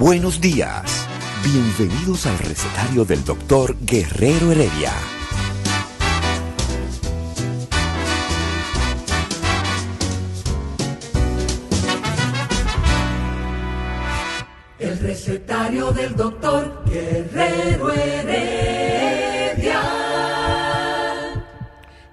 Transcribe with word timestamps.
Buenos 0.00 0.40
días. 0.40 1.06
Bienvenidos 1.44 2.24
al 2.24 2.38
recetario 2.38 3.04
del 3.04 3.22
doctor 3.22 3.76
Guerrero 3.82 4.50
Heredia. 4.50 4.94
El 14.78 14.98
recetario 15.00 15.92
del 15.92 16.16
doctor 16.16 16.82
Guerrero 16.86 17.92
Heredia. 17.92 19.82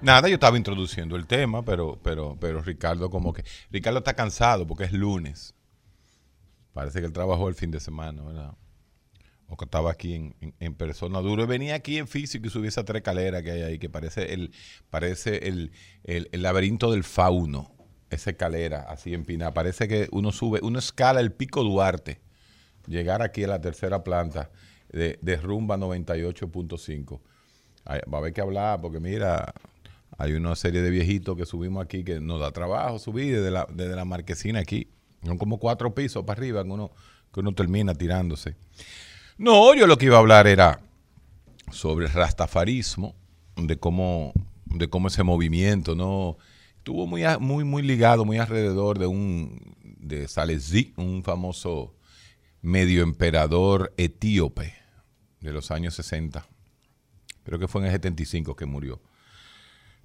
Nada, 0.02 0.28
yo 0.28 0.34
estaba 0.34 0.58
introduciendo 0.58 1.16
el 1.16 1.26
tema, 1.26 1.64
pero, 1.64 1.98
pero, 2.02 2.36
pero 2.38 2.60
Ricardo 2.60 3.08
como 3.08 3.32
que... 3.32 3.44
Ricardo 3.70 4.00
está 4.00 4.12
cansado 4.12 4.66
porque 4.66 4.84
es 4.84 4.92
lunes. 4.92 5.54
Parece 6.78 7.00
que 7.00 7.06
él 7.06 7.12
trabajó 7.12 7.48
el 7.48 7.56
fin 7.56 7.72
de 7.72 7.80
semana, 7.80 8.22
¿verdad? 8.22 8.52
O 9.48 9.56
que 9.56 9.64
estaba 9.64 9.90
aquí 9.90 10.32
en, 10.60 10.74
persona 10.74 11.18
duro. 11.18 11.44
Venía 11.44 11.74
aquí 11.74 11.98
en 11.98 12.06
físico 12.06 12.46
y 12.46 12.50
subí 12.50 12.68
esa 12.68 12.84
tres 12.84 13.00
escaleras 13.00 13.42
que 13.42 13.50
hay 13.50 13.62
ahí, 13.62 13.78
que 13.80 13.90
parece 13.90 14.32
el, 14.32 14.52
parece 14.88 15.48
el, 15.48 15.72
el- 16.04 16.28
laberinto 16.40 16.92
del 16.92 17.02
fauno. 17.02 17.74
Esa 18.10 18.30
escalera 18.30 18.82
así 18.82 19.12
empinada. 19.12 19.52
Parece 19.52 19.88
que 19.88 20.06
uno 20.12 20.30
sube, 20.30 20.60
uno 20.62 20.78
escala 20.78 21.18
el 21.18 21.32
pico 21.32 21.64
Duarte. 21.64 22.20
Llegar 22.86 23.22
aquí 23.22 23.42
a 23.42 23.48
la 23.48 23.60
tercera 23.60 24.04
planta 24.04 24.52
de, 24.92 25.18
de 25.20 25.36
rumba 25.36 25.76
98.5. 25.78 27.20
Ay, 27.86 28.02
Va 28.08 28.18
a 28.18 28.20
haber 28.20 28.32
que 28.32 28.40
hablar 28.40 28.80
porque 28.80 29.00
mira, 29.00 29.52
hay 30.16 30.34
una 30.34 30.54
serie 30.54 30.80
de 30.80 30.90
viejitos 30.90 31.36
que 31.36 31.44
subimos 31.44 31.84
aquí 31.84 32.04
que 32.04 32.20
nos 32.20 32.38
da 32.38 32.52
trabajo 32.52 33.00
subir 33.00 33.34
desde 33.34 33.50
la, 33.50 33.66
desde 33.68 33.96
la 33.96 34.04
marquesina 34.04 34.60
aquí. 34.60 34.92
Son 35.24 35.38
como 35.38 35.58
cuatro 35.58 35.94
pisos 35.94 36.24
para 36.24 36.38
arriba 36.38 36.62
que 36.64 36.70
uno, 36.70 36.90
que 37.32 37.40
uno 37.40 37.52
termina 37.52 37.94
tirándose. 37.94 38.56
No, 39.36 39.74
yo 39.74 39.86
lo 39.86 39.98
que 39.98 40.06
iba 40.06 40.16
a 40.16 40.20
hablar 40.20 40.46
era 40.46 40.80
sobre 41.70 42.06
el 42.06 42.12
rastafarismo, 42.12 43.14
de 43.56 43.78
cómo, 43.78 44.32
de 44.66 44.88
cómo 44.88 45.08
ese 45.08 45.22
movimiento, 45.22 45.94
¿no? 45.94 46.36
Estuvo 46.76 47.06
muy, 47.06 47.22
muy, 47.40 47.64
muy 47.64 47.82
ligado, 47.82 48.24
muy 48.24 48.38
alrededor 48.38 48.98
de 48.98 49.06
un, 49.06 49.76
de 49.98 50.26
Salesí, 50.28 50.92
un 50.96 51.22
famoso 51.22 51.94
medio 52.62 53.02
emperador 53.02 53.92
etíope 53.96 54.74
de 55.40 55.52
los 55.52 55.70
años 55.70 55.94
60. 55.94 56.46
Creo 57.44 57.58
que 57.58 57.68
fue 57.68 57.82
en 57.82 57.86
el 57.86 57.92
75 57.92 58.56
que 58.56 58.66
murió. 58.66 59.00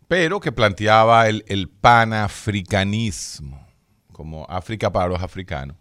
Pero 0.08 0.40
que 0.40 0.52
planteaba 0.52 1.28
el, 1.30 1.44
el 1.48 1.70
panafricanismo, 1.70 3.66
como 4.14 4.46
África 4.48 4.92
para 4.92 5.10
los 5.10 5.22
africanos, 5.22 5.76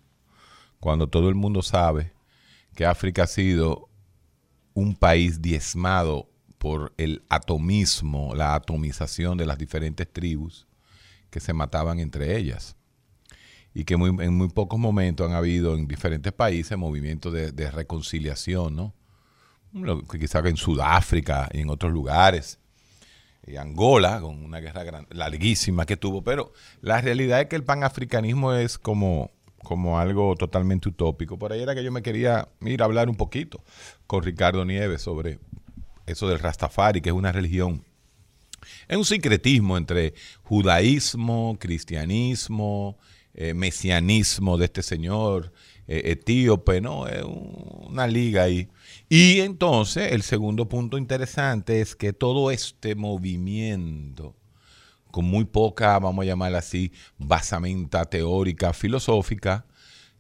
cuando 0.81 1.06
todo 1.09 1.28
el 1.28 1.37
mundo 1.37 1.62
sabe 1.62 2.12
que 2.75 2.84
África 2.84 3.25
ha 3.25 3.26
sido 3.28 3.88
un 4.75 4.97
país 4.97 5.41
diezmado 5.41 6.28
por 6.59 6.93
el 6.97 7.22
atomismo, 7.28 8.34
la 8.34 8.54
atomización 8.54 9.37
de 9.37 9.47
las 9.47 9.59
diferentes 9.59 10.10
tribus 10.10 10.66
que 11.31 11.41
se 11.41 11.53
mataban 11.53 11.98
entre 11.98 12.37
ellas. 12.37 12.76
Y 13.75 13.84
que 13.84 13.94
en 13.94 14.34
muy 14.34 14.49
pocos 14.49 14.78
momentos 14.78 15.28
han 15.28 15.34
habido 15.34 15.75
en 15.75 15.88
diferentes 15.88 16.32
países 16.32 16.76
movimientos 16.76 17.32
de, 17.32 17.53
de 17.53 17.70
reconciliación, 17.70 18.76
¿no? 18.76 18.94
Lo 19.72 20.03
que 20.03 20.19
quizá 20.19 20.41
en 20.41 20.56
Sudáfrica 20.56 21.49
y 21.53 21.60
en 21.60 21.70
otros 21.70 21.91
lugares, 21.91 22.59
y 23.47 23.57
Angola, 23.57 24.21
con 24.21 24.43
una 24.45 24.61
guerra 24.61 24.85
gran- 24.85 25.07
larguísima 25.11 25.87
que 25.87 25.97
tuvo, 25.97 26.23
pero 26.23 26.53
la 26.81 27.01
realidad 27.01 27.41
es 27.41 27.47
que 27.49 27.57
el 27.57 27.65
panafricanismo 27.65 28.53
es 28.55 28.79
como, 28.79 29.31
como 29.63 29.99
algo 29.99 30.35
totalmente 30.37 30.89
utópico. 30.89 31.39
Por 31.39 31.53
ahí 31.53 31.61
era 31.61 31.75
que 31.75 31.83
yo 31.85 31.91
me 31.93 32.03
quería 32.03 32.49
ir 32.61 32.83
a 32.83 32.85
hablar 32.85 33.09
un 33.09 33.17
poquito 33.17 33.63
con 34.07 34.23
Ricardo 34.23 34.65
Nieves 34.65 35.03
sobre 35.03 35.39
eso 36.07 36.29
del 36.29 36.39
Rastafari, 36.39 37.01
que 37.01 37.09
es 37.11 37.15
una 37.15 37.33
religión 37.33 37.85
es 38.87 38.97
un 38.97 39.05
sincretismo 39.05 39.77
entre 39.77 40.15
judaísmo, 40.43 41.57
cristianismo, 41.59 42.97
eh, 43.35 43.55
mesianismo 43.55 44.57
de 44.57 44.67
este 44.67 44.83
señor 44.83 45.53
etíope, 45.87 46.81
¿no? 46.81 47.06
Es 47.09 47.22
un- 47.22 47.87
una 47.91 48.06
liga 48.06 48.44
ahí. 48.44 48.69
Y 49.09 49.41
entonces, 49.41 50.12
el 50.12 50.22
segundo 50.22 50.69
punto 50.69 50.97
interesante 50.98 51.81
es 51.81 51.94
que 51.97 52.12
todo 52.12 52.50
este 52.50 52.94
movimiento, 52.94 54.34
con 55.10 55.26
muy 55.26 55.44
poca, 55.44 55.98
vamos 55.98 56.22
a 56.22 56.26
llamarla 56.26 56.59
así, 56.59 56.93
basamenta 57.19 58.04
teórica, 58.06 58.72
filosófica, 58.72 59.66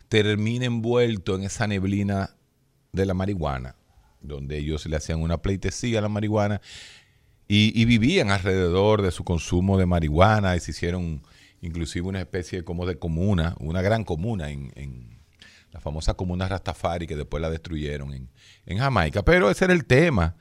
termina 0.08 0.66
envuelto 0.66 1.34
en 1.36 1.44
esa 1.44 1.66
neblina 1.66 2.36
de 2.92 3.06
la 3.06 3.14
marihuana, 3.14 3.76
donde 4.20 4.58
ellos 4.58 4.84
le 4.86 4.96
hacían 4.96 5.22
una 5.22 5.38
pleitesía 5.40 6.00
a 6.00 6.02
la 6.02 6.08
marihuana 6.10 6.60
y, 7.48 7.72
y 7.80 7.84
vivían 7.86 8.30
alrededor 8.30 9.02
de 9.02 9.10
su 9.10 9.24
consumo 9.24 9.78
de 9.78 9.86
marihuana 9.86 10.56
y 10.56 10.60
se 10.60 10.72
hicieron 10.72 11.22
inclusive 11.62 12.06
una 12.08 12.20
especie 12.20 12.64
como 12.64 12.86
de 12.86 12.98
comuna, 12.98 13.56
una 13.60 13.82
gran 13.82 14.04
comuna 14.04 14.50
en, 14.50 14.72
en 14.76 15.11
la 15.72 15.80
famosa 15.80 16.14
comuna 16.14 16.48
Rastafari 16.48 17.06
que 17.06 17.16
después 17.16 17.40
la 17.40 17.50
destruyeron 17.50 18.12
en, 18.12 18.28
en 18.66 18.78
Jamaica. 18.78 19.22
Pero 19.22 19.50
ese 19.50 19.64
era 19.64 19.74
el 19.74 19.86
tema. 19.86 20.36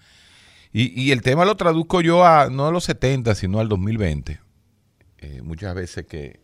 Y, 0.74 1.02
y 1.02 1.12
el 1.12 1.22
tema 1.22 1.46
lo 1.46 1.56
traduzco 1.56 2.02
yo 2.02 2.26
a 2.26 2.50
no 2.50 2.68
a 2.68 2.72
los 2.72 2.84
70, 2.84 3.34
sino 3.36 3.60
al 3.60 3.70
2020. 3.70 4.40
Eh, 5.18 5.42
muchas 5.44 5.74
veces 5.76 6.06
que, 6.06 6.42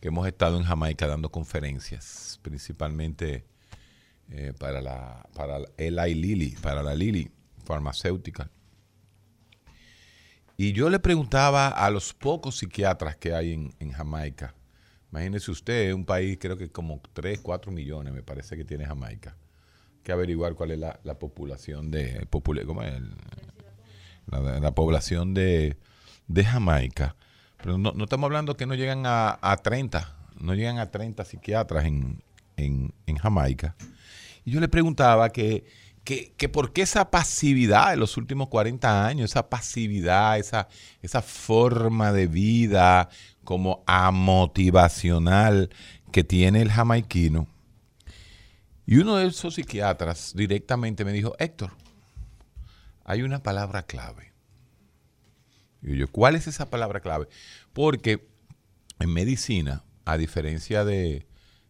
que 0.00 0.08
hemos 0.08 0.26
estado 0.26 0.58
en 0.58 0.64
Jamaica 0.64 1.06
dando 1.06 1.30
conferencias, 1.30 2.38
principalmente 2.42 3.44
eh, 4.30 4.52
para 4.58 4.80
la 4.80 5.26
para 5.34 5.58
Eli 5.76 6.14
Lilly, 6.14 6.50
para 6.60 6.82
la 6.82 6.94
Lilly 6.94 7.30
farmacéutica. 7.64 8.50
Y 10.56 10.72
yo 10.72 10.90
le 10.90 10.98
preguntaba 10.98 11.68
a 11.68 11.88
los 11.90 12.12
pocos 12.12 12.58
psiquiatras 12.58 13.16
que 13.16 13.32
hay 13.32 13.52
en, 13.52 13.74
en 13.78 13.92
Jamaica, 13.92 14.54
imagínese 15.10 15.50
usted, 15.50 15.92
un 15.92 16.04
país 16.04 16.38
creo 16.40 16.56
que 16.56 16.70
como 16.70 17.00
3, 17.12 17.40
4 17.40 17.72
millones 17.72 18.12
me 18.12 18.22
parece 18.22 18.56
que 18.56 18.64
tiene 18.64 18.84
Jamaica, 18.86 19.36
que 20.02 20.12
averiguar 20.12 20.54
cuál 20.54 20.70
es 20.72 20.78
la, 20.78 21.00
la 21.04 21.18
población 21.18 21.90
de, 21.90 22.26
popula- 22.30 22.64
¿cómo 22.66 22.82
es? 22.82 22.94
La, 24.26 24.60
la 24.60 24.74
población 24.74 25.34
de, 25.34 25.76
de 26.26 26.44
Jamaica. 26.44 27.16
Pero 27.62 27.78
no, 27.78 27.92
no 27.92 28.04
estamos 28.04 28.26
hablando 28.26 28.56
que 28.56 28.66
no 28.66 28.74
llegan 28.74 29.04
a, 29.06 29.38
a 29.40 29.56
30, 29.56 30.14
no 30.38 30.54
llegan 30.54 30.78
a 30.78 30.90
30 30.90 31.24
psiquiatras 31.24 31.86
en, 31.86 32.22
en, 32.56 32.92
en 33.06 33.16
Jamaica. 33.16 33.74
Y 34.44 34.52
yo 34.52 34.60
le 34.60 34.68
preguntaba 34.68 35.30
que, 35.30 35.64
que, 36.04 36.32
que 36.36 36.48
por 36.48 36.72
qué 36.72 36.82
esa 36.82 37.10
pasividad 37.10 37.90
de 37.90 37.96
los 37.96 38.16
últimos 38.16 38.48
40 38.48 39.06
años, 39.06 39.30
esa 39.30 39.48
pasividad, 39.48 40.38
esa, 40.38 40.68
esa 41.02 41.20
forma 41.22 42.12
de 42.12 42.26
vida 42.28 43.08
como 43.48 43.82
amotivacional 43.86 45.70
que 46.12 46.22
tiene 46.22 46.60
el 46.60 46.70
jamaiquino. 46.70 47.48
Y 48.84 48.98
uno 48.98 49.16
de 49.16 49.26
esos 49.26 49.54
psiquiatras 49.54 50.34
directamente 50.36 51.02
me 51.02 51.12
dijo, 51.12 51.34
Héctor, 51.38 51.70
hay 53.04 53.22
una 53.22 53.42
palabra 53.42 53.84
clave. 53.84 54.34
Y 55.80 55.96
yo, 55.96 56.08
¿cuál 56.08 56.36
es 56.36 56.46
esa 56.46 56.68
palabra 56.68 57.00
clave? 57.00 57.26
Porque 57.72 58.28
en 58.98 59.14
medicina, 59.14 59.82
a 60.04 60.18
diferencia 60.18 60.84
de, 60.84 61.26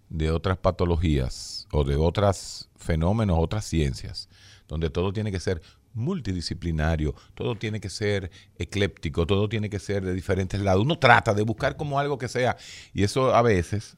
de 0.09 0.33
otras 0.33 0.59
patologías 0.59 1.69
o 1.71 1.85
de 1.85 1.95
otros 1.95 2.71
fenómenos, 2.75 3.39
otras 3.39 3.65
ciencias, 3.67 4.29
donde 4.67 4.91
todo 4.91 5.13
tiene 5.13 5.31
que 5.31 5.39
ser 5.39 5.63
multidisciplinario, 5.99 7.15
todo 7.35 7.56
tiene 7.56 7.81
que 7.81 7.91
ser 7.91 8.31
ecléptico, 8.56 9.27
todo 9.27 9.49
tiene 9.49 9.69
que 9.69 9.79
ser 9.79 10.05
de 10.05 10.15
diferentes 10.15 10.61
lados. 10.61 10.83
Uno 10.85 10.99
trata 10.99 11.35
de 11.35 11.43
buscar 11.43 11.77
como 11.77 11.99
algo 11.99 12.19
que 12.19 12.29
sea, 12.29 12.56
y 12.93 13.03
eso 13.03 13.35
a 13.35 13.43
veces, 13.43 13.97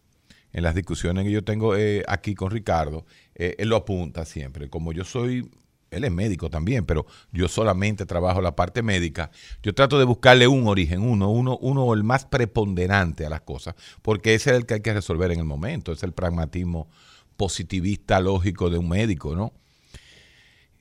en 0.52 0.64
las 0.64 0.74
discusiones 0.74 1.24
que 1.24 1.30
yo 1.30 1.44
tengo 1.44 1.76
eh, 1.76 2.02
aquí 2.08 2.34
con 2.34 2.50
Ricardo, 2.50 3.06
eh, 3.34 3.54
él 3.58 3.68
lo 3.68 3.76
apunta 3.76 4.24
siempre. 4.24 4.68
Como 4.68 4.92
yo 4.92 5.04
soy 5.04 5.48
él 5.90 6.04
es 6.04 6.12
médico 6.12 6.50
también, 6.50 6.86
pero 6.86 7.06
yo 7.32 7.48
solamente 7.48 8.06
trabajo 8.06 8.40
la 8.40 8.56
parte 8.56 8.82
médica, 8.82 9.30
yo 9.62 9.74
trato 9.74 9.98
de 9.98 10.04
buscarle 10.04 10.46
un 10.46 10.66
origen, 10.66 11.02
uno, 11.02 11.30
uno, 11.30 11.58
uno 11.60 11.92
el 11.94 12.04
más 12.04 12.24
preponderante 12.26 13.26
a 13.26 13.30
las 13.30 13.42
cosas, 13.42 13.74
porque 14.02 14.34
ese 14.34 14.50
es 14.50 14.56
el 14.56 14.66
que 14.66 14.74
hay 14.74 14.80
que 14.80 14.94
resolver 14.94 15.30
en 15.32 15.40
el 15.40 15.44
momento, 15.44 15.92
es 15.92 16.02
el 16.02 16.12
pragmatismo 16.12 16.88
positivista 17.36 18.20
lógico 18.20 18.70
de 18.70 18.78
un 18.78 18.88
médico, 18.88 19.34
¿no? 19.34 19.52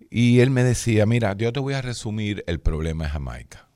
Y 0.10 0.40
él 0.40 0.50
me 0.50 0.64
decía, 0.64 1.06
mira, 1.06 1.34
yo 1.34 1.54
te 1.54 1.60
voy 1.60 1.76
a 1.76 1.82
resumir 1.82 2.44
el 2.48 2.60
problema 2.60 3.06
de 3.06 3.12
Jamaica. 3.12 3.68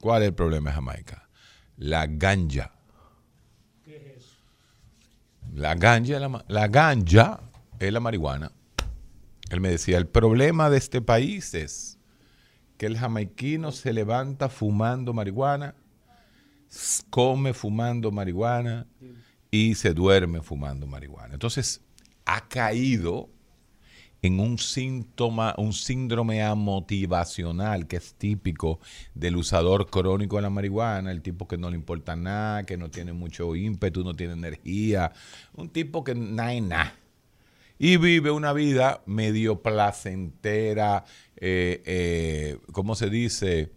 ¿Cuál 0.00 0.22
es 0.22 0.28
el 0.28 0.34
problema 0.34 0.70
de 0.70 0.74
Jamaica? 0.74 1.28
La 1.76 2.06
ganja. 2.06 2.72
¿Qué 3.84 3.96
es 3.96 4.18
eso? 4.18 4.36
La 5.54 5.74
ganja, 5.74 6.18
la, 6.18 6.44
la 6.48 6.68
ganja 6.68 7.40
es 7.78 7.92
la 7.92 8.00
marihuana. 8.00 8.50
Él 9.50 9.60
me 9.60 9.68
decía, 9.68 9.98
el 9.98 10.08
problema 10.08 10.70
de 10.70 10.78
este 10.78 11.00
país 11.00 11.54
es 11.54 11.98
que 12.76 12.86
el 12.86 12.98
jamaiquino 12.98 13.70
se 13.70 13.92
levanta 13.92 14.48
fumando 14.48 15.12
marihuana, 15.12 15.76
come 17.10 17.52
fumando 17.52 18.10
marihuana 18.10 18.86
y 19.50 19.74
se 19.74 19.94
duerme 19.94 20.40
fumando 20.40 20.86
marihuana. 20.86 21.34
Entonces, 21.34 21.80
ha 22.24 22.48
caído 22.48 23.28
en 24.22 24.38
un 24.38 24.56
síntoma, 24.58 25.54
un 25.58 25.72
síndrome 25.72 26.42
amotivacional 26.42 27.88
que 27.88 27.96
es 27.96 28.14
típico 28.14 28.78
del 29.14 29.36
usador 29.36 29.90
crónico 29.90 30.36
de 30.36 30.42
la 30.42 30.50
marihuana, 30.50 31.10
el 31.10 31.22
tipo 31.22 31.48
que 31.48 31.58
no 31.58 31.68
le 31.68 31.76
importa 31.76 32.14
nada, 32.14 32.62
que 32.64 32.76
no 32.76 32.88
tiene 32.90 33.12
mucho 33.12 33.54
ímpetu, 33.56 34.04
no 34.04 34.14
tiene 34.14 34.34
energía, 34.34 35.12
un 35.54 35.68
tipo 35.68 36.04
que 36.04 36.14
nada 36.14 36.60
nada 36.60 36.94
y 37.82 37.96
vive 37.96 38.30
una 38.30 38.52
vida 38.52 39.02
medio 39.06 39.60
placentera, 39.60 41.04
eh, 41.34 41.82
eh, 41.84 42.58
¿cómo 42.70 42.94
se 42.94 43.10
dice? 43.10 43.72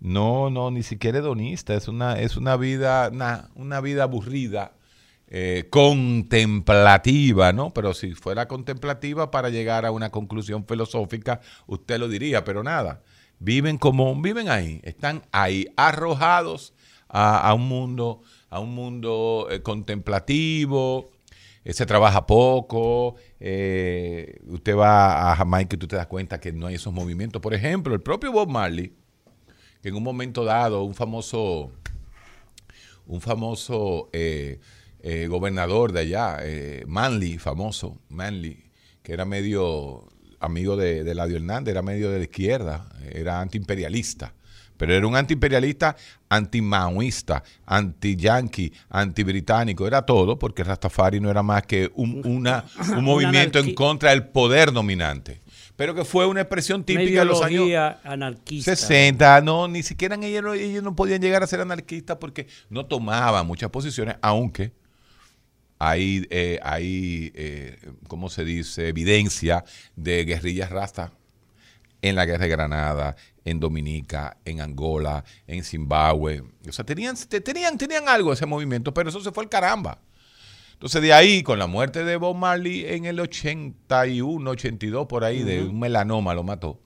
No, 0.00 0.50
no, 0.50 0.70
ni 0.70 0.82
siquiera 0.82 1.20
hedonista, 1.20 1.74
es 1.74 1.88
una, 1.88 2.20
es 2.20 2.36
una 2.36 2.58
vida, 2.58 3.10
una 3.54 3.80
vida 3.80 4.02
aburrida, 4.02 4.74
eh, 5.34 5.68
contemplativa, 5.70 7.54
¿no? 7.54 7.72
Pero 7.72 7.94
si 7.94 8.14
fuera 8.14 8.46
contemplativa 8.46 9.30
para 9.30 9.48
llegar 9.48 9.86
a 9.86 9.90
una 9.90 10.10
conclusión 10.10 10.66
filosófica, 10.66 11.40
usted 11.66 11.98
lo 11.98 12.08
diría, 12.08 12.44
pero 12.44 12.62
nada. 12.62 13.02
Viven 13.38 13.78
como, 13.78 14.14
viven 14.20 14.50
ahí, 14.50 14.80
están 14.84 15.22
ahí, 15.32 15.68
arrojados 15.76 16.74
a, 17.08 17.52
un 17.54 17.66
mundo, 17.66 18.22
a 18.50 18.60
un 18.60 18.74
mundo 18.74 19.48
contemplativo, 19.62 21.10
eh, 21.64 21.72
se 21.72 21.86
trabaja 21.86 22.26
poco, 22.26 23.14
eh, 23.38 24.40
usted 24.48 24.76
va 24.76 25.30
a 25.30 25.36
Jamaica 25.36 25.76
y 25.76 25.78
tú 25.78 25.86
te 25.86 25.96
das 25.96 26.08
cuenta 26.08 26.40
que 26.40 26.52
no 26.52 26.66
hay 26.66 26.74
esos 26.74 26.92
movimientos. 26.92 27.40
Por 27.40 27.54
ejemplo, 27.54 27.94
el 27.94 28.00
propio 28.00 28.32
Bob 28.32 28.48
Marley, 28.48 28.94
que 29.80 29.88
en 29.88 29.94
un 29.94 30.02
momento 30.02 30.44
dado, 30.44 30.82
un 30.82 30.94
famoso, 30.94 31.70
un 33.06 33.20
famoso 33.20 34.10
eh, 34.12 34.60
gobernador 35.28 35.92
de 35.92 36.00
allá, 36.00 36.38
Manley, 36.86 37.38
famoso, 37.38 37.98
Manley, 38.08 38.70
que 39.02 39.12
era 39.12 39.24
medio 39.24 40.08
amigo 40.38 40.76
de, 40.76 41.02
de 41.02 41.14
Ladio 41.14 41.36
Hernández, 41.36 41.72
era 41.72 41.82
medio 41.82 42.10
de 42.10 42.18
la 42.18 42.24
izquierda, 42.24 42.88
era 43.12 43.40
antiimperialista 43.40 44.32
pero 44.82 44.94
era 44.94 45.06
un 45.06 45.14
antiimperialista, 45.14 45.94
anti-maoísta, 46.28 47.44
anti-yankee, 47.66 48.72
anti-británico, 48.90 49.86
era 49.86 50.02
todo, 50.02 50.36
porque 50.36 50.64
Rastafari 50.64 51.20
no 51.20 51.30
era 51.30 51.40
más 51.40 51.62
que 51.62 51.88
un, 51.94 52.20
una, 52.26 52.64
un 52.96 53.04
movimiento 53.04 53.60
en 53.60 53.76
contra 53.76 54.10
del 54.10 54.26
poder 54.26 54.72
dominante. 54.72 55.40
Pero 55.76 55.94
que 55.94 56.04
fue 56.04 56.26
una 56.26 56.40
expresión 56.40 56.82
típica 56.82 57.20
de 57.20 57.26
los 57.26 57.42
años 57.42 57.68
anarquista. 58.02 58.74
60. 58.74 59.42
No, 59.42 59.68
ni 59.68 59.84
siquiera 59.84 60.16
ellos, 60.16 60.56
ellos 60.56 60.82
no 60.82 60.96
podían 60.96 61.22
llegar 61.22 61.44
a 61.44 61.46
ser 61.46 61.60
anarquistas 61.60 62.16
porque 62.16 62.48
no 62.68 62.84
tomaban 62.84 63.46
muchas 63.46 63.70
posiciones, 63.70 64.16
aunque 64.20 64.72
hay, 65.84 66.28
eh, 66.30 66.60
hay 66.62 67.32
eh, 67.34 67.76
¿cómo 68.06 68.30
se 68.30 68.44
dice?, 68.44 68.86
evidencia 68.86 69.64
de 69.96 70.24
guerrillas 70.24 70.70
rastas 70.70 71.10
en 72.02 72.14
la 72.14 72.24
guerra 72.24 72.44
de 72.44 72.50
Granada, 72.50 73.16
en 73.44 73.58
Dominica, 73.58 74.36
en 74.44 74.60
Angola, 74.60 75.24
en 75.48 75.64
Zimbabue. 75.64 76.44
O 76.68 76.72
sea, 76.72 76.84
tenían, 76.84 77.16
tenían, 77.16 77.76
tenían 77.78 78.08
algo 78.08 78.32
ese 78.32 78.46
movimiento, 78.46 78.94
pero 78.94 79.08
eso 79.10 79.20
se 79.20 79.32
fue 79.32 79.42
al 79.42 79.50
caramba. 79.50 79.98
Entonces 80.74 81.02
de 81.02 81.12
ahí, 81.12 81.42
con 81.42 81.58
la 81.58 81.66
muerte 81.66 82.04
de 82.04 82.16
Bob 82.16 82.36
Marley 82.36 82.86
en 82.86 83.04
el 83.04 83.18
81, 83.18 84.50
82, 84.50 85.06
por 85.08 85.24
ahí, 85.24 85.42
de 85.42 85.64
un 85.64 85.80
melanoma 85.80 86.32
lo 86.34 86.44
mató. 86.44 86.80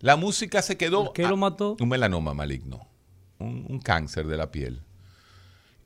La 0.00 0.16
música 0.16 0.62
se 0.62 0.76
quedó... 0.76 1.12
¿Qué 1.12 1.22
lo 1.22 1.36
mató? 1.36 1.76
Un 1.78 1.88
melanoma 1.88 2.34
maligno, 2.34 2.88
un 3.38 3.78
cáncer 3.78 4.26
de 4.26 4.36
la 4.36 4.50
piel. 4.50 4.82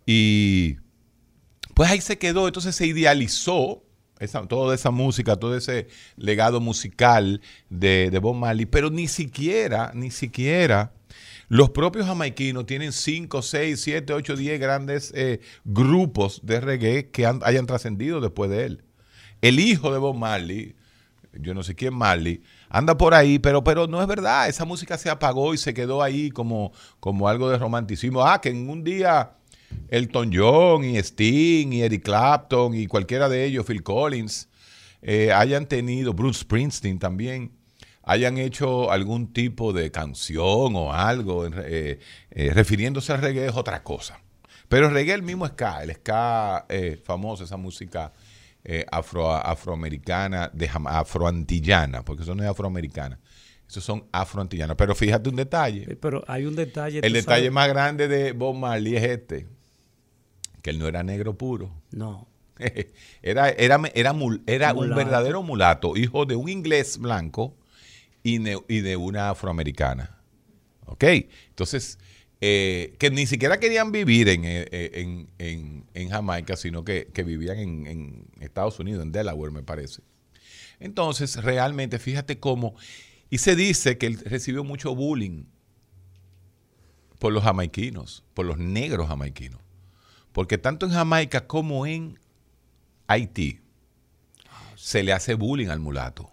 Y 0.06 0.78
pues 1.80 1.90
ahí 1.90 2.02
se 2.02 2.18
quedó, 2.18 2.46
entonces 2.46 2.76
se 2.76 2.86
idealizó 2.86 3.82
toda 4.50 4.74
esa 4.74 4.90
música, 4.90 5.36
todo 5.36 5.56
ese 5.56 5.88
legado 6.18 6.60
musical 6.60 7.40
de, 7.70 8.10
de 8.10 8.18
Bob 8.18 8.34
Marley, 8.34 8.66
pero 8.66 8.90
ni 8.90 9.08
siquiera, 9.08 9.90
ni 9.94 10.10
siquiera 10.10 10.92
los 11.48 11.70
propios 11.70 12.04
jamaiquinos 12.04 12.66
tienen 12.66 12.92
5, 12.92 13.40
6, 13.40 13.80
7, 13.80 14.12
8, 14.12 14.36
10 14.36 14.60
grandes 14.60 15.10
eh, 15.16 15.40
grupos 15.64 16.42
de 16.44 16.60
reggae 16.60 17.08
que 17.08 17.24
hayan 17.24 17.64
trascendido 17.64 18.20
después 18.20 18.50
de 18.50 18.66
él. 18.66 18.84
El 19.40 19.58
hijo 19.58 19.90
de 19.90 20.00
Bob 20.00 20.16
Marley, 20.16 20.76
yo 21.32 21.54
no 21.54 21.62
sé 21.62 21.74
quién 21.74 21.94
Marley, 21.94 22.42
anda 22.68 22.98
por 22.98 23.14
ahí, 23.14 23.38
pero, 23.38 23.64
pero 23.64 23.86
no 23.86 24.02
es 24.02 24.06
verdad. 24.06 24.50
Esa 24.50 24.66
música 24.66 24.98
se 24.98 25.08
apagó 25.08 25.54
y 25.54 25.56
se 25.56 25.72
quedó 25.72 26.02
ahí 26.02 26.30
como, 26.30 26.72
como 27.00 27.26
algo 27.26 27.48
de 27.48 27.56
romanticismo. 27.56 28.22
Ah, 28.22 28.38
que 28.42 28.50
en 28.50 28.68
un 28.68 28.84
día 28.84 29.38
Elton 29.90 30.30
John 30.32 30.84
y 30.84 30.96
Sting 30.98 31.72
y 31.72 31.82
Eric 31.82 32.04
Clapton 32.04 32.74
y 32.74 32.86
cualquiera 32.86 33.28
de 33.28 33.44
ellos, 33.44 33.66
Phil 33.66 33.82
Collins, 33.82 34.48
eh, 35.02 35.32
hayan 35.32 35.66
tenido, 35.66 36.12
Bruce 36.14 36.40
Springsteen 36.40 36.98
también, 36.98 37.52
hayan 38.02 38.38
hecho 38.38 38.90
algún 38.90 39.32
tipo 39.32 39.72
de 39.72 39.90
canción 39.90 40.76
o 40.76 40.92
algo 40.92 41.46
eh, 41.46 41.98
eh, 42.30 42.50
refiriéndose 42.54 43.12
al 43.12 43.20
reggae 43.20 43.46
es 43.46 43.56
otra 43.56 43.82
cosa. 43.82 44.20
Pero 44.68 44.86
el 44.86 44.94
reggae 44.94 45.14
el 45.14 45.22
mismo 45.22 45.46
ska, 45.46 45.82
el 45.82 45.92
ska 45.94 46.66
famoso, 47.04 47.42
esa 47.42 47.56
música 47.56 48.12
afro, 48.92 49.32
afroamericana, 49.32 50.48
de, 50.52 50.70
afroantillana, 50.86 52.04
porque 52.04 52.22
eso 52.22 52.36
no 52.36 52.44
es 52.44 52.48
afroamericana. 52.48 53.18
Esos 53.68 53.82
son 53.84 54.04
afroantillanas. 54.12 54.76
Pero 54.76 54.94
fíjate 54.94 55.28
un 55.28 55.36
detalle. 55.36 55.96
Pero 56.00 56.24
hay 56.28 56.44
un 56.44 56.54
detalle. 56.54 57.00
El 57.02 57.12
detalle 57.12 57.50
más 57.50 57.68
grande 57.68 58.06
de 58.06 58.32
Bob 58.32 58.56
Marley 58.56 58.96
es 58.96 59.04
este 59.04 59.46
que 60.62 60.70
él 60.70 60.78
no 60.78 60.88
era 60.88 61.02
negro 61.02 61.36
puro. 61.36 61.70
No. 61.90 62.28
Era, 63.22 63.48
era, 63.48 63.80
era, 63.94 64.12
era 64.46 64.74
un 64.74 64.94
verdadero 64.94 65.42
mulato, 65.42 65.96
hijo 65.96 66.26
de 66.26 66.36
un 66.36 66.50
inglés 66.50 66.98
blanco 66.98 67.56
y, 68.22 68.38
de 68.38 68.96
una 68.96 69.30
afroamericana. 69.30 70.18
¿Ok? 70.84 71.04
Entonces, 71.48 71.98
eh, 72.42 72.96
que 72.98 73.10
ni 73.10 73.26
siquiera 73.26 73.60
querían 73.60 73.92
vivir 73.92 74.28
en, 74.28 74.42
eh, 74.44 75.26
en, 75.38 76.08
Jamaica, 76.10 76.56
sino 76.56 76.84
que, 76.84 77.06
vivían 77.24 77.86
en, 77.86 78.26
Estados 78.40 78.78
Unidos, 78.78 79.04
en 79.04 79.12
Delaware, 79.12 79.52
me 79.52 79.62
parece. 79.62 80.02
Entonces, 80.80 81.36
realmente, 81.36 81.98
fíjate 81.98 82.38
cómo. 82.38 82.74
Y 83.28 83.38
se 83.38 83.54
dice 83.54 83.98
que 83.98 84.06
él 84.06 84.18
recibió 84.24 84.64
mucho 84.64 84.94
bullying 84.94 85.44
por 87.18 87.32
los 87.32 87.44
jamaiquinos, 87.44 88.24
por 88.34 88.46
los 88.46 88.58
negros 88.58 89.06
jamaiquinos. 89.08 89.60
Porque 90.32 90.58
tanto 90.58 90.86
en 90.86 90.92
Jamaica 90.92 91.46
como 91.46 91.86
en 91.86 92.18
Haití 93.06 93.60
se 94.76 95.02
le 95.02 95.12
hace 95.12 95.34
bullying 95.34 95.68
al 95.68 95.80
mulato. 95.80 96.30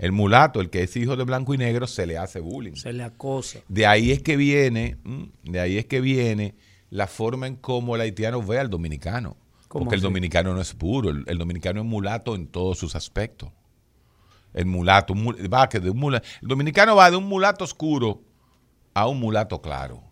El 0.00 0.12
mulato, 0.12 0.60
el 0.60 0.70
que 0.70 0.82
es 0.82 0.96
hijo 0.96 1.16
de 1.16 1.24
blanco 1.24 1.54
y 1.54 1.58
negro, 1.58 1.86
se 1.86 2.06
le 2.06 2.18
hace 2.18 2.40
bullying. 2.40 2.74
Se 2.74 2.92
le 2.92 3.02
acosa. 3.02 3.60
De 3.68 3.86
ahí 3.86 4.12
es 4.12 4.22
que 4.22 4.36
viene, 4.36 4.98
de 5.42 5.60
ahí 5.60 5.78
es 5.78 5.86
que 5.86 6.00
viene 6.00 6.54
la 6.90 7.06
forma 7.06 7.46
en 7.46 7.56
cómo 7.56 7.96
el 7.96 8.02
haitiano 8.02 8.42
ve 8.42 8.58
al 8.58 8.70
dominicano. 8.70 9.36
Porque 9.68 9.96
el 9.96 10.00
dominicano 10.00 10.54
no 10.54 10.60
es 10.60 10.72
puro, 10.72 11.10
el, 11.10 11.38
dominicano 11.38 11.80
es 11.80 11.86
mulato 11.86 12.34
en 12.34 12.46
todos 12.46 12.78
sus 12.78 12.94
aspectos. 12.94 13.50
El 14.54 14.64
mulato, 14.64 15.14
va 15.52 15.68
que 15.68 15.78
de 15.78 15.90
un 15.90 15.98
mulato, 15.98 16.26
el 16.40 16.48
dominicano 16.48 16.96
va 16.96 17.10
de 17.10 17.16
un 17.16 17.24
mulato 17.24 17.64
oscuro 17.64 18.22
a 18.94 19.06
un 19.06 19.20
mulato 19.20 19.60
claro. 19.60 20.02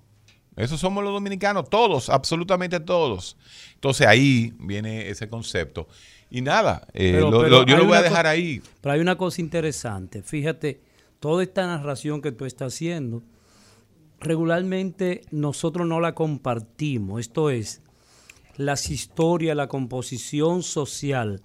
Esos 0.56 0.80
somos 0.80 1.04
los 1.04 1.12
dominicanos, 1.12 1.68
todos, 1.68 2.08
absolutamente 2.08 2.80
todos. 2.80 3.36
Entonces 3.74 4.06
ahí 4.06 4.54
viene 4.58 5.10
ese 5.10 5.28
concepto. 5.28 5.86
Y 6.30 6.40
nada, 6.40 6.88
eh, 6.94 7.18
yo 7.20 7.76
lo 7.76 7.84
voy 7.84 7.96
a 7.96 8.02
dejar 8.02 8.26
ahí. 8.26 8.62
Pero 8.80 8.94
hay 8.94 9.00
una 9.00 9.16
cosa 9.16 9.40
interesante. 9.42 10.22
Fíjate, 10.22 10.80
toda 11.20 11.42
esta 11.42 11.66
narración 11.66 12.22
que 12.22 12.32
tú 12.32 12.46
estás 12.46 12.74
haciendo, 12.74 13.22
regularmente 14.18 15.22
nosotros 15.30 15.86
no 15.86 16.00
la 16.00 16.14
compartimos. 16.14 17.20
Esto 17.20 17.50
es, 17.50 17.82
las 18.56 18.90
historias, 18.90 19.56
la 19.56 19.68
composición 19.68 20.62
social 20.62 21.42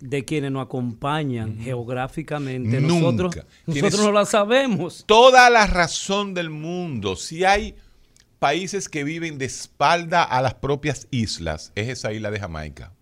de 0.00 0.24
quienes 0.24 0.50
nos 0.50 0.66
acompañan 0.66 1.58
geográficamente. 1.58 2.80
Nunca. 2.80 3.12
Nosotros, 3.12 3.46
nosotros 3.66 4.00
no 4.00 4.12
la 4.12 4.26
sabemos. 4.26 5.04
Toda 5.06 5.48
la 5.48 5.66
razón 5.66 6.34
del 6.34 6.50
mundo. 6.50 7.16
Si 7.16 7.44
hay 7.44 7.74
países 8.38 8.88
que 8.88 9.04
viven 9.04 9.38
de 9.38 9.44
espalda 9.46 10.22
a 10.22 10.40
las 10.42 10.54
propias 10.54 11.08
islas, 11.10 11.72
es 11.74 11.88
esa 11.88 12.12
isla 12.12 12.30
de 12.30 12.40
Jamaica. 12.40 12.92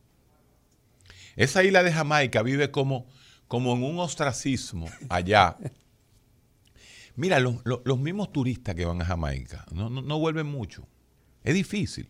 Esa 1.36 1.64
isla 1.64 1.82
de 1.82 1.92
Jamaica 1.92 2.42
vive 2.42 2.70
como, 2.70 3.06
como 3.48 3.74
en 3.74 3.82
un 3.82 3.98
ostracismo 3.98 4.86
allá. 5.08 5.56
Mira, 7.16 7.38
los, 7.40 7.56
los- 7.64 7.80
los 7.84 7.98
mismos 7.98 8.32
turistas 8.32 8.74
que 8.74 8.84
van 8.84 9.00
a 9.00 9.04
Jamaica 9.04 9.64
no, 9.72 9.88
no, 9.88 10.02
no 10.02 10.18
vuelven 10.18 10.46
mucho. 10.46 10.86
Es 11.42 11.54
difícil. 11.54 12.08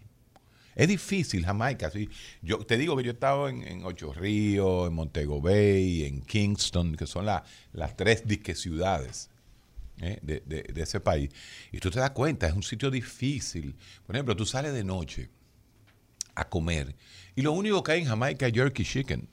Es 0.75 0.89
difícil 0.89 1.45
Jamaica. 1.45 1.91
sí. 1.91 2.09
Yo 2.43 2.59
te 2.59 2.77
digo 2.77 2.97
que 2.97 3.05
yo 3.05 3.11
he 3.11 3.15
estado 3.15 3.49
en, 3.49 3.63
en 3.63 3.85
Ocho 3.85 4.13
Ríos, 4.13 4.89
en 4.89 4.95
Montego 4.95 5.41
Bay, 5.41 6.05
en 6.05 6.21
Kingston, 6.23 6.97
que 6.97 7.07
son 7.07 7.27
la- 7.27 7.45
las 7.73 7.97
tres 7.97 8.27
disque 8.27 8.55
ciudades 8.55 9.31
¿eh? 10.01 10.19
de, 10.23 10.41
de- 10.47 10.83
ese 10.83 11.01
país. 11.01 11.31
Y 11.73 11.79
tú 11.79 11.91
te 11.91 12.01
das 12.01 12.11
cuenta, 12.11 12.47
es 12.47 12.55
un 12.55 12.63
sitio 12.63 12.91
difícil. 12.91 13.75
Por 14.07 14.17
ejemplo, 14.17 14.37
tú 14.37 14.47
sales 14.47 14.73
de 14.73 14.85
noche 14.85 15.31
a 16.35 16.49
comer 16.49 16.95
y 17.37 17.43
lo 17.43 17.53
único 17.53 17.83
que 17.83 17.93
hay 17.93 18.03
en 18.03 18.09
Jamaica 18.09 18.47
es 18.47 18.53
jerky 18.53 18.85
chicken. 18.85 19.29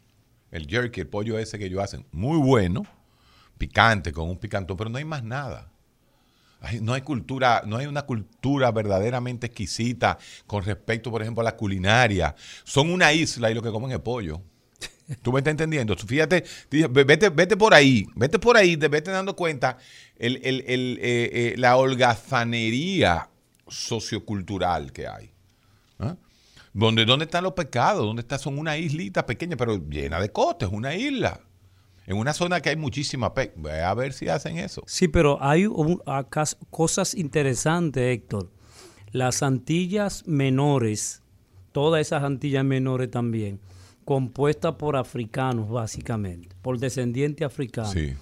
El 0.52 0.68
jerky, 0.68 1.02
el 1.02 1.08
pollo 1.08 1.40
ese 1.40 1.58
que 1.58 1.66
ellos 1.66 1.82
hacen, 1.82 2.06
muy 2.12 2.38
bueno, 2.38 2.84
picante, 3.58 4.12
con 4.12 4.30
un 4.30 4.38
picantón, 4.38 4.78
pero 4.78 4.90
no 4.90 4.98
hay 4.98 5.06
más 5.06 5.24
nada. 5.24 5.72
No 6.82 6.94
hay 6.94 7.02
cultura, 7.02 7.64
no 7.66 7.78
hay 7.78 7.88
una 7.88 8.04
cultura 8.04 8.70
verdaderamente 8.72 9.48
exquisita 9.48 10.20
con 10.46 10.64
respecto, 10.64 11.10
por 11.10 11.22
ejemplo, 11.24 11.42
a 11.42 11.46
la 11.46 11.56
culinaria. 11.58 12.36
Son 12.64 12.92
una 12.92 13.12
isla 13.14 13.50
y 13.50 13.56
lo 13.56 13.64
que 13.64 13.72
comen 13.72 13.92
es 13.92 14.00
pollo. 14.00 14.42
¿Tú 15.22 15.32
me 15.32 15.40
estás 15.40 15.52
entendiendo? 15.52 15.96
Fíjate, 15.96 16.44
vete, 16.70 17.30
vete 17.30 17.58
por 17.58 17.74
ahí, 17.74 18.06
vete 18.16 18.40
por 18.40 18.58
ahí, 18.58 18.78
te 18.78 18.88
vete 18.88 19.12
dando 19.12 19.36
cuenta 19.36 19.78
el, 20.18 20.38
el- 20.44 20.64
el, 20.68 21.00
eh, 21.02 21.30
eh, 21.34 21.56
la 21.58 21.76
holgazanería 21.78 23.30
sociocultural 23.68 24.92
que 24.92 25.08
hay. 25.08 25.32
¿Ah? 26.00 26.16
¿Dónde, 26.74 27.06
¿Dónde 27.06 27.26
están 27.26 27.44
los 27.44 27.54
pecados? 27.54 28.06
¿Dónde 28.06 28.22
está? 28.22 28.38
Son 28.38 28.58
una 28.58 28.78
islita 28.78 29.26
pequeña, 29.26 29.58
pero 29.58 29.78
llena 29.90 30.20
de 30.20 30.32
costas, 30.32 30.70
una 30.72 30.96
isla. 30.96 31.42
En 32.08 32.18
una 32.18 32.34
zona 32.34 32.62
que 32.62 32.70
hay 32.70 32.76
muchísima 32.76 33.34
pe 33.34 33.54
a 33.86 33.94
ver 33.94 34.12
si 34.14 34.28
hacen 34.28 34.58
eso. 34.58 34.84
Sí, 34.88 35.08
pero 35.08 35.42
hay 35.44 35.66
un- 35.66 36.02
acá 36.06 36.44
cosas 36.70 37.14
interesantes, 37.16 38.04
Héctor. 38.18 38.50
Las 39.12 39.44
Antillas 39.44 40.26
menores, 40.26 41.22
todas 41.74 42.02
esas 42.02 42.24
Antillas 42.24 42.64
menores 42.66 43.12
también, 43.12 43.60
compuestas 44.12 44.76
por 44.76 44.98
africanos, 44.98 45.70
básicamente, 45.70 46.54
por 46.62 46.78
descendientes 46.78 47.46
africanos, 47.46 47.92
Sí. 47.94 48.14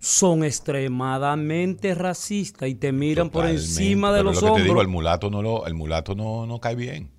son 0.00 0.42
extremadamente 0.44 1.94
racistas 1.94 2.70
y 2.70 2.74
te 2.74 2.90
miran 2.90 3.28
por 3.28 3.44
encima 3.46 4.12
de 4.12 4.20
Pero 4.20 4.30
los 4.32 4.40
lo 4.42 4.54
que 4.54 4.60
te 4.62 4.68
digo, 4.68 4.80
el 4.80 4.88
mulato 4.88 5.28
no 5.28 5.42
lo, 5.42 5.66
el 5.66 5.74
mulato 5.74 6.14
no, 6.14 6.46
no 6.46 6.58
cae 6.58 6.74
bien. 6.74 7.10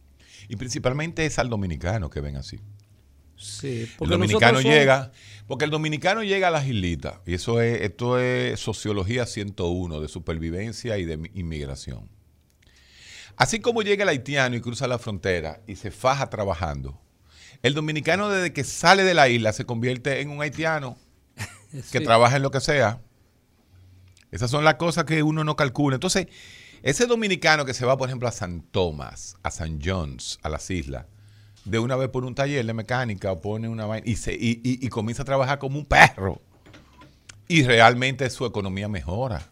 Y 0.50 0.56
principalmente 0.56 1.28
es 1.28 1.38
al 1.38 1.48
dominicano 1.48 2.10
que 2.10 2.20
ven 2.22 2.38
así. 2.38 2.58
Sí, 3.36 3.82
El 3.82 3.90
porque 4.00 4.14
dominicano 4.16 4.54
nosotros 4.54 4.64
somos- 4.64 4.78
llega, 4.80 5.12
porque 5.46 5.66
el 5.66 5.70
dominicano 5.72 6.24
llega 6.24 6.48
a 6.48 6.52
las 6.52 6.66
islitas, 6.66 7.20
y 7.28 7.36
eso 7.36 7.62
es, 7.62 7.82
esto 7.82 8.18
es 8.20 8.60
sociología 8.60 9.28
101 9.28 10.02
de 10.02 10.08
supervivencia 10.08 10.98
y 10.98 11.06
de 11.06 11.18
mi- 11.18 11.30
inmigración. 11.36 12.10
Así 13.36 13.60
como 13.60 13.84
llega 13.84 14.02
el 14.02 14.10
haitiano 14.10 14.56
y 14.56 14.62
cruza 14.62 14.88
la 14.88 14.98
frontera 14.98 15.62
y 15.68 15.76
se 15.76 15.92
faja 15.92 16.32
trabajando, 16.32 17.00
el 17.64 17.74
dominicano 17.74 18.30
desde 18.30 18.54
que 18.54 18.64
sale 18.64 19.04
de 19.04 19.14
la 19.14 19.30
isla 19.30 19.54
se 19.54 19.66
convierte 19.66 20.22
en 20.22 20.30
un 20.30 20.42
haitiano 20.42 20.98
que 21.72 21.82
Sí. 22.00 22.04
trabaja 22.04 22.38
en 22.38 22.44
lo 22.44 22.52
que 22.52 22.60
sea. 22.62 23.02
Esas 24.32 24.52
son 24.52 24.64
las 24.64 24.76
cosas 24.76 25.06
que 25.06 25.24
uno 25.24 25.44
no 25.44 25.56
calcula. 25.56 25.96
Entonces, 25.96 26.28
ese 26.84 27.06
dominicano 27.08 27.66
que 27.66 27.74
se 27.74 27.86
va, 27.86 27.98
por 27.98 28.10
ejemplo, 28.10 28.28
a 28.28 28.32
San 28.32 28.62
Tomás, 28.62 29.38
a 29.44 29.52
San 29.52 29.80
John's, 29.84 30.38
a 30.44 30.50
las 30.50 30.70
islas, 30.70 31.06
de 31.66 31.80
una 31.80 31.96
vez 31.96 32.10
por 32.10 32.24
un 32.26 32.36
taller 32.36 32.66
de 32.66 32.74
mecánica 32.74 33.32
o 33.32 33.42
pone 33.42 33.68
una 33.70 33.86
vaina 33.86 34.06
y, 34.08 34.16
se, 34.16 34.34
y, 34.34 34.62
y- 34.64 34.86
y 34.86 34.90
comienza 34.90 35.24
a 35.24 35.26
trabajar 35.26 35.60
como 35.60 35.80
un 35.80 35.86
perro. 35.86 36.42
Y 37.48 37.64
realmente 37.64 38.30
su 38.30 38.46
economía 38.46 38.88
mejora. 38.90 39.50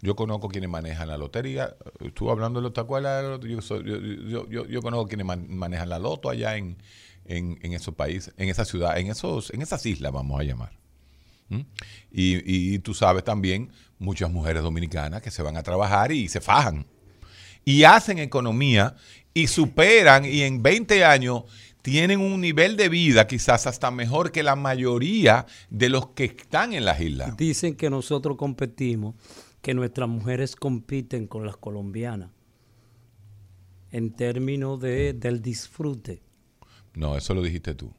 Yo 0.00 0.14
conozco 0.16 0.48
quienes 0.48 0.70
manejan 0.70 1.08
la 1.08 1.16
lotería. 1.18 1.74
Estuve 2.00 2.30
hablando 2.30 2.60
de 2.60 2.64
lo- 2.64 2.72
¿te 2.72 2.80
acuerdas 2.80 3.22
de 3.22 3.28
la 3.28 3.34
loto? 3.34 3.46
Yo, 3.48 4.82
conozco 4.82 5.08
quienes 5.08 5.26
man- 5.26 5.46
manejan 5.48 5.88
la 5.88 5.98
loto 5.98 6.30
allá 6.30 6.56
en 6.56 6.76
esos 7.26 7.94
países, 7.94 8.32
en 8.36 8.48
esa 8.48 8.64
ciudad, 8.64 8.98
en, 8.98 9.08
esos, 9.08 9.50
en 9.52 9.60
esas 9.62 9.84
islas, 9.86 10.12
vamos 10.12 10.40
a 10.40 10.44
llamar. 10.44 10.72
¿Mm? 11.48 11.60
Y, 12.12 12.74
y 12.74 12.78
tú 12.80 12.94
sabes 12.94 13.24
también 13.24 13.70
muchas 13.98 14.30
mujeres 14.30 14.62
dominicanas 14.62 15.20
que 15.22 15.30
se 15.30 15.42
van 15.42 15.56
a 15.56 15.62
trabajar 15.62 16.12
y 16.12 16.28
se 16.28 16.40
fajan. 16.40 16.86
Y 17.64 17.84
hacen 17.84 18.18
economía 18.18 18.94
y 19.34 19.46
superan 19.48 20.24
y 20.24 20.42
en 20.42 20.62
20 20.62 21.04
años 21.04 21.42
tienen 21.82 22.20
un 22.20 22.40
nivel 22.40 22.76
de 22.76 22.88
vida 22.88 23.26
quizás 23.26 23.66
hasta 23.66 23.90
mejor 23.90 24.30
que 24.32 24.42
la 24.42 24.56
mayoría 24.56 25.46
de 25.70 25.88
los 25.88 26.08
que 26.08 26.24
están 26.24 26.72
en 26.72 26.84
las 26.84 27.00
islas. 27.00 27.36
Dicen 27.36 27.74
que 27.76 27.88
nosotros 27.90 28.36
competimos, 28.36 29.14
que 29.62 29.74
nuestras 29.74 30.08
mujeres 30.08 30.56
compiten 30.56 31.26
con 31.26 31.44
las 31.46 31.56
colombianas 31.56 32.30
en 33.90 34.12
términos 34.12 34.80
de, 34.80 35.12
del 35.14 35.40
disfrute. 35.40 36.22
No, 36.94 37.16
eso 37.16 37.34
lo 37.34 37.42
dijiste 37.42 37.74
tú. 37.74 37.92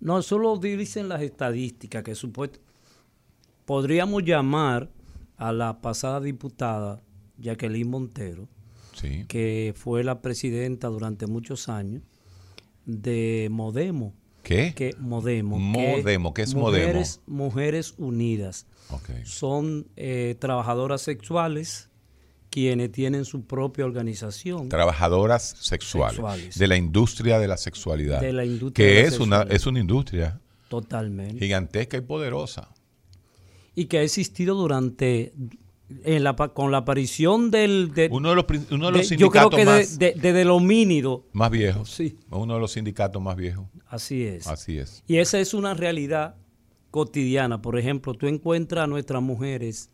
No, 0.00 0.18
eso 0.18 0.38
lo 0.38 0.56
dicen 0.58 1.08
las 1.08 1.22
estadísticas, 1.22 2.02
que 2.02 2.14
supuesto 2.14 2.58
podríamos 3.64 4.24
llamar 4.24 4.90
a 5.36 5.52
la 5.52 5.80
pasada 5.80 6.20
diputada 6.20 7.02
Jacqueline 7.38 7.88
Montero, 7.88 8.48
Sí. 8.94 9.24
que 9.28 9.72
fue 9.76 10.04
la 10.04 10.20
presidenta 10.20 10.88
durante 10.88 11.26
muchos 11.26 11.68
años 11.68 12.02
de 12.84 13.48
Modemo. 13.50 14.12
¿Qué? 14.42 14.74
Que 14.74 14.94
Modemo. 14.98 15.58
Modemo, 15.58 16.34
¿qué 16.34 16.42
es 16.42 16.54
mujeres, 16.54 17.20
Mujeres 17.26 17.94
Unidas. 17.98 18.66
Son 19.24 19.86
eh, 19.96 20.36
trabajadoras 20.38 21.00
sexuales 21.02 21.88
quienes 22.50 22.92
tienen 22.92 23.24
su 23.24 23.46
propia 23.46 23.86
organización. 23.86 24.68
Trabajadoras 24.68 25.54
sexuales, 25.60 26.16
Sexuales. 26.16 26.58
de 26.58 26.66
la 26.68 26.76
industria 26.76 27.38
de 27.38 27.48
la 27.48 27.56
sexualidad. 27.56 28.20
De 28.20 28.32
la 28.32 28.44
industria 28.44 28.86
que 28.86 28.94
de 28.94 29.02
la 29.02 29.08
es 29.08 29.20
una 29.20 29.36
sexualidad. 29.38 29.56
es 29.56 29.66
una 29.66 29.80
industria 29.80 30.40
Totalmente. 30.68 31.38
gigantesca 31.38 31.96
y 31.96 32.02
poderosa. 32.02 32.68
Y 33.74 33.86
que 33.86 33.98
ha 33.98 34.02
existido 34.02 34.54
durante, 34.54 35.32
en 36.04 36.24
la, 36.24 36.36
pa- 36.36 36.52
con 36.54 36.70
la 36.70 36.78
aparición 36.78 37.50
del... 37.50 37.92
de- 37.94 38.08
Uno 38.10 38.30
de 38.30 38.36
los, 38.36 38.44
uno 38.70 38.86
de 38.90 38.98
los 38.98 39.08
de- 39.08 39.16
yo 39.16 39.30
creo 39.30 39.50
sindicatos 39.50 39.58
que 39.58 39.64
más, 39.64 39.98
de- 39.98 40.12
de- 40.12 40.20
desde 40.20 40.42
el 40.42 40.50
homínido, 40.50 41.24
más 41.32 41.50
viejos. 41.50 41.90
Sí. 41.90 42.16
Uno 42.30 42.54
de 42.54 42.60
los 42.60 42.72
sindicatos 42.72 43.20
más 43.22 43.36
viejos. 43.36 43.66
así 43.86 44.24
es. 44.24 44.46
Así 44.46 44.78
es. 44.78 45.02
Y 45.06 45.16
esa 45.16 45.38
es 45.40 45.54
una 45.54 45.74
realidad 45.74 46.36
cotidiana. 46.90 47.60
Por 47.62 47.78
ejemplo, 47.78 48.14
tú 48.14 48.26
encuentras 48.26 48.84
a 48.84 48.86
nuestras 48.86 49.22
mujeres 49.22 49.90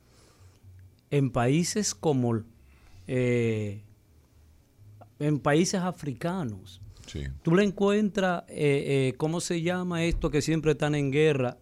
en 1.10 1.30
países 1.30 1.94
como 1.94 2.42
eh, 3.06 3.82
en 5.18 5.38
países 5.38 5.80
africanos. 5.80 6.80
Sí. 7.06 7.22
Tú 7.42 7.54
le 7.54 7.64
encuentras, 7.64 8.42
eh, 8.48 9.08
eh, 9.10 9.14
¿cómo 9.16 9.40
se 9.40 9.62
llama 9.62 10.04
esto 10.04 10.30
que 10.30 10.42
siempre 10.42 10.72
están 10.72 10.94
en 10.94 11.10
guerra? 11.10 11.56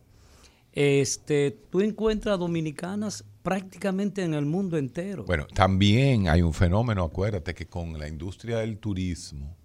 Este, 0.72 1.56
tú 1.70 1.80
encuentras 1.80 2.38
dominicanas 2.38 3.24
prácticamente 3.46 4.24
en 4.24 4.34
el 4.34 4.44
mundo 4.44 4.76
entero. 4.76 5.24
Bueno, 5.24 5.46
también 5.46 6.28
hay 6.28 6.42
un 6.42 6.52
fenómeno, 6.52 7.04
acuérdate 7.04 7.54
que 7.54 7.66
con 7.66 7.96
la 7.96 8.08
industria 8.08 8.58
del 8.58 8.78
turismo 8.78 9.56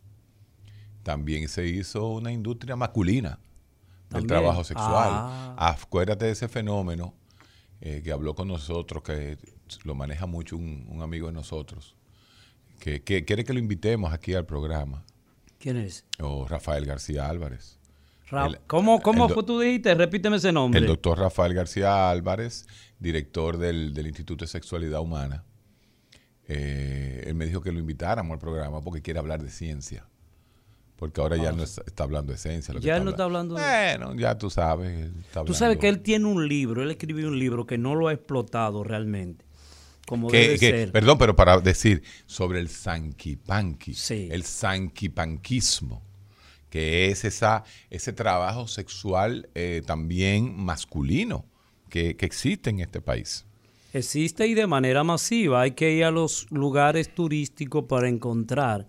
también 1.01 1.47
se 1.50 1.65
hizo 1.67 2.09
una 2.09 2.31
industria 2.31 2.75
masculina 2.75 3.39
del 4.03 4.09
También. 4.09 4.27
trabajo 4.27 4.63
sexual. 4.63 5.09
Ah. 5.11 5.75
Acuérdate 5.81 6.25
de 6.25 6.31
ese 6.31 6.47
fenómeno 6.47 7.15
eh, 7.79 8.01
que 8.03 8.11
habló 8.11 8.35
con 8.35 8.50
nosotros, 8.50 9.01
que 9.01 9.39
lo 9.83 9.95
maneja 9.95 10.27
mucho 10.27 10.57
un, 10.57 10.85
un 10.88 11.01
amigo 11.01 11.25
de 11.25 11.33
nosotros, 11.33 11.95
que, 12.79 13.01
que 13.01 13.25
quiere 13.25 13.43
que 13.43 13.53
lo 13.53 13.57
invitemos 13.59 14.13
aquí 14.13 14.35
al 14.35 14.45
programa, 14.45 15.03
¿Quién 15.57 15.77
es? 15.77 16.05
o 16.19 16.47
Rafael 16.47 16.85
García 16.85 17.27
Álvarez. 17.27 17.79
El- 18.31 18.59
¿Cómo, 18.67 19.01
cómo 19.01 19.27
el 19.27 19.33
fue 19.33 19.43
tú 19.43 19.59
dijiste? 19.59 19.93
Repíteme 19.95 20.38
ese 20.38 20.51
nombre. 20.51 20.79
El 20.79 20.88
doctor 20.88 21.19
Rafael 21.19 21.53
García 21.53 22.09
Álvarez, 22.09 22.65
director 23.00 23.57
del, 23.57 23.93
del 23.93 24.07
Instituto 24.07 24.45
de 24.45 24.50
Sexualidad 24.50 25.01
Humana, 25.01 25.43
eh, 26.47 27.23
él 27.27 27.35
me 27.35 27.45
dijo 27.45 27.61
que 27.61 27.71
lo 27.71 27.79
invitáramos 27.79 28.33
al 28.33 28.39
programa 28.39 28.81
porque 28.81 29.01
quiere 29.01 29.19
hablar 29.19 29.41
de 29.41 29.50
ciencia. 29.50 30.05
Porque 30.95 31.19
ahora 31.19 31.35
ya 31.35 31.51
no 31.51 31.63
está, 31.63 31.81
está 31.88 32.03
hablando 32.03 32.31
de 32.31 32.38
ciencia. 32.38 32.73
lo 32.75 32.79
que 32.79 32.85
Ya 32.85 32.97
él 32.97 33.03
no 33.03 33.09
está 33.11 33.23
hablando 33.23 33.55
de- 33.55 33.61
Bueno, 33.63 34.13
ya 34.15 34.38
tú 34.38 34.51
sabes. 34.51 35.09
está 35.25 35.43
Tú 35.43 35.53
sabes 35.55 35.77
que 35.77 35.88
él 35.89 36.01
tiene 36.01 36.25
un 36.25 36.47
libro, 36.47 36.83
él 36.83 36.91
escribió 36.91 37.27
un 37.27 37.39
libro 37.39 37.65
que 37.65 37.77
no 37.79 37.95
lo 37.95 38.07
ha 38.07 38.13
explotado 38.13 38.83
realmente. 38.83 39.43
Como 40.05 40.27
que- 40.27 40.38
debe 40.38 40.59
que- 40.59 40.69
ser. 40.71 40.91
Perdón, 40.91 41.17
pero 41.17 41.35
para 41.35 41.59
decir 41.59 42.03
sobre 42.27 42.59
el 42.59 42.67
sanquipanqui, 42.69 43.93
Sí. 43.95 44.27
el 44.31 44.43
sanquipanquismo, 44.43 46.03
que 46.71 47.11
es 47.11 47.25
esa, 47.25 47.63
ese 47.91 48.13
trabajo 48.13 48.67
sexual 48.67 49.49
eh, 49.53 49.83
también 49.85 50.55
masculino 50.57 51.45
que, 51.89 52.15
que 52.15 52.25
existe 52.25 52.71
en 52.71 52.79
este 52.79 53.01
país. 53.01 53.45
Existe 53.93 54.47
y 54.47 54.53
de 54.53 54.65
manera 54.65 55.03
masiva. 55.03 55.61
Hay 55.61 55.71
que 55.71 55.91
ir 55.91 56.05
a 56.05 56.11
los 56.11 56.49
lugares 56.49 57.13
turísticos 57.13 57.83
para 57.83 58.07
encontrar 58.07 58.87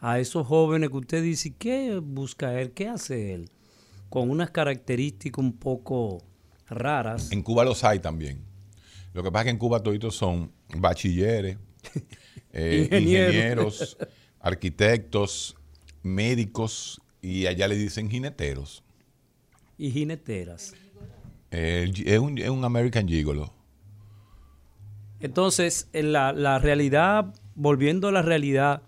a 0.00 0.18
esos 0.18 0.46
jóvenes 0.46 0.88
que 0.88 0.96
usted 0.96 1.22
dice, 1.22 1.54
¿qué 1.58 2.00
busca 2.02 2.58
él? 2.58 2.72
¿Qué 2.72 2.88
hace 2.88 3.34
él? 3.34 3.50
Con 4.08 4.30
unas 4.30 4.50
características 4.50 5.44
un 5.44 5.52
poco 5.52 6.22
raras. 6.70 7.30
En 7.32 7.42
Cuba 7.42 7.64
los 7.66 7.84
hay 7.84 7.98
también. 7.98 8.42
Lo 9.12 9.22
que 9.22 9.30
pasa 9.30 9.42
es 9.42 9.44
que 9.44 9.50
en 9.50 9.58
Cuba 9.58 9.82
toditos 9.82 10.16
son 10.16 10.50
bachilleres, 10.74 11.58
eh, 12.54 12.84
Ingenieros. 12.90 13.26
ingenieros, 13.34 13.98
arquitectos, 14.40 15.56
médicos 16.02 17.02
y 17.22 17.46
allá 17.46 17.68
le 17.68 17.76
dicen 17.76 18.10
jineteros. 18.10 18.82
Y 19.78 19.90
jineteras. 19.90 20.74
Eh, 21.50 21.90
es, 22.04 22.18
un, 22.18 22.38
es 22.38 22.48
un 22.48 22.64
American 22.64 23.08
Gigolo. 23.08 23.52
Entonces, 25.20 25.88
en 25.92 26.12
la, 26.12 26.32
la 26.32 26.58
realidad, 26.58 27.34
volviendo 27.54 28.08
a 28.08 28.12
la 28.12 28.22
realidad 28.22 28.82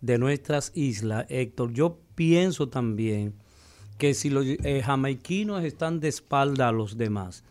de 0.00 0.18
nuestras 0.18 0.72
islas, 0.74 1.26
Héctor, 1.28 1.72
yo 1.72 1.98
pienso 2.14 2.68
también 2.68 3.34
que 3.98 4.14
si 4.14 4.30
los 4.30 4.44
eh, 4.46 4.82
jamaiquinos 4.84 5.64
están 5.64 6.00
de 6.00 6.08
espalda 6.08 6.68
a 6.68 6.72
los 6.72 6.96
demás, 6.96 7.44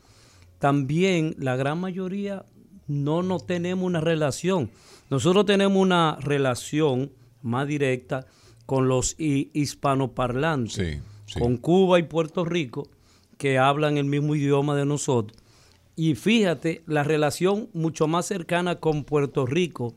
también 0.59 1.35
la 1.37 1.55
gran 1.55 1.79
mayoría 1.79 2.45
no 2.87 3.21
nos 3.21 3.45
tenemos 3.45 3.85
una 3.85 4.01
relación. 4.01 4.71
Nosotros 5.09 5.45
tenemos 5.45 5.77
una 5.81 6.17
relación 6.21 7.11
más 7.41 7.67
directa 7.67 8.25
con 8.67 8.87
los 8.87 9.15
hi- 9.17 9.49
hispanoparlantes, 9.53 10.73
Sí, 10.75 10.99
sí. 11.25 11.39
con 11.39 11.57
Cuba 11.57 11.97
y 11.97 12.03
Puerto 12.03 12.45
Rico, 12.45 12.87
que 13.39 13.57
hablan 13.57 13.97
el 13.97 14.05
mismo 14.05 14.35
idioma 14.35 14.75
de 14.75 14.85
nosotros. 14.85 15.35
Y 15.95 16.13
fíjate, 16.13 16.83
la 16.85 17.03
relación 17.03 17.69
mucho 17.73 18.07
más 18.07 18.27
cercana 18.27 18.75
con 18.79 19.03
Puerto 19.03 19.47
Rico, 19.47 19.95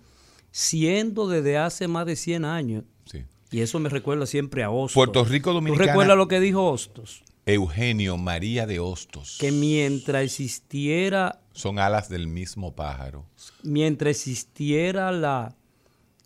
siendo 0.51 1.29
desde 1.29 1.59
hace 1.59 1.89
más 1.89 2.07
de 2.07 2.17
100 2.17 2.45
años. 2.47 2.85
Sí. 3.05 3.25
Y 3.51 3.61
eso 3.61 3.79
me 3.81 3.89
recuerda 3.91 4.25
siempre 4.27 4.63
a 4.63 4.71
Hostos. 4.71 4.95
Puerto 4.95 5.25
Rico 5.25 5.51
¿Tú 5.51 5.55
Dominicana. 5.57 5.87
recuerdas 5.93 6.17
lo 6.17 6.29
que 6.29 6.41
dijo 6.41 6.65
Hostos? 6.71 7.23
Eugenio 7.47 8.17
María 8.17 8.67
de 8.67 8.79
Hostos. 8.81 9.37
Que 9.41 9.51
mientras 9.53 10.23
existiera, 10.25 11.41
Son 11.53 11.79
alas 11.79 12.09
del 12.09 12.29
mismo 12.29 12.75
pájaro. 12.75 13.27
mientras 13.63 14.11
existiera 14.17 15.11
la, 15.13 15.55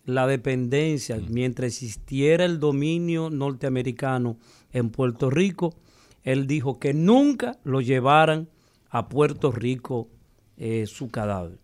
la 0.05 0.27
dependencia, 0.27 1.17
mientras 1.29 1.67
existiera 1.67 2.45
el 2.45 2.59
dominio 2.59 3.29
norteamericano 3.29 4.37
en 4.71 4.89
Puerto 4.91 5.29
Rico, 5.29 5.75
él 6.23 6.47
dijo 6.47 6.79
que 6.79 6.93
nunca 6.93 7.57
lo 7.63 7.81
llevaran 7.81 8.49
a 8.89 9.09
Puerto 9.09 9.51
Rico 9.51 10.09
eh, 10.57 10.85
su 10.87 11.09
cadáver. 11.09 11.59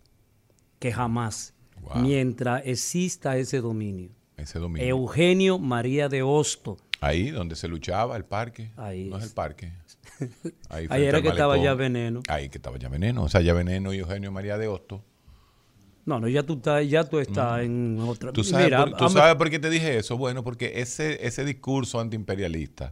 Que 0.79 0.91
jamás. 0.91 1.53
Wow. 1.81 2.01
Mientras 2.01 2.63
exista 2.65 3.37
ese 3.37 3.61
dominio. 3.61 4.09
Ese 4.37 4.59
domingo. 4.59 4.85
Eugenio 4.85 5.59
María 5.59 6.09
de 6.09 6.23
Hosto. 6.23 6.77
Ahí 6.99 7.29
donde 7.31 7.55
se 7.55 7.67
luchaba 7.67 8.17
el 8.17 8.25
parque. 8.25 8.71
Ahí 8.77 9.09
no 9.09 9.17
es 9.17 9.25
el 9.25 9.31
parque. 9.31 9.73
Ahí, 10.69 10.87
Ahí 10.89 11.03
era 11.05 11.21
que 11.21 11.29
estaba 11.29 11.57
ya 11.57 11.73
veneno. 11.73 12.21
Ahí 12.27 12.49
que 12.49 12.57
estaba 12.57 12.77
ya 12.77 12.89
veneno. 12.89 13.23
O 13.23 13.29
sea, 13.29 13.41
ya 13.41 13.53
veneno 13.53 13.93
y 13.93 13.99
Eugenio 13.99 14.31
María 14.31 14.57
de 14.57 14.67
Hostos. 14.67 15.01
No, 16.05 16.19
no, 16.19 16.27
ya 16.27 16.43
tú 16.43 16.53
estás, 16.53 16.87
ya 16.89 17.03
tú 17.03 17.19
estás 17.19 17.61
en 17.61 17.99
otra. 17.99 18.31
¿Tú 18.33 18.43
sabes, 18.43 18.65
Mira, 18.65 18.85
por, 18.85 18.97
tú 18.97 19.09
sabes 19.09 19.35
por 19.35 19.49
qué 19.49 19.59
te 19.59 19.69
dije 19.69 19.97
eso? 19.97 20.17
Bueno, 20.17 20.43
porque 20.43 20.73
ese, 20.81 21.25
ese 21.25 21.45
discurso 21.45 21.99
antiimperialista. 21.99 22.91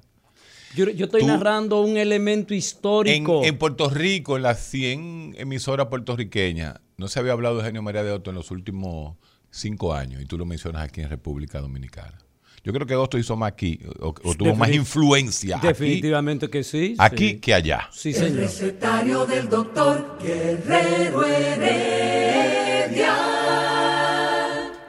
Yo, 0.75 0.87
yo 0.91 1.05
estoy 1.05 1.21
tú- 1.21 1.27
narrando 1.27 1.81
un 1.81 1.97
elemento 1.97 2.53
En, 2.53 2.59
histórico. 2.59 3.43
en 3.43 3.57
Puerto 3.57 3.89
Rico, 3.89 4.37
en 4.37 4.43
las 4.43 4.59
100 4.59 5.35
emisoras 5.39 5.87
puertorriqueñas, 5.87 6.75
no 6.97 7.07
se 7.07 7.19
había 7.19 7.31
hablado 7.31 7.55
de 7.55 7.62
Eugenio 7.62 7.81
María 7.81 8.03
de 8.03 8.12
Hostos 8.12 8.31
en 8.31 8.36
los 8.36 8.51
últimos 8.51 9.15
cinco 9.49 9.93
años. 9.95 10.21
Y 10.21 10.25
tú 10.25 10.38
lo 10.38 10.45
mencionas 10.45 10.84
aquí 10.84 11.01
en 11.01 11.10
República 11.10 11.60
Dominicana. 11.60 12.19
Yo 12.63 12.71
creo 12.73 12.86
que 12.86 12.93
Hostos 12.95 13.21
hizo 13.21 13.36
más 13.36 13.53
aquí, 13.53 13.79
o, 13.99 14.10
o 14.10 14.36
tuvo 14.36 14.53
más 14.53 14.69
influencia 14.71 15.57
aquí, 15.57 15.67
Definitivamente 15.67 16.49
que 16.51 16.63
sí. 16.63 16.93
aquí 16.99 17.29
sí. 17.29 17.39
que 17.39 17.53
allá. 17.55 17.89
Sí, 17.91 18.12
El 18.15 18.36
recetario 18.38 19.25
del 19.25 19.49
doctor 19.49 20.17
Guerrero 20.21 21.21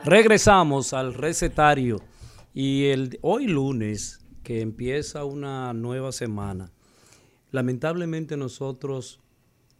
Regresamos 0.05 0.93
al 0.93 1.15
recetario. 1.15 2.01
Y 2.55 2.87
el, 2.87 3.19
hoy 3.23 3.47
lunes, 3.47 4.21
que 4.43 4.61
empieza 4.61 5.25
una 5.25 5.73
nueva 5.73 6.11
semana, 6.11 6.73
lamentablemente 7.51 8.37
nosotros 8.37 9.21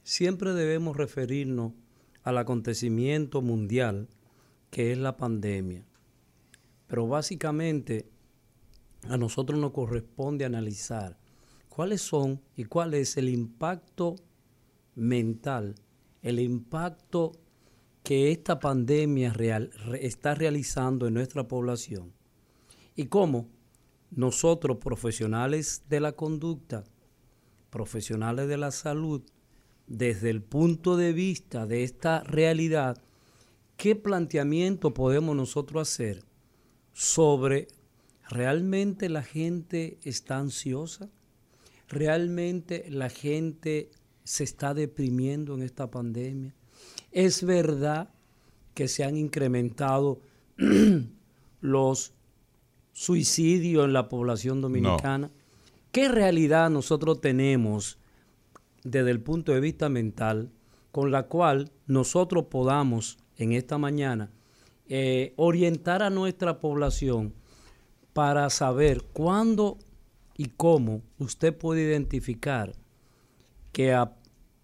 siempre 0.03 0.53
debemos 0.53 0.97
referirnos 0.97 1.73
al 2.23 2.39
acontecimiento 2.39 3.43
mundial 3.43 4.09
que 4.71 4.93
es 4.93 4.99
la 4.99 5.17
pandemia. 5.17 5.85
Pero 6.87 7.09
básicamente 7.09 8.09
a 9.09 9.17
nosotros 9.17 9.59
nos 9.59 9.73
corresponde 9.73 10.45
analizar 10.45 11.19
cuáles 11.69 12.03
son 12.03 12.41
y 12.57 12.65
cuál 12.65 12.95
es 12.95 13.17
el 13.17 13.29
impacto 13.29 14.17
mental, 14.95 15.75
el 16.23 16.39
impacto 16.39 17.33
que 18.03 18.33
esta 18.33 18.59
pandemia 18.61 19.33
real, 19.33 19.71
re- 19.87 20.07
está 20.07 20.35
realizando 20.35 21.07
en 21.07 21.15
nuestra 21.15 21.47
población 21.47 22.13
y 22.97 23.07
cómo 23.07 23.49
nosotros, 24.11 24.79
profesionales 24.79 25.85
de 25.89 26.01
la 26.01 26.13
conducta, 26.13 26.85
profesionales 27.71 28.49
de 28.49 28.57
la 28.57 28.71
salud, 28.73 29.23
desde 29.87 30.31
el 30.31 30.43
punto 30.43 30.97
de 30.97 31.13
vista 31.13 31.67
de 31.67 31.85
esta 31.85 32.23
realidad, 32.25 33.03
¿qué 33.77 33.97
planteamiento 33.97 34.93
podemos 34.95 35.37
nosotros 35.37 35.89
hacer 35.89 36.25
sobre 36.93 37.69
realmente 38.29 39.09
la 39.09 39.23
gente 39.23 39.99
está 40.03 40.39
ansiosa? 40.39 41.09
¿Realmente 41.89 42.87
la 42.91 43.11
gente 43.11 43.91
se 44.25 44.45
está 44.45 44.75
deprimiendo 44.75 45.55
en 45.55 45.63
esta 45.63 45.91
pandemia? 45.91 46.55
¿Es 47.13 47.45
verdad 47.45 48.11
que 48.75 48.89
se 48.89 49.05
han 49.05 49.17
incrementado 49.17 50.21
los 51.61 52.13
suicidios 52.93 53.85
en 53.85 53.93
la 53.93 54.09
población 54.09 54.61
dominicana? 54.61 55.31
¿Qué 55.93 56.09
realidad 56.09 56.71
nosotros 56.71 57.21
tenemos 57.21 57.99
desde 58.85 59.11
el 59.11 59.21
punto 59.21 59.53
de 59.53 59.61
vista 59.61 59.89
mental 59.89 60.51
con 60.93 61.11
la 61.11 61.25
cual 61.25 61.71
nosotros 61.87 62.47
podamos 62.47 63.19
en 63.37 63.53
esta 63.53 63.79
mañana 63.79 64.31
eh, 64.89 65.35
orientar 65.37 66.03
a 66.03 66.11
nuestra 66.11 66.61
población 66.61 67.35
para 68.13 68.51
saber 68.51 69.03
cuándo 69.13 69.79
y 70.37 70.47
cómo 70.47 71.03
usted 71.19 71.57
puede 71.57 71.83
identificar 71.83 72.73
que 73.73 73.93
a, 73.93 74.17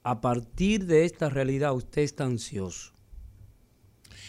a 0.07 0.21
partir 0.21 0.87
de 0.87 1.05
esta 1.05 1.29
realidad 1.29 1.75
usted 1.75 2.03
está 2.03 2.23
ansioso. 2.23 2.92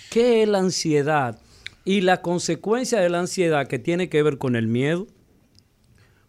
¿Qué 0.10 0.42
es 0.42 0.50
la 0.50 0.58
ansiedad? 0.58 1.40
Y 1.86 2.02
la 2.02 2.24
consecuencia 2.24 3.00
de 3.00 3.10
la 3.10 3.20
ansiedad 3.20 3.68
que 3.68 3.78
tiene 3.78 4.10
que 4.10 4.24
ver 4.24 4.40
con 4.40 4.56
el 4.56 4.66
miedo, 4.66 5.06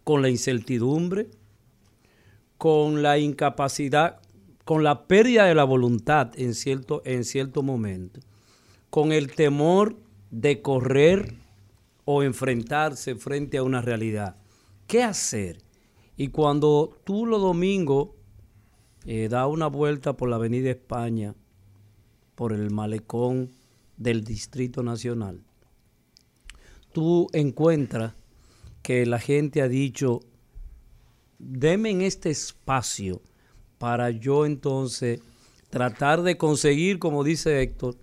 con 0.04 0.20
la 0.20 0.28
incertidumbre, 0.28 1.30
con 2.58 3.02
la 3.02 3.16
incapacidad, 3.16 4.20
con 4.66 4.84
la 4.84 5.06
pérdida 5.06 5.46
de 5.46 5.54
la 5.54 5.64
voluntad 5.64 6.30
en 6.36 6.52
cierto, 6.52 7.00
en 7.06 7.24
cierto 7.24 7.62
momento, 7.62 8.20
con 8.90 9.12
el 9.12 9.32
temor 9.32 9.96
de 10.30 10.60
correr 10.60 11.36
o 12.04 12.22
enfrentarse 12.22 13.14
frente 13.14 13.56
a 13.56 13.62
una 13.62 13.80
realidad. 13.80 14.36
¿Qué 14.86 15.02
hacer? 15.02 15.62
Y 16.18 16.28
cuando 16.28 16.98
tú 17.04 17.24
los 17.24 17.40
domingos 17.40 18.10
eh, 19.10 19.30
da 19.30 19.46
una 19.46 19.68
vuelta 19.68 20.18
por 20.18 20.28
la 20.28 20.36
Avenida 20.36 20.68
España, 20.68 21.34
por 22.34 22.52
el 22.52 22.70
malecón 22.70 23.50
del 23.96 24.22
Distrito 24.22 24.82
Nacional, 24.82 25.40
tú 26.92 27.28
encuentras 27.32 28.12
que 28.82 29.06
la 29.06 29.18
gente 29.18 29.62
ha 29.62 29.68
dicho, 29.68 30.20
deme 31.38 31.88
en 31.88 32.02
este 32.02 32.28
espacio 32.28 33.22
para 33.78 34.10
yo 34.10 34.44
entonces 34.44 35.20
tratar 35.70 36.20
de 36.22 36.36
conseguir, 36.36 36.98
como 36.98 37.24
dice 37.24 37.62
Héctor, 37.62 37.96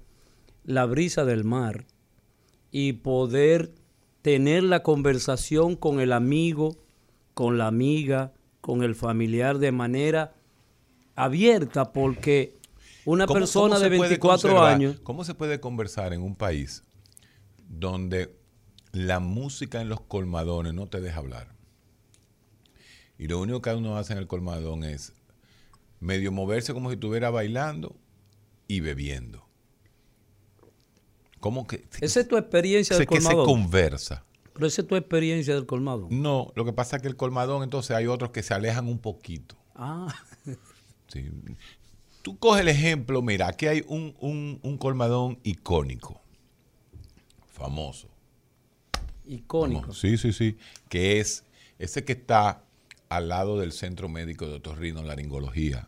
la 0.63 0.87
brisa 0.87 1.23
del 1.23 1.43
mar 1.43 1.85
y 2.71 2.93
poder 2.93 3.75
tener 4.23 4.63
la 4.63 4.81
conversación 4.81 5.75
con 5.75 5.99
el 5.99 6.11
amigo, 6.11 6.77
con 7.35 7.59
la 7.59 7.67
amiga, 7.67 8.33
con 8.59 8.81
el 8.81 8.95
familiar 8.95 9.59
de 9.59 9.71
manera 9.71 10.34
abierta, 11.15 11.91
porque 11.93 12.58
una 13.06 13.25
¿Cómo- 13.25 13.39
persona 13.39 13.75
de 13.80 13.86
se 13.86 13.88
puede 13.97 14.10
24 14.10 14.49
conservar- 14.51 14.73
años, 14.73 14.99
¿Cómo 15.04 15.23
se 15.23 15.34
puede 15.34 15.60
conversar 15.60 16.13
en 16.13 16.21
un 16.21 16.36
país 16.36 16.84
donde 17.69 18.36
la 18.91 19.19
música 19.19 19.82
en 19.82 19.89
los 19.89 20.01
colmadones 20.01 20.73
no 20.73 20.88
te 20.88 21.01
deja 21.01 21.19
hablar? 21.19 21.54
Y 23.17 23.28
lo 23.28 23.39
único 23.39 23.62
que 23.62 23.73
uno 23.73 23.97
hace 23.97 24.13
en 24.13 24.19
el 24.19 24.28
colmadón 24.28 24.84
es 24.84 25.13
medio 26.01 26.32
moverse 26.32 26.73
como 26.73 26.89
si 26.89 26.95
estuviera 26.95 27.30
bailando 27.30 27.95
y 28.67 28.82
bebiendo. 28.82 29.45
¿Cómo 31.39 31.67
que? 31.67 31.86
Esa 32.01 32.19
es 32.21 32.28
tu 32.28 32.38
experiencia 32.38 32.97
del 32.97 33.08
que 33.08 33.21
se 33.21 33.28
colmadón. 33.28 33.45
conversa. 33.45 34.25
Pero 34.54 34.67
esa 34.67 34.82
es 34.82 34.88
tu 34.88 34.95
experiencia 34.95 35.54
del 35.54 35.65
colmadón. 35.65 36.08
No, 36.21 36.51
lo 36.56 36.65
que 36.65 36.73
pasa 36.73 36.95
es 36.95 37.01
que 37.01 37.08
el 37.08 37.15
colmadón, 37.17 37.62
entonces 37.63 37.91
hay 37.95 38.08
otros 38.08 38.32
que 38.32 38.41
se 38.41 38.54
alejan 38.54 38.88
un 38.88 38.99
poquito. 38.99 39.56
Ah, 39.75 40.13
Sí. 41.07 41.29
Tú 42.21 42.37
coges 42.39 42.61
el 42.61 42.67
ejemplo, 42.69 43.21
mira, 43.21 43.47
aquí 43.47 43.67
hay 43.67 43.83
un, 43.87 44.15
un- 44.19 44.59
un 44.63 44.77
colmadón 44.77 45.39
icónico, 45.43 46.21
famoso. 47.51 48.09
icónico. 49.25 49.81
famoso. 49.81 49.99
Sí, 49.99 50.17
sí, 50.17 50.33
sí. 50.33 50.57
Que 50.89 51.19
es 51.19 51.43
ese 51.79 52.03
que 52.03 52.13
está 52.13 52.63
al 53.09 53.29
lado 53.29 53.59
del 53.59 53.71
Centro 53.71 54.09
Médico 54.09 54.47
de 54.47 54.55
Otorrino 54.55 55.03
Laringología. 55.03 55.87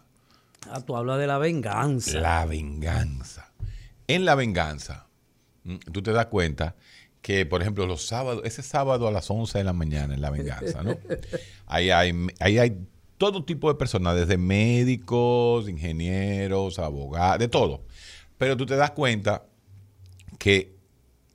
Ah, 0.69 0.82
tú 0.82 0.95
hablas 0.95 1.17
de 1.19 1.27
la 1.27 1.38
venganza. 1.38 2.19
La 2.19 2.45
venganza. 2.45 3.51
En 4.08 4.25
la 4.25 4.36
venganza, 4.36 5.08
mm, 5.63 5.77
tú 5.91 6.01
te 6.01 6.12
das 6.12 6.27
cuenta 6.27 6.75
que, 7.21 7.45
por 7.45 7.62
ejemplo, 7.62 7.86
los 7.88 8.06
sábados, 8.06 8.43
ese 8.45 8.62
sábado 8.63 9.08
a 9.08 9.12
las 9.12 9.30
11 9.30 9.58
de 9.58 9.63
la 9.63 9.73
mañana 9.73 10.13
en 10.13 10.21
la 10.21 10.30
venganza, 10.30 10.84
¿no? 10.84 10.97
Ahí 11.67 11.89
hay, 11.89 12.13
ahí 12.39 12.58
hay 12.60 12.77
todo 13.17 13.43
tipo 13.43 13.67
de 13.71 13.75
personas, 13.75 14.15
desde 14.15 14.38
médicos, 14.38 15.67
ingenieros, 15.69 16.80
abogados, 16.80 17.39
de 17.39 17.47
todo. 17.47 17.84
Pero 18.38 18.56
tú 18.56 18.65
te 18.65 18.75
das 18.75 18.91
cuenta 18.91 19.45
que 20.38 20.75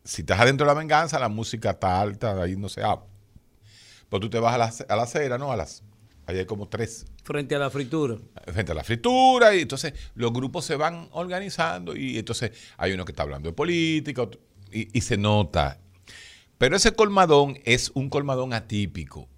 si 0.04 0.22
estás 0.22 0.40
adentro 0.40 0.66
de 0.66 0.72
la 0.74 0.78
venganza, 0.78 1.18
la 1.18 1.28
música 1.28 1.70
está 1.70 2.00
alta, 2.00 2.40
ahí 2.42 2.56
no 2.56 2.68
se 2.68 2.82
habla. 2.82 3.06
Pues 4.08 4.20
tú 4.20 4.30
te 4.30 4.38
vas 4.38 4.54
a 4.54 4.58
la, 4.58 4.72
a 4.88 4.96
la 4.96 5.02
acera, 5.04 5.38
¿no? 5.38 5.50
A 5.52 5.56
las, 5.56 5.82
ahí 6.26 6.38
hay 6.38 6.44
como 6.46 6.68
tres 6.68 7.06
Frente 7.24 7.54
a 7.54 7.58
la 7.58 7.70
fritura. 7.70 8.16
frente 8.52 8.72
a 8.72 8.74
la 8.74 8.82
fritura 8.84 9.54
y 9.54 9.60
entonces 9.62 9.94
los 10.14 10.32
grupos 10.32 10.64
se 10.64 10.74
van 10.76 11.08
organizando 11.12 11.96
y 11.96 12.18
entonces 12.18 12.50
hay 12.76 12.92
uno 12.92 13.04
que 13.04 13.12
está 13.12 13.22
hablando 13.22 13.48
de 13.48 13.52
política 13.54 14.22
otro- 14.22 14.40
y, 14.72 14.96
y 14.96 15.00
se 15.02 15.16
nota. 15.16 15.78
Pero 16.58 16.76
ese 16.76 16.92
colmadón 16.92 17.58
es 17.64 17.90
un 17.94 18.08
colmadón 18.08 18.52
atípico. 18.52 19.28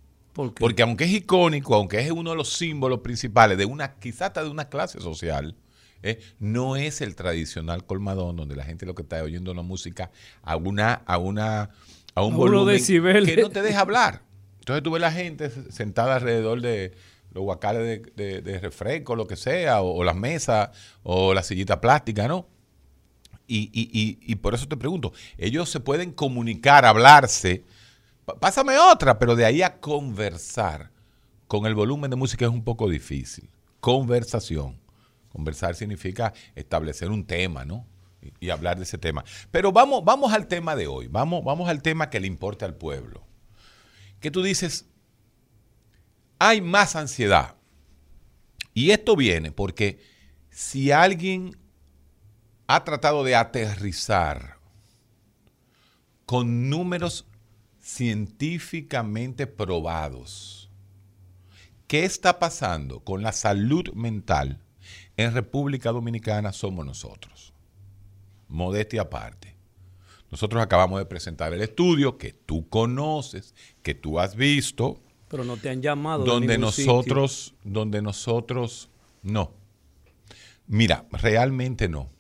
Porque 0.61 0.83
aunque 0.83 1.05
es 1.05 1.11
icónico, 1.13 1.75
aunque 1.75 2.01
es 2.01 2.11
uno 2.11 2.31
de 2.31 2.37
los 2.37 2.51
símbolos 2.53 3.01
principales 3.01 3.57
de 3.57 3.65
una, 3.65 3.95
quizás 3.95 4.23
hasta 4.29 4.43
de 4.45 4.51
una 4.51 4.69
clase 4.69 5.01
social, 5.01 5.55
¿eh? 6.03 6.19
no 6.39 6.77
es 6.77 7.01
el 7.01 7.15
tradicional 7.15 7.85
colmadón 7.87 8.37
donde 8.37 8.57
la 8.57 8.65
gente 8.65 8.85
lo 8.85 8.95
que 8.95 9.03
está 9.03 9.23
oyendo 9.23 9.53
una 9.53 9.63
música 9.63 10.11
a 10.43 10.57
una, 10.57 10.93
a 11.07 11.19
una, 11.19 11.71
a 12.15 12.23
un 12.23 12.35
A 12.35 12.37
volumen 12.37 12.75
que 13.27 13.37
no 13.43 13.51
te 13.51 13.63
deja 13.63 13.81
hablar. 13.81 14.23
Entonces 14.59 14.83
tú 14.83 14.91
ves 14.91 15.01
la 15.01 15.13
gente 15.13 15.51
sentada 15.71 16.17
alrededor 16.17 16.61
de 16.61 16.93
los 17.33 17.43
guacales 17.45 17.83
de, 17.83 18.13
de- 18.25 18.43
de 18.43 18.61
refresco, 18.61 19.17
lo 19.17 19.27
que 19.27 19.37
sea, 19.37 19.83
o, 19.83 19.95
o 19.97 20.05
las 20.05 20.17
mesas, 20.17 20.71
o 21.03 21.35
la 21.35 21.43
sillita 21.43 21.81
plástica, 21.81 22.29
¿no? 22.29 22.47
Y, 23.47 23.71
y- 23.75 23.91
y- 23.93 24.19
y 24.21 24.37
por 24.37 24.55
eso 24.55 24.67
te 24.69 24.77
pregunto, 24.77 25.13
ellos 25.37 25.69
se 25.69 25.81
pueden 25.81 26.13
comunicar, 26.13 26.85
hablarse. 26.87 27.65
Pásame 28.41 28.79
otra, 28.79 29.19
pero 29.19 29.37
de 29.37 29.45
ahí 29.45 29.63
a 29.63 29.81
conversar 29.81 30.91
con 31.47 31.67
el 31.67 31.75
volumen 31.75 32.11
de 32.11 32.17
música 32.17 32.47
es 32.47 32.51
un 32.51 32.65
poco 32.65 32.89
difícil. 32.89 33.51
Conversación. 33.81 34.81
Conversar 35.29 35.75
significa 35.75 36.33
establecer 36.55 37.11
un 37.11 37.27
tema, 37.27 37.65
¿no? 37.65 37.87
Y, 38.23 38.47
y 38.47 38.51
hablar 38.51 38.77
de 38.79 38.85
ese 38.85 38.99
tema. 38.99 39.25
Pero 39.51 39.73
vamos, 39.73 40.05
vamos 40.05 40.33
al 40.33 40.47
tema 40.47 40.75
de 40.75 40.87
hoy. 40.87 41.09
Vamos, 41.09 41.45
vamos 41.45 41.69
al 41.69 41.83
tema 41.83 42.09
que 42.09 42.21
le 42.21 42.27
importa 42.27 42.65
al 42.65 42.75
pueblo. 42.75 43.27
Que 44.21 44.31
tú 44.31 44.43
dices, 44.43 44.87
hay 46.39 46.61
más 46.61 46.97
ansiedad. 46.97 47.57
Y 48.73 48.91
esto 48.91 49.17
viene 49.17 49.53
porque 49.53 50.01
si 50.51 50.91
alguien 50.91 51.57
ha 52.67 52.85
tratado 52.85 53.25
de 53.25 53.37
aterrizar 53.37 54.59
con 56.27 56.71
números 56.71 57.27
científicamente 57.85 59.47
probados. 59.47 60.71
¿Qué 61.87 62.05
está 62.05 62.39
pasando 62.39 63.01
con 63.01 63.23
la 63.23 63.33
salud 63.33 63.93
mental 63.93 64.59
en 65.19 65.35
República 65.35 65.93
Dominicana? 65.93 66.53
Somos 66.53 66.87
nosotros. 66.87 67.53
Modestia 68.49 69.03
aparte. 69.03 69.55
Nosotros 70.31 70.63
acabamos 70.63 70.99
de 70.99 71.05
presentar 71.05 71.53
el 71.53 71.61
estudio 71.61 72.17
que 72.17 72.33
tú 72.33 72.67
conoces, 72.71 73.55
que 73.83 73.95
tú 73.95 74.19
has 74.19 74.35
visto, 74.35 75.03
Pero 75.29 75.45
no 75.45 75.59
te 75.59 75.69
han 75.69 75.83
llamado. 75.83 76.25
de 76.25 76.31
donde 76.31 76.55
sitio. 76.55 76.87
nosotros, 76.87 77.55
donde 77.65 78.01
nosotros, 78.01 78.89
no. 79.23 79.53
Mira, 80.67 81.05
realmente 81.13 81.89
no. 81.89 82.11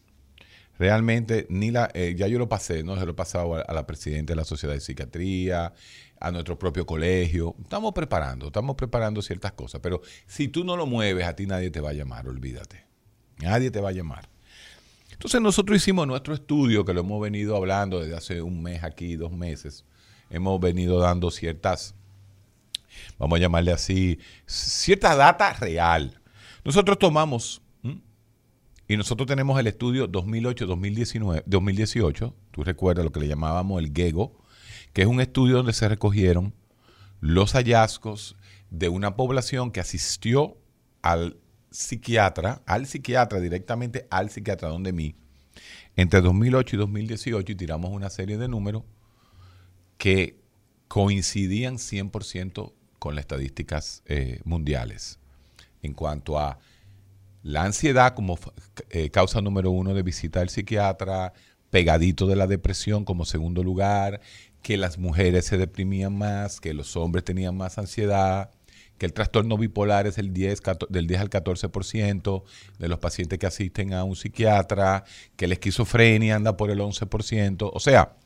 Realmente, 0.79 1.47
ni 1.51 1.71
la, 1.71 1.89
eh, 1.95 2.15
ya 2.17 2.27
yo 2.27 2.39
lo 2.39 2.49
pasé, 2.49 2.83
¿no? 2.83 2.99
Se 2.99 3.05
lo 3.05 3.13
he 3.13 3.15
pasado 3.15 3.55
a, 3.57 3.73
la 3.73 3.87
presidenta 3.87 4.33
de 4.33 4.37
la 4.37 4.45
Sociedad 4.45 4.75
de 4.75 4.81
Psiquiatría, 4.81 5.73
a 6.19 6.31
nuestro 6.33 6.59
propio 6.59 6.85
colegio. 6.85 7.55
Estamos 7.63 7.93
preparando, 7.93 8.47
estamos 8.47 8.75
preparando 8.75 9.23
ciertas 9.23 9.53
cosas, 9.53 9.81
pero 9.81 10.01
si 10.27 10.49
tú 10.49 10.65
no 10.65 10.77
lo 10.77 10.87
mueves, 10.87 11.27
a 11.27 11.37
ti 11.37 11.47
nadie 11.47 11.71
te 11.71 11.81
va 11.81 11.91
a 11.91 11.93
llamar, 11.93 12.27
olvídate. 12.29 12.85
Nadie 13.39 13.71
te 13.71 13.81
va 13.81 13.91
a 13.91 13.93
llamar. 13.93 14.29
Entonces 15.13 15.41
nosotros 15.41 15.77
hicimos 15.77 16.07
nuestro 16.07 16.35
estudio, 16.35 16.85
que 16.85 16.93
lo 16.93 17.01
hemos 17.01 17.21
venido 17.23 17.57
hablando 17.57 18.01
desde 18.01 18.17
hace 18.17 18.43
un 18.43 18.63
mes 18.63 18.83
aquí, 18.83 19.15
dos 19.17 19.33
meses. 19.33 19.85
Hemos 20.29 20.61
venido 20.61 20.99
dando 20.99 21.31
ciertas, 21.31 21.95
vamos 23.19 23.39
a 23.39 23.41
llamarle 23.41 23.73
así, 23.73 24.19
cierta 24.47 25.15
data 25.15 25.53
real. 25.53 26.21
Nosotros 26.65 26.99
tomamos. 26.99 27.61
Y 28.87 28.97
nosotros 28.97 29.27
tenemos 29.27 29.59
el 29.59 29.67
estudio 29.67 30.11
2008-2019, 30.11 31.43
2018, 31.47 32.35
tú 32.51 32.65
recuerdas 32.65 33.05
lo 33.05 33.13
que 33.13 33.21
le 33.21 33.29
llamábamos 33.29 33.83
el 33.83 33.93
GEGO, 33.93 34.39
que 34.93 35.03
es 35.03 35.09
un 35.09 35.21
estudio 35.21 35.57
donde 35.57 35.73
se 35.73 35.89
recogieron 35.89 36.55
los 37.21 37.53
hallazgos 37.53 38.37
de 38.71 38.89
una 38.89 39.17
población 39.17 39.71
que 39.71 39.81
asistió 39.81 40.59
al 41.01 41.39
psiquiatra, 41.71 42.63
al 42.67 42.87
psiquiatra, 42.87 43.41
directamente 43.41 44.07
al 44.11 44.31
psiquiatra, 44.31 44.69
donde 44.69 44.93
mí, 44.93 45.15
entre 45.97 46.21
2008 46.21 46.77
y 46.77 46.79
2018, 46.79 47.53
y 47.53 47.55
tiramos 47.55 47.91
una 47.91 48.11
serie 48.11 48.37
de 48.37 48.49
números 48.49 48.83
que 49.97 50.39
coincidían 50.89 51.77
100% 51.77 52.73
con 52.99 53.15
las 53.15 53.23
estadísticas 53.23 54.03
eh, 54.07 54.41
mundiales 54.45 55.19
en 55.83 55.93
cuanto 55.93 56.39
a 56.39 56.59
la 57.45 57.63
ansiedad 57.65 58.15
como 58.15 58.39
eh, 58.89 59.11
causa 59.11 59.43
número 59.43 59.71
uno 59.71 59.93
de 59.95 60.03
visita 60.03 60.41
al 60.41 60.49
psiquiatra, 60.49 61.35
pegadito 61.71 62.27
de 62.27 62.37
la 62.37 62.47
depresión 62.47 63.05
como 63.05 63.27
segundo 63.27 63.63
lugar, 63.63 64.21
que 64.63 64.79
las 64.79 64.97
mujeres 64.97 65.45
se 65.45 65.59
deprimían 65.59 66.17
más, 66.17 66.59
que 66.59 66.73
los 66.73 66.97
hombres 66.97 67.23
tenían 67.23 67.55
más 67.55 67.77
ansiedad, 67.77 68.51
que 68.97 69.05
el 69.05 69.13
trastorno 69.13 69.59
bipolar 69.59 70.07
es 70.07 70.17
el 70.17 70.33
10, 70.33 70.63
14 70.63 70.93
del 70.93 71.07
10 71.07 71.21
al 71.21 71.31
14% 71.31 72.45
de 72.79 72.89
los 72.89 72.99
pacientes 72.99 73.39
que 73.39 73.47
asisten 73.47 73.93
a 73.93 74.05
un 74.05 74.17
psiquiatra, 74.17 75.05
que 75.37 75.47
la 75.47 75.55
esquizofrenia 75.55 76.37
anda 76.37 76.57
por 76.57 76.71
el 76.71 76.81
11%. 76.81 77.71
O 77.75 77.81
sea, 77.81 78.17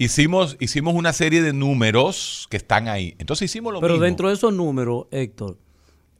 hicimos, 0.00 0.56
hicimos 0.58 0.94
una 0.94 1.12
serie 1.12 1.42
de 1.42 1.52
números 1.52 2.48
que 2.50 2.56
están 2.56 2.88
ahí. 2.88 3.14
Entonces 3.18 3.50
hicimos 3.50 3.72
lo 3.72 3.80
Pero 3.80 3.94
mismo. 3.94 4.04
dentro 4.04 4.28
de 4.28 4.34
esos 4.34 4.52
números, 4.52 5.06
Héctor, 5.12 5.58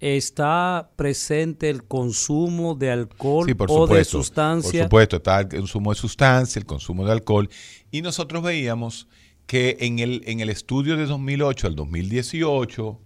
¿está 0.03 0.91
presente 0.97 1.71
el 1.71 1.85
consumo 1.85 2.75
de 2.75 2.91
alcohol 2.91 3.47
Sí, 3.47 3.55
por 3.55 3.71
o 3.71 3.87
de 3.87 4.05
supuesto. 4.05 4.19
sustancia? 4.19 4.81
Por 4.81 4.87
supuesto, 4.87 5.17
está 5.17 5.41
el 5.41 5.49
consumo 5.49 5.95
de 5.95 6.01
sustancia, 6.01 6.59
el 6.59 6.67
consumo 6.67 7.07
de 7.07 7.13
alcohol. 7.13 7.49
Y 7.93 8.03
nosotros 8.03 8.43
veíamos 8.43 9.07
que 9.47 9.77
en 9.81 10.01
el, 10.01 10.23
en 10.27 10.41
el 10.41 10.51
estudio 10.51 10.97
de 10.97 11.07
2008 11.07 11.69
al 11.69 11.77
2018, 11.77 13.01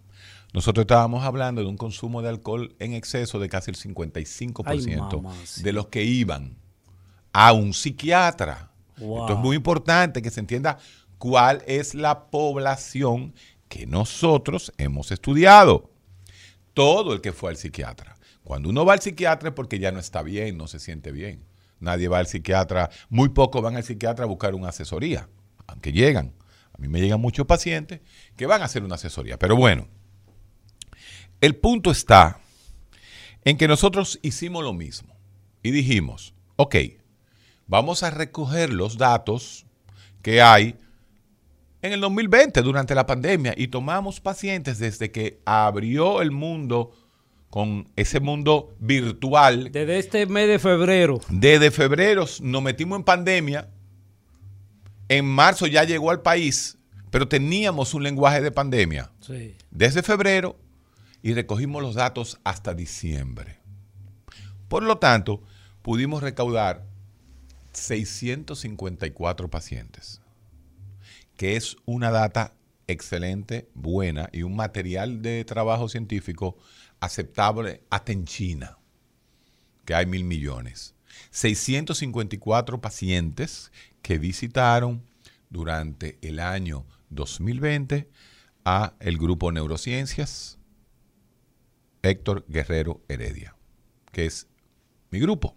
nosotros 0.55 0.85
estábamos 0.85 1.23
hablando 1.25 1.61
de 1.61 1.67
un 1.69 1.77
consumo 1.77 2.23
de 2.23 2.31
alcohol 2.31 2.75
en 2.79 2.95
exceso 2.95 3.39
de 3.39 3.49
casi 3.51 3.71
el 3.71 3.77
55% 3.77 4.63
Ay, 4.65 5.21
mamacita. 5.21 5.65
de 5.65 5.73
los 5.75 5.89
que 5.89 6.03
iban 6.03 6.57
a 7.35 7.53
un 7.53 7.75
psiquiatra. 7.75 8.71
Wow. 8.97 9.21
Esto 9.21 9.33
es 9.35 9.39
muy 9.41 9.57
importante 9.57 10.23
que 10.23 10.31
se 10.31 10.41
entienda 10.41 10.79
cuál 11.19 11.63
es 11.67 11.95
la 11.95 12.31
población 12.31 13.35
que 13.69 13.87
nosotros 13.87 14.73
hemos 14.79 15.11
estudiado 15.11 15.91
todo 16.77 17.15
el 17.15 17.23
que 17.23 17.33
fue 17.33 17.49
al 17.49 17.57
psiquiatra. 17.57 18.19
Cuando 18.45 18.69
uno 18.69 18.85
va 18.85 18.93
al 18.93 19.01
psiquiatra 19.01 19.49
es 19.49 19.55
porque 19.55 19.79
ya 19.79 19.93
no 19.93 19.99
está 19.99 20.21
bien, 20.21 20.59
no 20.59 20.67
se 20.67 20.79
siente 20.79 21.11
bien. 21.11 21.43
Nadie 21.81 22.07
va 22.07 22.19
al 22.19 22.27
psiquiatra, 22.27 22.91
muy 23.09 23.31
pocos 23.31 23.63
van 23.63 23.77
al 23.77 23.83
psiquiatra 23.83 24.25
a 24.25 24.29
buscar 24.29 24.55
una 24.55 24.69
asesoría, 24.69 25.27
aunque 25.67 25.91
llegan. 25.93 26.35
A 26.75 26.79
mí 26.79 26.89
me 26.89 27.01
llegan 27.01 27.19
muchos 27.19 27.47
pacientes 27.47 28.03
que 28.37 28.45
van 28.45 28.61
a 28.61 28.67
hacer 28.67 28.85
una 28.85 28.97
asesoría. 28.97 29.39
Pero 29.39 29.57
bueno, 29.57 29.89
el 31.41 31.57
punto 31.57 31.91
está 31.91 32.41
en 33.47 33.57
que 33.57 33.69
nosotros 33.69 34.19
hicimos 34.21 34.63
lo 34.63 34.75
mismo 34.75 35.17
y 35.63 35.71
dijimos, 35.71 36.35
ok, 36.57 36.77
vamos 37.67 38.03
a 38.03 38.11
recoger 38.11 38.71
los 38.71 38.99
datos 38.99 39.65
que 40.21 40.43
hay 40.43 40.77
en 41.87 41.93
el 41.93 42.01
2020, 42.01 42.63
durante 42.63 42.95
la 42.95 43.07
pandemia, 43.07 43.55
y 43.57 43.69
tomamos 43.69 44.21
pacientes 44.21 44.79
desde 44.79 45.11
que 45.11 45.41
abrió 45.45 46.23
el 46.23 46.31
mundo 46.31 46.93
con 47.51 47.89
ese 47.97 48.21
mundo 48.21 48.75
virtual. 48.81 49.71
Desde 49.73 49.99
este 49.99 50.27
mes 50.27 50.49
de 50.49 50.59
febrero. 50.59 51.21
Desde 51.29 51.71
febrero 51.71 52.27
nos 52.43 52.63
metimos 52.63 52.99
en 52.99 53.05
pandemia. 53.05 53.71
En 55.09 55.25
marzo 55.25 55.67
ya 55.67 55.85
llegó 55.85 56.11
al 56.11 56.23
país, 56.23 56.77
pero 57.11 57.29
teníamos 57.29 57.95
un 57.95 58.03
lenguaje 58.03 58.43
de 58.43 58.51
pandemia. 58.51 59.11
Sí. 59.21 59.55
Desde 59.71 60.03
febrero 60.03 60.59
y 61.23 61.35
recogimos 61.35 61.83
los 61.83 61.95
datos 61.95 62.39
hasta 62.45 62.75
diciembre. 62.75 63.59
Por 64.69 64.83
lo 64.83 64.99
tanto, 64.99 65.43
pudimos 65.83 66.23
recaudar 66.23 66.85
654 67.73 69.49
pacientes, 69.49 70.21
que 71.37 71.57
es 71.57 71.77
una 71.85 72.11
data 72.11 72.55
excelente, 72.87 73.69
buena 73.75 74.29
y 74.33 74.43
un 74.43 74.57
material 74.57 75.23
de 75.23 75.45
trabajo 75.45 75.89
científico 75.89 76.57
aceptable 77.01 77.83
hasta 77.91 78.13
en 78.13 78.25
China, 78.25 78.79
que 79.85 79.95
hay 79.95 80.07
mil 80.07 80.25
millones. 80.25 80.95
654 81.31 82.81
pacientes 82.81 83.73
que 84.03 84.19
visitaron 84.19 85.03
durante 85.51 86.19
el 86.23 86.41
año 86.41 86.87
2020 87.11 88.09
a 88.65 88.95
el 89.01 89.19
grupo 89.19 89.53
Neurociencias 89.53 90.59
Héctor 92.03 92.45
Guerrero 92.49 93.03
Heredia, 93.09 93.57
que 94.13 94.27
es 94.27 94.47
mi 95.11 95.19
grupo. 95.19 95.57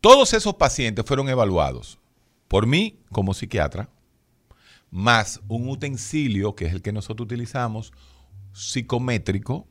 Todos 0.00 0.34
esos 0.34 0.54
pacientes 0.54 1.04
fueron 1.06 1.28
evaluados 1.28 1.98
por 2.48 2.66
mí 2.66 3.00
como 3.10 3.34
psiquiatra, 3.34 3.88
más 4.94 5.40
un 5.48 5.68
utensilio, 5.68 6.54
que 6.54 6.66
es 6.66 6.72
el 6.72 6.80
que 6.80 6.92
nosotros 6.92 7.26
utilizamos, 7.26 7.92
psicométrico, 8.52 9.66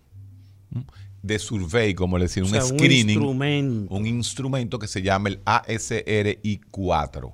de 1.22 1.40
survey, 1.40 1.94
como 1.96 2.18
le 2.18 2.26
decía, 2.26 2.44
O 2.44 2.46
un 2.46 2.52
sea, 2.52 2.62
screening, 2.62 3.18
Un 3.18 3.24
instrumento. 3.24 3.96
un 3.96 4.06
instrumento 4.06 4.80
que 4.80 4.88
se 4.88 5.02
llama 5.02 5.30
el 5.30 5.42
ASRI4. 5.46 7.34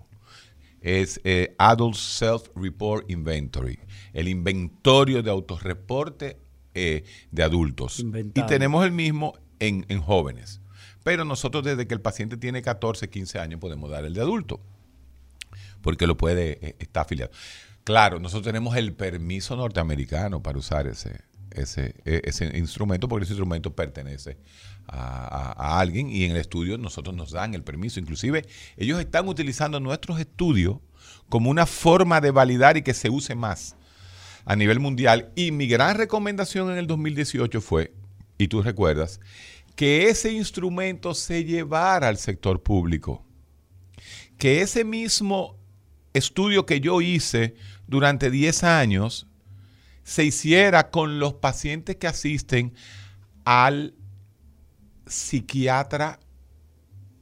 Es 0.81 1.19
eh, 1.23 1.55
Adult 1.57 1.95
Self 1.95 2.49
Report 2.55 3.09
Inventory, 3.09 3.79
el 4.13 4.27
inventario 4.27 5.23
de 5.23 5.31
autorreporte 5.31 6.37
eh, 6.75 7.03
de 7.31 7.43
adultos. 7.43 8.05
Y 8.35 8.43
tenemos 8.43 8.85
el 8.85 8.91
mismo 8.91 9.33
en, 9.57 9.83
en 9.89 9.99
jóvenes. 9.99 10.61
Pero 11.03 11.25
nosotros 11.25 11.63
desde 11.63 11.87
que 11.87 11.95
el 11.95 12.01
paciente 12.01 12.37
tiene 12.37 12.61
14, 12.61 13.09
15 13.09 13.39
años 13.39 13.59
podemos 13.59 13.89
dar 13.89 14.05
el 14.05 14.13
de 14.13 14.21
adulto, 14.21 14.61
porque 15.81 16.05
lo 16.05 16.15
puede, 16.17 16.59
eh, 16.65 16.75
está 16.77 17.01
afiliado. 17.01 17.31
Claro, 17.89 18.19
nosotros 18.19 18.45
tenemos 18.45 18.75
el 18.75 18.93
permiso 18.93 19.55
norteamericano 19.55 20.43
para 20.43 20.59
usar 20.59 20.85
ese, 20.85 21.21
ese, 21.49 21.95
e- 22.05 22.21
ese 22.23 22.55
instrumento, 22.55 23.07
porque 23.07 23.23
ese 23.23 23.33
instrumento 23.33 23.73
pertenece 23.75 24.37
a, 24.85 24.97
a- 25.25 25.53
a 25.53 25.79
alguien 25.79 26.07
y 26.07 26.23
en 26.25 26.29
el 26.29 26.37
estudio 26.37 26.77
nosotros 26.77 27.15
nos 27.15 27.31
dan 27.31 27.55
el 27.55 27.63
permiso. 27.63 27.99
Inclusive 27.99 28.45
ellos 28.77 28.99
están 28.99 29.27
utilizando 29.27 29.79
nuestros 29.79 30.19
estudios 30.19 30.77
como 31.29 31.49
una 31.49 31.65
forma 31.65 32.21
de 32.21 32.29
validar 32.29 32.77
y 32.77 32.83
que 32.83 32.93
se 32.93 33.09
use 33.09 33.33
más 33.33 33.75
a 34.45 34.55
nivel 34.55 34.79
mundial. 34.79 35.31
Y 35.35 35.51
mi 35.51 35.65
gran 35.65 35.97
recomendación 35.97 36.69
en 36.69 36.77
el 36.77 36.85
2018 36.85 37.59
fue, 37.59 37.91
y 38.37 38.49
tú 38.49 38.61
recuerdas, 38.61 39.19
que 39.75 40.09
ese 40.09 40.31
instrumento 40.31 41.15
se 41.15 41.43
llevara 41.43 42.07
al 42.09 42.17
sector 42.17 42.61
público. 42.61 43.25
Que 44.37 44.61
ese 44.61 44.83
mismo 44.83 45.58
estudio 46.13 46.65
que 46.65 46.79
yo 46.81 47.01
hice 47.01 47.55
durante 47.87 48.31
10 48.31 48.63
años 48.63 49.27
se 50.03 50.23
hiciera 50.23 50.89
con 50.89 51.19
los 51.19 51.35
pacientes 51.35 51.97
que 51.97 52.07
asisten 52.07 52.73
al 53.45 53.93
psiquiatra 55.05 56.19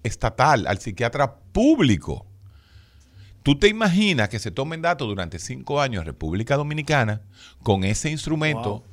estatal, 0.04 0.68
al 0.68 0.78
psiquiatra 0.80 1.36
público. 1.52 2.26
¿Tú 3.44 3.58
te 3.58 3.68
imaginas 3.68 4.30
que 4.30 4.40
se 4.40 4.52
tomen 4.52 4.82
datos 4.82 5.08
durante 5.08 5.40
cinco 5.40 5.82
años 5.82 6.02
en 6.02 6.08
República 6.08 6.56
Dominicana 6.58 7.22
con 7.64 7.84
ese 7.84 8.10
instrumento? 8.10 8.70
Wow. 8.70 8.84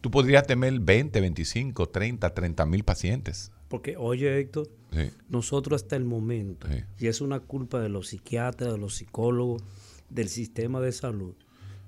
Tú 0.00 0.10
podrías 0.10 0.46
tener 0.46 0.78
20, 0.80 1.20
25, 1.20 1.88
30, 1.88 2.34
30 2.34 2.66
mil 2.66 2.84
pacientes. 2.84 3.52
Porque, 3.74 3.96
oye, 3.96 4.38
Héctor, 4.38 4.68
Sí. 4.92 5.10
nosotros 5.28 5.82
hasta 5.82 5.96
el 5.96 6.04
momento, 6.04 6.68
Sí. 6.70 6.84
y 7.00 7.08
es 7.08 7.20
una 7.20 7.40
culpa 7.40 7.80
de 7.80 7.88
los 7.88 8.06
psiquiatras, 8.06 8.70
de 8.72 8.78
los 8.78 8.94
psicólogos, 8.94 9.62
del 10.08 10.28
sistema 10.28 10.80
de 10.80 10.92
salud, 10.92 11.34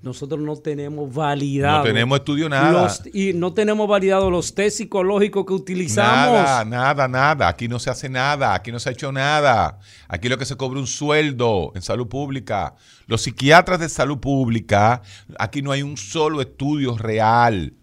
nosotros 0.03 0.41
no 0.41 0.57
tenemos 0.57 1.15
validado. 1.15 1.79
No 1.79 1.85
tenemos 1.85 2.19
estudio 2.19 2.49
nada. 2.49 2.73
los- 2.83 3.03
y 3.15 3.35
no 3.35 3.55
tenemos 3.55 3.87
validado 3.89 4.31
los 4.33 4.53
test 4.53 4.79
psicológicos 4.79 5.47
que 5.47 5.53
utilizamos. 5.53 6.35
Nada, 6.43 6.65
nada, 6.65 7.07
nada. 7.07 7.47
Aquí 7.47 7.69
no 7.69 7.79
se 7.79 7.89
hace 7.91 8.09
nada. 8.09 8.53
Aquí 8.53 8.73
no 8.73 8.81
se 8.81 8.89
ha 8.89 8.93
hecho 8.93 9.13
nada. 9.13 9.79
Aquí 10.09 10.29
lo 10.29 10.37
que 10.39 10.45
se 10.45 10.57
cobra 10.57 10.81
un 10.81 10.89
sueldo 10.89 11.71
en 11.77 11.83
salud 11.83 12.09
pública. 12.09 12.75
Los 13.07 13.23
psiquiatras 13.23 13.79
de 13.79 13.89
salud 13.89 14.19
pública, 14.19 15.03
aquí 15.39 15.63
no 15.63 15.71
hay 15.71 15.83
un 15.83 15.97
solo 15.97 16.41
estudio 16.41 16.99
real. 16.99 17.75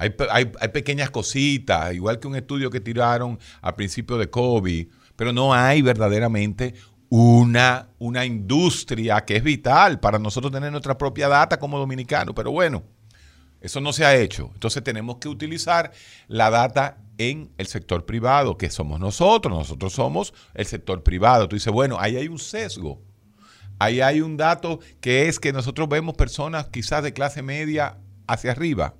Hay, 0.00 0.14
hay- 0.30 0.52
hay 0.60 0.68
pequeñas 0.68 1.10
cositas, 1.10 1.92
igual 1.92 2.18
que 2.20 2.28
un 2.28 2.36
estudio 2.36 2.70
que 2.70 2.80
tiraron 2.80 3.38
al 3.60 3.74
principio 3.74 4.16
de 4.16 4.30
COVID, 4.30 4.88
pero 5.16 5.32
no 5.32 5.52
hay 5.52 5.82
verdaderamente 5.82 6.74
una, 7.10 7.88
una 7.98 8.24
industria 8.24 9.24
que 9.24 9.36
es 9.36 9.42
vital 9.42 9.98
para 9.98 10.18
nosotros 10.18 10.52
tener 10.52 10.70
nuestra 10.70 10.96
propia 10.96 11.28
data 11.28 11.58
como 11.58 11.78
dominicanos. 11.78 12.34
Pero 12.36 12.50
bueno, 12.52 12.84
eso 13.60 13.80
no 13.80 13.92
se 13.92 14.04
ha 14.04 14.14
hecho. 14.14 14.50
Entonces 14.54 14.84
tenemos 14.84 15.16
que 15.16 15.28
utilizar 15.28 15.90
la 16.28 16.50
data 16.50 16.98
en 17.16 17.50
el 17.58 17.66
sector 17.66 18.06
privado, 18.06 18.56
que 18.56 18.70
somos 18.70 19.00
nosotros. 19.00 19.58
Nosotros 19.58 19.92
somos 19.92 20.32
el 20.54 20.66
sector 20.66 21.02
privado. 21.02 21.48
Tú 21.48 21.56
dices, 21.56 21.72
bueno, 21.72 21.96
ahí 21.98 22.16
hay 22.16 22.28
un 22.28 22.38
sesgo. 22.38 23.02
Ahí 23.80 24.00
hay 24.00 24.20
un 24.20 24.36
dato 24.36 24.78
que 25.00 25.28
es 25.28 25.40
que 25.40 25.52
nosotros 25.52 25.88
vemos 25.88 26.14
personas 26.14 26.68
quizás 26.68 27.02
de 27.02 27.12
clase 27.12 27.42
media 27.42 27.98
hacia 28.26 28.52
arriba. 28.52 28.94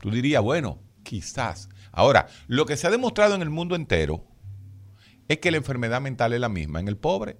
Tú 0.00 0.10
dirías, 0.10 0.42
bueno, 0.42 0.82
quizás. 1.02 1.68
Ahora, 1.92 2.28
lo 2.46 2.66
que 2.66 2.76
se 2.76 2.86
ha 2.86 2.90
demostrado 2.90 3.34
en 3.34 3.42
el 3.42 3.50
mundo 3.50 3.76
entero 3.76 4.24
es 5.28 5.38
que 5.38 5.50
la 5.50 5.58
enfermedad 5.58 6.00
mental 6.00 6.32
es 6.32 6.40
la 6.40 6.48
misma 6.48 6.80
en 6.80 6.88
el 6.88 6.96
pobre, 6.96 7.36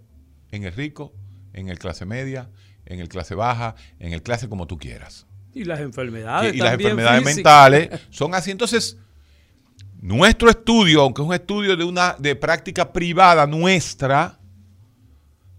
en 0.50 0.64
el 0.64 0.72
rico, 0.72 1.12
en 1.52 1.68
el 1.68 1.78
clase 1.78 2.04
media, 2.06 2.50
en 2.86 3.00
el 3.00 3.08
clase 3.08 3.34
baja, 3.34 3.74
en 3.98 4.12
el 4.12 4.22
clase 4.22 4.48
como 4.48 4.66
tú 4.66 4.78
quieras. 4.78 5.26
Y 5.52 5.64
las 5.64 5.80
enfermedades 5.80 6.54
y 6.54 6.58
las 6.58 6.70
también 6.70 6.90
enfermedades 6.90 7.24
físicas. 7.24 7.36
mentales 7.36 8.00
son 8.10 8.34
así. 8.34 8.50
Entonces, 8.50 8.98
nuestro 10.00 10.50
estudio, 10.50 11.02
aunque 11.02 11.22
es 11.22 11.28
un 11.28 11.34
estudio 11.34 11.76
de 11.76 11.84
una 11.84 12.14
de 12.18 12.36
práctica 12.36 12.92
privada 12.92 13.46
nuestra, 13.46 14.38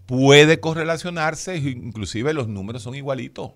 puede 0.06 0.60
correlacionarse, 0.60 1.56
inclusive 1.56 2.32
los 2.34 2.48
números 2.48 2.82
son 2.82 2.94
igualitos. 2.94 3.52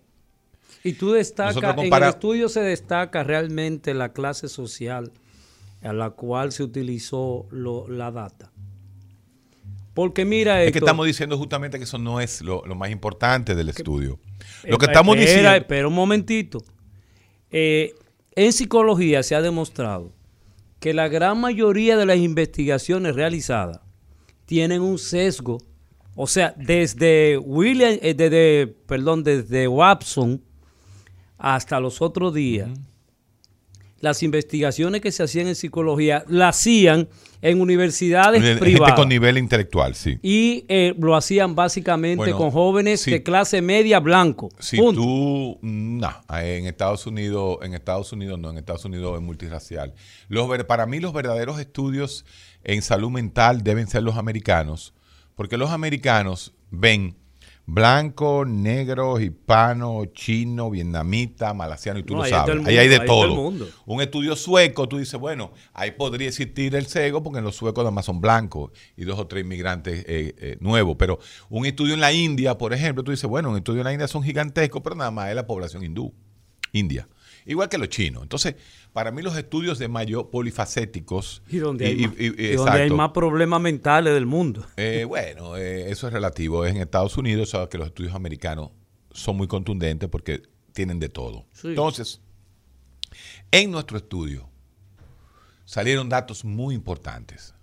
Y 0.86 0.92
tú 0.94 1.12
destacas, 1.12 1.56
en 1.78 1.92
el 1.92 2.02
estudio 2.04 2.48
se 2.48 2.60
destaca 2.60 3.24
realmente 3.24 3.92
la 3.94 4.12
clase 4.12 4.48
social 4.48 5.12
a 5.82 5.92
la 5.92 6.10
cual 6.10 6.52
se 6.52 6.62
utilizó 6.62 7.46
lo- 7.50 7.88
la 7.88 8.10
data. 8.10 8.50
Porque 9.94 10.24
mira, 10.24 10.62
Es 10.62 10.72
que 10.72 10.78
estamos 10.78 11.06
diciendo 11.06 11.38
justamente 11.38 11.78
que 11.78 11.84
eso 11.84 11.98
no 11.98 12.20
es 12.20 12.42
lo, 12.42 12.64
lo 12.66 12.74
más 12.74 12.90
importante 12.90 13.54
del 13.54 13.70
estudio. 13.70 14.18
eh, 14.62 14.70
Lo 14.70 14.78
que 14.78 14.86
estamos 14.86 15.16
espera, 15.16 15.30
diciendo... 15.32 15.56
Espera 15.56 15.88
un 15.88 15.94
momentito. 15.94 16.62
Eh, 17.50 17.94
en 18.34 18.52
psicología 18.52 19.22
se 19.22 19.34
ha 19.34 19.40
demostrado 19.40 20.12
que 20.80 20.92
la 20.92 21.08
gran 21.08 21.40
mayoría 21.40 21.96
de 21.96 22.04
las 22.04 22.18
investigaciones 22.18 23.14
realizadas 23.16 23.80
tienen 24.44 24.82
un 24.82 24.98
sesgo. 24.98 25.58
O 26.14 26.26
sea, 26.26 26.54
desde 26.58 27.38
William, 27.38 27.98
eh, 28.02 28.12
desde, 28.14 28.66
perdón, 28.86 29.24
desde 29.24 29.66
Watson 29.68 30.42
hasta 31.38 31.80
los 31.80 32.00
otros 32.02 32.34
días, 32.34 32.68
las 34.00 34.22
investigaciones 34.22 35.00
que 35.00 35.10
se 35.10 35.22
hacían 35.22 35.48
en 35.48 35.54
psicología 35.54 36.24
las 36.28 36.56
hacían 36.58 37.08
en 37.40 37.60
universidades 37.60 38.42
Gente 38.42 38.60
privadas. 38.60 38.94
con 38.94 39.08
nivel 39.08 39.38
intelectual, 39.38 39.94
sí. 39.94 40.18
Y 40.22 40.64
eh, 40.68 40.94
lo 40.98 41.16
hacían 41.16 41.54
básicamente 41.54 42.16
Bueno, 42.16 42.36
con 42.36 42.50
jóvenes 42.50 43.04
de 43.04 43.22
clase 43.22 43.62
media 43.62 44.00
blanco. 44.00 44.50
Si 44.58 44.76
Punto. 44.76 45.00
tú, 45.00 45.58
no, 45.62 46.10
en 46.30 46.66
Estados 46.66 47.06
Unidos, 47.06 47.58
en 47.62 47.74
Estados 47.74 48.12
Unidos 48.12 48.38
no, 48.38 48.50
en 48.50 48.58
Estados 48.58 48.84
Unidos 48.84 49.16
es 49.16 49.22
multirracial. 49.22 49.94
Los, 50.28 50.48
para 50.64 50.86
mí 50.86 51.00
los 51.00 51.12
verdaderos 51.12 51.58
estudios 51.58 52.24
en 52.64 52.82
salud 52.82 53.10
mental 53.10 53.62
deben 53.62 53.86
ser 53.86 54.02
los 54.02 54.16
americanos, 54.16 54.92
porque 55.34 55.56
los 55.56 55.70
americanos 55.70 56.54
ven 56.70 57.16
Blanco, 57.68 58.44
negro, 58.46 59.18
hispano, 59.18 60.04
chino, 60.14 60.70
vietnamita, 60.70 61.52
malasiano, 61.52 61.98
y 61.98 62.04
tú 62.04 62.14
No, 62.14 62.22
lo 62.22 62.28
sabes. 62.28 62.64
ahí 62.64 62.78
hay 62.78 62.88
de 62.88 63.00
ahí 63.00 63.06
todo. 63.06 63.52
Un 63.86 64.00
estudio 64.00 64.36
sueco, 64.36 64.88
tú 64.88 64.98
dices, 64.98 65.18
bueno, 65.18 65.50
ahí 65.74 65.90
podría 65.90 66.28
existir 66.28 66.76
el 66.76 66.86
cego 66.86 67.24
porque 67.24 67.40
en 67.40 67.44
los 67.44 67.56
suecos 67.56 67.82
nada 67.82 67.90
más 67.90 68.04
son 68.04 68.20
blancos 68.20 68.70
y 68.96 69.04
dos 69.04 69.18
o 69.18 69.26
tres 69.26 69.42
inmigrantes 69.42 70.04
eh, 70.06 70.34
eh, 70.38 70.56
nuevos. 70.60 70.94
Pero 70.96 71.18
un 71.48 71.66
estudio 71.66 71.94
en 71.94 72.00
la 72.00 72.12
India, 72.12 72.56
por 72.56 72.72
ejemplo, 72.72 73.02
tú 73.02 73.10
dices, 73.10 73.28
bueno, 73.28 73.50
un 73.50 73.56
estudio 73.56 73.80
en 73.80 73.84
la 73.86 73.92
India 73.92 74.06
son 74.06 74.22
gigantescos, 74.22 74.80
pero 74.82 74.94
nada 74.94 75.10
más 75.10 75.28
es 75.30 75.34
la 75.34 75.46
población 75.48 75.82
hindú, 75.82 76.14
India. 76.72 77.08
Igual 77.46 77.68
que 77.68 77.78
los 77.78 77.88
chinos. 77.88 78.22
Entonces, 78.24 78.56
para 78.92 79.12
mí 79.12 79.22
los 79.22 79.36
estudios 79.36 79.78
de 79.78 79.86
mayor 79.88 80.30
polifacéticos... 80.30 81.42
Y 81.48 81.58
donde 81.58 81.86
hay, 81.86 82.06
más, 82.08 82.14
y- 82.18 82.24
y- 82.24 82.26
y 82.26 82.30
donde 82.30 82.44
hay 82.48 82.52
exacto. 82.80 82.96
más 82.96 83.10
problemas 83.12 83.60
mentales 83.60 84.12
del 84.14 84.26
mundo. 84.26 84.66
Eh, 84.76 85.04
bueno, 85.06 85.56
eh, 85.56 85.90
eso 85.90 86.08
es 86.08 86.12
relativo. 86.12 86.64
Es 86.64 86.74
en 86.74 86.82
Estados 86.82 87.16
Unidos, 87.16 87.50
sabes 87.50 87.68
que 87.68 87.78
los 87.78 87.86
estudios 87.86 88.14
americanos 88.14 88.70
son 89.12 89.36
muy 89.36 89.46
contundentes 89.46 90.08
porque 90.08 90.42
tienen 90.72 90.98
de 90.98 91.08
todo. 91.08 91.46
Sí. 91.52 91.68
Entonces, 91.68 92.20
en 93.52 93.70
nuestro 93.70 93.96
estudio 93.96 94.50
salieron 95.64 96.08
datos 96.08 96.44
muy 96.44 96.74
importantes. 96.74 97.54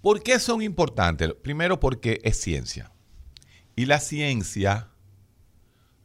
¿Por 0.00 0.22
qué 0.22 0.38
son 0.38 0.62
importantes? 0.62 1.32
Primero 1.42 1.78
porque 1.80 2.20
es 2.24 2.40
ciencia. 2.40 2.92
Y 3.76 3.86
la 3.86 4.00
ciencia 4.00 4.88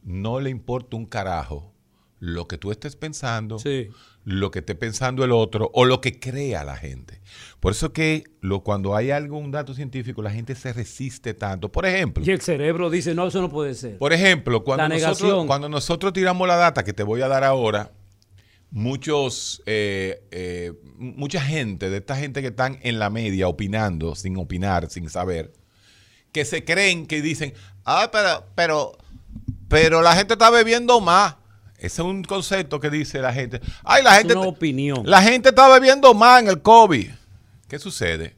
no 0.03 0.39
le 0.39 0.49
importa 0.49 0.95
un 0.97 1.05
carajo 1.05 1.73
lo 2.19 2.47
que 2.47 2.57
tú 2.57 2.71
estés 2.71 2.95
pensando, 2.95 3.59
Sí. 3.59 3.89
lo 4.23 4.49
que 4.51 4.59
esté 4.59 4.73
pensando 4.75 5.23
el 5.23 5.31
otro 5.31 5.69
o 5.73 5.85
lo 5.85 6.01
que 6.01 6.19
crea 6.19 6.63
la 6.63 6.75
gente. 6.75 7.21
Por 7.59 7.71
eso 7.73 7.93
que 7.93 8.23
lo, 8.41 8.61
cuando 8.63 8.95
hay 8.95 9.11
algún 9.11 9.51
dato 9.51 9.73
científico, 9.73 10.21
la 10.21 10.31
gente 10.31 10.55
se 10.55 10.73
resiste 10.73 11.33
tanto. 11.33 11.71
Por 11.71 11.85
ejemplo, 11.85 12.23
Y 12.25 12.31
el 12.31 12.41
cerebro 12.41 12.89
dice, 12.89 13.13
no, 13.13 13.27
eso 13.27 13.41
no 13.41 13.49
puede 13.49 13.75
ser. 13.75 13.97
por 13.99 14.13
ejemplo, 14.13 14.63
cuando 14.63 14.89
nosotros, 14.89 15.45
cuando 15.45 15.69
nosotros 15.69 16.11
tiramos 16.13 16.47
la 16.47 16.55
data 16.55 16.83
que 16.83 16.93
te 16.93 17.03
voy 17.03 17.21
a 17.21 17.27
dar 17.27 17.43
ahora, 17.43 17.91
muchos, 18.71 19.61
eh, 19.65 20.23
eh, 20.31 20.73
mucha 20.97 21.41
gente, 21.41 21.89
de 21.89 21.97
esta 21.97 22.15
gente 22.15 22.41
que 22.41 22.47
están 22.47 22.79
en 22.83 22.99
la 22.99 23.09
media 23.09 23.47
opinando, 23.47 24.15
sin 24.15 24.37
opinar, 24.37 24.89
sin 24.89 25.09
saber, 25.09 25.53
que 26.31 26.45
se 26.45 26.63
creen 26.65 27.07
que 27.07 27.21
dicen, 27.21 27.53
ah, 27.85 28.09
pero, 28.11 28.45
pero, 28.55 28.97
pero 29.69 30.01
la 30.01 30.15
gente 30.15 30.33
está 30.33 30.49
bebiendo 30.49 30.99
más. 30.99 31.35
Ese 31.77 31.85
es 32.01 32.07
un 32.07 32.23
concepto 32.23 32.79
que 32.79 32.89
dice 32.89 33.19
la 33.19 33.31
gente. 33.33 33.61
Ay, 33.83 34.03
la 34.03 34.13
Es 34.13 34.19
gente. 34.19 34.35
una 34.35 34.47
opinión. 34.47 35.03
La 35.05 35.21
gente 35.21 35.49
está 35.49 35.67
bebiendo 35.69 36.13
más 36.13 36.41
en 36.41 36.47
el 36.49 36.61
COVID. 36.61 37.09
¿Qué 37.67 37.77
sucede? 37.79 38.35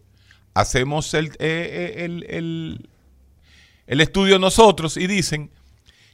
Hacemos 0.53 1.13
el, 1.13 1.27
eh, 1.27 1.35
eh, 1.39 1.93
el- 2.05 2.25
el- 2.29 2.89
el 3.87 4.01
estudio 4.01 4.39
nosotros 4.39 4.97
y 4.97 5.07
dicen 5.07 5.51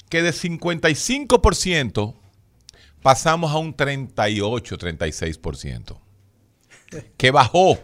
que 0.10 0.22
de 0.22 0.32
55% 0.34 2.16
pasamos 3.02 3.52
a 3.52 3.58
un 3.58 3.74
38, 3.76 4.78
36%. 4.78 6.00
Que 7.18 7.32
bajó. 7.32 7.80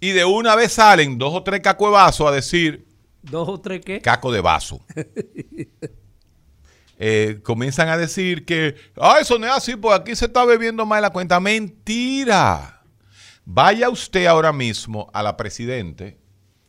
Y 0.00 0.10
de 0.10 0.24
una 0.24 0.56
vez 0.56 0.72
salen 0.72 1.16
dos 1.18 1.32
o 1.34 1.42
tres 1.44 1.60
cacuevazos 1.60 2.26
a 2.26 2.32
decir 2.32 2.86
Dos 3.22 3.48
o 3.48 3.60
tres 3.60 3.82
qué. 3.84 4.00
caco 4.00 4.32
de 4.32 4.40
vaso. 4.40 4.80
Eh, 7.02 7.40
comienzan 7.42 7.88
a 7.88 7.96
decir 7.96 8.44
que, 8.44 8.74
ah, 9.00 9.16
eso 9.20 9.38
no 9.38 9.46
es 9.46 9.52
así, 9.52 9.74
porque 9.74 10.02
aquí 10.02 10.14
se 10.16 10.26
está 10.26 10.44
bebiendo 10.44 10.84
más 10.84 10.98
de 10.98 11.02
la 11.02 11.10
cuenta. 11.10 11.40
Mentira. 11.40 12.82
Vaya 13.46 13.88
usted 13.88 14.26
ahora 14.26 14.52
mismo 14.52 15.10
a 15.14 15.22
la 15.22 15.34
presidente, 15.36 16.20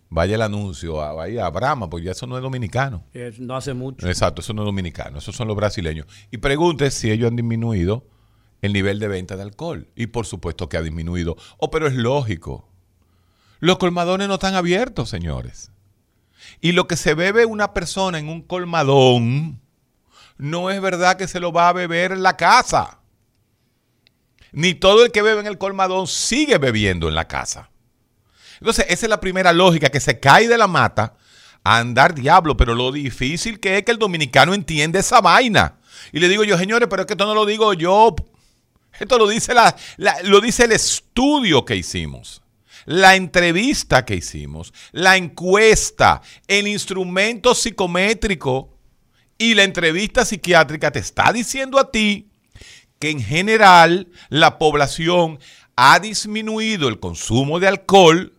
vaya 0.10 0.36
el 0.36 0.42
anuncio, 0.42 1.02
a, 1.02 1.12
vaya 1.12 1.46
a 1.46 1.50
Brahma, 1.50 1.90
porque 1.90 2.06
ya 2.06 2.12
eso 2.14 2.26
no 2.28 2.38
es 2.38 2.42
dominicano. 2.42 3.04
Eh, 3.14 3.34
No 3.40 3.58
hace 3.58 3.74
mucho. 3.74 4.08
Exacto, 4.08 4.42
eso 4.42 4.54
no 4.54 4.62
es 4.62 4.66
dominicano, 4.66 5.18
esos 5.18 5.36
son 5.36 5.50
los 5.50 5.58
brasileños. 5.58 6.08
Y 6.32 6.38
pregunte 6.38 6.90
si 6.92 7.12
ellos 7.12 7.30
han 7.30 7.36
disminuido 7.36 8.08
el 8.62 8.72
nivel 8.74 9.00
de 9.00 9.10
venta 9.10 9.36
de 9.36 9.44
alcohol. 9.44 9.90
Y 9.96 10.08
por 10.08 10.26
supuesto 10.26 10.70
que 10.70 10.78
ha 10.78 10.82
disminuido. 10.82 11.36
Oh, 11.58 11.70
pero 11.72 11.88
es 11.88 11.94
lógico. 11.94 12.70
Los 13.60 13.78
colmadones 13.78 14.28
no 14.30 14.36
están 14.36 14.56
abiertos, 14.56 15.10
señores. 15.10 15.72
Y 16.62 16.72
lo 16.72 16.88
que 16.88 16.96
se 16.96 17.14
bebe 17.14 17.46
una 17.46 17.74
persona 17.74 18.18
en 18.18 18.30
un 18.30 18.42
colmadón, 18.42 19.61
no 20.42 20.72
es 20.72 20.82
verdad 20.82 21.18
que 21.18 21.28
se 21.28 21.40
lo 21.40 21.52
va 21.52 21.70
a 21.70 21.74
beber 21.74 22.12
en 22.12 22.24
la 22.24 22.36
casa. 22.36 22.98
Ni 24.52 24.74
todo 24.74 25.06
el 25.06 25.12
que 25.12 25.22
bebe 25.22 25.40
en 25.40 25.46
el 25.46 25.60
colmadón 25.60 26.08
sigue 26.08 26.58
bebiendo 26.58 27.08
en 27.08 27.14
la 27.14 27.28
casa. 27.28 27.70
Entonces, 28.60 28.86
esa 28.90 29.06
es 29.06 29.10
la 29.12 29.20
primera 29.20 29.54
lógica, 29.54 29.90
que 29.90 30.00
se 30.00 30.20
cae 30.20 30.48
de 30.48 30.58
la 30.58 30.66
mata 30.66 31.16
a 31.64 31.78
andar 31.78 32.16
diablo, 32.16 32.58
pero 32.58 32.74
lo 32.74 32.92
difícil 32.92 33.60
que 33.60 33.78
es 33.78 33.84
que 33.84 33.92
el 33.92 34.00
dominicano 34.00 34.56
entiende 34.56 34.98
esa 34.98 35.22
vaina. 35.22 35.78
Y 36.12 36.20
le 36.20 36.28
digo 36.28 36.44
yo, 36.44 36.58
señores, 36.58 36.88
pero 36.90 37.04
es 37.04 37.06
que 37.06 37.14
esto 37.14 37.28
no 37.28 37.36
lo 37.36 37.46
digo 37.46 37.74
yo. 37.74 38.16
Esto 39.00 39.20
lo 39.20 39.28
dice, 39.28 39.54
la, 39.54 39.76
la- 39.98 40.22
lo 40.24 40.42
dice 40.42 40.64
el 40.64 40.72
estudio 40.72 41.66
que 41.66 41.76
hicimos, 41.76 42.42
la 42.86 43.16
entrevista 43.16 44.06
que 44.06 44.16
hicimos, 44.16 44.74
la 44.92 45.18
encuesta, 45.18 46.24
el 46.48 46.68
instrumento 46.68 47.54
psicométrico 47.54 48.76
y 49.42 49.56
la 49.56 49.64
entrevista 49.64 50.24
psiquiátrica 50.24 50.92
te 50.92 51.00
está 51.00 51.34
diciendo 51.34 51.80
a 51.80 51.90
ti 51.90 52.30
que 53.00 53.10
en 53.10 53.20
general 53.20 54.08
la 54.30 54.60
población 54.60 55.40
ha 55.76 56.00
disminuido 56.00 56.88
el 56.88 57.00
consumo 57.00 57.60
de 57.60 57.68
alcohol 57.68 58.36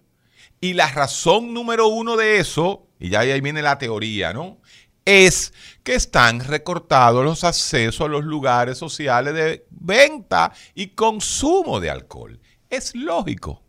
y 0.61 0.75
la 0.75 0.89
razón 0.93 1.55
número 1.55 1.89
uno 1.89 2.17
de 2.17 2.39
eso, 2.39 2.87
y 3.01 3.09
ya 3.09 3.19
ahí 3.19 3.41
viene 3.41 3.63
la 3.63 3.79
teoría, 3.79 4.33
¿no? 4.33 4.61
Es 5.05 5.53
que 5.83 5.97
están 5.97 6.39
recortados 6.39 7.25
los 7.25 7.43
accesos 7.43 8.07
a 8.07 8.09
los 8.09 8.23
lugares 8.23 8.79
sociales 8.79 9.35
de 9.35 9.67
venta 9.71 10.53
y 10.73 10.91
consumo 10.91 11.81
de 11.81 11.91
alcohol. 11.91 12.39
Es 12.71 12.95
lógico. 12.95 13.65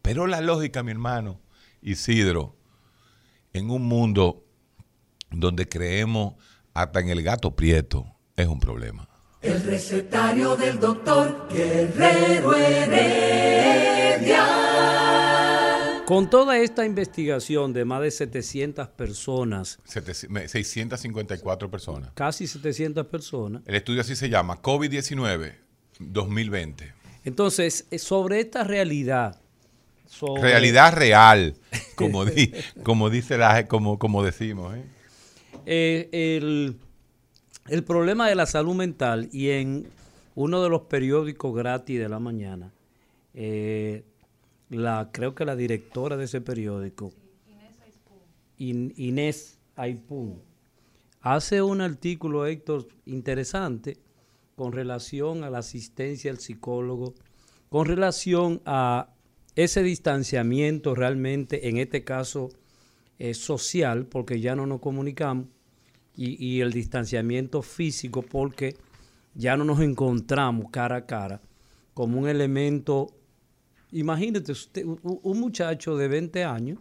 Pero 0.00 0.26
la 0.26 0.40
lógica, 0.40 0.82
mi 0.82 0.92
hermano 0.92 1.42
Isidro, 1.82 2.56
en 3.52 3.68
un 3.68 3.82
mundo 3.82 4.46
donde 5.30 5.68
creemos 5.68 6.34
hasta 6.74 7.00
en 7.00 7.08
el 7.10 7.22
gato 7.22 7.54
prieto, 7.56 8.06
es 8.36 8.46
un 8.46 8.60
problema. 8.60 9.08
El 9.42 9.62
recetario 9.62 10.54
del 10.56 10.78
doctor 10.78 11.48
Guerrero 11.50 12.54
Heredia. 15.10 16.02
Con 16.06 16.28
toda 16.28 16.58
esta 16.58 16.84
investigación 16.84 17.72
de 17.72 17.84
más 17.84 18.02
de 18.02 18.10
700 18.10 18.88
personas, 18.88 19.78
Sete- 19.84 20.28
me- 20.28 20.48
654 20.48 21.70
personas. 21.70 22.10
casi 22.14 22.46
700 22.48 23.06
personas, 23.06 23.62
El 23.66 23.76
estudio 23.76 24.00
así 24.00 24.16
se 24.16 24.28
llama, 24.28 24.60
COVID-19 24.60 25.54
2020. 26.00 26.92
entonces, 27.24 27.86
eh, 27.90 27.98
sobre 27.98 28.40
esta 28.40 28.64
realidad, 28.64 29.40
sobre- 30.06 30.42
Realidad 30.42 30.92
real, 30.94 31.54
como, 31.94 32.24
di- 32.26 32.52
como 32.82 33.08
dice 33.08 33.38
la, 33.38 33.66
como, 33.68 33.98
como 34.00 34.24
decimos. 34.24 34.74
¿eh? 34.76 34.84
Eh, 35.66 36.08
el, 36.12 36.76
el 37.68 37.84
problema 37.84 38.28
de 38.28 38.34
la 38.34 38.46
salud 38.46 38.74
mental 38.74 39.28
y 39.32 39.50
en 39.50 39.86
uno 40.34 40.62
de 40.62 40.68
los 40.68 40.82
periódicos 40.82 41.54
gratis 41.54 41.98
de 41.98 42.08
la 42.08 42.18
mañana, 42.18 42.72
eh, 43.34 44.04
la, 44.70 45.10
creo 45.12 45.34
que 45.34 45.44
la 45.44 45.56
directora 45.56 46.16
de 46.16 46.24
ese 46.24 46.40
periódico, 46.40 47.12
In- 48.58 48.92
Inés 48.96 49.58
Aipún, 49.76 50.40
hace 51.20 51.62
un 51.62 51.80
artículo, 51.80 52.46
Héctor, 52.46 52.86
interesante 53.06 53.96
con 54.56 54.72
relación 54.72 55.44
a 55.44 55.50
la 55.50 55.58
asistencia 55.58 56.30
al 56.30 56.38
psicólogo, 56.38 57.14
con 57.68 57.86
relación 57.86 58.60
a 58.66 59.08
ese 59.56 59.82
distanciamiento 59.82 60.94
realmente, 60.94 61.68
en 61.68 61.78
este 61.78 62.04
caso, 62.04 62.50
eh, 63.20 63.34
social, 63.34 64.06
porque 64.06 64.40
ya 64.40 64.56
no 64.56 64.66
nos 64.66 64.80
comunicamos, 64.80 65.46
y, 66.16 66.44
y 66.44 66.60
el 66.60 66.72
distanciamiento 66.72 67.62
físico, 67.62 68.22
porque 68.22 68.76
ya 69.34 69.56
no 69.56 69.64
nos 69.64 69.80
encontramos 69.80 70.70
cara 70.70 70.96
a 70.96 71.06
cara, 71.06 71.40
como 71.94 72.18
un 72.18 72.28
elemento, 72.28 73.14
imagínate 73.92 74.52
usted, 74.52 74.84
un, 74.84 75.38
muchacho 75.38 75.96
de 75.96 76.08
20 76.08 76.44
años 76.44 76.78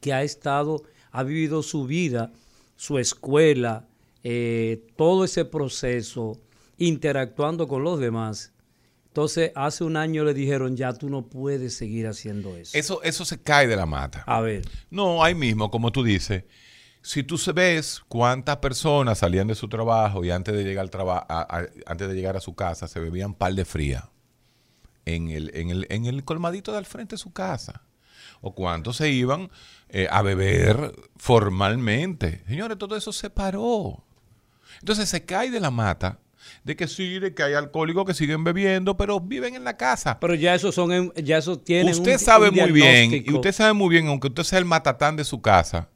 que 0.00 0.12
ha 0.12 0.22
estado, 0.22 0.82
ha 1.10 1.22
vivido 1.22 1.62
su 1.62 1.86
vida, 1.86 2.32
su 2.76 2.98
escuela, 2.98 3.88
eh, 4.22 4.86
todo 4.96 5.24
ese 5.24 5.44
proceso, 5.44 6.38
interactuando 6.76 7.66
con 7.66 7.82
los 7.82 7.98
demás. 7.98 8.52
Entonces, 9.14 9.52
hace 9.54 9.84
un 9.84 9.96
año 9.96 10.24
le 10.24 10.34
dijeron, 10.34 10.76
ya 10.76 10.92
tú 10.92 11.08
no 11.08 11.28
puedes 11.28 11.76
seguir 11.76 12.08
haciendo 12.08 12.56
eso. 12.56 12.76
Eso, 12.76 13.00
eso 13.04 13.24
se 13.24 13.40
cae 13.40 13.68
de 13.68 13.76
la 13.76 13.86
mata. 13.86 14.24
A 14.26 14.40
ver, 14.40 14.62
No, 14.90 15.22
ahí 15.22 15.36
mismo, 15.36 15.70
como 15.70 15.92
tú 15.92 16.02
dices, 16.02 16.42
si 17.00 17.22
tú 17.22 17.38
ves 17.54 18.02
cuántas 18.08 18.56
personas 18.56 19.18
salían 19.18 19.46
de 19.46 19.54
su 19.54 19.68
trabajo 19.68 20.24
y 20.24 20.32
antes 20.32 20.52
de 20.52 20.64
llegar 20.64 20.82
al 20.82 20.90
trabajo, 20.90 21.26
antes 21.86 22.08
de 22.08 22.14
llegar 22.14 22.36
a 22.36 22.40
su 22.40 22.56
casa, 22.56 22.88
se 22.88 22.98
bebían 22.98 23.34
par 23.34 23.54
de 23.54 23.64
fría 23.64 24.10
en 25.04 25.28
el, 25.28 25.52
en 25.54 25.70
el, 25.70 25.86
en 25.90 26.06
el 26.06 26.24
colmadito 26.24 26.72
de 26.72 26.78
al 26.78 26.84
frente 26.86 27.14
de 27.14 27.18
su 27.18 27.32
casa. 27.32 27.82
o 28.40 28.52
cuántos 28.56 28.96
se 28.96 29.10
iban 29.10 29.48
eh, 29.90 30.08
a 30.10 30.22
beber 30.22 30.92
formalmente. 31.16 32.42
Señores, 32.48 32.78
todo 32.78 32.96
eso 32.96 33.12
se 33.12 33.30
paró. 33.30 34.04
Entonces 34.80 35.08
se 35.08 35.24
cae 35.24 35.52
de 35.52 35.60
la 35.60 35.70
mata 35.70 36.18
de 36.64 36.76
que 36.76 36.88
sí, 36.88 37.18
de 37.18 37.34
que 37.34 37.42
hay 37.42 37.54
alcohólicos 37.54 38.04
que 38.04 38.14
siguen 38.14 38.44
bebiendo, 38.44 38.96
pero 38.96 39.20
viven 39.20 39.54
en 39.54 39.64
la 39.64 39.76
casa. 39.76 40.18
Pero 40.20 40.34
ya 40.34 40.54
eso 40.54 40.72
son, 40.72 41.12
ya 41.16 41.38
eso 41.38 41.58
tienen 41.58 41.92
Usted 41.92 42.12
un- 42.14 42.18
sabe 42.18 42.48
un 42.48 42.54
muy 42.56 42.72
bien, 42.72 43.24
y 43.26 43.32
usted 43.32 43.52
sabe 43.52 43.72
muy 43.72 43.88
bien, 43.90 44.08
aunque 44.08 44.28
usted 44.28 44.42
sea 44.44 44.58
el 44.58 44.64
matatán 44.64 45.16
de 45.16 45.24
su 45.24 45.40
casa, 45.42 45.88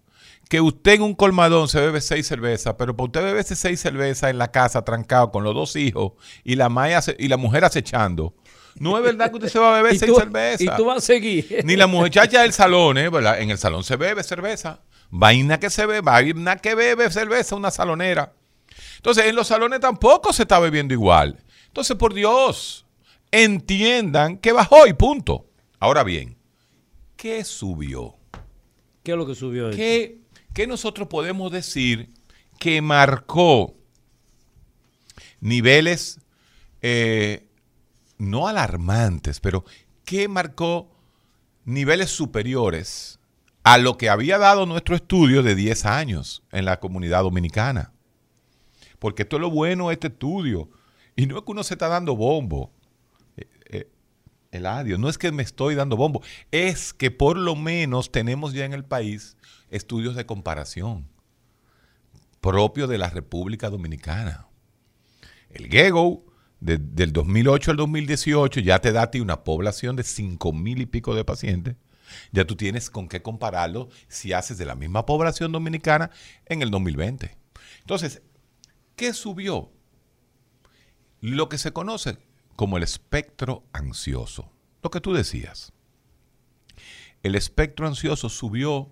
que 0.48 0.60
usted 0.60 0.92
en 0.94 1.02
un 1.02 1.14
colmadón 1.14 1.68
se 1.68 1.80
bebe 1.80 2.00
seis 2.00 2.26
cervezas, 2.26 2.74
pero 2.78 2.96
para 2.96 3.04
usted 3.06 3.22
beberse 3.22 3.54
seis 3.56 3.80
cervezas 3.80 4.30
en 4.30 4.38
la 4.38 4.50
casa, 4.50 4.82
trancado 4.82 5.30
con 5.30 5.44
los 5.44 5.54
dos 5.54 5.76
hijos 5.76 6.12
y 6.44 6.56
la, 6.56 6.68
maya 6.68 7.00
y 7.18 7.28
la 7.28 7.36
mujer 7.36 7.64
acechando, 7.64 8.34
no 8.78 8.96
es 8.96 9.02
verdad 9.04 9.28
que 9.30 9.36
usted 9.36 9.48
se 9.48 9.58
va 9.58 9.70
a 9.76 9.82
beber 9.82 9.98
seis 9.98 10.10
tú, 10.10 10.18
cervezas. 10.18 10.60
y 10.60 10.68
tú 10.76 10.84
vas 10.86 10.98
a 10.98 11.00
seguir. 11.00 11.60
Ni 11.64 11.76
la 11.76 11.86
muchacha 11.86 12.42
del 12.42 12.52
salón, 12.52 12.96
¿eh? 12.96 13.08
¿verdad? 13.10 13.40
En 13.40 13.50
el 13.50 13.58
salón 13.58 13.84
se 13.84 13.96
bebe 13.96 14.22
cerveza. 14.22 14.80
Vaina 15.10 15.58
que 15.58 15.70
se 15.70 15.84
bebe, 15.86 16.00
vaina 16.02 16.56
que 16.56 16.74
bebe 16.74 17.10
cerveza, 17.10 17.56
una 17.56 17.70
salonera. 17.70 18.32
Entonces, 18.98 19.26
en 19.26 19.36
los 19.36 19.46
salones 19.46 19.80
tampoco 19.80 20.32
se 20.32 20.42
está 20.42 20.58
bebiendo 20.58 20.92
igual. 20.92 21.42
Entonces, 21.66 21.96
por 21.96 22.12
Dios, 22.12 22.84
entiendan 23.30 24.38
que 24.38 24.52
bajó 24.52 24.86
y 24.86 24.92
punto. 24.92 25.46
Ahora 25.78 26.02
bien, 26.02 26.36
¿qué 27.16 27.44
subió? 27.44 28.16
¿Qué 29.02 29.12
es 29.12 29.16
lo 29.16 29.26
que 29.26 29.34
subió? 29.34 29.70
¿Qué, 29.70 30.18
qué 30.52 30.66
nosotros 30.66 31.08
podemos 31.08 31.52
decir 31.52 32.10
que 32.58 32.82
marcó 32.82 33.74
niveles 35.40 36.20
eh, 36.82 37.46
no 38.18 38.48
alarmantes, 38.48 39.38
pero 39.38 39.64
que 40.04 40.26
marcó 40.26 40.90
niveles 41.64 42.10
superiores 42.10 43.20
a 43.62 43.78
lo 43.78 43.96
que 43.96 44.08
había 44.08 44.38
dado 44.38 44.66
nuestro 44.66 44.96
estudio 44.96 45.42
de 45.42 45.54
10 45.54 45.86
años 45.86 46.42
en 46.50 46.64
la 46.64 46.80
comunidad 46.80 47.22
dominicana? 47.22 47.92
Porque 48.98 49.22
esto 49.22 49.36
es 49.36 49.40
lo 49.42 49.50
bueno 49.50 49.88
de 49.88 49.94
este 49.94 50.08
estudio. 50.08 50.68
Y 51.16 51.26
no 51.26 51.36
es 51.38 51.44
que 51.44 51.50
uno 51.52 51.62
se 51.62 51.74
está 51.74 51.88
dando 51.88 52.16
bombo. 52.16 52.72
Eh, 53.36 53.46
eh, 53.70 53.90
Eladio, 54.50 54.98
no 54.98 55.08
es 55.08 55.18
que 55.18 55.30
me 55.32 55.42
estoy 55.42 55.74
dando 55.74 55.96
bombo, 55.96 56.22
es 56.50 56.94
que 56.94 57.10
por 57.10 57.36
lo 57.36 57.54
menos 57.54 58.10
tenemos 58.10 58.54
ya 58.54 58.64
en 58.64 58.72
el 58.72 58.84
país 58.84 59.36
estudios 59.70 60.16
de 60.16 60.24
comparación 60.26 61.06
propios 62.40 62.88
de 62.88 62.98
la 62.98 63.10
República 63.10 63.68
Dominicana. 63.68 64.46
El 65.50 65.68
GEGO 65.68 66.24
de- 66.60 66.78
del 66.78 67.12
2008 67.12 67.70
al 67.72 67.76
2018 67.76 68.60
ya 68.60 68.80
te 68.80 68.92
da 68.92 69.02
a 69.02 69.10
ti 69.10 69.20
una 69.20 69.44
población 69.44 69.96
de 69.96 70.02
5 70.04 70.52
mil 70.52 70.80
y 70.80 70.86
pico 70.86 71.14
de 71.14 71.24
pacientes. 71.24 71.76
Ya 72.32 72.46
tú 72.46 72.56
tienes 72.56 72.90
con 72.90 73.08
qué 73.08 73.20
compararlo 73.22 73.88
si 74.08 74.32
haces 74.32 74.56
de 74.56 74.64
la 74.64 74.74
misma 74.74 75.04
población 75.04 75.52
dominicana 75.52 76.10
en 76.46 76.62
el 76.62 76.70
2020. 76.70 77.36
Entonces, 77.80 78.22
¿qué 78.98 79.14
subió? 79.14 79.70
Lo 81.20 81.48
que 81.48 81.56
se 81.56 81.72
conoce 81.72 82.18
como 82.56 82.76
el 82.76 82.82
espectro 82.82 83.64
ansioso. 83.72 84.50
Lo 84.82 84.90
que 84.90 85.00
tú 85.00 85.14
decías. 85.14 85.72
El 87.22 87.34
espectro 87.34 87.86
ansioso 87.86 88.28
subió 88.28 88.90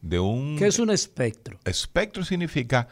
de 0.00 0.18
un... 0.20 0.56
¿Qué 0.58 0.66
es 0.66 0.78
un 0.78 0.90
espectro? 0.90 1.58
Espectro 1.64 2.24
significa 2.24 2.88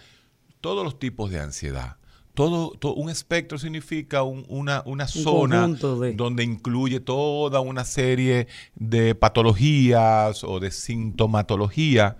todos 0.60 0.84
los 0.84 0.98
tipos 0.98 1.30
de 1.30 1.40
ansiedad. 1.40 1.96
Todo, 2.34 2.70
to- 2.72 2.94
un 2.94 3.10
espectro 3.10 3.58
significa 3.58 4.22
un- 4.22 4.44
una, 4.48 4.82
una 4.86 5.06
zona 5.08 5.62
de- 5.66 6.14
donde 6.14 6.44
incluye 6.44 7.00
toda 7.00 7.60
una 7.60 7.84
serie 7.84 8.46
de 8.74 9.14
patologías 9.14 10.44
o 10.44 10.60
de 10.60 10.70
sintomatología 10.70 12.16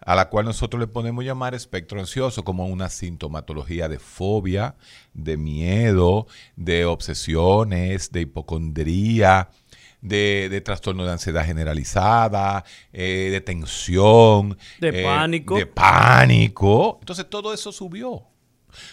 a 0.00 0.14
la 0.14 0.28
cual 0.28 0.44
nosotros 0.46 0.80
le 0.80 0.86
podemos 0.86 1.24
llamar 1.24 1.54
espectro 1.54 2.00
ansioso 2.00 2.44
como 2.44 2.66
una 2.66 2.88
sintomatología 2.88 3.88
de 3.88 3.98
fobia, 3.98 4.74
de 5.14 5.36
miedo, 5.36 6.26
de 6.56 6.84
obsesiones, 6.84 8.10
de 8.12 8.22
hipocondría, 8.22 9.50
de, 10.00 10.48
de 10.50 10.60
trastorno 10.60 11.04
de 11.04 11.12
ansiedad 11.12 11.44
generalizada, 11.44 12.64
eh, 12.92 13.28
de 13.32 13.40
tensión, 13.40 14.56
De 14.80 15.00
eh, 15.00 15.04
pánico. 15.04 15.56
de 15.56 15.66
pánico. 15.66 16.98
Entonces 17.00 17.28
todo 17.28 17.52
eso 17.52 17.72
subió. 17.72 18.22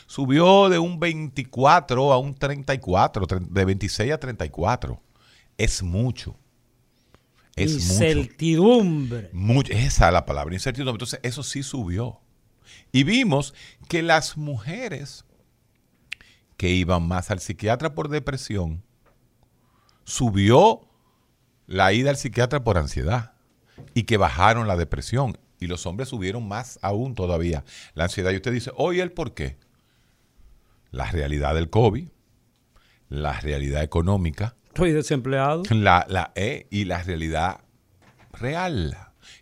Subió 0.08 0.70
de 0.70 0.80
un 0.80 0.99
24 0.99 2.12
a 2.14 2.18
un 2.18 2.34
34, 2.34 3.28
tre- 3.28 3.39
de 3.47 3.66
26 3.66 4.12
a 4.14 4.18
34. 4.20 4.99
Es 5.58 5.84
mucho. 5.84 6.36
Es 7.56 7.72
mucho. 7.74 7.84
Incertidumbre. 7.93 9.30
Mucho- 9.34 9.72
esa 9.74 10.08
es 10.08 10.14
la 10.14 10.26
palabra, 10.26 10.53
incertidumbre. 10.53 10.93
Entonces, 10.93 11.20
eso 11.24 11.43
sí 11.43 11.64
subió. 11.64 12.20
Y 12.91 13.03
vimos 13.03 13.53
que 13.88 14.01
las 14.01 14.38
mujeres 14.38 15.26
que 16.58 16.70
iban 16.70 17.08
más 17.08 17.32
al 17.32 17.39
psiquiatra 17.39 17.93
por 17.95 18.10
depresión, 18.10 18.82
subió 20.06 20.82
la 21.68 21.91
ida 21.93 22.10
al 22.12 22.18
psiquiatra 22.18 22.64
por 22.64 22.78
ansiedad 22.78 23.34
y 23.93 24.03
que 24.03 24.18
bajaron 24.18 24.68
la 24.68 24.78
depresión. 24.78 25.38
Y 25.60 25.68
los 25.68 25.86
hombres 25.86 26.10
subieron 26.10 26.47
más 26.47 26.80
aún 26.82 27.16
todavía 27.16 27.64
la 27.93 28.06
ansiedad. 28.06 28.32
Y 28.32 28.36
usted 28.38 28.51
dice, 28.51 28.72
oye, 28.76 29.01
¿el 29.01 29.12
por 29.12 29.34
qué? 29.34 29.58
La 30.91 31.10
realidad 31.12 31.56
del 31.56 31.70
COVID, 31.70 32.08
la 33.10 33.39
realidad 33.41 33.84
económica, 33.84 34.56
Estoy 34.76 34.91
desempleado. 34.91 35.63
la, 35.69 36.05
la 36.09 36.34
E 36.36 36.67
y 36.69 36.84
la 36.84 37.01
realidad 37.01 37.61
real, 38.34 38.97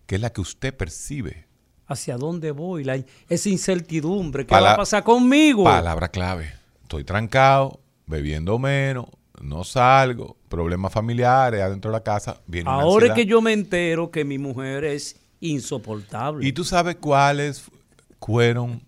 que 0.06 0.14
es 0.14 0.22
la 0.22 0.32
que 0.32 0.42
usted 0.42 0.76
percibe. 0.76 1.48
¿Hacia 1.88 2.18
dónde 2.18 2.52
voy? 2.52 2.84
La, 2.84 3.04
esa 3.28 3.50
incertidumbre. 3.50 4.46
¿Qué 4.46 4.52
Pala- 4.52 4.68
va 4.68 4.74
a 4.74 4.78
pasar 4.78 5.04
conmigo? 5.04 5.64
Palabra 5.64 6.10
clave. 6.10 6.54
Estoy 6.84 7.04
trancado, 7.04 7.80
bebiendo 8.06 8.60
menos, 8.60 9.08
no 9.42 9.64
salgo, 9.64 10.38
problemas 10.50 10.94
familiares 10.94 11.62
adentro 11.64 11.90
de 11.90 11.98
la 11.98 12.04
casa. 12.04 12.40
Viene 12.46 12.70
Ahora 12.70 13.08
es 13.08 13.14
que 13.14 13.26
yo 13.26 13.42
me 13.42 13.54
entero 13.54 14.12
que 14.12 14.24
mi 14.26 14.38
mujer 14.38 14.84
es 14.84 15.20
insoportable. 15.40 16.46
¿Y 16.48 16.54
tú 16.54 16.64
sabes 16.64 16.98
cuáles 16.98 17.72
fueron 18.24 18.84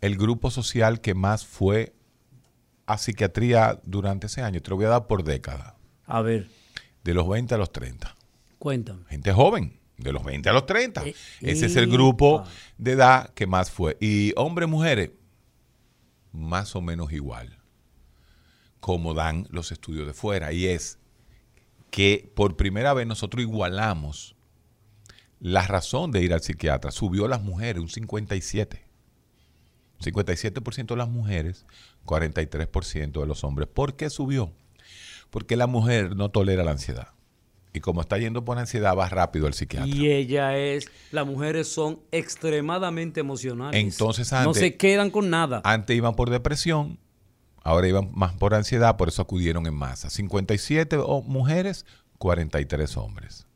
el 0.00 0.16
grupo 0.16 0.50
social 0.50 1.02
que 1.02 1.12
más 1.12 1.44
fue 1.44 1.92
a 2.86 2.98
psiquiatría 2.98 3.80
durante 3.84 4.26
ese 4.28 4.42
año? 4.42 4.60
Te 4.62 4.70
lo 4.70 4.76
voy 4.76 4.86
a 4.86 4.90
dar 4.90 5.06
por 5.06 5.24
década. 5.24 5.76
A 6.06 6.22
ver, 6.22 6.48
De 7.04 7.14
los 7.14 7.28
20 7.28 7.54
a 7.54 7.58
los 7.58 7.72
30. 7.72 8.14
cuéntame. 8.58 9.04
gente 9.08 9.32
joven, 9.32 9.78
de 9.98 10.12
los 10.12 10.24
20 10.24 10.48
a 10.48 10.52
los 10.52 10.66
30. 10.66 11.06
Eh, 11.06 11.14
Ese 11.40 11.66
es 11.66 11.76
el 11.76 11.88
grupo 11.90 12.44
de 12.78 12.92
edad 12.92 13.30
que 13.34 13.46
más 13.46 13.70
fue. 13.70 13.96
Y 14.00 14.32
hombres, 14.36 14.68
mujeres, 14.68 15.10
más 16.32 16.74
o 16.76 16.80
menos 16.80 17.12
igual, 17.12 17.58
como 18.80 19.14
dan 19.14 19.46
los 19.50 19.72
estudios 19.72 20.06
de 20.06 20.12
fuera. 20.14 20.52
Y 20.52 20.66
es 20.66 20.98
que 21.90 22.30
por 22.34 22.56
primera 22.56 22.92
vez 22.94 23.06
nosotros 23.06 23.40
igualamos 23.42 24.36
la 25.40 25.66
razón 25.66 26.10
de 26.12 26.22
ir 26.22 26.32
al 26.34 26.42
psiquiatra. 26.42 26.90
Subió 26.90 27.26
las 27.28 27.42
mujeres 27.42 27.82
un 27.82 27.88
57. 27.88 28.85
57% 30.00 30.86
de 30.86 30.96
las 30.96 31.08
mujeres, 31.08 31.64
43% 32.04 33.20
de 33.20 33.26
los 33.26 33.44
hombres. 33.44 33.68
¿Por 33.68 33.96
qué 33.96 34.10
subió? 34.10 34.52
Porque 35.30 35.56
la 35.56 35.66
mujer 35.66 36.16
no 36.16 36.30
tolera 36.30 36.64
la 36.64 36.72
ansiedad. 36.72 37.08
Y 37.72 37.80
como 37.80 38.00
está 38.00 38.16
yendo 38.16 38.42
por 38.44 38.58
ansiedad, 38.58 38.96
va 38.96 39.08
rápido 39.08 39.46
al 39.46 39.52
psiquiatra. 39.54 39.86
Y 39.94 40.10
ella 40.10 40.56
es, 40.56 40.86
las 41.12 41.26
mujeres 41.26 41.68
son 41.68 42.00
extremadamente 42.10 43.20
emocionales. 43.20 43.78
Entonces, 43.82 44.32
no 44.32 44.38
antes- 44.38 44.58
se 44.60 44.76
quedan 44.76 45.10
con 45.10 45.28
nada. 45.28 45.60
Antes 45.64 45.94
iban 45.94 46.14
por 46.14 46.30
depresión, 46.30 46.98
ahora 47.62 47.86
iban 47.88 48.10
más 48.14 48.32
por 48.34 48.54
ansiedad, 48.54 48.96
por 48.96 49.08
eso 49.08 49.20
acudieron 49.20 49.66
en 49.66 49.74
masa. 49.74 50.08
57 50.08 50.96
o- 50.98 51.20
mujeres, 51.22 51.84
43 52.18 52.96
hombres. 52.96 53.46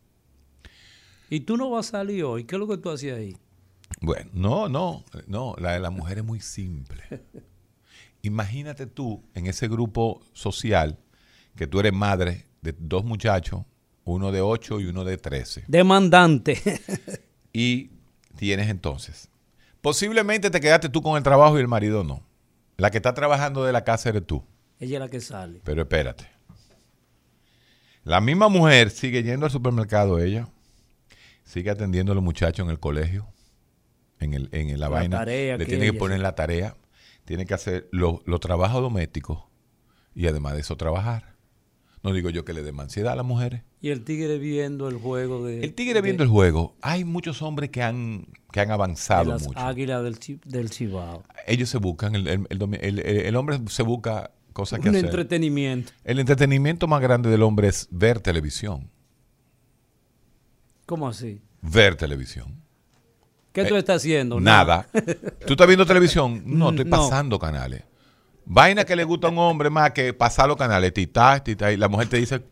Y 1.30 1.40
tú 1.40 1.56
no 1.56 1.70
vas 1.70 1.88
a 1.88 1.90
salir 1.92 2.24
hoy. 2.24 2.44
¿Qué 2.44 2.56
es 2.56 2.60
lo 2.60 2.68
que 2.68 2.76
tú 2.76 2.90
hacías 2.90 3.16
ahí? 3.16 3.36
Bueno, 4.00 4.30
no, 4.32 4.68
no, 4.68 5.04
no, 5.26 5.54
la 5.58 5.72
de 5.72 5.80
la 5.80 5.90
mujer 5.90 6.18
es 6.18 6.24
muy 6.24 6.40
simple. 6.40 7.02
Imagínate 8.22 8.86
tú 8.86 9.22
en 9.34 9.46
ese 9.46 9.68
grupo 9.68 10.22
social 10.32 10.98
que 11.56 11.66
tú 11.66 11.80
eres 11.80 11.92
madre 11.92 12.46
de 12.62 12.74
dos 12.78 13.04
muchachos, 13.04 13.62
uno 14.04 14.32
de 14.32 14.40
8 14.40 14.80
y 14.80 14.86
uno 14.86 15.04
de 15.04 15.16
13. 15.16 15.64
Demandante. 15.68 16.60
Y 17.52 17.90
tienes 18.36 18.68
entonces, 18.68 19.28
posiblemente 19.80 20.50
te 20.50 20.60
quedaste 20.60 20.88
tú 20.88 21.02
con 21.02 21.16
el 21.16 21.24
trabajo 21.24 21.58
y 21.58 21.60
el 21.60 21.66
marido 21.66 22.04
no. 22.04 22.22
La 22.76 22.92
que 22.92 22.98
está 22.98 23.12
trabajando 23.12 23.64
de 23.64 23.72
la 23.72 23.82
casa 23.82 24.10
eres 24.10 24.24
tú. 24.24 24.44
ella 24.78 24.98
es 24.98 25.00
la 25.00 25.08
que 25.08 25.20
sale. 25.20 25.60
Pero 25.64 25.82
espérate. 25.82 26.28
La 28.04 28.20
misma 28.20 28.48
mujer 28.48 28.90
sigue 28.90 29.24
yendo 29.24 29.46
al 29.46 29.52
supermercado, 29.52 30.20
ella. 30.20 30.48
Sigue 31.44 31.70
atendiendo 31.70 32.12
a 32.12 32.14
los 32.14 32.22
muchachos 32.22 32.64
en 32.64 32.70
el 32.70 32.78
colegio. 32.78 33.26
En, 34.20 34.34
el, 34.34 34.48
en 34.52 34.70
la, 34.72 34.76
La 34.76 34.88
vaina. 34.88 35.18
tarea 35.18 35.56
Le 35.56 35.64
tiene 35.66 35.86
que 35.86 35.92
poner 35.94 36.20
la 36.20 36.34
tarea. 36.34 36.76
Tiene 37.24 37.46
que 37.46 37.54
hacer 37.54 37.88
los 37.92 38.20
los 38.26 38.40
trabajos 38.40 38.80
domésticos. 38.82 39.38
Y 40.14 40.26
además 40.26 40.54
de 40.54 40.60
eso, 40.60 40.76
trabajar. 40.76 41.36
No 42.02 42.12
digo 42.12 42.30
yo 42.30 42.44
que 42.44 42.52
le 42.54 42.62
dé 42.62 42.72
ansiedad 42.78 43.12
a 43.12 43.16
las 43.16 43.26
mujeres. 43.26 43.62
Y 43.82 43.90
el 43.90 44.04
tigre 44.04 44.38
viendo 44.38 44.88
el 44.88 44.96
juego 44.96 45.44
de... 45.44 45.62
El 45.62 45.74
tigre 45.74 45.94
de- 45.94 46.00
viendo 46.02 46.22
el 46.22 46.28
juego, 46.30 46.74
hay 46.80 47.04
muchos 47.04 47.40
hombres 47.42 47.70
que 47.70 47.82
han, 47.82 48.26
que 48.52 48.60
han 48.60 48.68
de 48.68 48.74
avanzado 48.74 49.32
las 49.32 49.42
mucho. 49.46 49.58
águilas 49.58 50.02
del, 50.02 50.18
del 50.46 50.70
Cibao. 50.70 51.22
Ellos 51.46 51.68
se 51.68 51.76
buscan, 51.78 52.14
el, 52.14 52.26
el- 52.26 52.46
el 52.48 52.62
el- 52.80 52.98
el- 53.00 53.06
el 53.26 53.36
hombre 53.36 53.58
se 53.68 53.82
busca 53.82 54.30
cosas 54.54 54.80
que 54.80 54.88
Un 54.88 54.96
hacer. 54.96 55.06
entretenimiento. 55.06 55.92
El 56.04 56.18
entretenimiento 56.18 56.86
más 56.88 57.00
grande 57.02 57.28
del 57.30 57.42
hombre 57.42 57.68
es 57.68 57.86
ver 57.90 58.18
televisión. 58.20 58.90
¿Cómo 60.86 61.08
así? 61.08 61.40
Ver 61.62 61.94
televisión. 61.96 62.62
¿Qué 63.52 63.64
tú 63.64 63.76
estás 63.76 63.96
haciendo? 63.96 64.38
Eh, 64.38 64.42
Nada. 64.42 64.86
¿Tú 65.46 65.52
estás 65.54 65.66
viendo 65.66 65.84
televisión? 65.86 66.42
No, 66.46 66.70
estoy 66.70 66.84
No. 66.84 66.90
pasando 66.96 67.38
canales. 67.38 67.82
Vaina 68.44 68.84
que 68.84 68.96
le 68.96 69.04
gusta 69.04 69.28
a 69.28 69.30
un 69.30 69.38
hombre 69.38 69.70
más 69.70 69.90
que 69.92 70.12
pasar 70.12 70.48
los 70.48 70.56
canales, 70.56 70.92
titá, 70.92 71.42
titá, 71.42 71.70
y 71.72 71.76
la 71.76 71.88
mujer 71.88 72.08
te 72.08 72.16
dice, 72.16 72.42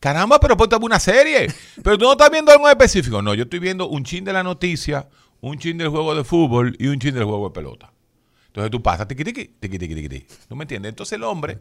caramba, 0.00 0.40
pero 0.40 0.56
ponte 0.56 0.76
una 0.76 0.98
serie. 1.00 1.48
Pero 1.82 1.98
tú 1.98 2.04
no 2.04 2.12
estás 2.12 2.30
viendo 2.30 2.50
algo 2.52 2.68
específico. 2.68 3.20
No, 3.20 3.34
yo 3.34 3.44
estoy 3.44 3.58
viendo 3.58 3.88
un 3.88 4.04
chin 4.04 4.24
de 4.24 4.32
la 4.32 4.42
noticia, 4.42 5.08
un 5.40 5.58
chin 5.58 5.76
del 5.78 5.88
juego 5.88 6.14
de 6.14 6.24
fútbol 6.24 6.76
y 6.78 6.86
un 6.86 6.98
chin 6.98 7.14
del 7.14 7.24
juego 7.24 7.48
de 7.48 7.54
pelota. 7.54 7.90
Entonces 8.46 8.70
tú 8.70 8.80
pasas, 8.80 9.08
tiqui, 9.08 9.24
tiqui, 9.24 9.46
tiqui, 9.58 9.78
tiqui, 9.78 9.94
tiqui, 9.96 10.08
tiqui. 10.08 10.26
¿Tú 10.48 10.54
me 10.54 10.62
entiendes? 10.62 10.90
Entonces 10.90 11.14
el 11.16 11.24
hombre, 11.24 11.58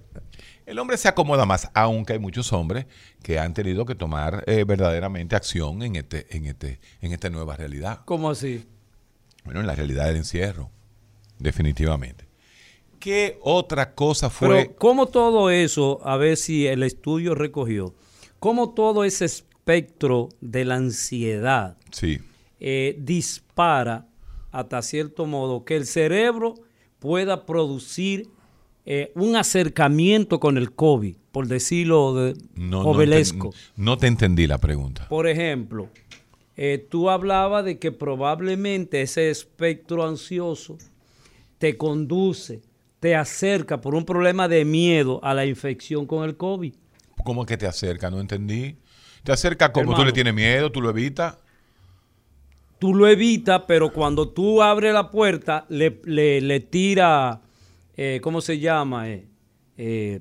el 0.68 0.78
hombre 0.78 0.96
se 0.98 1.08
acomoda 1.08 1.44
más, 1.46 1.72
aunque 1.74 2.14
hay 2.14 2.20
muchos 2.20 2.54
hombres 2.54 2.86
que 3.24 3.40
han 3.40 3.56
tenido 3.56 3.84
que 3.86 3.96
tomar 3.96 4.44
eh, 4.46 4.64
verdaderamente 4.64 5.36
acción 5.36 5.82
en 5.82 5.96
este, 5.96 6.28
en 6.38 6.46
este, 6.46 6.80
en 7.02 7.12
esta 7.12 7.32
nueva 7.32 7.56
realidad. 7.56 8.02
¿Cómo 8.06 8.30
así? 8.30 8.68
Bueno, 9.46 9.60
en 9.60 9.68
la 9.68 9.76
realidad 9.76 10.08
del 10.08 10.18
encierro, 10.18 10.70
definitivamente. 11.40 12.28
¿Qué 13.00 13.38
otra 13.42 13.94
cosa 13.94 14.30
fue? 14.30 14.48
Pero 14.48 14.76
¿cómo 14.78 15.08
todo 15.08 15.50
eso, 15.50 16.00
a 16.06 16.16
ver 16.16 16.38
si 16.38 16.68
el 16.68 16.84
estudio 16.84 17.36
recogió, 17.36 17.94
cómo 18.40 18.74
todo 18.74 19.04
ese 19.04 19.26
espectro 19.26 20.30
de 20.40 20.64
la 20.64 20.76
ansiedad 20.76 21.78
sí, 21.92 22.20
eh, 22.60 22.96
dispara 23.00 24.08
hasta 24.52 24.82
cierto 24.82 25.26
modo 25.26 25.66
que 25.66 25.76
el 25.76 25.86
cerebro 25.86 26.56
pueda 27.00 27.46
producir 27.46 28.30
eh, 28.86 29.12
un 29.16 29.36
acercamiento 29.36 30.40
con 30.40 30.58
el 30.58 30.74
COVID, 30.74 31.16
por 31.32 31.48
decirlo 31.48 32.14
de 32.14 32.36
no, 32.56 32.84
no 33.76 33.98
te 33.98 34.08
entendí 34.08 34.46
la 34.48 34.60
pregunta. 34.60 35.08
Por 35.10 35.28
ejemplo, 35.28 35.90
eh, 36.56 36.86
tú 36.90 37.10
hablabas 37.10 37.66
de 37.66 37.80
que 37.80 37.92
probablemente 37.92 39.02
ese 39.02 39.30
espectro 39.30 40.06
ansioso 40.06 40.78
te 41.58 41.78
conduce, 41.78 42.62
te 43.00 43.16
acerca 43.16 43.82
por 43.82 43.96
un 43.96 44.06
problema 44.06 44.48
de 44.48 44.66
miedo 44.66 45.20
a 45.24 45.34
la 45.34 45.46
infección 45.46 46.06
con 46.06 46.24
el 46.24 46.38
COVID. 46.38 46.74
¿Cómo 47.24 47.46
que 47.46 47.58
te 47.58 47.68
acerca? 47.68 48.10
No 48.10 48.20
entendí. 48.20 48.76
Te 49.24 49.32
acerca 49.32 49.72
como 49.72 49.96
tú 49.96 50.04
le 50.04 50.12
tienes 50.12 50.34
miedo, 50.34 50.72
tú 50.72 50.82
lo 50.82 50.90
evitas. 50.90 51.38
Tú 52.80 52.94
lo 52.94 53.08
evitas, 53.08 53.62
pero 53.66 53.94
cuando 53.94 54.28
tú 54.28 54.62
abres 54.62 54.94
la 54.94 55.10
puerta, 55.10 55.66
le, 55.70 56.02
le, 56.04 56.42
le 56.42 56.60
tira, 56.60 57.40
eh, 57.96 58.20
¿cómo 58.22 58.42
se 58.42 58.60
llama? 58.60 59.10
Eh, 59.10 59.26
eh, 59.78 60.20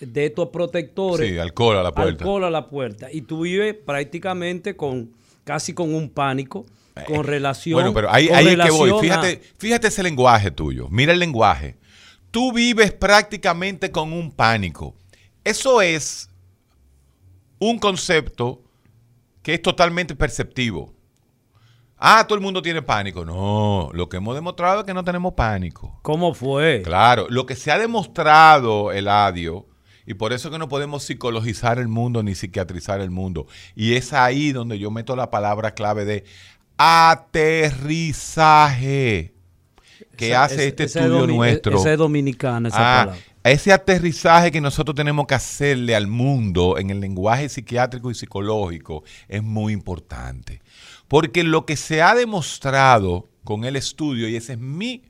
de 0.00 0.26
estos 0.26 0.48
protectores. 0.48 1.28
Sí, 1.28 1.38
alcohol 1.38 1.76
a 1.76 1.82
la 1.84 1.92
puerta. 1.92 2.24
Alcohol 2.24 2.44
a 2.44 2.50
la 2.50 2.68
puerta. 2.68 3.12
Y 3.12 3.22
tú 3.22 3.42
vives 3.42 3.74
prácticamente 3.74 4.74
con, 4.74 5.12
casi 5.44 5.74
con 5.74 5.94
un 5.94 6.10
pánico, 6.10 6.66
con 7.06 7.24
relación. 7.24 7.72
Eh, 7.72 7.82
Bueno, 7.82 7.94
pero 7.94 8.12
ahí, 8.12 8.28
ahí 8.28 8.48
es 8.48 8.56
que 8.58 8.70
voy. 8.70 8.92
Fíjate, 9.00 9.42
fíjate 9.58 9.88
ese 9.88 10.02
lenguaje 10.02 10.50
tuyo. 10.50 10.88
Mira 10.90 11.12
el 11.12 11.18
lenguaje. 11.18 11.76
Tú 12.30 12.52
vives 12.52 12.92
prácticamente 12.92 13.90
con 13.90 14.12
un 14.12 14.32
pánico. 14.32 14.94
Eso 15.44 15.80
es 15.82 16.30
un 17.58 17.78
concepto 17.78 18.62
que 19.42 19.54
es 19.54 19.62
totalmente 19.62 20.16
perceptivo. 20.16 20.94
Ah, 21.96 22.24
todo 22.26 22.36
el 22.36 22.42
mundo 22.42 22.60
tiene 22.60 22.82
pánico. 22.82 23.24
No, 23.24 23.90
lo 23.92 24.08
que 24.08 24.16
hemos 24.16 24.34
demostrado 24.34 24.80
es 24.80 24.86
que 24.86 24.94
no 24.94 25.04
tenemos 25.04 25.34
pánico. 25.34 26.00
¿Cómo 26.02 26.34
fue? 26.34 26.82
Claro, 26.82 27.26
lo 27.30 27.46
que 27.46 27.54
se 27.54 27.70
ha 27.70 27.78
demostrado, 27.78 28.90
Eladio, 28.92 29.66
y 30.06 30.14
por 30.14 30.32
eso 30.32 30.50
que 30.50 30.58
no 30.58 30.68
podemos 30.68 31.02
psicologizar 31.04 31.78
el 31.78 31.88
mundo 31.88 32.22
ni 32.22 32.34
psiquiatrizar 32.34 33.00
el 33.00 33.10
mundo. 33.10 33.46
Y 33.74 33.94
es 33.94 34.12
ahí 34.12 34.52
donde 34.52 34.78
yo 34.78 34.90
meto 34.90 35.16
la 35.16 35.30
palabra 35.30 35.72
clave 35.74 36.04
de 36.04 36.24
aterrizaje 37.84 39.34
que 40.16 40.28
Esa- 40.30 40.44
hace 40.44 40.68
este 40.68 40.84
estudio 40.84 41.26
nuestro. 41.26 41.78
Esa 41.78 41.92
es 41.92 41.98
dominicana, 41.98 42.68
esa 42.68 42.78
Ah, 42.78 43.04
palabra. 43.06 43.22
ese 43.44 43.72
aterrizaje 43.72 44.50
que 44.52 44.60
nosotros 44.60 44.94
tenemos 44.94 45.26
que 45.26 45.34
hacerle 45.34 45.94
al 45.96 46.06
mundo 46.06 46.78
en 46.78 46.90
el 46.90 47.00
lenguaje 47.00 47.48
psiquiátrico 47.48 48.10
y 48.10 48.14
psicológico 48.14 49.02
es 49.28 49.42
muy 49.42 49.72
importante. 49.72 50.60
Porque 51.08 51.42
lo 51.44 51.66
que 51.66 51.76
se 51.76 52.02
ha 52.02 52.14
demostrado 52.14 53.28
con 53.44 53.64
el 53.64 53.76
estudio, 53.76 54.28
y 54.28 54.36
esa 54.36 54.52
es 54.54 54.58
mi 54.58 55.02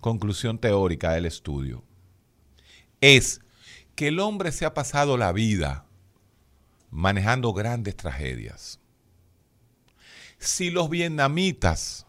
conclusión 0.00 0.58
teórica 0.58 1.12
del 1.12 1.26
estudio, 1.26 1.84
es 3.00 3.40
que 3.98 4.06
el 4.06 4.20
hombre 4.20 4.52
se 4.52 4.64
ha 4.64 4.74
pasado 4.74 5.16
la 5.16 5.32
vida 5.32 5.84
manejando 6.88 7.52
grandes 7.52 7.96
tragedias. 7.96 8.78
Si 10.38 10.70
los 10.70 10.88
vietnamitas 10.88 12.06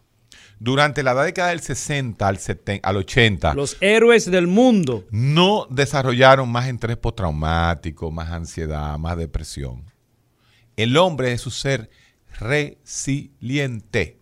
durante 0.60 1.02
la 1.02 1.16
década 1.16 1.50
del 1.50 1.62
60 1.62 2.28
al, 2.28 2.38
70, 2.38 2.88
al 2.88 2.98
80 2.98 3.56
Los 3.56 3.76
héroes 3.82 4.30
del 4.30 4.46
mundo. 4.46 5.08
no 5.10 5.66
desarrollaron 5.72 6.52
más 6.52 6.68
estrés 6.68 6.98
postraumático, 6.98 8.12
más 8.12 8.30
ansiedad, 8.30 8.96
más 9.00 9.18
depresión. 9.18 9.84
El 10.78 10.96
hombre 10.96 11.32
es 11.32 11.48
un 11.48 11.52
ser 11.52 11.90
resiliente. 12.40 14.20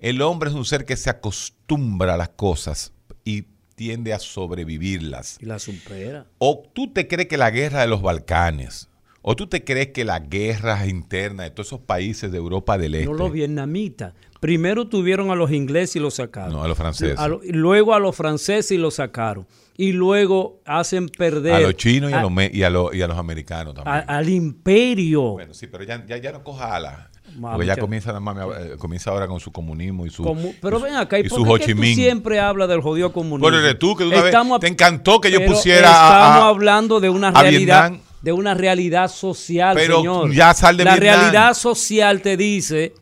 El 0.00 0.20
hombre 0.20 0.50
es 0.50 0.54
un 0.54 0.66
ser 0.66 0.84
que 0.84 0.98
se 0.98 1.08
acostumbra 1.08 2.12
a 2.12 2.18
las 2.18 2.28
cosas 2.28 2.92
y 3.24 3.46
tiende 3.80 4.12
a 4.12 4.18
sobrevivirlas. 4.18 5.38
Y 5.40 5.46
la 5.46 5.58
supera. 5.58 6.26
O 6.36 6.62
tú 6.74 6.92
te 6.92 7.08
crees 7.08 7.28
que 7.28 7.38
la 7.38 7.50
guerra 7.50 7.80
de 7.80 7.86
los 7.86 8.02
Balcanes, 8.02 8.90
o 9.22 9.34
tú 9.34 9.46
te 9.46 9.64
crees 9.64 9.88
que 9.88 10.04
las 10.04 10.28
guerras 10.28 10.86
internas 10.86 11.46
de 11.46 11.50
todos 11.50 11.68
esos 11.68 11.80
países 11.80 12.30
de 12.30 12.36
Europa 12.36 12.76
del 12.76 12.94
Este. 12.94 13.06
No 13.06 13.14
los 13.14 13.32
vietnamitas. 13.32 14.12
Primero 14.38 14.86
tuvieron 14.86 15.30
a 15.30 15.34
los 15.34 15.50
ingleses 15.50 15.96
y 15.96 15.98
los 15.98 16.14
sacaron. 16.14 16.52
No, 16.52 16.62
a 16.62 16.68
los 16.68 16.76
franceses. 16.76 17.18
A 17.18 17.26
lo- 17.28 17.42
y 17.42 17.52
luego 17.52 17.94
a 17.94 18.00
los 18.00 18.14
franceses 18.14 18.70
y 18.72 18.76
los 18.76 18.94
sacaron. 18.96 19.46
Y 19.78 19.92
luego 19.92 20.60
hacen 20.66 21.08
perder 21.08 21.54
a 21.54 21.60
los 21.60 21.74
chinos 21.76 22.10
y 22.10 22.12
a, 22.14 22.20
a- 22.20 22.22
los, 22.22 22.32
y 22.52 22.62
a 22.62 22.68
los, 22.68 22.94
y 22.94 23.00
a 23.00 23.06
los 23.08 23.16
americanos 23.16 23.72
también. 23.74 24.04
al 24.06 24.28
imperio. 24.28 25.22
Bueno, 25.32 25.54
sí, 25.54 25.68
pero 25.68 25.84
ya, 25.84 26.04
ya, 26.06 26.18
ya 26.18 26.32
no 26.32 26.44
coja 26.44 26.76
alas. 26.76 27.08
Ma, 27.38 27.52
Porque 27.52 27.66
ya 27.66 27.76
comienza, 27.76 28.08
nada 28.08 28.20
más, 28.20 28.36
eh, 28.58 28.76
comienza 28.78 29.10
ahora 29.10 29.26
con 29.26 29.40
su 29.40 29.52
comunismo 29.52 30.06
y 30.06 30.10
su. 30.10 30.22
Y 30.24 30.56
pero 30.60 30.78
su- 30.78 30.84
ven 30.84 30.94
acá, 30.94 31.18
¿y 31.18 31.22
y 31.26 31.28
por 31.28 31.58
qué 31.60 31.74
tú 31.74 31.82
siempre 31.82 32.40
hablas 32.40 32.68
del 32.68 32.80
jodido 32.80 33.12
comunismo? 33.12 33.40
Bueno, 33.40 33.58
eres 33.58 33.78
tú 33.78 33.94
que 33.96 34.04
una 34.04 34.16
vez 34.16 34.26
Estamos- 34.26 34.60
te 34.60 34.68
encantó 34.68 35.20
que 35.20 35.30
yo 35.30 35.38
pero 35.38 35.52
pusiera 35.52 35.88
Estamos 35.90 36.42
a- 36.44 36.48
hablando 36.48 37.00
de 37.00 37.08
una 37.10 37.30
realidad, 37.30 37.90
Vietnam. 37.90 38.06
de 38.22 38.32
una 38.32 38.54
realidad 38.54 39.08
social, 39.10 39.74
Pero 39.76 39.98
señor. 39.98 40.32
ya 40.32 40.52
sal 40.54 40.76
de 40.76 40.84
La 40.84 40.96
Vietnam. 40.96 41.20
realidad 41.20 41.54
social 41.54 42.20
te 42.22 42.36
dice 42.36 42.92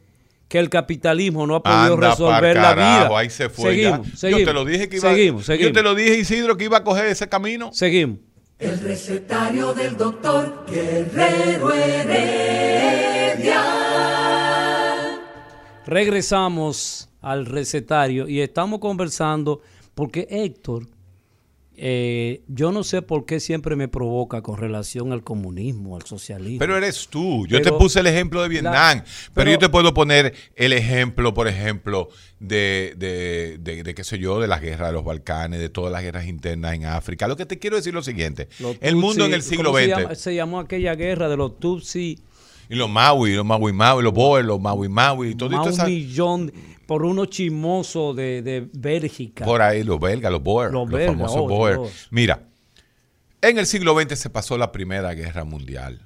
que 0.49 0.59
el 0.59 0.71
capitalismo 0.71 1.47
no 1.47 1.57
ha 1.57 1.63
podido 1.63 1.95
Anda 1.95 2.11
resolver 2.11 2.57
la 2.57 2.63
carajo, 2.63 3.09
vida. 3.09 3.19
Ahí 3.19 3.29
se 3.31 3.49
fue. 3.51 3.71
Seguimos, 3.75 4.07
ya. 4.13 4.17
seguimos. 4.17 4.41
yo 4.41 4.47
te 4.47 4.53
lo 4.55 4.65
dije 4.65 4.89
que 4.89 4.97
iba 4.97 5.11
Seguimos, 5.11 5.45
seguimos. 5.47 5.69
Yo 5.69 5.73
te 5.75 5.83
lo 5.83 5.95
dije, 5.95 6.19
Isidro, 6.19 6.57
que 6.57 6.65
iba 6.65 6.79
a 6.79 6.85
coger 6.85 7.07
ese 7.07 7.29
camino. 7.29 7.71
Seguimos. 7.73 8.19
El 8.59 8.81
recetario 8.81 9.73
del 9.73 9.97
doctor 9.97 10.65
Guerrero 10.69 11.73
Heredia. 11.73 12.98
Regresamos 15.89 17.09
al 17.23 17.47
recetario 17.47 18.29
y 18.29 18.41
estamos 18.43 18.79
conversando 18.79 19.63
porque 19.95 20.27
Héctor, 20.31 20.87
eh, 21.79 22.43
yo 22.47 22.73
no 22.73 22.85
sé 22.85 23.01
por 23.01 23.25
qué 23.25 23.41
siempre 23.41 23.75
me 23.75 23.89
provoca 23.89 24.43
con 24.43 24.59
relación 24.59 25.13
al 25.13 25.23
comunismo, 25.25 25.97
al 25.97 26.03
socialismo. 26.03 26.59
Pero 26.59 26.77
eres 26.77 27.09
tú. 27.09 27.47
Yo 27.47 27.59
Pero 27.59 27.71
te 27.73 27.79
puse 27.79 28.01
el 28.01 28.07
ejemplo 28.07 28.43
de 28.43 28.49
Vietnam. 28.49 28.73
la- 28.99 29.03
pero, 29.05 29.33
pero- 29.35 29.51
yo 29.53 29.59
te 29.59 29.69
puedo 29.71 29.95
poner 29.95 30.35
el 30.57 30.73
ejemplo, 30.75 31.33
por 31.33 31.49
ejemplo, 31.49 32.11
de, 32.39 32.95
de, 32.99 33.57
de, 33.59 33.83
de, 33.83 33.95
qué 33.95 34.05
sé 34.05 34.19
yo, 34.19 34.41
de 34.41 34.47
las 34.47 34.61
guerras 34.61 34.89
de 34.89 34.93
los 34.93 35.05
Balcanes, 35.05 35.59
de 35.59 35.71
todas 35.71 35.91
las 35.91 36.03
guerras 36.03 36.27
internas 36.27 36.75
en 36.75 36.85
África. 36.85 37.27
Lo 37.29 37.37
que 37.37 37.47
te 37.47 37.59
quiero 37.59 37.77
decir 37.77 37.91
es 37.91 37.95
lo 37.95 38.03
siguiente. 38.03 38.49
El 38.81 38.97
mundo 38.97 39.25
en 39.25 39.33
el 39.33 39.43
siglo 39.43 39.71
¿cómo 39.71 39.79
se 39.79 39.85
XX. 39.87 39.97
llama? 40.03 40.15
Se, 40.17 40.35
llamó 40.35 40.61
aquella 40.61 40.95
guerra 40.97 41.29
de 41.29 41.37
los 41.37 41.59
Tutsi. 41.59 42.19
Y 42.69 42.75
los 42.75 42.91
Maui, 42.91 43.35
los 43.35 43.45
Maui 43.47 43.73
Maui, 43.73 44.03
los 44.03 44.13
Boer, 44.13 44.45
los 44.45 44.61
Maui 44.61 44.89
Maui, 44.89 45.35
todo 45.35 45.51
esto 45.69 45.83
un 45.85 45.89
millón 45.91 46.53
por 46.87 47.05
unos 47.05 47.29
chismosos 47.31 48.15
de, 48.17 48.43
de 48.43 48.69
Bélgica. 48.73 49.45
Por 49.45 49.63
ahí, 49.63 49.83
los 49.85 49.99
belgas, 50.01 50.31
los 50.33 50.43
Boer, 50.43 50.73
Los 50.73 50.89
los, 50.89 51.05
famosos 51.05 51.37
oh, 51.39 51.49
Boer. 51.49 51.79
Mira, 52.11 52.49
en 53.41 53.59
el 53.59 53.67
siglo 53.67 53.99
XX 53.99 54.19
se 54.19 54.31
pasó 54.31 54.59
la 54.59 54.73
Primera 54.73 55.15
Guerra 55.15 55.45
Mundial. 55.45 56.03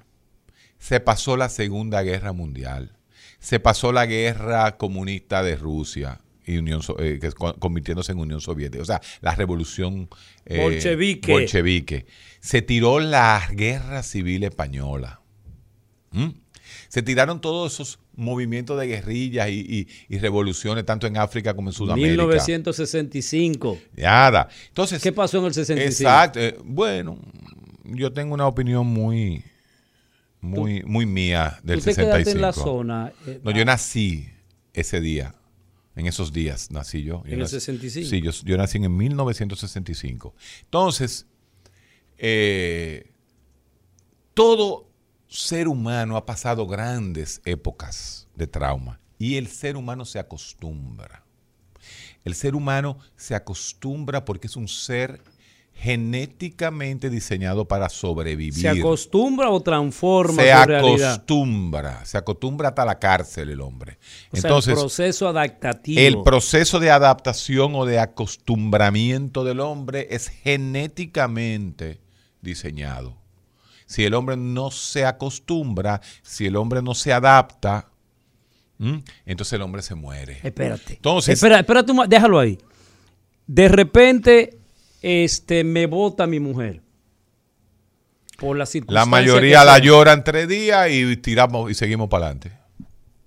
Se 0.78 1.00
pasó 1.00 1.36
la 1.36 1.48
Segunda 1.48 2.02
Guerra 2.02 2.32
Mundial. 2.32 2.96
Se 3.38 3.60
pasó 3.60 3.92
la 3.92 4.06
guerra 4.06 4.76
comunista 4.76 5.42
de 5.42 5.56
Rusia. 5.56 6.20
y 6.44 6.58
Unión 6.58 6.82
So- 6.82 6.98
eh, 6.98 7.18
que 7.20 7.30
convirtiéndose 7.30 8.12
en 8.12 8.18
Unión 8.18 8.40
Soviética. 8.40 8.82
O 8.82 8.86
sea, 8.86 9.00
la 9.20 9.34
revolución 9.34 10.08
eh, 10.44 10.60
Bolchevique. 10.60 11.32
bolchevique. 11.32 12.06
Se 12.40 12.62
tiró 12.62 12.98
la 12.98 13.48
guerra 13.52 14.02
civil 14.02 14.42
española. 14.42 15.20
¿Mm? 16.10 16.28
Se 16.92 17.02
tiraron 17.02 17.40
todos 17.40 17.72
esos 17.72 17.98
movimientos 18.16 18.78
de 18.78 18.86
guerrillas 18.86 19.48
y, 19.48 19.60
y- 19.60 19.88
y 20.14 20.18
revoluciones, 20.18 20.84
tanto 20.84 21.06
en 21.06 21.16
África 21.16 21.54
como 21.56 21.70
en 21.70 21.72
Sudamérica. 21.72 22.10
1965. 22.10 23.78
Nada. 23.96 24.46
Entonces, 24.68 25.00
¿Qué 25.02 25.10
pasó 25.10 25.38
en 25.38 25.46
el 25.46 25.54
65? 25.54 25.90
Exacto. 25.90 26.38
eh, 26.38 26.58
bueno, 26.62 27.18
yo 27.84 28.12
tengo 28.12 28.34
una 28.34 28.46
opinión 28.46 28.86
muy, 28.86 29.42
muy, 30.42 30.82
muy 30.82 31.06
mía 31.06 31.58
del 31.62 31.78
Usted 31.78 31.92
65. 31.94 32.14
quédate 32.24 32.30
en 32.36 32.42
la 32.42 32.52
zona. 32.52 33.12
eh, 33.26 33.40
No, 33.42 33.52
yo 33.52 33.64
nací 33.64 34.28
ese 34.74 35.00
día. 35.00 35.34
En 35.96 36.06
esos 36.06 36.30
días 36.30 36.70
nací 36.70 37.02
yo. 37.02 37.22
Yo 37.24 37.32
¿En 37.32 37.40
el 37.40 37.46
nací- 37.46 37.52
65? 37.60 38.06
Sí, 38.10 38.20
yo, 38.20 38.32
yo 38.44 38.58
nací 38.58 38.76
en 38.76 38.94
1965. 38.94 40.34
Entonces, 40.64 41.24
eh, 42.18 43.10
todo 44.34 44.91
ser 45.32 45.66
humano 45.68 46.16
ha 46.16 46.26
pasado 46.26 46.66
grandes 46.66 47.40
épocas 47.44 48.28
de 48.34 48.46
trauma 48.46 49.00
y 49.18 49.36
el 49.36 49.48
ser 49.48 49.76
humano 49.76 50.04
se 50.04 50.18
acostumbra. 50.18 51.24
El 52.24 52.34
ser 52.34 52.54
humano 52.54 52.98
se 53.16 53.34
acostumbra 53.34 54.24
porque 54.24 54.46
es 54.46 54.56
un 54.56 54.68
ser 54.68 55.22
genéticamente 55.74 57.10
diseñado 57.10 57.66
para 57.66 57.88
sobrevivir. 57.88 58.54
¿Se 58.54 58.68
acostumbra 58.68 59.50
o 59.50 59.60
transforma 59.60 60.42
Se 60.42 60.66
realidad? 60.66 61.14
acostumbra, 61.14 62.04
se 62.04 62.18
acostumbra 62.18 62.68
hasta 62.68 62.84
la 62.84 62.98
cárcel 62.98 63.48
el 63.50 63.60
hombre. 63.60 63.98
O 64.30 64.36
sea, 64.36 64.48
Entonces, 64.48 64.74
el 64.74 64.78
proceso 64.80 65.28
adaptativo. 65.28 66.00
el 66.00 66.22
proceso 66.22 66.78
de 66.78 66.90
adaptación 66.90 67.74
o 67.74 67.84
de 67.86 67.98
acostumbramiento 67.98 69.44
del 69.44 69.60
hombre 69.60 70.08
es 70.10 70.28
genéticamente 70.28 72.00
diseñado. 72.42 73.21
Si 73.92 74.06
el 74.06 74.14
hombre 74.14 74.38
no 74.38 74.70
se 74.70 75.04
acostumbra, 75.04 76.00
si 76.22 76.46
el 76.46 76.56
hombre 76.56 76.80
no 76.80 76.94
se 76.94 77.12
adapta, 77.12 77.90
¿m? 78.80 79.02
entonces 79.26 79.52
el 79.52 79.60
hombre 79.60 79.82
se 79.82 79.94
muere. 79.94 80.40
Espérate. 80.42 80.94
Entonces- 80.94 81.34
Espera, 81.34 81.58
espérate 81.58 81.92
déjalo 82.08 82.38
ahí. 82.38 82.56
De 83.46 83.68
repente, 83.68 84.58
este, 85.02 85.62
me 85.62 85.84
vota 85.84 86.26
mi 86.26 86.40
mujer. 86.40 86.80
Por 88.38 88.56
la 88.56 88.62
La 88.62 88.66
circunstancia. 88.66 89.10
mayoría 89.10 89.60
que 89.60 89.66
la 89.66 89.78
lloran 89.78 90.24
tres 90.24 90.48
días 90.48 90.88
y 90.90 91.14
tiramos 91.18 91.70
y 91.70 91.74
seguimos 91.74 92.08
para 92.08 92.28
adelante. 92.28 92.61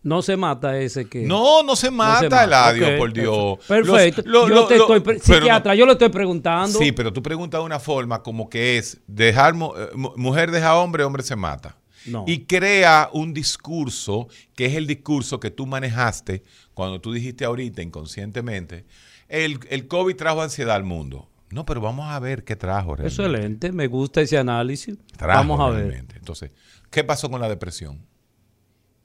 No 0.06 0.22
se 0.22 0.38
mata 0.38 0.78
ese 0.80 1.10
que. 1.10 1.24
No, 1.26 1.64
no 1.64 1.76
se 1.76 1.90
mata, 1.90 2.24
mata. 2.24 2.44
Eladio, 2.44 2.88
Ok, 2.88 2.98
por 2.98 3.12
Dios. 3.14 3.58
Perfecto. 3.68 4.22
Los- 4.26 4.48
lo- 4.48 4.48
yo 4.48 4.56
lo- 4.56 4.68
te 4.68 4.78
lo- 4.78 4.96
estoy. 4.96 5.16
no- 5.16 5.20
psiquiatra, 5.40 5.74
yo 5.76 5.86
le 5.88 5.92
estoy 5.94 6.10
preguntando. 6.10 6.78
Sí, 6.80 6.92
pero 6.92 7.12
tú 7.12 7.24
preguntas 7.24 7.60
de 7.60 7.66
una 7.66 7.80
forma 7.80 8.22
como 8.22 8.48
que 8.48 8.78
es 8.78 9.00
dejar 9.08 9.54
eh, 9.56 9.58
mu- 9.96 10.14
mujer 10.16 10.52
deja 10.52 10.76
hombre, 10.78 11.04
hombre 11.04 11.24
se 11.24 11.36
mata. 11.36 11.76
No. 12.06 12.24
Y 12.28 12.46
crea 12.46 13.10
un 13.14 13.34
discurso 13.34 14.28
que 14.56 14.68
es 14.68 14.76
el 14.76 14.86
discurso 14.86 15.40
que 15.40 15.50
tú 15.50 15.66
manejaste 15.66 16.44
cuando 16.76 17.02
tú 17.02 17.12
dijiste 17.12 17.44
ahorita 17.44 17.82
inconscientemente, 17.82 18.86
el, 19.28 19.60
el 19.72 19.88
COVID 19.88 20.16
trajo 20.16 20.44
ansiedad 20.44 20.76
al 20.76 20.84
mundo. 20.84 21.28
No, 21.50 21.66
pero 21.66 21.82
vamos 21.82 22.08
a 22.12 22.20
ver 22.20 22.44
qué 22.44 22.56
trajo 22.56 22.96
realmente. 22.96 23.22
Excelente, 23.24 23.72
me 23.72 23.88
gusta 23.88 24.22
ese 24.22 24.38
análisis. 24.38 24.96
Trajo 25.18 25.40
Vamos 25.40 25.60
a 25.62 25.70
ver. 25.76 26.06
Entonces, 26.16 26.52
¿qué 26.92 27.04
pasó 27.04 27.28
con 27.32 27.42
la 27.42 27.50
depresión? 27.50 28.06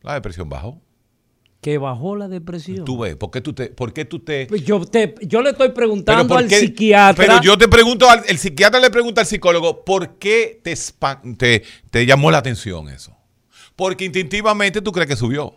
La 0.03 0.13
depresión 0.15 0.49
bajó. 0.51 0.79
Que 1.61 1.77
bajó 1.77 2.17
la 2.17 2.27
depresión. 2.29 2.85
Tú 2.87 2.99
ves, 2.99 3.17
¿por 3.17 3.31
qué 3.31 3.41
tú 3.43 3.53
te, 3.53 3.67
por 3.67 3.93
qué 3.93 4.07
tú 4.07 4.21
te 4.21 4.47
Pues 4.47 4.65
yo, 4.65 4.81
te, 4.85 5.15
yo 5.23 5.43
le 5.43 5.51
estoy 5.51 5.71
preguntando 5.73 6.29
¿por 6.35 6.39
al 6.39 6.49
qué- 6.49 6.59
psiquiatra. 6.61 7.23
Pero 7.27 7.43
yo 7.43 7.59
te 7.59 7.69
pregunto, 7.69 8.09
al, 8.09 8.23
el 8.29 8.39
psiquiatra 8.39 8.81
le 8.81 8.89
pregunta 8.91 9.21
al 9.21 9.27
psicólogo, 9.27 9.85
¿por 9.85 10.17
qué 10.19 10.59
te, 10.63 10.75
te, 11.37 11.63
te 11.91 12.07
llamó 12.07 12.31
la 12.31 12.39
atención 12.39 12.89
eso? 12.89 13.15
Porque 13.77 14.07
instintivamente 14.07 14.81
tú 14.81 14.91
crees 14.93 15.09
que 15.09 15.17
subió. 15.17 15.55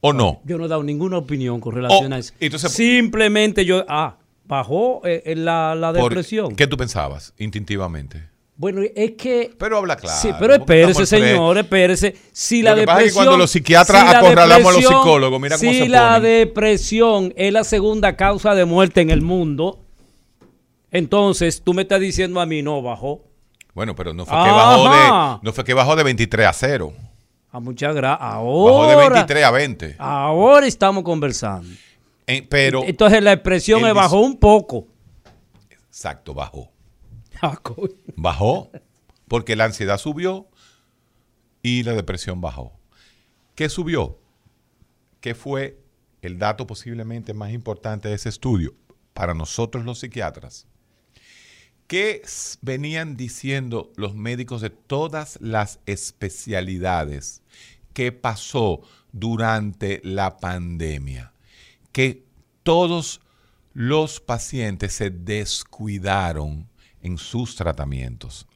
¿O 0.00 0.12
no? 0.12 0.40
Yo 0.44 0.56
no 0.58 0.64
he 0.64 0.68
dado 0.68 0.82
ninguna 0.82 1.18
opinión 1.18 1.60
con 1.60 1.74
relación 1.74 2.10
Oh, 2.12 2.16
a 2.16 2.18
eso. 2.18 2.32
entonces- 2.40 2.72
Simplemente 2.72 3.64
yo. 3.64 3.84
Ah, 3.88 4.16
bajó 4.46 5.02
eh, 5.06 5.22
eh, 5.26 5.36
la, 5.36 5.74
la 5.76 5.92
depresión. 5.92 6.56
¿Qué 6.56 6.66
tú 6.66 6.76
pensabas 6.76 7.34
instintivamente? 7.38 8.28
Bueno, 8.60 8.82
es 8.94 9.12
que. 9.12 9.50
Pero 9.58 9.78
habla 9.78 9.96
claro. 9.96 10.18
sí, 10.20 10.28
pero 10.38 10.52
espérese, 10.52 11.06
señor, 11.06 11.56
espérese. 11.56 12.14
Si 12.30 12.60
la 12.60 12.72
Lo 12.72 12.76
que 12.80 12.84
pasa 12.84 12.98
es 12.98 12.98
que 12.98 13.04
depresión. 13.06 13.24
cuando 13.24 13.38
los 13.38 13.50
psiquiatras 13.50 14.04
la 14.12 14.18
acorralamos 14.18 14.50
a 14.52 14.72
los 14.72 14.82
depresión- 14.82 15.02
psicólogos, 15.02 15.40
mira 15.40 15.56
cómo 15.56 15.70
si 15.72 15.78
se 15.78 15.88
la 15.88 16.06
ponen. 16.16 16.22
depresión 16.24 17.32
es 17.36 17.52
la 17.54 17.64
segunda 17.64 18.16
causa 18.16 18.54
de 18.54 18.66
muerte 18.66 19.00
en 19.00 19.08
el 19.08 19.22
mundo, 19.22 19.78
entonces 20.90 21.62
tú 21.62 21.72
me 21.74 21.82
estás 21.82 22.00
diciendo 22.00 22.38
a 22.38 22.44
mí, 22.46 22.62
no, 22.62 22.82
bajó. 22.82 23.22
Bueno, 23.74 23.94
pero 23.94 24.12
no 24.12 24.26
fue 24.26 24.34
que 24.36 24.50
bajó 24.50 24.88
Ajá. 24.88 25.32
de, 25.34 25.38
no 25.42 25.52
fue 25.52 25.64
que 25.64 25.72
bajó 25.74 25.96
de 25.96 26.02
23 26.02 26.46
a 26.46 26.52
0. 26.52 26.92
A 27.52 27.60
muchas 27.60 27.94
gracias. 27.94 28.20
Bajó 28.28 28.86
de 28.86 28.92
Ahora. 28.92 29.08
23 29.08 29.44
a 29.44 29.50
20. 29.52 29.96
Ahora 29.98 30.66
estamos 30.66 31.02
conversando. 31.02 31.68
Eh, 32.26 32.46
pero, 32.48 32.82
Entonces 32.84 33.22
la 33.22 33.32
expresión 33.32 33.80
me 33.82 33.92
bajó 33.92 34.20
un 34.20 34.36
poco. 34.36 34.86
exacto, 35.88 36.34
bajó. 36.34 36.69
Bajó 38.16 38.70
porque 39.28 39.56
la 39.56 39.64
ansiedad 39.64 39.98
subió 39.98 40.48
y 41.62 41.82
la 41.82 41.92
depresión 41.92 42.40
bajó. 42.40 42.72
¿Qué 43.54 43.68
subió? 43.68 44.18
¿Qué 45.20 45.34
fue 45.34 45.78
el 46.22 46.38
dato 46.38 46.66
posiblemente 46.66 47.34
más 47.34 47.52
importante 47.52 48.08
de 48.08 48.14
ese 48.14 48.28
estudio 48.28 48.74
para 49.12 49.34
nosotros 49.34 49.84
los 49.84 50.00
psiquiatras? 50.00 50.66
¿Qué 51.86 52.22
venían 52.62 53.16
diciendo 53.16 53.92
los 53.96 54.14
médicos 54.14 54.60
de 54.60 54.70
todas 54.70 55.38
las 55.40 55.80
especialidades? 55.86 57.42
¿Qué 57.92 58.12
pasó 58.12 58.82
durante 59.12 60.00
la 60.04 60.38
pandemia? 60.38 61.32
Que 61.90 62.24
todos 62.62 63.20
los 63.74 64.20
pacientes 64.20 64.92
se 64.92 65.10
descuidaron 65.10 66.69
en 67.02 67.18
sus 67.18 67.56
tratamientos, 67.56 68.46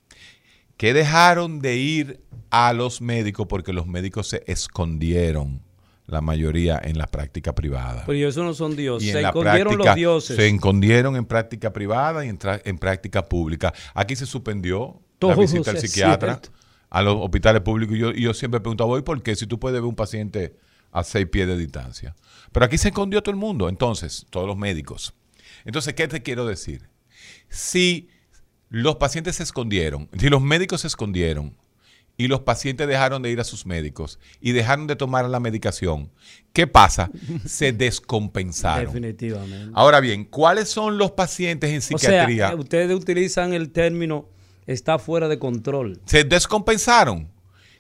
que 0.77 0.93
dejaron 0.93 1.61
de 1.61 1.77
ir 1.77 2.21
a 2.51 2.73
los 2.73 3.01
médicos 3.01 3.47
porque 3.49 3.73
los 3.73 3.87
médicos 3.87 4.29
se 4.29 4.43
escondieron, 4.47 5.63
la 6.07 6.21
mayoría 6.21 6.81
en 6.83 6.99
la 6.99 7.07
práctica 7.07 7.55
privada. 7.55 8.05
Pero 8.07 8.29
eso 8.29 8.45
no 8.45 8.53
son 8.53 8.77
dioses. 8.77 9.11
Se 9.11 9.23
la 9.23 9.29
escondieron 9.29 9.75
práctica 9.75 9.91
los 9.91 9.97
dioses. 9.97 10.37
se 10.37 10.49
escondieron 10.49 11.17
en 11.17 11.25
práctica 11.25 11.73
privada 11.73 12.27
y 12.27 12.29
en, 12.29 12.39
en 12.65 12.79
práctica 12.79 13.25
pública. 13.27 13.73
Aquí 13.95 14.15
se 14.15 14.27
suspendió 14.27 15.01
la 15.01 15.19
Todo 15.19 15.37
visita 15.37 15.71
al 15.71 15.79
psiquiatra 15.79 16.35
cierto. 16.35 16.51
a 16.91 17.03
los 17.03 17.17
hospitales 17.17 17.63
públicos. 17.63 17.97
Y 17.97 18.01
yo, 18.01 18.11
y 18.11 18.21
yo 18.21 18.35
siempre 18.35 18.61
pregunto, 18.61 18.87
¿voy 18.87 19.01
por 19.01 19.23
qué? 19.23 19.35
Si 19.35 19.47
tú 19.47 19.59
puedes 19.59 19.81
ver 19.81 19.89
un 19.89 19.95
paciente 19.95 20.57
a 20.93 21.03
seis 21.03 21.27
pies 21.27 21.47
de 21.47 21.57
distancia. 21.57 22.15
Pero 22.53 22.67
aquí 22.67 22.79
se 22.79 22.89
escondió 22.89 23.23
todo 23.23 23.33
el 23.33 23.41
mundo, 23.41 23.69
entonces, 23.69 24.27
todos 24.31 24.47
los 24.47 24.57
médicos. 24.57 25.15
Entonces, 25.65 25.95
¿qué 25.95 26.07
te 26.07 26.23
quiero 26.23 26.47
decir? 26.47 26.89
Si 27.49 28.09
los 28.83 28.97
pacientes 28.97 29.37
se 29.37 29.43
escondieron, 29.43 30.09
si 30.19 30.29
los 30.29 30.43
médicos 30.43 30.81
se 30.83 30.89
escondieron 30.89 31.55
y 32.17 32.29
los 32.29 32.41
pacientes 32.41 32.87
dejaron 32.89 33.23
de 33.23 33.31
ir 33.31 33.41
a 33.41 33.45
sus 33.45 33.67
médicos 33.67 34.19
y 34.41 34.53
dejaron 34.53 34.87
de 34.87 34.97
tomar 34.97 35.25
la 35.29 35.41
medicación, 35.41 36.11
¿qué 36.53 36.67
pasa? 36.67 37.11
Se 37.45 37.73
descompensaron. 37.73 38.87
Definitivamente. 38.87 39.71
Ahora 39.75 40.01
bien, 40.01 40.25
¿cuáles 40.25 40.69
son 40.69 40.97
los 40.99 41.11
pacientes 41.13 41.71
en 41.71 41.79
O 41.79 41.99
sea, 41.99 42.11
psiquiatría? 42.11 42.51
eh, 42.51 42.55
ustedes 42.55 42.95
utilizan 42.97 43.53
el 43.53 43.71
término 43.71 44.29
está 44.67 44.99
fuera 44.99 45.29
de 45.29 45.39
control. 45.39 46.01
se 46.07 46.25
descompensaron. 46.25 47.29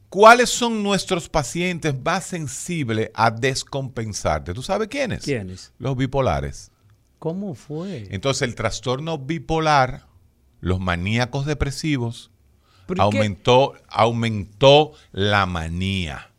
¿Cuáles 0.08 0.48
son 0.50 0.82
nuestros 0.84 1.28
pacientes 1.28 1.92
más 2.04 2.24
sensibles 2.24 3.10
a 3.14 3.32
descompensarte? 3.32 4.52
¿Tú 4.54 4.62
sabes 4.62 4.86
quiénes? 4.88 5.24
¿Quiénes? 5.24 5.72
Los 5.78 5.96
bipolares. 5.96 6.70
¿Cómo 7.18 7.54
fue? 7.54 8.06
Entonces, 8.10 8.42
el 8.42 8.54
trastorno 8.54 9.18
bipolar, 9.18 10.06
los 10.64 10.80
maníacos 10.80 11.44
depresivos, 11.44 12.30
¿Pero 12.86 13.10
qué? 13.10 13.18
aumentó, 13.18 13.74
aumentó 13.88 14.92
la 15.12 15.44
manía. 15.46 16.30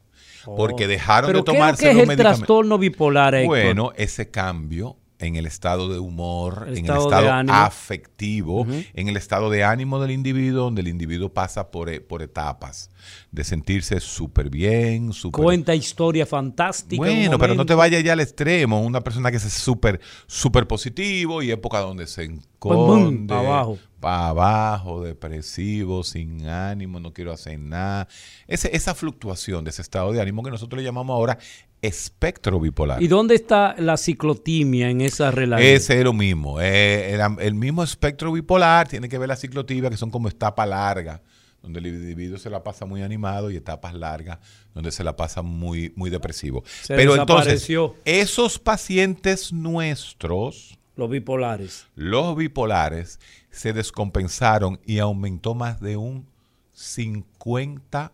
Porque 0.44 0.86
Oh. 0.86 0.88
dejaron 0.88 1.28
¿Pero 1.30 1.40
de 1.40 1.46
qué 1.46 1.52
tomarse 1.54 1.84
que 1.84 1.90
es 1.90 1.96
los 1.96 2.02
el 2.04 2.08
medicamentos. 2.08 2.40
trastorno 2.40 2.78
bipolar, 2.80 3.36
Héctor? 3.36 3.48
Bueno, 3.48 3.92
ese 3.96 4.30
cambio 4.32 4.98
en 5.20 5.36
el 5.38 5.46
estado 5.46 5.88
de 5.90 6.00
humor, 6.00 6.66
El 6.68 6.78
en 6.78 6.86
estado 6.86 7.00
el 7.00 7.06
estado 7.06 7.30
afectivo, 7.54 8.68
en 8.94 9.08
el 9.08 9.16
estado 9.18 9.50
de 9.50 9.64
ánimo 9.64 10.00
del 10.02 10.12
individuo, 10.12 10.64
donde 10.64 10.82
el 10.82 10.88
individuo 10.88 11.30
pasa 11.34 11.72
por, 11.72 11.90
e- 11.90 12.02
por 12.02 12.22
etapas 12.22 12.90
de 13.32 13.44
sentirse 13.44 14.00
súper 14.00 14.50
bien, 14.50 15.14
súper... 15.14 15.44
Cuenta 15.44 15.74
historia 15.76 16.26
fantástica. 16.26 16.98
Bueno, 17.02 17.38
pero 17.38 17.56
no 17.56 17.66
te 17.66 17.74
vayas 17.76 18.04
ya 18.04 18.14
al 18.14 18.20
extremo. 18.20 18.82
Una 18.82 19.02
persona 19.02 19.32
que 19.32 19.38
es 19.38 19.44
súper 19.54 20.02
súper 20.28 20.68
positivo 20.68 21.42
y 21.42 21.52
época 21.52 21.80
donde 21.80 22.08
se 22.08 22.28
boom, 22.28 22.40
esconde. 22.40 23.28
pa' 23.34 23.40
abajo. 23.40 23.78
para 24.00 24.28
abajo, 24.30 25.02
depresivo, 25.04 26.04
sin 26.04 26.48
ánimo, 26.48 27.00
no 27.00 27.14
quiero 27.14 27.32
hacer 27.32 27.60
nada. 27.60 28.08
Ese- 28.48 28.76
esa 28.76 28.94
fluctuación 28.96 29.64
de 29.64 29.70
ese 29.70 29.82
estado 29.82 30.12
de 30.12 30.22
ánimo 30.22 30.44
que 30.44 30.52
nosotros 30.52 30.78
le 30.78 30.84
llamamos 30.84 31.14
ahora 31.16 31.38
espectro 31.86 32.60
bipolar. 32.60 33.02
¿Y 33.02 33.08
dónde 33.08 33.36
está 33.36 33.76
la 33.78 33.98
ciclotimia 33.98 34.90
en 34.90 35.02
esa 35.02 35.32
relación? 35.32 35.68
Ese 35.70 35.98
es 35.98 36.04
lo 36.04 36.14
mismo. 36.14 36.60
eh, 36.62 37.18
el 37.40 37.54
mismo 37.56 37.84
espectro 37.84 38.32
bipolar 38.32 38.88
tiene 38.88 39.10
que 39.10 39.18
ver 39.18 39.28
la 39.30 39.36
ciclotimia, 39.36 39.90
que 39.90 39.98
son 39.98 40.10
como 40.12 40.28
etapas 40.28 40.68
largas, 40.68 41.22
donde 41.62 41.80
el 41.80 41.88
individuo 41.88 42.38
se 42.38 42.50
la 42.50 42.64
pasa 42.64 42.86
muy 42.86 43.02
animado 43.02 43.50
y 43.50 43.56
etapas 43.56 43.94
largas, 43.94 44.38
donde 44.74 44.92
se 44.92 45.04
la 45.04 45.16
pasa 45.16 45.42
muy, 45.42 45.92
muy 45.96 46.10
depresivo. 46.10 46.64
Se 46.84 46.96
Pero 46.96 47.16
entonces, 47.16 47.68
esos 48.06 48.60
pacientes 48.60 49.52
nuestros, 49.52 50.78
Los 50.96 51.10
bipolares. 51.10 51.88
los 51.96 52.36
bipolares, 52.36 53.20
se 53.50 53.74
descompensaron 53.74 54.80
y 54.86 55.00
aumentó 55.00 55.56
más 55.56 55.80
de 55.82 55.98
un 55.98 56.28
50% 56.76 58.12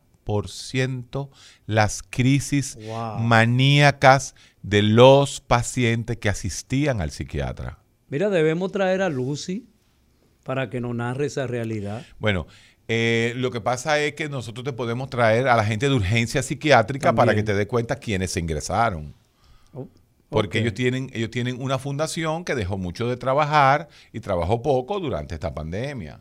las 1.65 2.03
crisis 2.09 2.77
Wow. 2.85 3.19
maníacas 3.19 4.35
de 4.61 4.81
los 4.81 5.41
pacientes 5.41 6.17
que 6.17 6.29
asistían 6.29 7.01
al 7.01 7.11
psiquiatra. 7.11 7.79
Mira, 8.09 8.29
debemos 8.29 8.71
traer 8.71 9.01
a 9.01 9.09
Lucy 9.09 9.65
para 10.43 10.69
que 10.69 10.81
nos 10.81 10.95
narre 10.95 11.27
esa 11.27 11.47
realidad. 11.47 12.05
Bueno, 12.19 12.47
eh, 12.87 13.33
lo 13.37 13.51
que 13.51 13.61
pasa 13.61 13.99
es 13.99 14.13
que 14.15 14.27
nosotros 14.29 14.63
te 14.65 14.73
podemos 14.73 15.09
traer 15.09 15.47
a 15.47 15.55
la 15.55 15.63
gente 15.63 15.87
de 15.87 15.95
urgencia 15.95 16.41
psiquiátrica 16.43 17.09
También. 17.09 17.25
para 17.25 17.35
que 17.35 17.43
te 17.43 17.53
dé 17.53 17.67
cuenta 17.67 17.95
quiénes 17.95 18.31
se 18.31 18.39
ingresaron. 18.39 19.13
Oh, 19.73 19.87
Porque 20.29 20.59
ellos 20.59 20.73
tienen, 20.73 21.09
ellos 21.13 21.29
tienen 21.31 21.61
una 21.61 21.77
fundación 21.79 22.43
que 22.43 22.55
dejó 22.55 22.77
mucho 22.77 23.07
de 23.07 23.17
trabajar 23.17 23.87
y 24.11 24.19
trabajó 24.19 24.61
poco 24.61 24.99
durante 24.99 25.35
esta 25.35 25.53
pandemia. 25.53 26.19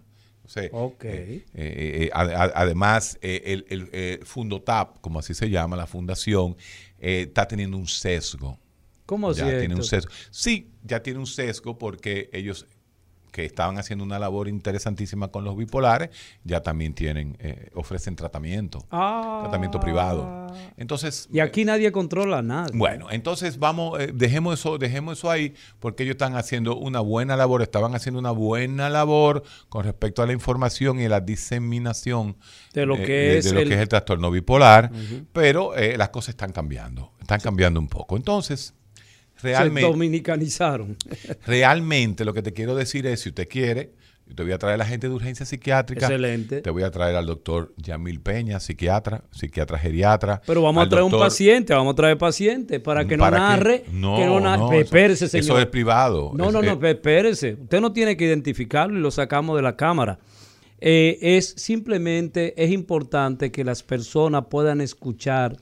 Entonces, 0.51 0.71
Ok. 0.73 1.05
eh, 1.05 1.45
eh, 1.55 2.11
eh, 2.11 2.11
además, 2.13 3.19
el, 3.23 3.65
el, 3.69 3.89
eh, 3.93 4.21
Fundotap, 4.25 5.01
como 5.01 5.19
así 5.21 5.35
se 5.35 5.49
llama, 5.49 5.77
la 5.77 5.87
fundación, 5.87 6.57
está 6.99 7.47
teniendo 7.47 7.77
un 7.77 7.87
sesgo. 7.87 8.59
¿Cómo 9.07 9.33
ya 9.33 9.51
si 9.51 9.59
tiene 9.59 9.75
un 9.75 9.85
sesgo. 9.85 10.11
Sí, 10.31 10.71
ya 10.83 11.03
tiene 11.03 11.19
un 11.19 11.27
sesgo 11.27 11.79
porque 11.79 12.31
ellos 12.33 12.67
que 13.31 13.45
estaban 13.45 13.79
haciendo 13.79 14.05
una 14.05 14.19
labor 14.19 14.49
interesantísima 14.49 15.29
con 15.29 15.45
los 15.45 15.57
bipolares, 15.57 16.11
ya 16.45 16.61
también 16.63 16.95
tienen, 16.95 17.37
eh, 17.41 17.71
ofrecen 17.75 18.17
tratamiento, 18.17 18.85
Ah. 18.91 19.41
tratamiento 19.43 19.79
privado. 19.81 20.47
Entonces, 20.77 21.29
Y 21.33 21.41
aquí 21.41 21.65
nadie 21.65 21.93
controla 21.93 22.43
nada. 22.43 22.69
bueno, 22.75 23.07
entonces 23.11 23.59
vamos, 23.59 24.01
eh, 24.01 24.11
dejemos 24.15 24.59
eso, 24.59 24.79
dejemos 24.79 25.19
eso 25.19 25.31
ahí, 25.31 25.55
porque 25.79 26.03
ellos 26.03 26.15
están 26.15 26.37
haciendo 26.37 26.77
una 26.77 27.01
buena 27.01 27.37
labor, 27.37 27.63
estaban 27.63 27.95
haciendo 27.95 28.19
una 28.19 28.33
buena 28.33 28.89
labor 28.91 29.43
con 29.69 29.85
respecto 29.85 30.23
a 30.23 30.27
la 30.27 30.33
información 30.33 31.01
y 31.01 31.09
la 31.09 31.21
diseminación 31.21 32.37
De 32.73 32.87
lo 32.87 32.97
eh, 32.97 33.05
que 33.05 33.39
es 33.39 33.45
de 33.45 33.53
lo 33.53 33.61
el- 33.61 33.69
que 33.69 33.75
es 33.75 33.81
el 33.81 33.89
trastorno 33.89 34.31
bipolar, 34.31 34.91
pero 35.33 35.75
eh, 35.77 35.97
las 35.97 36.09
cosas 36.11 36.31
están 36.31 36.53
cambiando, 36.53 37.13
están 37.21 37.41
cambiando 37.41 37.79
un 37.81 37.89
poco. 37.89 38.17
Entonces, 38.17 38.75
Se 39.41 39.49
realmente, 39.49 39.89
dominicanizaron. 39.91 40.97
realmente 41.47 42.25
lo 42.25 42.35
que 42.35 42.43
te 42.43 42.53
quiero 42.53 42.75
decir 42.75 43.07
es, 43.07 43.21
si 43.21 43.31
usted 43.31 43.49
quiere, 43.49 43.93
yo 44.27 44.35
te 44.37 44.43
voy 44.45 44.53
a 44.53 44.59
traer 44.59 44.75
a 44.75 44.79
la 44.79 44.87
gente 44.87 45.09
de 45.09 45.15
urgencia 45.15 45.45
psiquiátrica. 45.45 46.07
Excelente. 46.07 46.61
Te 46.61 46.71
voy 46.71 46.85
a 46.85 46.91
traer 46.91 47.17
al 47.17 47.27
doctor 47.27 47.73
Yamil 47.77 48.21
Peña, 48.21 48.61
psiquiatra, 48.61 49.25
psiquiatra 49.33 49.77
geriatra. 49.79 50.41
Pero 50.47 50.63
vamos 50.63 50.87
a 50.87 50.89
traer 50.89 51.05
un 51.05 51.11
paciente, 51.11 51.75
vamos 51.75 51.95
a 51.95 51.97
traer 51.97 52.17
paciente 52.17 52.79
para 52.79 53.05
que 53.07 53.17
no 53.17 53.29
narre. 53.29 53.85
No, 53.91 54.17
que 54.17 54.27
no, 54.27 54.39
no, 54.39 54.69
Pe- 54.69 54.77
eso- 54.77 54.85
espérese, 54.85 55.29
señor. 55.29 55.45
Eso 55.45 55.59
es 55.59 55.67
privado. 55.67 56.31
No, 56.35 56.47
Es- 56.47 56.53
no, 56.53 56.63
no, 56.63 56.87
espérese. 56.87 57.55
Usted 57.61 57.81
no 57.81 57.93
tiene 57.93 58.17
que 58.17 58.25
identificarlo 58.27 58.97
y 58.99 59.01
lo 59.03 59.11
sacamos 59.11 59.57
de 59.57 59.63
la 59.63 59.75
cámara. 59.77 60.19
Eh, 60.81 61.19
es 61.21 61.53
simplemente, 61.57 62.55
es 62.63 62.71
importante 62.71 63.51
que 63.51 63.65
las 63.65 63.83
personas 63.83 64.45
puedan 64.49 64.81
escuchar, 64.81 65.57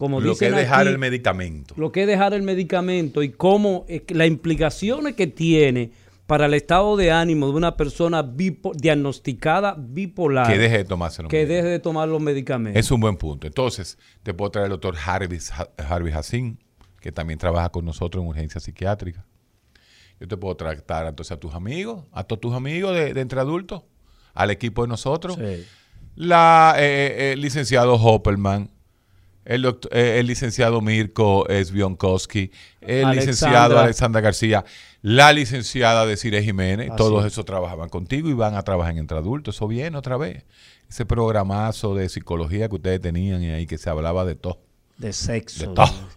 como 0.00 0.18
lo 0.20 0.34
que 0.34 0.46
es 0.48 0.56
dejar 0.56 0.80
aquí, 0.80 0.88
el 0.90 0.98
medicamento. 0.98 1.74
lo 1.76 1.92
que 1.92 2.00
es 2.02 2.06
dejar 2.08 2.32
el 2.34 2.42
medicamento 2.42 3.22
y 3.22 3.28
cómo 3.30 3.84
eh, 3.86 4.02
las 4.08 4.26
implicaciones 4.26 5.14
que 5.14 5.26
tiene 5.26 5.92
para 6.26 6.46
el 6.46 6.54
estado 6.54 6.96
de 6.96 7.10
ánimo 7.12 7.48
de 7.48 7.52
una 7.56 7.76
persona 7.76 8.22
bipo- 8.24 8.72
diagnosticada 8.74 9.74
bipolar 9.78 10.46
Que 10.50 10.58
deje 10.58 10.78
de 10.78 10.84
tomarse 10.84 11.22
que 11.28 11.44
deje 11.44 11.68
de 11.68 11.78
tomar 11.80 12.08
los 12.08 12.20
medicamentos. 12.22 12.80
Es 12.80 12.90
un 12.90 13.00
buen 13.00 13.16
punto. 13.16 13.46
Entonces, 13.46 13.98
te 14.22 14.32
puedo 14.32 14.50
traer 14.50 14.64
al 14.66 14.70
doctor 14.70 14.96
Harvey, 15.04 15.38
Harvey 15.76 16.12
Hassin, 16.14 16.58
que 17.00 17.12
también 17.12 17.38
trabaja 17.38 17.68
con 17.68 17.84
nosotros 17.84 18.22
en 18.22 18.28
urgencia 18.28 18.60
psiquiátrica. 18.60 19.26
Yo 20.18 20.28
te 20.28 20.36
puedo 20.36 20.54
tratar 20.56 21.06
entonces 21.06 21.32
a 21.32 21.40
tus 21.40 21.52
amigos, 21.54 22.04
a 22.12 22.24
todos 22.24 22.40
tus 22.40 22.54
amigos 22.54 22.94
de, 22.94 23.12
de 23.12 23.20
entre 23.20 23.40
adultos, 23.40 23.82
al 24.32 24.50
equipo 24.50 24.82
de 24.82 24.88
nosotros. 24.88 25.36
Sí. 25.36 25.64
La 26.14 26.74
eh, 26.78 26.82
eh, 26.82 27.32
el 27.32 27.40
licenciado 27.40 27.94
Hopperman, 27.94 28.70
el, 29.44 29.64
eh, 29.90 30.16
el 30.20 30.26
licenciado 30.26 30.80
Mirko 30.80 31.46
Svionkowski, 31.48 32.50
el 32.80 33.04
Alexandra. 33.04 33.14
licenciado 33.14 33.78
Alexandra 33.78 34.20
García, 34.20 34.64
la 35.02 35.32
licenciada 35.32 36.06
Desiree 36.06 36.42
Jiménez, 36.42 36.88
Así 36.90 36.96
todos 36.96 37.24
es. 37.24 37.32
esos 37.32 37.44
trabajaban 37.44 37.88
contigo 37.88 38.28
y 38.28 38.34
van 38.34 38.54
a 38.54 38.62
trabajar 38.62 38.92
en 38.92 38.98
Entre 38.98 39.16
Adultos. 39.16 39.56
Eso 39.56 39.66
viene 39.68 39.96
otra 39.96 40.16
vez. 40.16 40.44
Ese 40.88 41.06
programazo 41.06 41.94
de 41.94 42.08
psicología 42.08 42.68
que 42.68 42.74
ustedes 42.74 43.00
tenían 43.00 43.42
y 43.42 43.50
ahí 43.50 43.66
que 43.66 43.78
se 43.78 43.88
hablaba 43.90 44.24
de 44.24 44.34
todo. 44.34 44.60
De 44.98 45.12
sexo. 45.12 45.68
De 45.68 45.74
todo. 45.74 46.08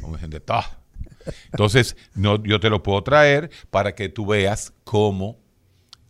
Como 0.00 0.16
dicen, 0.16 0.30
de 0.30 0.40
todo. 0.40 0.62
Entonces, 1.52 1.96
no, 2.14 2.42
yo 2.42 2.60
te 2.60 2.70
lo 2.70 2.82
puedo 2.82 3.02
traer 3.02 3.50
para 3.70 3.94
que 3.94 4.08
tú 4.08 4.26
veas 4.26 4.72
cómo 4.84 5.38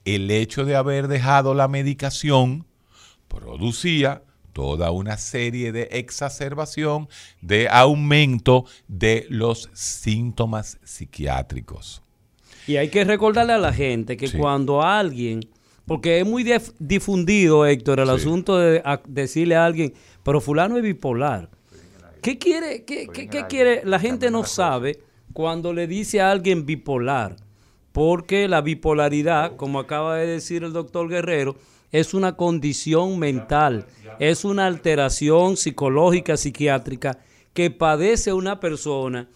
el 0.05 0.31
hecho 0.31 0.65
de 0.65 0.77
haber 0.77 1.09
dejado 1.09 1.55
la 1.55 1.69
medicación 1.69 2.67
producía 3.29 4.23
toda 4.61 4.91
una 4.91 5.17
serie 5.17 5.73
de 5.73 5.85
exacerbación, 5.93 7.09
de 7.41 7.67
aumento 7.71 8.67
de 8.89 9.25
los 9.31 9.71
síntomas 9.73 10.79
psiquiátricos. 10.85 12.03
Y 12.67 12.77
hay 12.77 12.91
que 12.91 13.05
recordarle 13.05 13.55
a 13.55 13.59
la 13.59 13.73
gente 13.73 14.19
que 14.19 14.29
Sí. 14.29 14.37
cuando 14.37 14.83
alguien, 14.83 15.41
porque 15.87 16.21
es 16.21 16.27
muy 16.27 16.45
dif- 16.45 16.75
difundido, 16.79 17.65
Héctor, 17.65 18.01
el 18.01 18.09
Sí. 18.09 18.13
asunto 18.17 18.59
de 18.59 18.83
a- 18.85 19.01
decirle 19.09 19.57
a 19.57 19.65
alguien, 19.65 19.95
pero 20.23 20.43
fulano 20.43 20.77
es 20.77 20.83
bipolar. 20.83 21.49
¿Qué 22.21 22.37
quiere? 22.37 22.85
¿Qué, 22.85 23.09
qué- 23.11 23.29
qué 23.29 23.47
quiere? 23.49 23.81
La 23.87 23.99
gente 23.99 24.31
no 24.31 24.45
sabe 24.45 25.01
cuando 25.33 25.73
le 25.73 25.87
dice 25.87 26.21
a 26.21 26.31
alguien 26.31 26.67
bipolar, 26.67 27.37
porque 27.93 28.47
la 28.47 28.61
bipolaridad, 28.61 29.57
como 29.57 29.79
acaba 29.81 30.17
de 30.19 30.27
decir 30.27 30.65
el 30.65 30.75
doctor 30.75 31.09
Guerrero, 31.09 31.57
es 31.93 32.15
una 32.15 32.37
condición 32.37 33.19
mental, 33.19 33.87
es 34.19 34.45
una 34.45 34.67
alteración 34.67 35.57
psicológica, 35.57 36.37
psiquiátrica 36.37 37.19
que 37.53 37.71
padece 37.71 38.33
una 38.33 38.61
persona 38.61 39.29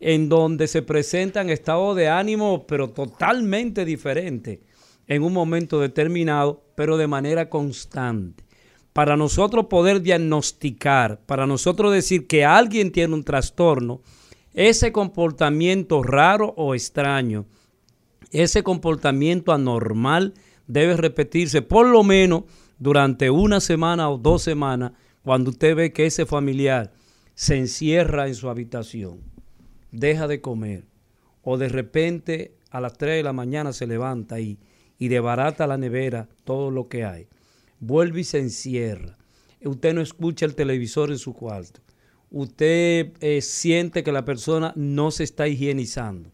en 0.00 0.28
donde 0.28 0.68
se 0.68 0.82
presentan 0.82 1.50
estados 1.50 1.96
de 1.96 2.08
ánimo, 2.08 2.66
pero 2.66 2.90
totalmente 2.90 3.84
diferentes 3.84 4.60
en 5.06 5.22
un 5.22 5.32
momento 5.32 5.80
determinado, 5.80 6.62
pero 6.74 6.96
de 6.96 7.06
manera 7.06 7.48
constante. 7.48 8.44
Para 8.92 9.16
nosotros 9.16 9.66
poder 9.66 10.02
diagnosticar, 10.02 11.20
para 11.26 11.46
nosotros 11.46 11.92
decir 11.92 12.26
que 12.26 12.44
alguien 12.44 12.90
tiene 12.90 13.14
un 13.14 13.24
trastorno, 13.24 14.00
ese 14.54 14.92
comportamiento 14.92 16.02
raro 16.02 16.54
o 16.56 16.74
extraño, 16.74 17.46
ese 18.30 18.62
comportamiento 18.62 19.52
anormal 19.52 20.34
debe 20.68 20.96
repetirse 20.96 21.62
por 21.62 21.86
lo 21.86 22.04
menos 22.04 22.44
durante 22.78 23.30
una 23.30 23.60
semana 23.60 24.08
o 24.08 24.18
dos 24.18 24.42
semanas 24.42 24.92
cuando 25.24 25.50
usted 25.50 25.74
ve 25.74 25.92
que 25.92 26.06
ese 26.06 26.26
familiar 26.26 26.92
se 27.34 27.56
encierra 27.56 28.28
en 28.28 28.34
su 28.34 28.48
habitación, 28.48 29.20
deja 29.90 30.28
de 30.28 30.40
comer 30.40 30.84
o 31.42 31.58
de 31.58 31.68
repente 31.68 32.54
a 32.70 32.80
las 32.80 32.96
3 32.96 33.16
de 33.16 33.22
la 33.22 33.32
mañana 33.32 33.72
se 33.72 33.86
levanta 33.86 34.38
y, 34.38 34.58
y 34.98 35.08
debarata 35.08 35.66
la 35.66 35.78
nevera 35.78 36.28
todo 36.44 36.70
lo 36.70 36.88
que 36.88 37.04
hay, 37.04 37.26
vuelve 37.80 38.20
y 38.20 38.24
se 38.24 38.38
encierra. 38.38 39.16
Usted 39.64 39.94
no 39.94 40.00
escucha 40.00 40.46
el 40.46 40.54
televisor 40.54 41.10
en 41.10 41.18
su 41.18 41.32
cuarto. 41.32 41.80
Usted 42.30 43.12
eh, 43.20 43.40
siente 43.40 44.04
que 44.04 44.12
la 44.12 44.24
persona 44.24 44.72
no 44.76 45.10
se 45.10 45.24
está 45.24 45.48
higienizando. 45.48 46.30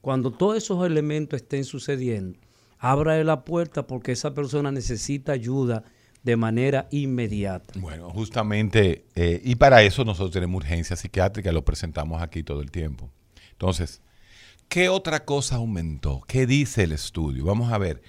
Cuando 0.00 0.30
todos 0.30 0.58
esos 0.58 0.86
elementos 0.86 1.40
estén 1.40 1.64
sucediendo, 1.64 2.38
abra 2.78 3.22
la 3.24 3.44
puerta 3.44 3.86
porque 3.86 4.12
esa 4.12 4.34
persona 4.34 4.70
necesita 4.72 5.32
ayuda 5.32 5.84
de 6.22 6.36
manera 6.36 6.88
inmediata. 6.90 7.78
Bueno, 7.78 8.10
justamente, 8.10 9.06
eh, 9.14 9.40
y 9.44 9.54
para 9.54 9.82
eso 9.82 10.04
nosotros 10.04 10.32
tenemos 10.32 10.56
urgencia 10.62 10.96
psiquiátrica, 10.96 11.52
lo 11.52 11.64
presentamos 11.64 12.20
aquí 12.22 12.42
todo 12.42 12.60
el 12.60 12.70
tiempo. 12.70 13.10
Entonces, 13.52 14.02
¿qué 14.68 14.88
otra 14.88 15.24
cosa 15.24 15.56
aumentó? 15.56 16.22
¿Qué 16.26 16.46
dice 16.46 16.84
el 16.84 16.92
estudio? 16.92 17.44
Vamos 17.44 17.72
a 17.72 17.78
ver, 17.78 18.02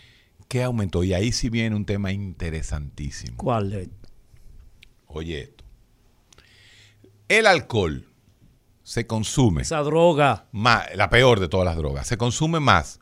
¿qué 0.47 0.63
aumentó? 0.63 1.03
Y 1.03 1.13
ahí 1.13 1.32
sí 1.32 1.49
viene 1.49 1.76
un 1.76 1.86
tema 1.86 2.11
interesantísimo. 2.11 3.38
¿Cuál 3.38 3.74
es? 3.74 3.89
Oye 5.07 5.41
esto. 5.41 5.63
El 7.28 7.45
alcohol 7.45 8.07
se 8.84 9.05
consume 9.05 9.61
Esa 9.61 9.80
droga. 9.80 10.47
más, 10.51 10.88
la 10.95 11.09
peor 11.11 11.39
de 11.39 11.47
todas 11.47 11.65
las 11.65 11.78
drogas, 11.78 12.07
se 12.07 12.17
consume 12.17 12.59
más 12.59 12.99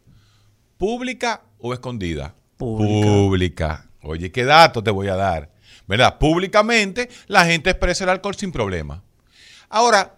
pública 0.78 1.43
o 1.60 1.74
escondida. 1.74 2.36
Pública. 2.58 3.08
Pública. 3.08 3.89
Oye, 4.01 4.32
¿qué 4.32 4.45
dato 4.45 4.84
te 4.84 4.91
voy 4.91 5.08
a 5.08 5.16
dar? 5.16 5.51
¿Verdad? 5.88 6.18
Públicamente 6.18 7.10
la 7.28 7.45
gente 7.45 7.70
expresa 7.70 8.03
el 8.03 8.10
alcohol 8.10 8.36
sin 8.36 8.51
problema. 8.51 9.03
Ahora, 9.70 10.16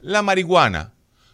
la 0.00 0.22
marihuana, 0.22 0.92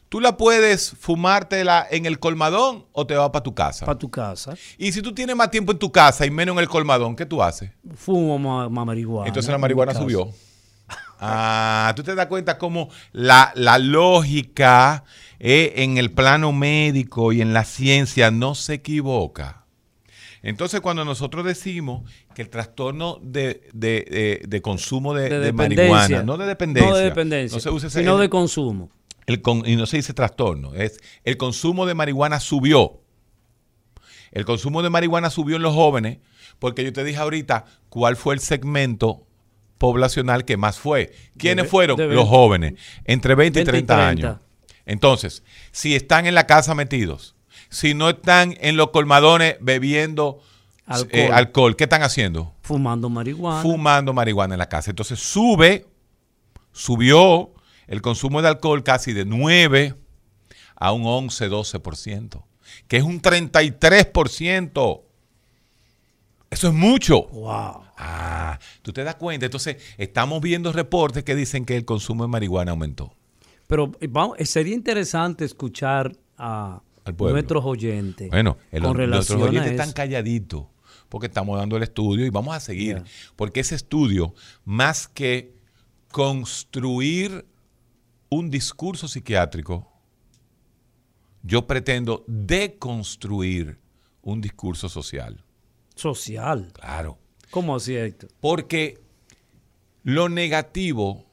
¿tú 0.08 0.20
la 0.20 0.36
puedes 0.36 0.94
fumártela 0.98 1.86
en 1.90 2.06
el 2.06 2.18
colmadón 2.18 2.86
o 2.92 3.06
te 3.06 3.14
vas 3.14 3.30
para 3.30 3.42
tu 3.42 3.54
casa? 3.54 3.86
Para 3.86 3.98
tu 3.98 4.10
casa. 4.10 4.54
y 4.78 4.92
si 4.92 5.02
tú 5.02 5.14
tienes 5.14 5.36
más 5.36 5.50
tiempo 5.50 5.72
en 5.72 5.78
tu 5.78 5.90
casa 5.92 6.26
y 6.26 6.30
menos 6.30 6.54
en 6.54 6.60
el 6.60 6.68
colmadón, 6.68 7.16
¿qué 7.16 7.26
tú 7.26 7.42
haces? 7.42 7.70
Fumo 7.94 8.38
más, 8.38 8.70
más 8.70 8.86
marihuana. 8.86 9.28
Entonces 9.28 9.50
la 9.50 9.58
marihuana 9.58 9.94
subió. 9.94 10.30
Ah, 11.24 11.92
tú 11.94 12.02
te 12.02 12.16
das 12.16 12.26
cuenta 12.26 12.58
cómo 12.58 12.88
la, 13.12 13.52
la 13.54 13.78
lógica 13.78 15.04
eh, 15.44 15.72
en 15.82 15.98
el 15.98 16.12
plano 16.12 16.52
médico 16.52 17.32
y 17.32 17.40
en 17.40 17.52
la 17.52 17.64
ciencia 17.64 18.30
no 18.30 18.54
se 18.54 18.74
equivoca. 18.74 19.66
Entonces, 20.44 20.80
cuando 20.80 21.04
nosotros 21.04 21.44
decimos 21.44 22.02
que 22.34 22.42
el 22.42 22.48
trastorno 22.48 23.18
de, 23.22 23.68
de- 23.72 24.06
de- 24.10 24.42
de 24.46 24.62
consumo 24.62 25.14
de, 25.14 25.52
marihuana, 25.52 26.22
no 26.22 26.36
de 26.36 26.46
dependencia, 26.46 26.90
No 26.90 26.96
de 26.96 27.04
dependencia. 27.04 27.56
no 27.56 27.60
se 27.60 27.70
usa 27.70 27.88
ese- 27.88 28.00
sino 28.00 28.14
el- 28.16 28.20
de 28.22 28.28
consumo. 28.30 28.90
el 29.26 29.40
con- 29.42 29.62
y 29.68 29.76
no 29.76 29.86
se 29.86 29.96
dice 29.98 30.14
trastorno, 30.14 30.74
es 30.74 31.00
el 31.24 31.36
consumo 31.36 31.86
de 31.86 31.94
marihuana 31.94 32.40
subió. 32.40 33.00
El 34.32 34.44
consumo 34.44 34.82
de 34.82 34.90
marihuana 34.90 35.28
subió 35.30 35.56
en 35.56 35.62
los 35.62 35.74
jóvenes 35.74 36.18
porque 36.58 36.82
yo 36.84 36.92
te 36.92 37.04
dije 37.04 37.18
ahorita 37.18 37.64
cuál 37.88 38.16
fue 38.16 38.34
el 38.34 38.40
segmento 38.40 39.26
poblacional 39.78 40.44
que 40.44 40.56
más 40.56 40.78
fue. 40.78 41.12
¿Quiénes 41.36 41.68
fueron? 41.68 41.96
los 42.14 42.28
jóvenes, 42.28 42.74
entre 43.04 43.34
20 43.34 43.60
y 43.60 43.64
20 43.64 43.70
y 43.70 43.72
30 43.84 43.94
30. 43.96 44.28
años. 44.28 44.40
Entonces, 44.86 45.42
si 45.70 45.94
están 45.94 46.26
en 46.26 46.34
la 46.34 46.46
casa 46.46 46.74
metidos, 46.74 47.34
si 47.68 47.94
no 47.94 48.10
están 48.10 48.56
en 48.60 48.76
los 48.76 48.90
colmadones 48.90 49.56
bebiendo 49.60 50.42
Alcohol. 50.86 51.10
eh, 51.12 51.30
alcohol 51.32 51.76
¿qué 51.76 51.84
están 51.84 52.02
haciendo? 52.02 52.54
Fumando 52.62 53.08
marihuana. 53.08 53.62
fumando 53.62 54.12
marihuana 54.12 54.54
en 54.54 54.58
la 54.58 54.68
casa. 54.68 54.90
Entonces 54.90 55.18
sube, 55.20 55.86
subió 56.72 57.52
el 57.86 58.02
consumo 58.02 58.42
de 58.42 58.48
alcohol 58.48 58.82
casi 58.82 59.12
de 59.12 59.24
9 59.24 59.94
a 60.76 60.92
un 60.92 61.06
11, 61.06 61.48
12%, 61.50 62.44
que 62.88 62.96
es 62.96 63.02
un 63.02 63.22
33%. 63.22 65.02
Eso 66.50 66.68
es 66.68 66.74
mucho. 66.74 67.28
wow. 67.28 67.82
Ah, 67.96 68.58
tú 68.82 68.92
te 68.92 69.04
das 69.04 69.14
cuenta. 69.14 69.46
Entonces, 69.46 69.76
estamos 69.96 70.40
viendo 70.42 70.72
reportes 70.72 71.22
que 71.22 71.36
dicen 71.36 71.64
que 71.64 71.76
el 71.76 71.84
consumo 71.84 72.24
de 72.24 72.28
marihuana 72.28 72.72
aumentó. 72.72 73.14
Pero 73.72 73.90
eh, 74.02 74.06
vamos, 74.10 74.36
eh, 74.38 74.44
sería 74.44 74.74
interesante 74.74 75.46
escuchar 75.46 76.14
a 76.36 76.82
nuestros 77.18 77.64
oyentes. 77.64 78.28
Bueno, 78.28 78.58
el- 78.70 78.82
con 78.82 78.98
nuestros 78.98 79.08
relación 79.08 79.40
a 79.40 79.44
oyentes 79.44 79.70
están 79.72 79.92
calladitos 79.92 80.66
porque 81.08 81.28
estamos 81.28 81.56
dando 81.58 81.78
el 81.78 81.82
estudio 81.82 82.26
y 82.26 82.28
vamos 82.28 82.54
a 82.54 82.60
seguir. 82.60 83.02
Porque 83.34 83.60
ese 83.60 83.74
estudio, 83.74 84.34
más 84.66 85.08
que 85.08 85.54
construir 86.10 87.46
un 88.28 88.50
discurso 88.50 89.08
psiquiátrico, 89.08 89.90
yo 91.42 91.66
pretendo 91.66 92.24
deconstruir 92.28 93.78
un 94.20 94.42
discurso 94.42 94.90
social. 94.90 95.42
social. 95.94 96.70
Claro. 96.74 97.18
¿Cómo 97.50 97.76
así, 97.76 97.96
Héctor? 97.96 98.28
Porque 98.38 98.98
lo 100.04 100.28
negativo, 100.28 101.24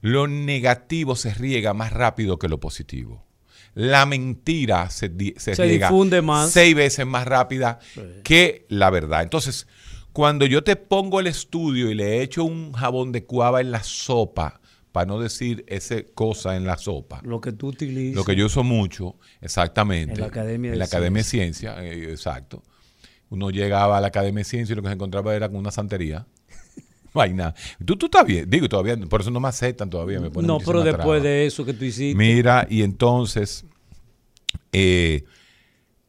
lo 0.00 0.26
negativo 0.28 1.16
se 1.16 1.34
riega 1.34 1.74
más 1.74 1.92
rápido 1.92 2.38
que 2.38 2.48
lo 2.48 2.60
positivo. 2.60 3.26
La 3.74 4.06
mentira 4.06 4.90
se, 4.90 5.12
se 5.36 5.54
Se 5.54 5.62
riega 5.64 5.88
difunde 5.88 6.22
más. 6.22 6.50
seis 6.50 6.74
veces 6.74 7.06
más 7.06 7.26
rápida 7.26 7.78
que 8.24 8.66
la 8.68 8.90
verdad. 8.90 9.22
Entonces, 9.22 9.66
cuando 10.12 10.46
yo 10.46 10.64
te 10.64 10.74
pongo 10.76 11.20
el 11.20 11.26
estudio 11.28 11.90
y 11.90 11.94
le 11.94 12.22
echo 12.22 12.44
un 12.44 12.72
jabón 12.72 13.12
de 13.12 13.24
cuava 13.24 13.60
en 13.60 13.70
la 13.70 13.82
sopa, 13.82 14.60
para 14.90 15.06
no 15.06 15.20
decir 15.20 15.64
esa 15.68 15.96
cosa 16.14 16.56
en 16.56 16.64
la 16.64 16.76
sopa, 16.78 17.20
Lo 17.22 17.40
que 17.40 17.52
tú 17.52 17.68
utilizas. 17.68 18.16
lo 18.16 18.24
que 18.24 18.34
yo 18.34 18.46
uso 18.46 18.64
mucho, 18.64 19.16
exactamente. 19.40 20.14
En 20.14 20.20
la 20.22 20.26
Academia 20.26 20.70
de 20.70 20.74
En 20.74 20.78
la 20.78 20.84
Academia 20.86 21.20
de 21.22 21.28
Ciencia, 21.28 21.84
eh, 21.84 22.10
exacto. 22.10 22.64
Uno 23.28 23.50
llegaba 23.50 23.98
a 23.98 24.00
la 24.00 24.08
Academia 24.08 24.40
de 24.40 24.44
Ciencia 24.44 24.72
y 24.72 24.76
lo 24.76 24.82
que 24.82 24.88
se 24.88 24.94
encontraba 24.94 25.36
era 25.36 25.48
con 25.48 25.58
una 25.58 25.70
santería. 25.70 26.26
Vaina. 27.18 27.54
Tú, 27.84 27.96
tú 27.96 28.06
estás 28.06 28.24
bien. 28.24 28.48
Digo, 28.48 28.68
todavía, 28.68 28.96
por 28.96 29.20
eso 29.20 29.30
no 29.30 29.40
me 29.40 29.48
aceptan 29.48 29.90
todavía. 29.90 30.20
Me 30.20 30.30
No, 30.42 30.58
pero 30.58 30.82
después 30.82 31.22
de 31.22 31.44
eso 31.46 31.64
que 31.64 31.74
tú 31.74 31.84
hiciste, 31.84 32.16
Mira, 32.16 32.66
y 32.70 32.82
entonces, 32.82 33.64
eh, 34.72 35.24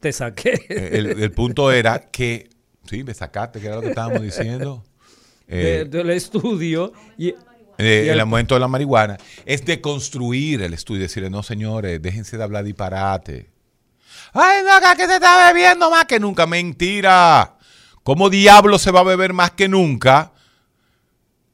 te 0.00 0.12
saqué. 0.12 0.54
el, 0.68 1.06
el 1.22 1.32
punto 1.32 1.70
era 1.72 1.98
que, 2.10 2.48
sí, 2.88 3.04
me 3.04 3.12
sacaste, 3.14 3.60
que 3.60 3.66
era 3.66 3.76
lo 3.76 3.82
que 3.82 3.88
estábamos 3.88 4.22
diciendo. 4.22 4.82
de- 5.46 5.80
Eh, 5.80 5.84
del 5.84 6.10
estudio. 6.10 6.92
Y, 7.18 7.34
Eh, 7.82 8.08
el 8.12 8.20
aumento 8.20 8.54
de 8.54 8.60
la 8.60 8.68
marihuana 8.68 9.16
es 9.46 9.64
de 9.64 9.80
construir 9.80 10.60
el 10.62 10.74
estudio 10.74 11.00
decirle, 11.02 11.30
no 11.30 11.42
señores, 11.42 12.00
déjense 12.02 12.36
de 12.36 12.42
hablar 12.44 12.62
disparate. 12.64 13.50
Ay, 14.34 14.62
no, 14.64 14.72
acá 14.74 14.94
que 14.96 15.06
se 15.06 15.14
está 15.14 15.50
bebiendo 15.50 15.90
más 15.90 16.04
que 16.04 16.20
nunca. 16.20 16.46
Mentira. 16.46 17.56
¿Cómo 18.02 18.28
diablo 18.28 18.78
se 18.78 18.90
va 18.90 19.00
a 19.00 19.04
beber 19.04 19.32
más 19.32 19.52
que 19.52 19.66
nunca 19.66 20.32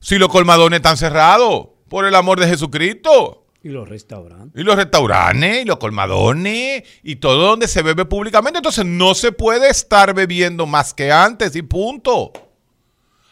si 0.00 0.18
los 0.18 0.28
colmadones 0.28 0.78
están 0.78 0.96
cerrados? 0.96 1.68
Por 1.88 2.04
el 2.06 2.14
amor 2.14 2.40
de 2.40 2.48
Jesucristo. 2.48 3.42
y 3.62 3.68
los 3.70 3.88
restaurantes. 3.88 4.60
Y 4.60 4.64
los 4.64 4.76
restaurantes, 4.76 5.62
y 5.62 5.64
los 5.64 5.78
colmadones, 5.78 6.84
y 7.02 7.16
todo 7.16 7.48
donde 7.48 7.66
se 7.68 7.82
bebe 7.82 8.04
públicamente. 8.04 8.58
Entonces 8.58 8.84
no 8.84 9.14
se 9.14 9.32
puede 9.32 9.68
estar 9.70 10.14
bebiendo 10.14 10.66
más 10.66 10.94
que 10.94 11.10
antes 11.10 11.54
y 11.56 11.62
punto. 11.62 12.32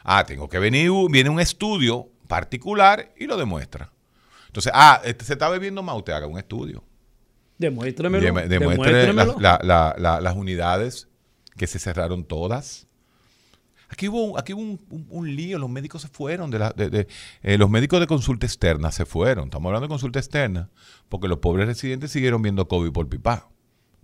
Ah, 0.02 0.24
tengo 0.26 0.48
que 0.48 0.58
venir, 0.58 0.90
viene 1.10 1.30
un 1.30 1.38
estudio 1.40 2.08
particular 2.28 3.12
y 3.16 3.26
lo 3.26 3.36
demuestra. 3.36 3.92
Entonces, 4.48 4.72
ah, 4.74 5.00
este, 5.04 5.24
se 5.24 5.32
está 5.34 5.48
bebiendo 5.48 5.82
más, 5.82 5.96
usted 5.96 6.12
haga 6.12 6.26
un 6.26 6.38
estudio. 6.38 6.82
Demuéstremelo. 7.58 8.24
Deme- 8.26 8.46
Demuestre 8.48 8.92
demuéstremelo. 8.92 9.36
las, 9.38 9.40
la- 9.40 9.60
la- 9.62 9.94
la- 9.98 10.20
las 10.20 10.36
unidades 10.36 11.08
que 11.56 11.66
se 11.68 11.78
cerraron 11.78 12.24
todas. 12.24 12.84
Aquí 13.89 14.09
hubo, 14.09 14.39
aquí 14.39 14.53
hubo 14.55 14.78
un, 15.11 15.37
lío, 15.37 15.59
los 15.59 15.70
médicos 15.70 16.03
se 16.03 16.09
fueron, 16.09 16.51
de 16.51 16.59
la- 16.59 16.74
eh, 16.76 17.59
los 17.59 17.68
médicos 17.70 18.01
de 18.01 18.07
consulta 18.07 18.47
externa 18.47 18.91
se 18.91 19.05
fueron. 19.05 19.45
Estamos 19.45 19.68
hablando 19.70 19.87
de 19.87 19.91
consulta 19.91 20.18
externa, 20.18 20.70
porque 21.09 21.28
los 21.28 21.39
pobres 21.39 21.66
residentes 21.66 22.11
siguieron 22.11 22.43
viendo 22.43 22.66
COVID 22.66 22.91
por 22.93 23.09
pipa. 23.09 23.49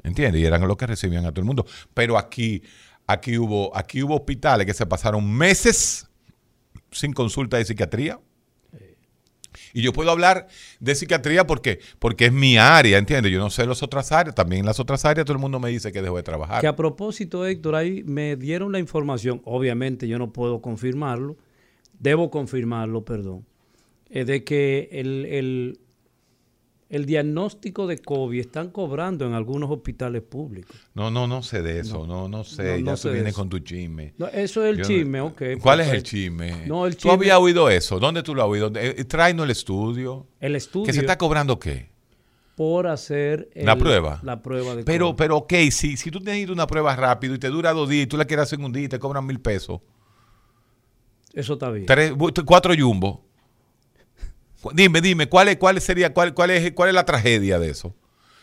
¿Entiendes? 0.02 0.40
Y 0.40 0.44
eran 0.46 0.66
los 0.66 0.76
que 0.76 0.86
recibían 0.86 1.26
a 1.26 1.30
todo 1.30 1.40
el 1.40 1.46
mundo. 1.46 1.66
Pero 1.92 2.16
aquí, 2.16 2.62
aquí, 3.06 3.36
hubo, 3.36 3.76
aquí 3.76 4.02
hubo 4.02 4.16
hospitales 4.16 4.66
que 4.66 4.74
se 4.74 4.86
pasaron 4.86 5.30
meses 5.30 6.08
sin 6.90 7.12
consulta 7.12 7.56
de 7.58 7.64
psiquiatría. 7.64 8.18
Y 9.72 9.82
yo 9.82 9.92
puedo 9.92 10.10
hablar 10.10 10.46
de 10.80 10.94
psiquiatría 10.94 11.46
porque, 11.46 11.80
porque 11.98 12.26
es 12.26 12.32
mi 12.32 12.56
área, 12.58 12.98
¿entiendes? 12.98 13.32
Yo 13.32 13.38
no 13.38 13.50
sé 13.50 13.66
las 13.66 13.82
otras 13.82 14.12
áreas, 14.12 14.34
también 14.34 14.60
en 14.60 14.66
las 14.66 14.80
otras 14.80 15.04
áreas 15.04 15.24
todo 15.24 15.34
el 15.36 15.40
mundo 15.40 15.60
me 15.60 15.70
dice 15.70 15.92
que 15.92 16.02
dejo 16.02 16.16
de 16.16 16.22
trabajar. 16.22 16.60
Que 16.60 16.66
a 16.66 16.76
propósito, 16.76 17.46
Héctor, 17.46 17.74
ahí 17.74 18.02
me 18.04 18.36
dieron 18.36 18.72
la 18.72 18.78
información, 18.78 19.40
obviamente 19.44 20.08
yo 20.08 20.18
no 20.18 20.32
puedo 20.32 20.60
confirmarlo, 20.60 21.36
debo 21.98 22.30
confirmarlo, 22.30 23.04
perdón, 23.04 23.44
eh, 24.08 24.24
de 24.24 24.42
que 24.44 24.88
el, 24.92 25.26
el- 25.26 25.78
el 26.90 27.06
diagnóstico 27.06 27.86
de 27.86 27.98
COVID 27.98 28.40
están 28.40 28.70
cobrando 28.70 29.24
en 29.24 29.32
algunos 29.32 29.70
hospitales 29.70 30.22
públicos. 30.22 30.74
No, 30.94 31.10
no, 31.10 31.26
no 31.28 31.42
sé 31.42 31.62
de 31.62 31.78
eso, 31.80 32.04
no, 32.06 32.28
no, 32.28 32.42
sé, 32.44 32.64
No, 32.64 32.78
no 32.80 32.90
ya 32.92 32.96
sé 32.96 33.08
tú 33.08 33.14
vienes 33.14 33.32
con 33.34 33.48
tu 33.48 33.60
chisme. 33.60 34.12
No, 34.18 34.26
eso 34.26 34.64
es 34.64 34.70
el 34.72 34.78
no- 34.78 34.84
chisme, 34.84 35.20
ok. 35.20 35.42
¿Cuál 35.62 35.80
es 35.80 35.88
el 35.88 36.02
chisme? 36.02 36.66
No, 36.66 36.86
el 36.86 36.96
¿Tú 36.96 37.08
chisme- 37.08 37.12
habías 37.14 37.38
oído 37.38 37.70
eso? 37.70 37.98
¿Dónde 38.00 38.22
tú 38.24 38.34
lo 38.34 38.42
has 38.42 38.48
oído? 38.48 38.72
Eh, 38.74 39.04
Tráenos 39.04 39.44
el 39.44 39.50
estudio. 39.52 40.26
El 40.40 40.56
estudio 40.56 40.86
¿Que 40.86 40.92
se 40.92 41.00
está 41.00 41.16
cobrando 41.16 41.58
qué? 41.60 41.88
por 42.56 42.88
hacer 42.88 43.48
¿La 43.54 43.76
prueba? 43.78 44.20
La 44.22 44.42
prueba 44.42 44.74
de 44.76 44.82
Pero, 44.84 45.06
COVID. 45.06 45.16
pero 45.16 45.36
ok, 45.38 45.52
si, 45.70 45.96
si 45.96 46.10
tú 46.10 46.18
necesitas 46.20 46.52
una 46.52 46.66
prueba 46.66 46.94
rápido 46.96 47.34
y 47.34 47.38
te 47.38 47.48
dura 47.48 47.72
dos 47.72 47.88
días 47.88 48.02
y 48.04 48.06
tú 48.06 48.16
la 48.18 48.26
quieres 48.26 48.42
hacer 48.42 48.58
en 48.58 48.66
un 48.66 48.72
día 48.72 48.82
y 48.84 48.88
te 48.88 48.98
cobran 48.98 49.24
mil 49.24 49.40
pesos, 49.40 49.80
Eso 51.32 51.52
está 51.54 51.70
bien. 51.70 51.86
tres, 51.86 52.12
cuatro 52.44 52.74
jumbo. 52.78 53.24
Dime, 54.74 55.00
dime, 55.00 55.28
¿cuál 55.28 55.48
es, 55.48 55.56
cuál 55.56 55.80
sería, 55.80 56.12
cuál, 56.12 56.34
cuál 56.34 56.50
es, 56.50 56.72
cuál 56.72 56.90
es 56.90 56.94
la 56.94 57.04
tragedia 57.04 57.58
de 57.58 57.70
eso? 57.70 57.94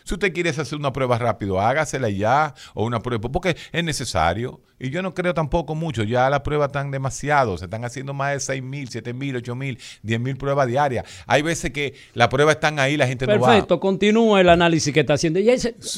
Si 0.08 0.14
usted 0.14 0.32
quiere 0.32 0.51
hacer 0.51 0.78
una 0.78 0.93
prueba 0.93 1.18
rápido, 1.18 1.60
hágasela 1.60 2.10
ya, 2.10 2.53
o 2.74 2.86
una 2.86 3.01
prueba, 3.01 3.30
porque 3.30 3.58
es 3.74 3.84
necesario. 3.84 4.62
Y 4.80 4.89
yo 4.91 5.01
no 5.01 5.14
creo 5.14 5.34
tampoco 5.34 5.76
mucho, 5.76 6.03
ya 6.03 6.30
las 6.30 6.41
pruebas 6.41 6.68
están 6.68 6.91
demasiado, 6.91 7.58
se 7.58 7.66
están 7.66 7.84
haciendo 7.84 8.14
más 8.14 8.32
de 8.34 8.39
6 8.39 8.64
mil, 8.64 8.88
7 8.88 9.12
mil, 9.14 9.36
8 9.36 9.55
mil, 9.55 9.78
10 10.03 10.20
mil 10.22 10.38
pruebas 10.38 10.68
diarias. 10.68 11.03
Hay 11.26 11.41
veces 11.41 11.72
que 11.72 11.93
las 12.14 12.30
pruebas 12.30 12.55
están 12.55 12.80
ahí, 12.80 12.95
la 12.95 13.05
gente 13.08 13.28
no 13.28 13.38
va. 13.39 13.47
Perfecto, 13.49 13.80
continúa 13.82 14.39
el 14.39 14.47
análisis 14.47 14.93
que 14.93 14.99
está 15.01 15.16
haciendo. 15.16 15.39
Ya 15.41 15.55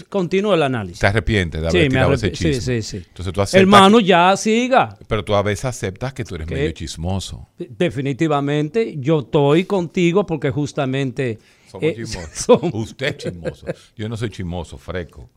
continúa 0.07 0.55
el 0.55 0.63
análisis. 0.63 0.99
Te 0.99 1.05
arrepientes 1.07 1.61
de 1.61 1.67
haber 1.67 1.83
Sí, 1.83 1.89
tirado 1.89 2.13
ese 2.13 2.31
arrepi- 2.31 2.35
sí, 2.35 2.43
chisme. 2.53 2.61
sí, 2.61 2.81
sí. 2.81 2.97
Entonces 3.09 3.31
tú 3.33 3.41
aceptas, 3.41 3.61
Hermano, 3.61 3.99
ya 3.99 4.35
siga. 4.37 4.97
pero 5.07 5.23
tú 5.23 5.35
a 5.35 5.43
veces 5.43 5.65
aceptas 5.65 6.13
que 6.13 6.23
tú 6.23 6.33
eres 6.35 6.49
medio 6.49 6.71
chismoso. 6.71 7.47
Definitivamente, 7.59 8.95
yo 8.97 9.19
estoy 9.19 9.65
contigo 9.65 10.25
porque 10.25 10.49
justamente... 10.51 11.37
Somos 11.69 11.83
eh, 11.83 11.95
chismosos. 11.95 12.59
Usted 12.73 13.07
es 13.07 13.17
chismoso. 13.17 13.67
Yo 13.95 14.09
no 14.09 14.17
soy 14.17 14.29
chismoso, 14.29 14.77
freco. 14.77 15.29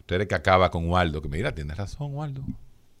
Usted 0.00 0.22
es 0.22 0.26
que 0.28 0.34
acaba 0.34 0.70
con 0.70 0.88
Waldo, 0.88 1.22
que 1.22 1.28
mira, 1.28 1.54
tienes 1.54 1.76
razón, 1.76 2.14
Waldo. 2.14 2.42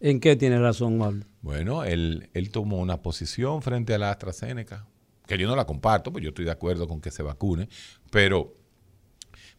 ¿En 0.00 0.18
qué 0.18 0.34
tiene 0.36 0.58
razón, 0.58 0.98
Pablo? 0.98 1.24
Bueno, 1.42 1.84
él, 1.84 2.30
él 2.32 2.50
tomó 2.50 2.78
una 2.78 3.02
posición 3.02 3.60
frente 3.60 3.94
a 3.94 3.98
la 3.98 4.10
AstraZeneca, 4.10 4.86
que 5.26 5.36
yo 5.36 5.46
no 5.46 5.54
la 5.54 5.66
comparto, 5.66 6.10
pues 6.10 6.24
yo 6.24 6.30
estoy 6.30 6.46
de 6.46 6.50
acuerdo 6.52 6.88
con 6.88 7.00
que 7.00 7.10
se 7.10 7.22
vacune, 7.22 7.68
pero, 8.10 8.54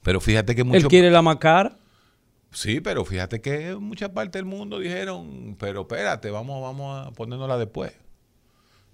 pero 0.02 0.20
fíjate 0.20 0.56
que 0.56 0.64
mucho... 0.64 0.78
Él 0.78 0.88
quiere 0.88 1.12
la 1.12 1.22
macara. 1.22 1.78
Sí, 2.52 2.82
pero 2.82 3.06
fíjate 3.06 3.40
que 3.40 3.76
mucha 3.76 4.14
parte 4.14 4.40
del 4.40 4.46
mundo 4.46 4.80
dijeron, 4.80 5.56
pero 5.60 5.82
espérate, 5.82 6.32
vamos, 6.32 6.62
vamos 6.62 7.08
a 7.08 7.12
ponérnosla 7.12 7.58
después. 7.58 7.94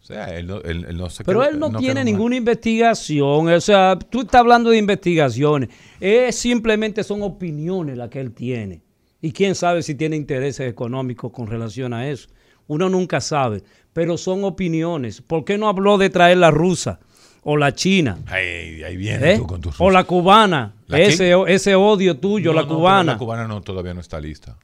Sea, 0.07 0.37
él 0.37 0.47
no, 0.47 0.61
él, 0.61 0.85
él 0.87 0.95
no 0.97 1.09
se 1.09 1.25
Pero 1.25 1.41
quedó- 1.41 1.49
él 1.49 1.59
no, 1.59 1.69
tiene 1.77 1.95
mal. 1.95 2.05
ninguna 2.05 2.35
investigación. 2.37 3.49
O 3.49 3.59
sea, 3.59 3.99
tú 3.99 4.21
estás 4.21 4.39
hablando 4.39 4.69
de 4.69 4.77
investigaciones. 4.77 5.67
Es 5.99 6.33
simplemente 6.37 7.03
son 7.03 7.23
opiniones 7.23 7.97
las 7.97 8.07
que 8.09 8.21
él 8.21 8.31
tiene. 8.31 8.81
Y 9.21 9.33
quién 9.33 9.53
sabe 9.53 9.83
si 9.83 9.95
tiene 9.95 10.15
intereses 10.15 10.69
económicos 10.69 11.33
con 11.33 11.47
relación 11.47 11.93
a 11.93 12.07
eso. 12.07 12.29
Uno 12.67 12.87
nunca 12.89 13.19
sabe. 13.19 13.63
Pero 13.91 14.17
son 14.17 14.45
opiniones. 14.45 15.21
¿Por 15.21 15.43
qué 15.43 15.57
no 15.57 15.67
habló 15.67 15.97
de 15.97 16.09
traer 16.09 16.37
la 16.37 16.51
rusa 16.51 16.99
o 17.43 17.57
la 17.57 17.73
china? 17.73 18.19
Ahí 18.27 18.95
viene 18.95 19.33
¿eh? 19.33 19.37
tú 19.37 19.45
con 19.45 19.59
tus 19.59 19.75
O 19.81 19.91
la 19.91 20.05
cubana. 20.05 20.73
¿La 20.87 20.99
ese, 20.99 21.33
ese 21.47 21.75
odio 21.75 22.15
tuyo, 22.17 22.51
No, 22.53 22.61
la 22.61 22.65
no, 22.65 22.75
cubana. 22.77 23.11
La 23.11 23.17
cubana 23.17 23.45
no, 23.45 23.59
todavía 23.61 23.93
no 23.93 23.99
está 23.99 24.21
lista. 24.21 24.55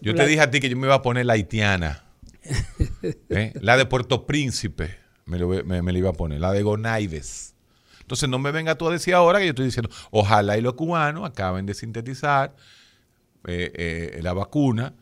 Yo 0.00 0.12
la- 0.12 0.22
te 0.22 0.28
dije 0.28 0.40
a 0.42 0.48
ti 0.52 0.60
que 0.60 0.68
yo 0.68 0.76
me 0.76 0.86
iba 0.86 0.94
a 0.94 1.02
poner 1.02 1.26
la 1.26 1.32
haitiana. 1.32 2.03
¿Eh? 3.30 3.52
La 3.60 3.76
de 3.76 3.86
Puerto 3.86 4.26
Príncipe 4.26 4.96
me, 5.26 5.38
lo, 5.38 5.48
me, 5.48 5.82
me 5.82 5.92
la 5.92 5.98
iba 5.98 6.10
a 6.10 6.14
poner. 6.14 6.40
La 6.40 6.52
de 6.52 6.62
Gonaives. 6.62 7.54
Entonces 8.00 8.28
no 8.28 8.38
me 8.38 8.50
venga 8.52 8.76
tú 8.76 8.86
a 8.88 8.92
decir 8.92 9.14
ahora 9.14 9.38
que 9.38 9.46
yo 9.46 9.50
estoy 9.50 9.64
diciendo, 9.66 9.90
ojalá 10.10 10.58
y 10.58 10.60
los 10.60 10.74
cubanos 10.74 11.24
acaben 11.28 11.64
de 11.64 11.72
sintetizar 11.74 12.54
eh, 13.46 13.72
eh, 13.74 14.20
la 14.22 14.34
vacuna 14.34 14.94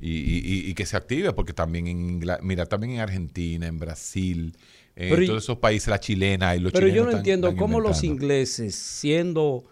y, 0.00 0.10
y- 0.10 0.42
y- 0.44 0.70
y 0.70 0.74
que 0.74 0.86
se 0.86 0.96
active, 0.96 1.32
porque 1.32 1.52
también 1.52 1.88
en 1.88 2.20
mira, 2.42 2.66
también 2.66 2.92
en 2.94 3.00
Argentina, 3.00 3.66
en 3.66 3.78
Brasil, 3.78 4.56
en 4.94 5.26
todos 5.26 5.42
esos 5.42 5.58
países, 5.58 5.88
la 5.88 5.98
chilena 6.00 6.54
y 6.54 6.60
los 6.60 6.72
Pero 6.72 6.86
yo 6.88 7.02
no 7.02 7.10
están- 7.10 7.18
entiendo 7.20 7.48
están 7.48 7.58
cómo 7.58 7.80
los 7.80 8.04
ingleses, 8.04 8.74
siendo 8.76 9.64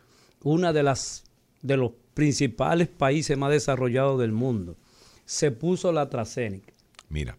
una 0.42 0.72
de 0.72 0.82
las 0.82 1.22
de 1.62 1.76
los 1.76 1.92
principales 2.14 2.88
países 2.88 3.38
más 3.38 3.50
desarrollados 3.50 4.20
del 4.20 4.32
mundo, 4.32 4.76
se 5.24 5.50
puso 5.50 5.92
la 5.92 6.02
AstraZeneca. 6.02 6.73
Mira, 7.08 7.38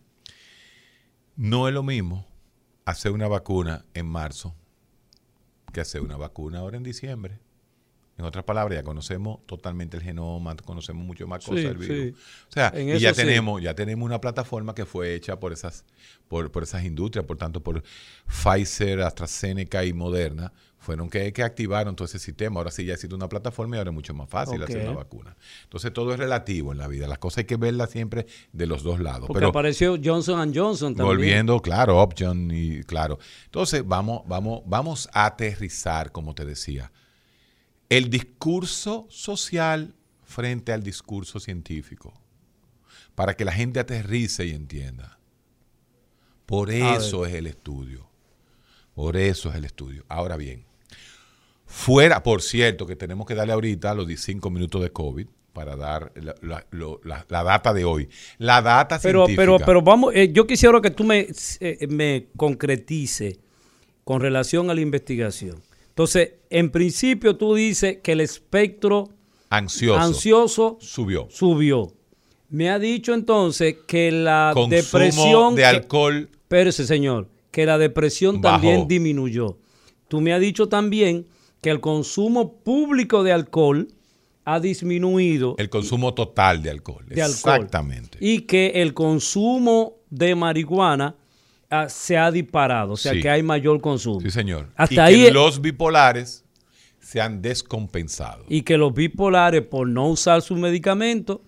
no 1.36 1.68
es 1.68 1.74
lo 1.74 1.84
mismo 1.84 2.26
hacer 2.86 3.12
una 3.12 3.28
vacuna 3.28 3.86
en 3.94 4.06
marzo 4.06 4.56
que 5.74 5.82
hacer 5.82 6.02
una 6.02 6.18
vacuna 6.18 6.60
ahora 6.60 6.78
en 6.78 6.84
diciembre. 6.84 7.40
En 8.18 8.24
otras 8.24 8.46
palabras, 8.46 8.78
ya 8.80 8.84
conocemos 8.84 9.46
totalmente 9.46 9.98
el 9.98 10.04
genoma, 10.04 10.56
conocemos 10.56 11.06
mucho 11.06 11.28
más 11.28 11.44
cosas 11.44 11.60
Sí, 11.60 11.68
del 11.68 11.78
virus. 11.78 11.98
sí. 11.98 12.24
O 12.50 12.52
sea, 12.54 12.72
En 12.74 12.88
y 12.96 13.00
ya 13.00 13.14
sí. 13.14 13.18
tenemos, 13.22 13.62
ya 13.62 13.76
tenemos 13.76 14.06
una 14.06 14.22
plataforma 14.22 14.74
que 14.74 14.86
fue 14.86 15.14
hecha 15.16 15.38
por 15.38 15.52
esas, 15.52 15.84
por, 16.30 16.50
por 16.50 16.64
esas 16.64 16.86
industrias, 16.86 17.26
por 17.26 17.36
tanto, 17.38 17.62
por 17.62 17.84
Pfizer, 18.26 19.02
AstraZeneca 19.02 19.84
y 19.84 19.92
Moderna, 19.92 20.54
fueron 20.86 21.10
que, 21.10 21.34
que 21.34 21.44
activaron 21.44 21.96
todo 21.96 22.06
ese 22.06 22.20
sistema. 22.20 22.60
Ahora 22.60 22.70
sí 22.72 22.86
ya 22.86 22.94
existe 22.94 23.16
una 23.16 23.28
plataforma 23.28 23.76
y 23.76 23.80
ahora 23.80 23.90
es 23.90 23.96
mucho 23.96 24.14
más 24.14 24.30
fácil 24.30 24.62
hacer 24.62 24.88
una 24.88 24.96
vacuna. 24.96 25.36
Entonces 25.64 25.92
todo 25.92 26.14
es 26.14 26.20
relativo 26.20 26.72
en 26.72 26.78
la 26.78 26.88
vida. 26.88 27.08
Las 27.08 27.18
cosas 27.18 27.40
hay 27.40 27.46
que 27.46 27.58
verlas 27.58 27.90
siempre 27.90 28.28
de 28.54 28.68
los 28.68 28.84
dos 28.84 29.00
lados. 29.00 29.28
Porque 29.28 29.40
Pero 29.40 29.50
apareció 29.50 29.98
Johnson 30.02 30.54
Johnson 30.54 30.94
también. 30.96 31.18
Volviendo, 31.18 31.60
claro, 31.60 31.98
Option 31.98 32.52
y 32.52 32.84
claro. 32.84 33.18
Entonces, 33.46 33.86
vamos, 33.86 34.22
vamos, 34.28 34.62
vamos 34.68 35.10
a 35.12 35.26
aterrizar, 35.26 36.12
como 36.12 36.36
te 36.36 36.46
decía, 36.46 36.92
el 37.90 38.10
discurso 38.10 39.08
social 39.10 39.96
frente 40.24 40.72
al 40.72 40.84
discurso 40.84 41.40
científico, 41.40 42.14
para 43.16 43.36
que 43.36 43.44
la 43.44 43.52
gente 43.52 43.80
aterrice 43.80 44.46
y 44.46 44.52
entienda. 44.52 45.18
Por 46.46 46.70
eso 46.70 47.26
es 47.26 47.34
el 47.34 47.48
estudio. 47.48 48.08
Por 48.94 49.18
eso 49.18 49.50
es 49.50 49.56
el 49.56 49.66
estudio. 49.66 50.06
Ahora 50.08 50.38
bien, 50.38 50.66
fuera, 51.66 52.22
por 52.24 52.42
cierto, 52.42 52.86
que 52.86 52.96
tenemos 52.96 53.26
que 53.26 53.36
darle 53.36 53.54
ahorita 53.54 53.94
los 53.94 54.08
15 54.08 54.36
minutos 54.50 54.82
de 54.82 54.92
COVID 54.92 55.28
para 55.54 55.76
dar 55.76 56.12
la, 56.16 56.36
la- 56.42 56.68
lo- 56.72 57.00
la- 57.04 57.26
la 57.30 57.44
data 57.44 57.74
de 57.74 57.86
hoy. 57.86 58.10
La 58.38 58.62
data 58.62 59.00
Pero, 59.02 59.26
científica. 59.26 59.42
pero, 59.42 59.66
pero 59.66 59.82
vamos, 59.82 60.14
eh, 60.14 60.32
yo 60.34 60.46
quisiera 60.46 60.82
que 60.82 60.92
tú 60.92 61.04
me, 61.04 61.28
eh, 61.62 61.88
me 61.90 62.28
concretice 62.36 63.40
con 64.04 64.20
relación 64.22 64.70
a 64.70 64.74
la 64.74 64.82
investigación. 64.82 65.62
Entonces, 65.90 66.34
en 66.50 66.70
principio 66.72 67.38
tú 67.38 67.56
dices 67.56 68.00
que 68.04 68.12
el 68.12 68.22
espectro 68.22 69.10
ansioso, 69.50 70.00
ansioso 70.02 70.78
subió. 70.82 71.28
subió. 71.32 71.94
Me 72.50 72.70
ha 72.70 72.78
dicho 72.78 73.14
entonces 73.14 73.78
que 73.88 74.12
la 74.12 74.52
Consumo 74.54 74.76
depresión... 74.76 75.56
de 75.56 75.62
que- 75.62 75.66
alcohol 75.68 76.30
Espérese, 76.34 76.86
señor, 76.86 77.28
que 77.50 77.66
la 77.66 77.78
depresión 77.78 78.40
Bajó. 78.42 78.56
también 78.58 78.88
disminuyó. 78.88 79.58
Tú 80.10 80.22
me 80.22 80.32
has 80.34 80.40
dicho 80.42 80.68
también 80.70 81.26
que 81.66 81.72
el 81.72 81.80
consumo 81.80 82.60
público 82.60 83.24
de 83.24 83.32
alcohol 83.32 83.88
ha 84.44 84.60
disminuido 84.60 85.56
el 85.58 85.68
consumo 85.68 86.14
total 86.14 86.62
de 86.62 86.70
alcohol. 86.70 87.04
de 87.08 87.20
alcohol. 87.24 87.56
Exactamente. 87.56 88.20
Y 88.22 88.42
que 88.42 88.68
el 88.76 88.94
consumo 88.94 89.96
de 90.12 90.36
marihuana 90.36 91.16
ah, 91.72 91.90
se 91.90 92.20
ha 92.20 92.30
disparado, 92.30 92.94
o 92.94 92.98
sea 92.98 93.14
Sí. 93.14 93.22
que 93.22 93.32
hay 93.32 93.42
mayor 93.42 93.82
consumo. 93.82 94.22
Sí, 94.22 94.30
señor. 94.30 94.70
Hasta 94.76 94.94
y 94.94 95.16
ahí 95.16 95.24
que 95.24 95.32
los 95.32 95.60
bipolares 95.60 96.46
se 97.00 97.20
han 97.20 97.42
descompensado. 97.42 98.46
Y 98.48 98.62
que 98.62 98.78
los 98.78 98.94
bipolares, 98.94 99.64
por 99.64 99.88
no 99.88 100.10
usar 100.10 100.44
su 100.44 100.56
medicamento, 100.58 101.42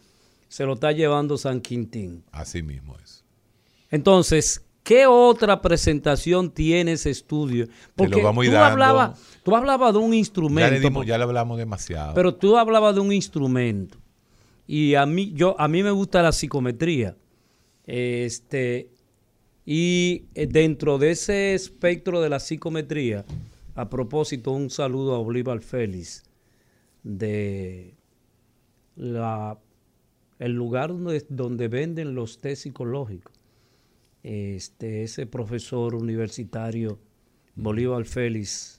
se 0.47 0.65
lo 0.65 0.74
está 0.74 0.93
llevando 0.93 1.38
San 1.38 1.61
Quintín. 1.61 2.24
Así 2.32 2.63
mismo 2.63 2.97
es. 3.03 3.24
Entonces, 3.91 4.65
¿qué 4.82 5.05
otra 5.05 5.61
presentación 5.61 6.49
tiene 6.49 6.93
ese 6.93 7.09
estudio? 7.11 7.68
Porque 7.95 8.20
tú, 8.20 8.28
hablabas, 8.28 9.20
tú 9.48 9.56
hablabas 9.56 9.93
de 9.93 10.00
un 10.00 10.06
Ya 10.08 10.12
le, 10.12 10.18
instrumento, 10.18 10.80
dimos- 10.82 11.06
ya 11.06 11.18
le 11.18 11.24
hablamos 11.24 11.58
demasiado. 11.58 12.14
pero 12.14 12.36
tú 12.36 12.58
hablabas 12.58 12.93
de 12.95 13.00
un 13.02 13.14
instrumento. 13.14 13.98
Y 14.68 14.95
a 14.95 15.06
mí, 15.06 15.32
yo, 15.34 15.56
a 15.58 15.70
mí 15.70 15.82
me 15.84 15.91
gusta 15.91 16.22
la 16.22 16.34
psicometría. 16.34 17.16
Este, 17.86 18.89
y 19.66 20.26
eh, 20.36 20.48
dentro 20.48 20.98
de 20.98 21.12
ese 21.12 21.54
espectro 21.54 22.20
de 22.20 22.28
la 22.30 22.39
psicometría, 22.41 23.24
a 23.76 23.89
propósito, 23.89 24.52
un 24.52 24.70
saludo 24.70 25.16
a 25.16 25.20
Bolívar 25.20 25.62
Félix 25.62 26.24
de 27.04 27.95
la, 28.98 29.58
el 30.39 30.52
lugar 30.52 30.89
donde, 30.89 31.26
donde 31.30 31.70
venden 31.70 32.14
los 32.16 32.39
test 32.39 32.64
psicológicos. 32.64 33.32
Este, 34.24 35.04
ese 35.04 35.26
profesor 35.26 35.95
universitario, 35.95 37.00
Bolívar 37.56 38.04
Félix, 38.04 38.77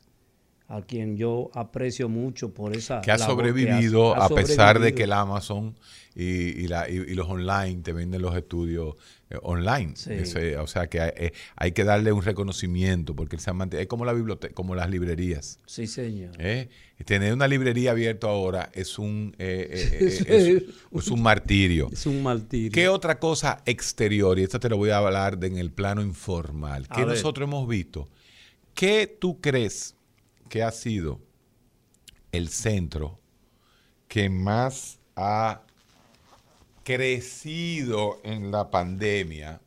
a 0.71 0.83
quien 0.83 1.17
yo 1.17 1.51
aprecio 1.55 2.09
mucho 2.11 2.53
por 2.53 2.77
esa 2.77 3.01
que 3.01 3.11
ha 3.11 3.17
sobrevivido. 3.19 4.15
Ha 4.15 4.27
a 4.27 4.29
pesar 4.29 4.79
de 4.81 4.95
que 4.95 5.05
el 5.05 5.13
Amazon 5.13 5.75
y, 6.15 6.25
y 6.25 6.69
la- 6.69 6.91
y- 6.91 6.97
y 6.97 7.15
los 7.15 7.27
online 7.29 7.81
te 7.83 7.93
venden 7.95 8.21
los 8.21 8.37
estudios 8.37 8.97
eh, 9.31 9.37
online. 9.43 9.93
Sí. 9.97 10.13
Ese- 10.13 10.59
o 10.59 10.67
sea 10.67 10.87
que 10.89 11.01
hay, 11.01 11.11
eh, 11.17 11.33
hay 11.57 11.73
que 11.73 11.85
darle 11.85 12.13
un 12.13 12.23
reconocimiento 12.23 13.15
porque 13.17 13.39
se 13.39 13.49
ha 13.49 13.55
mantenido. 13.55 13.83
Es 13.83 13.89
como 13.89 14.05
la 14.05 14.13
biblioteca, 14.13 14.53
como 14.55 14.75
las 14.75 14.91
librerías. 14.91 15.59
Sí, 15.67 15.87
señor. 15.87 16.33
¿eh? 16.39 16.69
Tener 17.07 17.33
una 17.33 17.47
librería 17.49 17.93
abierta 17.93 18.27
ahora 18.27 18.69
es 18.75 18.99
un, 18.99 19.35
es, 19.39 20.21
es 20.93 21.09
un 21.09 21.23
martirio. 21.23 21.89
Es 21.93 22.05
un 22.05 22.23
martirio. 22.23 22.73
¿Qué 22.73 22.89
otra 22.89 23.19
cosa 23.19 23.63
exterior? 23.65 24.39
Y 24.39 24.43
esto 24.43 24.61
te 24.61 24.69
lo 24.69 24.77
voy 24.77 24.91
a 24.91 24.99
hablar 24.99 25.39
de 25.39 25.47
en 25.47 25.57
el 25.57 25.71
plano 25.71 26.03
informal. 26.03 26.87
Que 26.89 27.07
nosotros 27.07 27.47
hemos 27.49 27.67
visto? 27.69 28.09
¿Qué 28.75 29.17
tú 29.19 29.41
crees 29.41 29.95
que 30.49 30.63
ha 30.63 30.71
sido 30.71 31.21
el 32.33 32.49
centro 32.49 33.19
que 34.09 34.29
más 34.31 34.99
ha 35.17 35.63
crecido 36.85 38.21
en 38.25 38.51
la 38.51 38.71
pandemia? 38.71 39.61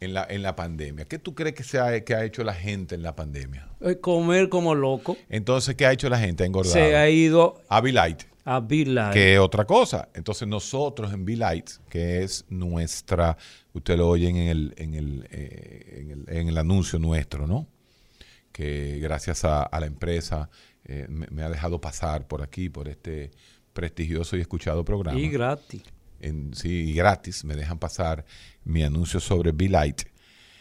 En 0.00 0.14
la, 0.14 0.24
en 0.30 0.42
la 0.42 0.54
pandemia. 0.54 1.06
¿Qué 1.06 1.18
tú 1.18 1.34
crees 1.34 1.56
que, 1.56 1.64
se 1.64 1.80
ha, 1.80 2.04
que 2.04 2.14
ha 2.14 2.24
hecho 2.24 2.44
la 2.44 2.54
gente 2.54 2.94
en 2.94 3.02
la 3.02 3.16
pandemia? 3.16 3.68
Eh, 3.80 3.98
Comer 3.98 4.48
como 4.48 4.76
loco. 4.76 5.16
Entonces, 5.28 5.74
¿qué 5.74 5.86
ha 5.86 5.92
hecho 5.92 6.08
la 6.08 6.20
gente? 6.20 6.44
Ha 6.44 6.46
engordado. 6.46 6.72
Se 6.74 6.94
ha 6.94 7.10
ido 7.10 7.60
A 7.68 7.80
Be 7.80 7.90
Light. 7.90 8.22
a 8.44 8.60
Bill 8.60 8.94
Light. 8.94 9.12
que 9.12 9.34
es 9.34 9.40
otra 9.40 9.64
cosa. 9.64 10.08
Entonces 10.14 10.46
nosotros 10.46 11.12
en 11.12 11.26
Light, 11.38 11.68
que 11.88 12.22
es 12.22 12.44
nuestra, 12.48 13.36
usted 13.72 13.96
lo 13.96 14.08
oyen 14.08 14.36
en 14.36 14.48
el, 14.48 14.74
en 14.76 14.94
el, 14.94 15.28
eh, 15.32 15.98
en 16.00 16.10
el, 16.12 16.24
en 16.28 16.48
el 16.48 16.58
anuncio 16.58 17.00
nuestro, 17.00 17.48
¿no? 17.48 17.66
Que 18.58 18.98
gracias 18.98 19.44
a, 19.44 19.62
a 19.62 19.78
la 19.78 19.86
empresa 19.86 20.50
eh, 20.84 21.06
me, 21.08 21.28
me 21.30 21.44
ha 21.44 21.48
dejado 21.48 21.80
pasar 21.80 22.26
por 22.26 22.42
aquí, 22.42 22.68
por 22.68 22.88
este 22.88 23.30
prestigioso 23.72 24.36
y 24.36 24.40
escuchado 24.40 24.84
programa. 24.84 25.16
Y 25.16 25.28
gratis. 25.28 25.84
En- 26.18 26.52
sí, 26.54 26.90
y 26.90 26.92
gratis, 26.92 27.44
me 27.44 27.54
dejan 27.54 27.78
pasar 27.78 28.24
mi 28.64 28.82
anuncio 28.82 29.20
sobre 29.20 29.52
Light. 29.68 30.02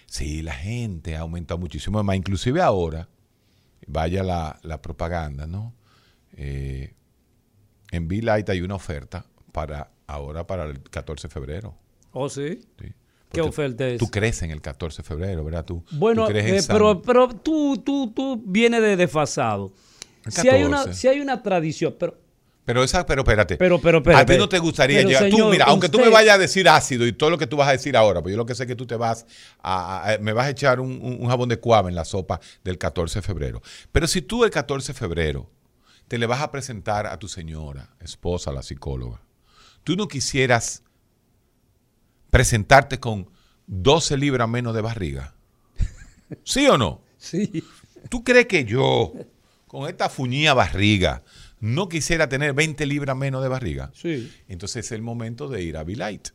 Sí, 0.05 0.43
la 0.43 0.53
gente 0.53 1.15
ha 1.15 1.21
aumentado 1.21 1.57
muchísimo 1.57 2.03
más, 2.03 2.15
inclusive 2.15 2.61
ahora, 2.61 3.09
vaya 3.87 4.21
la, 4.21 4.59
la 4.61 4.79
propaganda, 4.79 5.47
¿no? 5.47 5.73
Eh, 6.33 6.93
en 7.91 8.07
Light 8.07 8.47
hay 8.49 8.61
una 8.61 8.75
oferta 8.75 9.25
para 9.51 9.89
ahora 10.05 10.45
para 10.45 10.65
el 10.65 10.83
14 10.83 11.29
de 11.29 11.33
febrero. 11.33 11.75
¿Oh, 12.11 12.29
sí? 12.29 12.59
Sí. 12.79 12.93
¿Qué 13.31 13.41
oferta 13.41 13.87
es? 13.87 13.99
Tú 13.99 14.07
crees 14.09 14.41
en 14.41 14.51
el 14.51 14.61
14 14.61 15.01
de 15.01 15.07
febrero, 15.07 15.43
¿verdad? 15.43 15.65
Tú, 15.65 15.83
Bueno, 15.91 16.25
tú 16.27 16.33
eh, 16.35 16.61
pero, 16.67 17.01
pero 17.01 17.27
tú, 17.29 17.77
tú, 17.85 18.11
tú 18.15 18.41
vienes 18.45 18.81
de 18.81 18.95
desfasado. 18.95 19.71
Si 20.29 20.47
hay, 20.49 20.63
una, 20.63 20.77
14. 20.77 20.99
si 20.99 21.07
hay 21.07 21.19
una 21.21 21.41
tradición, 21.43 21.95
pero 21.99 22.17
Pero 22.65 22.83
esa, 22.83 23.05
pero 23.05 23.21
espérate. 23.21 23.55
Pero, 23.57 23.79
pero, 23.79 23.97
a 23.97 24.01
espérate, 24.01 24.33
ti 24.33 24.39
no 24.39 24.49
te 24.49 24.59
gustaría 24.59 24.97
pero, 24.99 25.09
llegar. 25.09 25.29
tú, 25.29 25.49
mira, 25.49 25.65
aunque 25.65 25.87
tú 25.87 25.99
me 25.99 26.09
vayas 26.09 26.35
a 26.35 26.37
decir 26.37 26.67
ácido 26.67 27.05
y 27.07 27.13
todo 27.13 27.29
lo 27.29 27.37
que 27.37 27.47
tú 27.47 27.55
vas 27.57 27.69
a 27.69 27.71
decir 27.73 27.95
ahora, 27.95 28.21
pues 28.21 28.31
yo 28.33 28.37
lo 28.37 28.45
que 28.45 28.55
sé 28.55 28.63
es 28.63 28.67
que 28.67 28.75
tú 28.75 28.85
te 28.85 28.95
vas 28.97 29.25
a, 29.61 30.09
a- 30.09 30.13
a- 30.13 30.17
me 30.17 30.33
vas 30.33 30.47
a 30.47 30.49
echar 30.49 30.79
un, 30.81 30.91
un- 31.01 31.17
un 31.21 31.27
jabón 31.29 31.47
de 31.47 31.59
cuava 31.59 31.87
en 31.89 31.95
la 31.95 32.03
sopa 32.05 32.39
del 32.65 32.77
14 32.77 33.19
de 33.19 33.23
febrero. 33.23 33.61
Pero 33.93 34.05
si 34.07 34.21
tú 34.21 34.43
el 34.43 34.51
14 34.51 34.91
de 34.93 34.99
febrero 34.99 35.49
te 36.09 36.17
le 36.17 36.25
vas 36.25 36.41
a 36.41 36.51
presentar 36.51 37.07
a 37.07 37.17
tu 37.19 37.27
señora, 37.29 37.95
esposa, 38.01 38.51
la 38.51 38.63
psicóloga, 38.63 39.21
tú 39.85 39.95
no 39.95 40.07
quisieras 40.09 40.83
presentarte 42.29 42.99
con 42.99 43.29
12 43.67 44.17
libras 44.17 44.47
menos 44.49 44.73
de 44.73 44.81
barriga. 44.81 45.33
¿Sí 46.43 46.67
o 46.67 46.77
no? 46.77 47.01
sí. 47.17 47.63
¿Tú 48.09 48.23
crees 48.23 48.45
que 48.45 48.63
yo, 48.63 49.11
con 49.67 49.89
esta 49.89 50.07
fuñía 50.07 50.53
barriga, 50.53 51.23
no 51.59 51.89
quisiera 51.89 52.29
tener 52.29 52.53
20 52.53 52.85
libras 52.85 53.17
menos 53.17 53.41
de 53.43 53.49
barriga? 53.49 53.91
Sí. 53.93 54.31
Entonces 54.47 54.85
es 54.85 54.91
el 54.93 55.01
momento 55.01 55.49
de 55.49 55.63
ir 55.63 55.75
a 55.75 55.83
Light, 55.83 56.29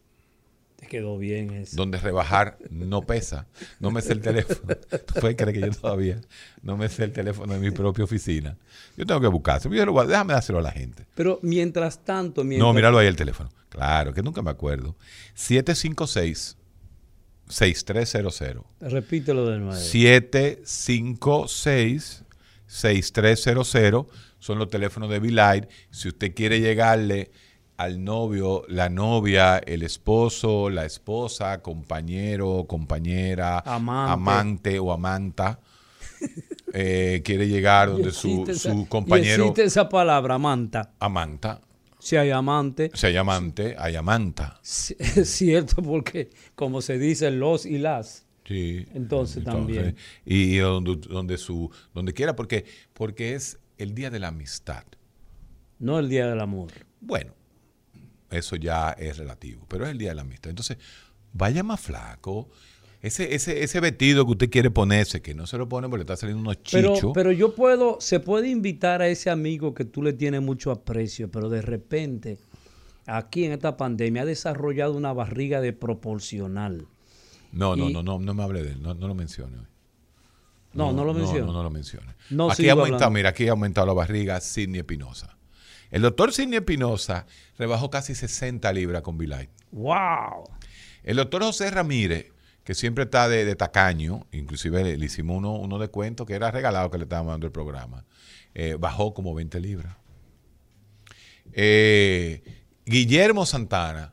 Te 0.76 0.86
quedó 0.86 1.16
bien 1.16 1.51
eso. 1.53 1.76
donde 1.76 1.99
rebajar 1.99 2.59
no 2.68 3.03
pesa. 3.03 3.47
No 3.80 3.90
me 3.90 4.03
sé 4.03 4.12
el 4.12 4.20
teléfono. 4.20 4.74
¿Tú 5.07 5.20
puedes 5.20 5.36
creer 5.36 5.55
que 5.55 5.61
yo 5.61 5.70
todavía 5.70 6.20
no 6.62 6.76
me 6.76 6.88
sé 6.90 7.05
el 7.05 7.12
teléfono 7.12 7.55
de 7.55 7.61
mi 7.61 7.70
propia 7.70 8.05
oficina? 8.05 8.59
Yo 8.97 9.07
tengo 9.07 9.20
que 9.20 9.28
buscarse. 9.28 9.70
Yo 9.70 9.86
lo 9.86 10.07
Déjame 10.07 10.34
dárselo 10.34 10.59
a 10.59 10.62
la 10.62 10.72
gente. 10.72 11.07
Pero 11.14 11.38
mientras 11.43 12.05
tanto, 12.05 12.45
mientras, 12.45 12.66
No, 12.68 12.74
míralo 12.74 12.99
ahí 12.99 13.07
el 13.07 13.16
teléfono. 13.16 13.51
Claro, 13.72 14.12
que 14.12 14.22
nunca 14.22 14.42
me 14.42 14.50
acuerdo. 14.50 14.96
756 15.34 16.58
6300. 17.48 18.64
repítelo 18.80 19.46
de 19.48 19.58
nuevo. 19.58 19.80
756-6300 22.82 24.06
son 24.38 24.58
los 24.58 24.68
teléfonos 24.68 25.08
de 25.10 25.20
Light. 25.30 25.64
Si 25.90 26.08
usted 26.08 26.34
quiere 26.34 26.60
llegarle 26.60 27.30
al 27.76 28.02
novio, 28.04 28.64
la 28.68 28.88
novia, 28.88 29.58
el 29.58 29.82
esposo, 29.82 30.68
la 30.70 30.84
esposa, 30.84 31.62
compañero, 31.62 32.66
compañera, 32.68 33.58
Amante. 33.60 34.12
amante 34.12 34.78
o 34.78 34.92
amanta, 34.92 35.58
eh, 36.72 37.22
quiere 37.24 37.48
llegar 37.48 37.90
donde 37.90 38.12
su, 38.12 38.44
esa- 38.48 38.70
su 38.70 38.86
compañero, 38.88 39.44
existe 39.44 39.64
esa 39.64 39.88
palabra, 39.88 40.34
amanta. 40.36 40.92
amanta, 41.00 41.60
Si 42.03 42.16
hay 42.16 42.32
amante, 42.32 42.90
si 42.94 43.07
hay 43.07 43.16
amante, 43.16 43.76
hay 43.78 43.94
amanta. 43.94 44.59
es 44.61 44.98
cierto, 45.24 45.80
porque 45.82 46.30
como 46.57 46.82
se 46.82 46.98
dice 46.98 47.30
los 47.30 47.64
y 47.64 47.78
las. 47.78 48.26
Sí. 48.44 48.84
Entonces, 48.92 49.44
también. 49.44 49.94
Y, 50.26 50.57
y 50.57 50.59
donde, 50.59 50.96
donde 50.96 51.38
su, 51.38 51.70
donde 51.94 52.12
quiera, 52.12 52.34
porque, 52.34 52.64
porque 52.92 53.34
es 53.36 53.61
el 53.78 53.94
día 53.94 54.11
de 54.11 54.18
la 54.18 54.28
amistad. 54.28 54.82
No 55.78 56.00
el 56.00 56.09
día 56.09 56.26
del 56.26 56.40
amor. 56.40 56.72
Bueno, 57.00 57.34
eso 58.30 58.57
ya 58.57 58.90
es 58.90 59.18
relativo, 59.18 59.64
pero 59.68 59.84
es 59.84 59.92
el 59.92 59.98
día 59.98 60.09
de 60.09 60.16
la 60.16 60.22
amistad. 60.22 60.50
Entonces, 60.50 60.78
vaya 61.32 61.62
más 61.62 61.78
flaco. 61.78 62.50
Ese, 63.03 63.34
ese, 63.34 63.64
ese 63.64 63.80
vestido 63.80 64.24
que 64.24 64.30
usted 64.32 64.50
quiere 64.50 64.70
ponerse, 64.70 65.20
que 65.20 65.34
no 65.34 65.46
se 65.48 65.59
lo 65.59 65.68
pone 65.68 65.88
porque 65.88 65.98
le 65.98 66.03
está 66.05 66.16
saliendo 66.16 66.40
unos 66.40 66.57
Pero, 66.70 66.94
chichos. 66.94 67.11
pero 67.14 67.32
yo 67.32 67.55
puedo, 67.55 68.00
se 68.00 68.20
puede 68.20 68.48
invitar 68.48 69.03
a 69.03 69.09
ese 69.09 69.28
amigo 69.28 69.74
que 69.74 69.84
tú 69.84 70.03
le 70.03 70.12
tienes 70.12 70.40
mucho 70.40 70.70
aprecio, 70.70 71.28
pero 71.28 71.48
de 71.48 71.62
repente, 71.62 72.38
aquí 73.07 73.44
en 73.44 73.53
esta 73.53 73.76
pandemia, 73.76 74.22
ha 74.22 74.24
desarrollado 74.24 74.94
una 74.96 75.12
barriga 75.12 75.61
de 75.61 75.72
proporcional. 75.72 76.86
no, 77.50 77.74
no, 77.74 77.90
y- 77.90 77.92
no, 77.92 78.05
no, 78.05 78.20
no 78.20 78.34
me 78.34 78.42
hable 78.44 78.62
de 78.62 78.72
él, 78.72 78.82
no, 78.82 78.94
no 78.94 79.09
lo 79.09 79.14
mencione 79.16 79.59
hoy. 79.59 79.66
No, 80.74 80.90
no, 80.92 81.05
lo 81.05 81.12
menciono. 81.12 81.46
No, 81.46 81.53
no, 81.53 81.62
lo 81.64 81.70
mencione. 81.70 82.14
No 82.30 82.50
aquí 82.50 82.62
sigo 82.62 82.70
ha 82.70 82.72
aumentado, 82.72 82.94
hablando. 82.94 83.14
mira, 83.18 83.28
aquí 83.30 83.46
ha 83.48 83.50
aumentado 83.50 83.86
la 83.88 83.92
barriga 83.92 84.40
Sidney 84.40 84.78
Espinosa. 84.78 85.36
El 85.90 86.00
doctor 86.00 86.32
Sidney 86.32 86.59
Espinosa 86.59 87.26
rebajó 87.59 87.90
casi 87.90 88.14
60 88.14 88.72
libras 88.72 89.03
con 89.03 89.18
Vilay. 89.18 89.50
¡Wow! 89.72 90.44
El 91.03 91.16
doctor 91.16 91.42
José 91.42 91.70
Ramírez, 91.70 92.28
que 92.64 92.74
siempre 92.74 93.04
está 93.04 93.28
de, 93.28 93.44
de 93.44 93.56
tacaño, 93.56 94.26
inclusive 94.32 94.84
le, 94.84 94.96
le 94.96 95.06
hicimos 95.06 95.38
uno, 95.38 95.54
uno 95.56 95.78
de 95.78 95.88
cuento 95.88 96.24
que 96.26 96.34
era 96.34 96.50
regalado 96.50 96.90
que 96.90 96.98
le 96.98 97.04
estábamos 97.04 97.32
dando 97.32 97.46
el 97.46 97.52
programa, 97.52 98.04
eh, 98.54 98.76
bajó 98.78 99.14
como 99.14 99.34
20 99.34 99.58
libras. 99.60 99.96
Eh, 101.52 102.42
Guillermo 102.86 103.46
Santana 103.46 104.12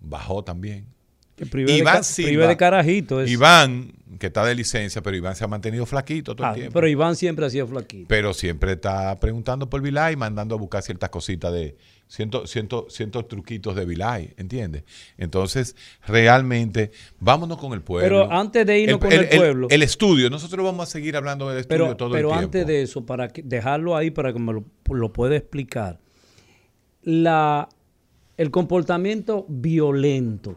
bajó 0.00 0.44
también. 0.44 0.86
Que 1.36 1.46
prive, 1.46 1.72
Iván 1.76 1.96
ca- 1.96 2.02
Silva. 2.02 2.28
prive 2.28 2.46
de 2.48 2.56
carajito. 2.56 3.20
Es, 3.22 3.30
Iván, 3.30 3.92
que 4.18 4.26
está 4.28 4.44
de 4.44 4.54
licencia, 4.54 5.02
pero 5.02 5.16
Iván 5.16 5.34
se 5.34 5.44
ha 5.44 5.48
mantenido 5.48 5.86
flaquito 5.86 6.36
todo 6.36 6.46
Ah, 6.46 6.50
el 6.50 6.56
tiempo. 6.56 6.74
pero 6.74 6.88
Iván 6.88 7.16
siempre 7.16 7.46
ha 7.46 7.50
sido 7.50 7.66
flaquito. 7.66 8.06
Pero 8.08 8.34
siempre 8.34 8.72
está 8.72 9.18
preguntando 9.18 9.68
por 9.68 9.80
Vilay, 9.80 10.14
mandando 10.16 10.54
a 10.54 10.58
buscar 10.58 10.82
ciertas 10.82 11.10
cositas 11.10 11.52
de 11.52 11.76
cientos 12.12 12.50
ciento, 12.50 12.88
cientos 12.90 13.26
truquitos 13.26 13.74
de 13.74 13.86
Vilay, 13.86 14.34
¿entiendes? 14.36 14.84
Entonces, 15.16 15.76
realmente, 16.06 16.90
vámonos 17.18 17.56
con 17.56 17.72
el 17.72 17.80
pueblo. 17.80 18.06
Pero 18.26 18.30
antes 18.30 18.66
de 18.66 18.80
irnos 18.80 18.98
con 19.00 19.10
el 19.10 19.28
pueblo. 19.30 19.66
El, 19.70 19.82
estudio, 19.82 20.28
nosotros 20.28 20.62
vamos 20.62 20.88
a 20.88 20.90
seguir 20.92 21.16
hablando 21.16 21.48
del 21.48 21.60
estudio 21.60 21.84
Pero, 21.84 21.96
todo 21.96 22.10
pero 22.10 22.28
el 22.28 22.32
tiempo. 22.34 22.44
antes 22.44 22.66
de 22.66 22.82
eso, 22.82 23.06
para 23.06 23.28
que- 23.28 23.42
dejarlo 23.42 23.96
ahí 23.96 24.10
para 24.10 24.30
que 24.34 24.38
me 24.38 24.52
lo, 24.52 24.62
lo 24.90 25.10
pueda 25.10 25.36
explicar, 25.36 26.00
la, 27.02 27.70
el 28.36 28.50
comportamiento 28.50 29.46
violento 29.48 30.54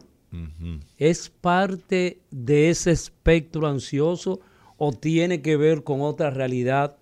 es 0.98 1.30
parte 1.30 2.20
de 2.30 2.68
ese 2.68 2.90
espectro 2.90 3.66
ansioso 3.66 4.40
o 4.76 4.92
tiene 4.92 5.40
que 5.40 5.56
ver 5.56 5.84
con 5.84 6.02
otra 6.02 6.28
realidad 6.28 6.98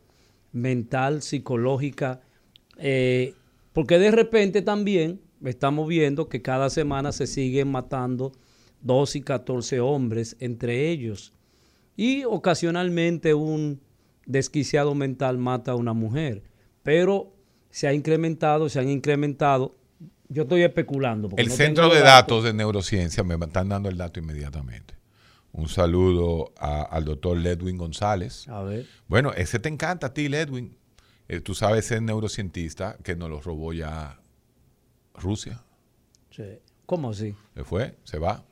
mental, 0.52 1.22
psicológica. 1.22 2.20
Eh, 2.78 3.34
porque 3.74 3.98
de 3.98 4.10
repente 4.10 4.62
también 4.62 5.20
estamos 5.44 5.86
viendo 5.86 6.30
que 6.30 6.40
cada 6.40 6.70
semana 6.70 7.12
se 7.12 7.26
siguen 7.26 7.70
matando 7.70 8.32
12 8.80 9.18
y 9.18 9.20
14 9.20 9.80
hombres 9.80 10.36
entre 10.40 10.88
ellos. 10.90 11.34
Y 11.96 12.24
ocasionalmente 12.24 13.34
un 13.34 13.80
desquiciado 14.26 14.94
mental 14.94 15.36
mata 15.38 15.72
a 15.72 15.74
una 15.76 15.92
mujer. 15.92 16.42
Pero 16.82 17.34
se 17.70 17.86
ha 17.88 17.92
incrementado, 17.92 18.68
se 18.68 18.78
han 18.80 18.88
incrementado. 18.88 19.76
Yo 20.28 20.42
estoy 20.44 20.62
especulando. 20.62 21.28
El 21.36 21.48
no 21.48 21.54
Centro 21.54 21.88
de 21.90 22.00
Datos 22.00 22.42
de 22.44 22.52
Neurociencia 22.54 23.22
me 23.22 23.34
están 23.34 23.68
dando 23.68 23.88
el 23.88 23.96
dato 23.98 24.18
inmediatamente. 24.20 24.94
Un 25.52 25.68
saludo 25.68 26.52
a- 26.58 26.82
al 26.82 27.04
doctor 27.04 27.36
Ledwin 27.36 27.76
González. 27.78 28.48
A 28.48 28.62
ver. 28.62 28.86
Bueno, 29.06 29.32
ese 29.34 29.58
te 29.58 29.68
encanta 29.68 30.08
a 30.08 30.14
ti, 30.14 30.28
Ledwin. 30.28 30.76
Eh, 31.28 31.40
tú 31.40 31.54
sabes, 31.54 31.86
ese 31.86 32.00
neurocientista 32.00 32.98
que 33.02 33.16
nos 33.16 33.30
lo 33.30 33.40
robó 33.40 33.72
ya 33.72 34.20
Rusia. 35.14 35.62
Sí. 36.30 36.58
¿Cómo 36.86 37.10
así? 37.10 37.34
Se 37.54 37.64
fue, 37.64 37.96
se 38.04 38.18
va. 38.18 38.44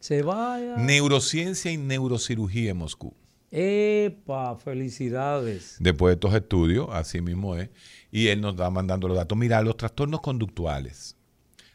Se 0.00 0.22
vaya. 0.22 0.76
Neurociencia 0.76 1.70
y 1.70 1.76
neurocirugía 1.76 2.70
en 2.70 2.78
Moscú. 2.78 3.14
Epa, 3.50 4.56
felicidades. 4.56 5.76
Después 5.78 6.10
de 6.10 6.14
estos 6.14 6.34
estudios, 6.34 6.88
así 6.92 7.20
mismo 7.20 7.56
es. 7.56 7.68
Y 8.10 8.28
él 8.28 8.40
nos 8.40 8.58
va 8.58 8.70
mandando 8.70 9.08
los 9.08 9.16
datos. 9.16 9.36
Mira, 9.36 9.60
los 9.62 9.76
trastornos 9.76 10.20
conductuales, 10.20 11.16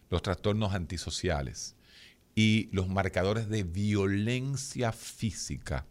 los 0.09 0.21
trastornos 0.21 0.73
antisociales 0.73 1.75
y 2.33 2.69
los 2.71 2.87
marcadores 2.87 3.47
de 3.49 3.63
violencia 3.63 4.91
física 4.91 5.85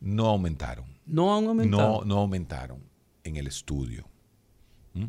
no 0.00 0.26
aumentaron. 0.26 0.86
No 1.06 1.36
han 1.36 1.46
aumentado. 1.46 2.00
No, 2.00 2.04
no 2.04 2.18
aumentaron 2.20 2.91
en 3.24 3.36
el 3.36 3.46
estudio. 3.46 4.08
¿Mm? 4.94 5.04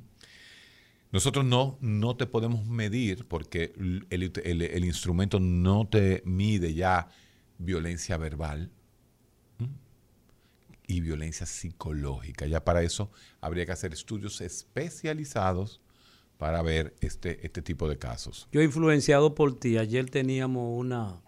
Nosotros 1.11 1.45
no, 1.45 1.77
no 1.79 2.15
te 2.17 2.25
podemos 2.25 2.65
medir 2.65 3.25
porque 3.27 3.73
el, 3.77 4.07
el- 4.09 4.61
el 4.61 4.85
instrumento 4.85 5.39
no 5.39 5.87
te 5.87 6.23
mide 6.25 6.73
ya 6.73 7.07
violencia 7.59 8.17
verbal 8.17 8.71
¿Mm? 9.59 9.65
y 10.87 11.01
violencia 11.01 11.45
psicológica. 11.45 12.47
Ya 12.47 12.63
para 12.63 12.81
eso 12.81 13.11
habría 13.41 13.65
que 13.65 13.71
hacer 13.73 13.93
estudios 13.93 14.41
especializados 14.41 15.81
para 16.39 16.61
ver 16.63 16.95
este, 16.99 17.45
este 17.45 17.61
tipo 17.61 17.87
de 17.87 17.97
casos. 17.97 18.47
Yo 18.51 18.61
influenciado 18.61 19.35
por 19.35 19.57
ti, 19.59 19.77
ayer 19.77 20.09
teníamos 20.09 20.77
una, 20.79 21.21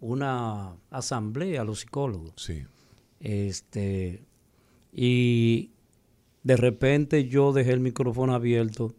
una 0.00 0.76
asamblea, 0.90 1.64
los 1.64 1.80
psicólogos. 1.80 2.32
Sí. 2.36 2.64
Este, 3.20 4.22
y 4.92 5.72
de 6.42 6.56
repente 6.56 7.26
yo 7.26 7.52
dejé 7.52 7.72
el 7.72 7.80
micrófono 7.80 8.34
abierto 8.34 8.94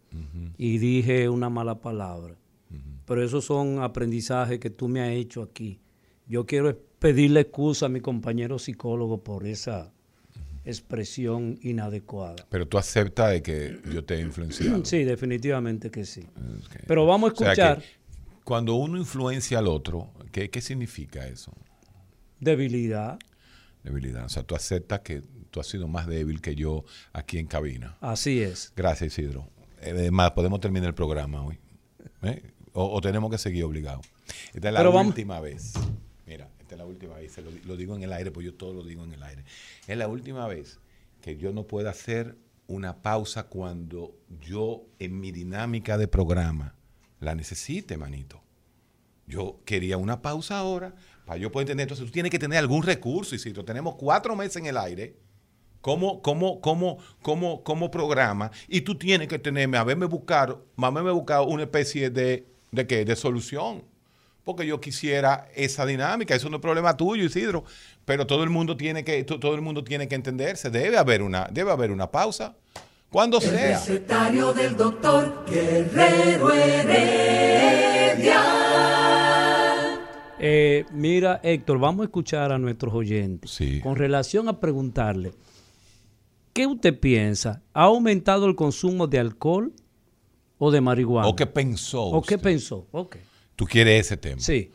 y 0.58 0.78
dije 0.78 1.30
una 1.30 1.50
mala 1.50 1.80
palabra. 1.80 2.36
Pero 3.06 3.24
esos 3.24 3.46
son 3.46 3.82
aprendizajes 3.82 4.60
que 4.60 4.70
tú 4.70 4.88
me 4.88 5.02
has 5.02 5.10
hecho 5.10 5.42
aquí. 5.42 5.80
Yo 6.28 6.46
quiero 6.46 6.78
pedirle 7.00 7.40
excusa 7.40 7.88
a 7.88 7.90
mi 7.90 8.02
compañero 8.02 8.60
psicólogo 8.60 9.24
por 9.24 9.48
esa, 9.48 9.92
expresión 10.66 11.58
inadecuada. 11.62 12.46
Pero 12.50 12.68
tú 12.68 12.78
aceptas 12.78 13.32
de 13.32 13.42
que 13.42 13.80
yo 13.92 14.04
te 14.04 14.16
he 14.16 14.22
influenciado. 14.22 14.86
Sí, 14.86 15.04
definitivamente 15.04 15.90
que 15.90 16.06
sí. 16.06 16.28
Pero 16.86 17.06
vamos 17.06 17.32
a 17.32 17.34
O 17.34 17.38
sea 17.38 17.56
que 17.56 17.62
escuchar 17.62 17.84
cuando 18.44 18.76
uno 18.76 18.98
influencia 18.98 19.60
al 19.60 19.68
otro, 19.68 20.10
¿qué, 20.32 20.50
qué 20.50 20.62
significa 20.62 21.28
eso? 21.28 21.54
debilidad. 22.40 23.20
Debilidad. 23.84 24.26
O 24.26 24.30
sea, 24.30 24.44
tú 24.44 24.56
aceptas 24.56 25.02
que 25.02 25.22
tú 25.52 25.60
has 25.60 25.68
sido 25.68 25.88
más 25.88 26.08
débil 26.08 26.42
que 26.42 26.56
yo 26.56 26.84
aquí 27.14 27.38
en 27.40 27.48
cabina. 27.48 27.98
Así 28.02 28.42
es. 28.42 28.72
Gracias, 28.76 29.18
Isidro. 29.18 29.48
Eh, 29.82 29.92
Además, 29.92 30.32
podemos 30.32 30.60
terminar 30.60 30.88
el 30.90 30.96
programa 30.96 31.44
hoy. 31.44 31.58
¿Eh? 32.24 32.44
O, 32.74 32.86
o 32.96 33.02
tenemos 33.02 33.32
que 33.32 33.38
seguir 33.38 33.64
obligados. 33.64 34.06
Esta 34.54 34.68
es 34.70 34.74
la 34.74 34.80
Pero 34.80 34.92
vamos- 34.92 35.08
última 35.12 35.40
vez. 35.40 35.74
Mira, 36.28 36.50
esta 36.60 36.76
es 36.76 36.80
la 36.80 36.86
última 36.86 37.16
vez. 37.16 37.32
Se 37.32 37.42
lo, 37.42 37.50
di- 37.52 37.62
lo 37.66 37.76
digo 37.78 37.96
en 37.96 38.04
el 38.04 38.14
aire, 38.14 38.30
pues 38.32 38.46
yo 38.46 38.54
todo 38.54 38.74
lo 38.74 38.84
digo 38.84 39.04
en 39.04 39.14
el 39.14 39.24
aire. 39.24 39.44
Es 39.88 39.98
la 39.98 40.08
última 40.08 40.48
vez 40.48 40.80
que 41.22 41.38
yo 41.38 41.52
no 41.52 41.64
puedo 41.64 41.90
hacer 41.90 42.36
una 42.68 43.02
pausa 43.02 43.44
cuando 43.48 44.16
yo, 44.42 44.84
en 45.00 45.20
mi 45.20 45.32
dinámica 45.32 45.98
de 45.98 46.08
programa, 46.08 46.76
la 47.20 47.34
necesite, 47.34 47.98
manito. 47.98 48.42
Yo 49.26 49.60
quería 49.66 49.98
una 49.98 50.22
pausa 50.22 50.58
ahora 50.60 50.94
para 51.26 51.38
yo 51.40 51.52
poder 51.52 51.66
entender. 51.66 51.84
Entonces, 51.86 52.06
tú 52.06 52.12
tienes 52.12 52.32
que 52.32 52.40
tener 52.40 52.58
algún 52.60 52.84
recurso, 52.84 53.36
Isidro. 53.36 53.64
Tenemos 53.66 53.96
cuatro 53.96 54.36
meses 54.36 54.58
en 54.58 54.66
el 54.68 54.78
aire 54.78 55.16
como, 55.82 56.22
como, 56.22 56.60
como, 56.62 56.98
como, 57.22 57.64
como 57.64 57.90
programa 57.92 58.52
y 58.68 58.82
tú 58.82 58.96
tienes 58.96 59.28
que 59.28 59.40
tenerme, 59.40 59.78
haberme 59.78 60.06
buscado, 60.06 60.66
haberme 60.78 61.12
buscado 61.12 61.46
una 61.46 61.64
especie 61.64 62.10
de, 62.10 62.46
de, 62.72 62.88
qué, 62.88 63.06
de 63.06 63.16
solución. 63.16 63.84
Porque 64.44 64.66
yo 64.66 64.82
quisiera 64.82 65.48
esa 65.56 65.86
dinámica, 65.86 66.34
eso 66.34 66.50
no 66.50 66.56
es 66.56 66.62
problema 66.62 66.98
tuyo, 66.98 67.24
Isidro, 67.24 67.66
pero 68.06 68.26
todo 68.26 68.44
el 68.44 68.50
mundo 68.50 68.76
tiene 68.76 69.04
que, 69.04 69.24
to- 69.24 69.40
todo 69.40 69.54
el 69.54 69.62
mundo 69.62 69.84
tiene 69.84 70.08
que 70.08 70.16
entenderse, 70.16 70.70
debe 70.72 70.98
haber 70.98 71.22
una, 71.22 71.48
debe 71.52 71.72
haber 71.72 71.92
una 71.92 72.10
pausa. 72.10 72.56
Cuando 73.12 73.38
El 73.38 73.44
sea. 73.44 73.78
recetario 73.80 74.54
del 74.54 74.76
doctor 74.76 75.44
Guerrero 75.50 76.52
Heredia. 76.52 78.44
Eh, 80.40 80.86
mira, 80.92 81.40
Héctor, 81.44 81.80
vamos 81.80 82.02
a 82.02 82.06
escuchar 82.06 82.52
a 82.52 82.58
nuestros 82.58 82.94
oyentes. 82.94 83.52
Sí. 83.52 83.82
Con 83.82 83.96
relación 83.96 84.48
a 84.48 84.60
preguntarle, 84.60 85.34
¿qué 86.60 86.68
usted 86.68 87.00
piensa? 87.00 87.64
¿Ha 87.74 87.84
aumentado 87.84 88.46
el 88.46 88.54
consumo 88.54 89.08
de 89.08 89.18
alcohol 89.18 89.72
o 90.58 90.72
de 90.72 90.82
marihuana? 90.82 91.30
¿O 91.30 91.34
qué 91.34 91.46
pensó? 91.46 92.04
¿O 92.04 92.22
qué 92.22 92.36
usted? 92.36 92.44
pensó? 92.44 92.86
Ok. 92.92 93.16
Tú 93.56 93.66
quieres 93.66 94.08
ese 94.08 94.18
tema. 94.18 94.42
Sí. 94.42 94.70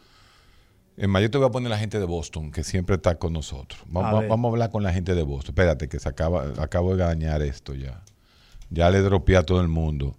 Es 0.96 1.06
más, 1.06 1.20
yo 1.20 1.30
te 1.30 1.36
voy 1.36 1.46
a 1.46 1.50
poner 1.50 1.68
la 1.68 1.76
gente 1.76 1.98
de 1.98 2.06
Boston, 2.06 2.52
que 2.52 2.64
siempre 2.64 2.96
está 2.96 3.18
con 3.18 3.34
nosotros. 3.34 3.82
A 3.82 3.86
Vamos, 3.90 4.20
ver. 4.20 4.30
vamos 4.30 4.48
a 4.48 4.52
hablar 4.52 4.70
con 4.70 4.82
la 4.82 4.94
gente 4.94 5.14
de 5.14 5.22
Boston. 5.24 5.52
Espérate, 5.52 5.90
que 5.90 6.00
se 6.00 6.08
acaba, 6.08 6.54
acabo 6.56 6.96
de 6.96 7.04
dañar 7.04 7.42
esto 7.42 7.74
ya. 7.74 8.02
Ya 8.70 8.90
le 8.90 9.00
dropeé 9.00 9.36
a 9.36 9.42
todo 9.42 9.60
el 9.60 9.68
mundo. 9.68 10.16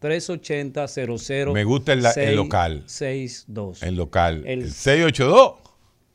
1833-380-00. 0.02 1.54
Me 1.54 1.64
gusta 1.64 1.94
el- 1.94 2.04
el 2.16 2.36
local. 2.36 2.84
62. 2.86 3.84
El 3.84 3.96
local. 3.96 4.44
El- 4.46 4.64
El 4.64 4.72
682. 4.72 5.54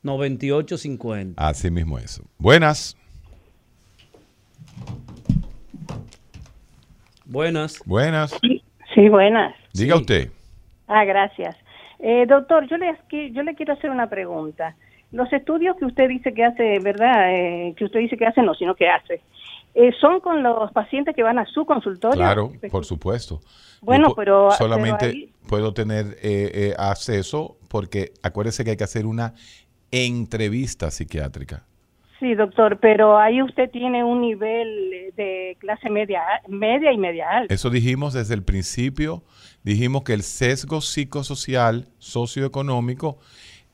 9850. 0.02 1.47
Así 1.47 1.70
mismo 1.70 1.98
eso. 1.98 2.23
Buenas. 2.39 2.97
Buenas. 7.24 7.81
Buenas. 7.86 8.39
Sí, 8.94 9.09
buenas. 9.09 9.55
Diga 9.73 9.97
Sí. 9.97 10.01
usted. 10.01 10.31
Ah, 10.86 11.05
gracias. 11.05 11.56
Eh, 11.98 12.27
doctor, 12.28 12.69
yo 12.69 12.77
le, 12.77 12.94
yo 13.32 13.43
le 13.43 13.55
quiero 13.55 13.73
hacer 13.73 13.90
una 13.90 14.09
pregunta. 14.11 14.77
Los 15.11 15.32
estudios 15.32 15.77
que 15.78 15.86
usted 15.86 16.09
dice 16.09 16.35
que 16.35 16.44
hace, 16.44 16.78
¿verdad? 16.81 17.32
Eh, 17.35 17.74
que 17.77 17.85
usted 17.85 18.01
dice 18.01 18.16
que 18.16 18.27
hace, 18.27 18.43
no, 18.43 18.55
sino 18.55 18.74
que 18.74 18.89
hace. 18.89 19.23
Eh, 19.74 19.90
¿Son 20.01 20.20
con 20.20 20.42
los 20.42 20.70
pacientes 20.72 21.14
que 21.16 21.22
van 21.22 21.38
a 21.38 21.46
su 21.46 21.64
consultorio? 21.66 22.16
Claro, 22.16 22.52
por 22.70 22.84
supuesto. 22.84 23.40
Bueno, 23.82 24.09
Yo 24.10 24.14
pero- 24.14 24.51
Solamente 24.52 24.96
pero 25.01 25.12
ahí- 25.12 25.32
puedo 25.48 25.74
tener 25.74 26.16
eh, 26.22 26.51
eh, 26.55 26.74
acceso 26.78 27.56
porque 27.68 28.12
acuérdese 28.22 28.64
que 28.64 28.70
hay 28.70 28.76
que 28.76 28.84
hacer 28.84 29.05
una 29.06 29.34
entrevista 29.90 30.90
psiquiátrica. 30.90 31.64
Sí, 32.20 32.34
doctor, 32.34 32.78
pero 32.80 33.18
ahí 33.18 33.42
usted 33.42 33.70
tiene 33.70 34.02
un 34.05 34.20
nivel 34.20 34.92
eh, 34.92 35.12
de 35.16 35.56
clase 35.60 35.90
media, 35.90 36.22
media 36.48 36.92
y 36.92 36.96
media 36.96 37.28
alta. 37.30 37.52
Eso 37.52 37.68
dijimos 37.70 38.14
desde 38.14 38.34
el 38.34 38.42
principio, 38.42 39.22
dijimos 39.62 40.02
que 40.05 40.14
el 40.14 40.22
sesgo 40.22 40.80
psicosocial, 40.80 41.88
socioeconómico, 41.98 43.18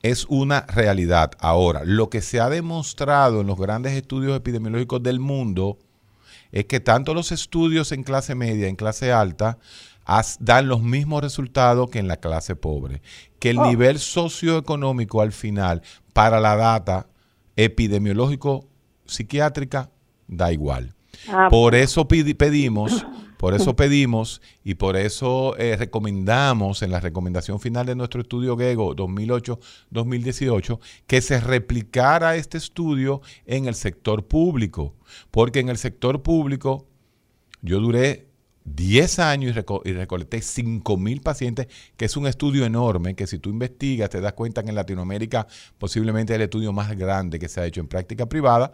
es 0.01 0.25
una 0.25 0.61
realidad. 0.67 1.31
Ahora, 1.39 1.81
lo 1.85 2.09
que 2.09 2.21
se 2.21 2.39
ha 2.39 2.49
demostrado 2.49 3.41
en 3.41 3.47
los 3.47 3.59
grandes 3.59 3.93
estudios 3.93 4.35
epidemiológicos 4.35 5.01
del 5.03 5.19
mundo 5.19 5.77
es 6.51 6.65
que 6.65 6.79
tanto 6.79 7.13
los 7.13 7.31
estudios 7.31 7.91
en 7.91 8.03
clase 8.03 8.35
media, 8.35 8.67
en 8.67 8.75
clase 8.75 9.11
alta, 9.11 9.57
as- 10.05 10.37
dan 10.39 10.67
los 10.67 10.81
mismos 10.81 11.21
resultados 11.21 11.89
que 11.89 11.99
en 11.99 12.07
la 12.07 12.17
clase 12.17 12.55
pobre. 12.55 13.01
Que 13.39 13.51
el 13.51 13.59
Oh. 13.59 13.65
nivel 13.67 13.99
socioeconómico 13.99 15.21
al 15.21 15.31
final, 15.31 15.81
para 16.13 16.39
la 16.39 16.55
data 16.55 17.07
epidemiológico 17.55 18.67
psiquiátrica, 19.05 19.89
da 20.27 20.51
igual. 20.51 20.93
Ah, 21.29 21.47
Por 21.49 21.75
eso 21.75 22.07
pedimos, 22.07 23.05
por 23.41 23.55
eso 23.55 23.75
pedimos 23.75 24.39
y 24.63 24.75
por 24.75 24.95
eso 24.95 25.57
eh, 25.57 25.75
recomendamos 25.75 26.83
en 26.83 26.91
la 26.91 26.99
recomendación 26.99 27.59
final 27.59 27.87
de 27.87 27.95
nuestro 27.95 28.21
estudio 28.21 28.55
GEGO 28.55 28.95
2008-2018 28.95 30.79
que 31.07 31.21
se 31.21 31.39
replicara 31.39 32.35
este 32.35 32.59
estudio 32.59 33.21
en 33.47 33.65
el 33.65 33.73
sector 33.73 34.27
público, 34.27 34.93
porque 35.31 35.59
en 35.59 35.69
el 35.69 35.79
sector 35.79 36.21
público 36.21 36.85
yo 37.63 37.79
duré 37.79 38.27
10 38.65 39.17
años 39.17 39.57
y, 39.57 39.89
y 39.89 39.93
recolecté 39.93 40.39
5 40.39 40.97
mil 40.97 41.21
pacientes, 41.21 41.65
que 41.97 42.05
es 42.05 42.15
un 42.15 42.27
estudio 42.27 42.63
enorme, 42.63 43.15
que 43.15 43.25
si 43.25 43.39
tú 43.39 43.49
investigas 43.49 44.11
te 44.11 44.21
das 44.21 44.33
cuenta 44.33 44.61
que 44.61 44.69
en 44.69 44.75
Latinoamérica 44.75 45.47
posiblemente 45.79 46.33
es 46.33 46.35
el 46.35 46.43
estudio 46.43 46.73
más 46.73 46.95
grande 46.95 47.39
que 47.39 47.49
se 47.49 47.59
ha 47.59 47.65
hecho 47.65 47.81
en 47.81 47.87
práctica 47.87 48.27
privada. 48.27 48.71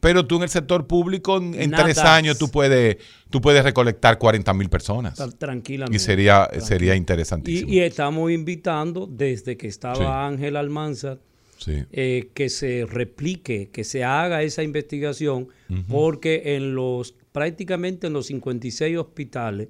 Pero 0.00 0.26
tú 0.26 0.36
en 0.36 0.42
el 0.44 0.48
sector 0.48 0.86
público, 0.86 1.38
en, 1.38 1.70
Nada. 1.70 1.84
tres 1.84 1.98
años, 1.98 2.38
tú 2.38 2.48
puedes, 2.50 2.98
tú 3.30 3.40
puedes 3.40 3.64
recolectar 3.64 4.18
40 4.18 4.52
mil 4.54 4.68
personas. 4.68 5.18
Tra- 5.18 5.36
Tranquilamente. 5.36 5.96
Y 5.96 5.98
sería, 5.98 6.48
sería 6.60 6.94
interesantísimo. 6.94 7.72
y 7.72 7.80
estamos 7.80 8.30
invitando, 8.30 9.06
desde 9.10 9.56
que 9.56 9.66
estaba 9.68 9.96
Sí. 9.96 10.04
Ángel 10.06 10.56
Almanzar, 10.56 11.18
sí. 11.58 11.82
eh, 11.92 12.28
que 12.34 12.50
se 12.50 12.84
replique, 12.86 13.70
que 13.72 13.84
se 13.84 14.04
haga 14.04 14.42
esa 14.42 14.62
investigación, 14.62 15.48
porque 15.88 16.54
en 16.56 16.74
los 16.74 17.14
prácticamente 17.32 18.06
en 18.06 18.12
los 18.12 18.26
56 18.26 18.96
hospitales, 18.98 19.68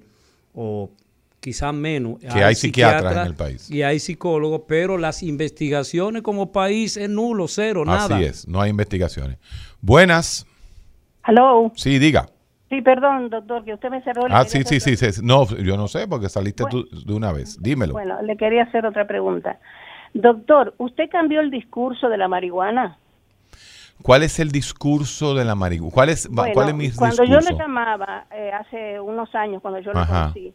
o 0.53 0.91
quizás 1.39 1.73
menos, 1.73 2.19
Que 2.19 2.43
hay 2.43 2.55
psiquiatras 2.55 3.15
en 3.17 3.27
el 3.27 3.35
país. 3.35 3.69
Y 3.71 3.81
hay 3.83 3.99
psicólogos, 3.99 4.61
pero 4.67 4.97
las 4.97 5.23
investigaciones 5.23 6.21
como 6.21 6.51
país 6.51 6.97
es 6.97 7.09
nulo, 7.09 7.47
cero, 7.47 7.85
nada. 7.85 8.15
Así 8.17 8.25
es, 8.25 8.47
no 8.47 8.61
hay 8.61 8.69
investigaciones. 8.69 9.37
Buenas. 9.87 10.45
Hello. 11.25 11.71
Sí, 11.75 11.97
diga. 11.97 12.25
Sí, 12.67 12.81
perdón, 12.81 13.29
doctor, 13.29 13.63
que 13.63 13.73
usted 13.73 13.89
me 13.89 14.01
cerró. 14.01 14.23
Ah, 14.29 14.43
sí, 14.43 14.63
sí, 14.65 14.81
sí, 14.81 14.97
sí. 14.97 15.21
No, 15.23 15.47
yo 15.47 15.77
no 15.77 15.87
sé, 15.87 16.09
porque 16.09 16.27
saliste 16.27 16.65
tú 16.69 16.85
de 16.91 17.13
una 17.13 17.31
vez. 17.31 17.57
Dímelo. 17.61 17.93
Bueno, 17.93 18.21
le 18.21 18.35
quería 18.35 18.63
hacer 18.63 18.85
otra 18.85 19.07
pregunta. 19.07 19.59
Doctor, 20.13 20.73
¿usted 20.77 21.09
cambió 21.09 21.39
el 21.39 21.51
discurso 21.51 22.09
de 22.09 22.17
la 22.17 22.27
marihuana? 22.27 22.97
¿Cuál 24.01 24.23
es 24.23 24.41
el 24.41 24.51
discurso 24.51 25.33
de 25.33 25.45
la 25.45 25.55
marihuana? 25.55 25.93
¿Cuál 25.93 26.09
es, 26.09 26.27
Bueno, 26.29 26.53
cuál 26.53 26.67
es 26.67 26.75
mi 26.75 26.91
cuando 26.91 27.23
discurso? 27.23 27.45
yo 27.45 27.49
le 27.49 27.57
llamaba 27.57 28.25
eh, 28.35 28.51
hace 28.51 28.99
unos 28.99 29.33
años, 29.35 29.61
cuando 29.61 29.79
yo 29.79 29.93
lo 29.93 30.05
conocí, 30.05 30.53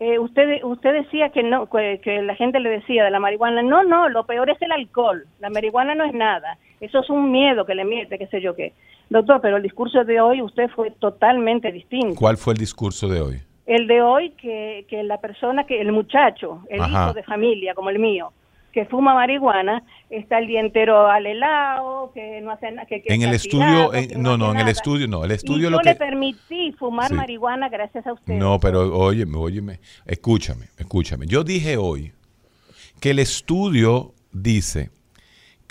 eh, 0.00 0.18
usted, 0.18 0.62
usted 0.64 0.92
decía 0.92 1.30
que 1.30 1.42
no, 1.42 1.64
que, 1.70 2.02
que 2.04 2.20
la 2.20 2.34
gente 2.34 2.60
le 2.60 2.68
decía 2.68 3.04
de 3.04 3.10
la 3.10 3.20
marihuana, 3.20 3.62
no, 3.62 3.84
no, 3.84 4.10
lo 4.10 4.26
peor 4.26 4.50
es 4.50 4.60
el 4.60 4.72
alcohol, 4.72 5.26
la 5.38 5.48
marihuana 5.48 5.94
no 5.94 6.04
es 6.04 6.12
nada, 6.12 6.58
eso 6.80 7.00
es 7.00 7.10
un 7.10 7.30
miedo 7.30 7.64
que 7.66 7.74
le 7.74 7.84
mete, 7.84 8.18
qué 8.18 8.26
sé 8.28 8.40
yo 8.40 8.54
qué. 8.56 8.72
Doctor, 9.08 9.40
pero 9.40 9.56
el 9.56 9.62
discurso 9.62 10.04
de 10.04 10.20
hoy 10.20 10.40
usted 10.42 10.68
fue 10.70 10.90
totalmente 10.92 11.70
distinto. 11.72 12.14
¿Cuál 12.18 12.36
fue 12.36 12.54
el 12.54 12.58
discurso 12.58 13.08
de 13.08 13.20
hoy? 13.20 13.40
El 13.66 13.86
de 13.86 14.02
hoy 14.02 14.30
que, 14.30 14.84
que 14.88 15.02
la 15.02 15.18
persona, 15.20 15.64
que 15.64 15.80
el 15.80 15.92
muchacho, 15.92 16.62
el 16.68 16.80
Ajá. 16.80 17.04
hijo 17.06 17.12
de 17.14 17.22
familia 17.22 17.74
como 17.74 17.90
el 17.90 17.98
mío, 17.98 18.32
que 18.72 18.84
fuma 18.84 19.14
marihuana, 19.14 19.82
está 20.10 20.38
el 20.38 20.46
día 20.46 20.60
entero 20.60 21.08
al 21.08 21.26
helado, 21.26 22.12
que 22.14 22.40
no 22.40 22.52
hace 22.52 22.70
nada. 22.70 22.86
Que, 22.86 23.02
que 23.02 23.12
En 23.12 23.22
el 23.22 23.34
estudio, 23.34 23.66
tirado, 23.66 23.94
en- 23.94 24.08
que 24.08 24.16
no, 24.16 24.36
no, 24.38 24.52
en 24.52 24.58
el 24.60 24.68
estudio, 24.68 25.08
no, 25.08 25.24
el 25.24 25.32
Y 25.32 25.34
estudio 25.34 25.62
yo 25.64 25.70
lo 25.70 25.78
le 25.78 25.92
que... 25.92 25.96
permití 25.98 26.72
fumar 26.78 27.08
Sí. 27.08 27.14
marihuana 27.14 27.68
gracias 27.68 28.06
a 28.06 28.12
usted. 28.12 28.34
No, 28.34 28.60
pero 28.60 28.96
óyeme, 28.96 29.36
óyeme, 29.36 29.80
escúchame, 30.06 30.66
escúchame. 30.78 31.26
Yo 31.26 31.42
dije 31.42 31.76
hoy 31.76 32.12
que 33.00 33.10
el 33.10 33.18
estudio 33.18 34.12
dice 34.32 34.90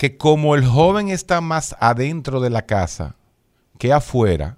que 0.00 0.16
como 0.16 0.54
el 0.54 0.64
joven 0.64 1.10
está 1.10 1.42
más 1.42 1.76
adentro 1.78 2.40
de 2.40 2.48
la 2.48 2.64
casa 2.64 3.16
que 3.76 3.92
afuera, 3.92 4.56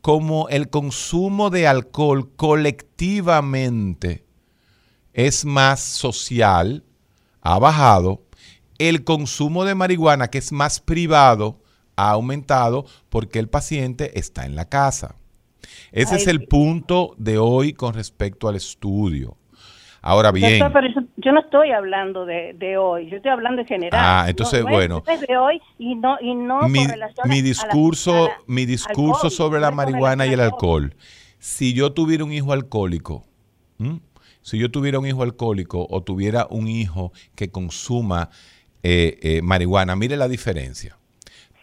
como 0.00 0.48
el 0.48 0.68
consumo 0.68 1.48
de 1.48 1.68
alcohol 1.68 2.32
colectivamente 2.34 4.24
es 5.12 5.44
más 5.44 5.78
social, 5.78 6.82
ha 7.40 7.60
bajado, 7.60 8.24
el 8.78 9.04
consumo 9.04 9.64
de 9.64 9.76
marihuana, 9.76 10.26
que 10.26 10.38
es 10.38 10.50
más 10.50 10.80
privado, 10.80 11.62
ha 11.94 12.10
aumentado 12.10 12.84
porque 13.10 13.38
el 13.38 13.48
paciente 13.48 14.18
está 14.18 14.44
en 14.44 14.56
la 14.56 14.68
casa. 14.68 15.14
Ese 15.92 16.16
es 16.16 16.26
el 16.26 16.48
punto 16.48 17.14
de 17.16 17.38
hoy 17.38 17.74
con 17.74 17.94
respecto 17.94 18.48
al 18.48 18.56
estudio. 18.56 19.36
Ahora 20.02 20.32
bien. 20.32 20.60
Yo, 21.24 21.32
no 21.32 21.40
estoy 21.40 21.72
hablando 21.72 22.26
de, 22.26 22.76
hoy, 22.78 23.08
yo 23.10 23.16
estoy 23.16 23.30
hablando 23.30 23.62
en 23.62 23.66
general. 23.66 24.00
Ah, 24.02 24.26
entonces, 24.28 24.62
bueno. 24.62 25.02
de 25.28 25.36
hoy 25.36 25.60
y 25.78 25.94
no, 25.94 26.16
y 26.20 26.34
no 26.34 26.68
mi, 26.68 26.86
mi 27.24 27.42
discurso, 27.42 28.30
mi 28.46 28.66
discurso 28.66 29.30
sobre 29.30 29.60
la 29.60 29.70
marihuana 29.70 30.26
y 30.26 30.32
el 30.32 30.40
alcohol. 30.40 30.94
Si 31.38 31.74
yo 31.74 31.92
tuviera 31.92 32.24
un 32.24 32.32
hijo 32.32 32.52
alcohólico, 32.52 33.24
si 34.42 34.58
yo 34.58 34.70
tuviera 34.70 34.98
un 34.98 35.06
hijo 35.06 35.22
alcohólico 35.22 35.86
o 35.88 36.02
tuviera 36.02 36.46
un 36.50 36.68
hijo 36.68 37.12
que 37.34 37.50
consuma 37.50 38.30
eh, 38.82 39.18
eh, 39.22 39.42
marihuana, 39.42 39.96
mire 39.96 40.16
la 40.16 40.28
diferencia. 40.28 40.98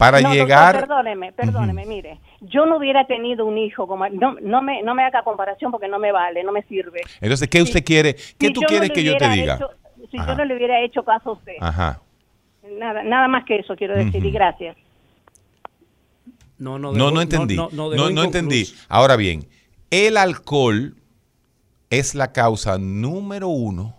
Para 0.02 0.20
llegar... 0.32 0.80
perdóneme, 0.80 1.32
perdóneme, 1.32 1.86
mire, 1.86 2.18
yo 2.40 2.66
no 2.66 2.78
hubiera 2.78 3.06
tenido 3.06 3.46
un 3.46 3.56
hijo, 3.56 3.86
como 3.86 4.08
no, 4.08 4.34
no, 4.40 4.60
me, 4.60 4.82
no 4.82 4.96
me 4.96 5.04
haga 5.04 5.22
comparación 5.22 5.70
porque 5.70 5.86
no 5.86 6.00
me 6.00 6.10
vale, 6.10 6.42
no 6.42 6.50
me 6.50 6.62
sirve. 6.64 7.02
Entonces, 7.20 7.48
¿qué 7.48 7.62
usted 7.62 7.84
quiere? 7.84 8.16
¿Qué 8.36 8.50
tú 8.50 8.62
quieres 8.62 8.90
que 8.90 9.04
yo 9.04 9.16
te 9.16 9.28
diga? 9.28 9.58
si 10.10 10.18
yo 10.18 10.34
no 10.34 10.44
le 10.44 10.56
hubiera 10.56 10.80
hecho 10.80 11.04
caso 11.04 11.30
a 11.30 11.32
usted. 11.34 11.52
Ajá. 11.60 12.00
Nada, 12.78 13.04
nada 13.04 13.28
más 13.28 13.44
que 13.44 13.60
eso 13.60 13.76
quiero 13.76 13.94
decir, 13.94 14.24
y 14.24 14.30
gracias. 14.32 14.76
No, 16.58 16.80
no, 16.80 16.92
no, 16.92 17.12
no 17.12 17.22
entendí. 17.22 17.54
No, 17.56 17.70
no 17.70 18.24
entendí. 18.24 18.66
Ahora 18.88 19.14
bien, 19.14 19.46
el 19.90 20.16
alcohol 20.16 20.96
es 21.90 22.16
la 22.16 22.32
causa 22.32 22.76
número 22.78 23.48
uno 23.48 23.94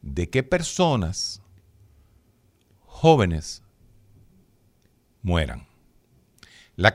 de 0.00 0.30
que 0.30 0.44
personas 0.44 1.42
jóvenes 2.86 3.62
mueran. 5.22 5.66
La, 6.76 6.94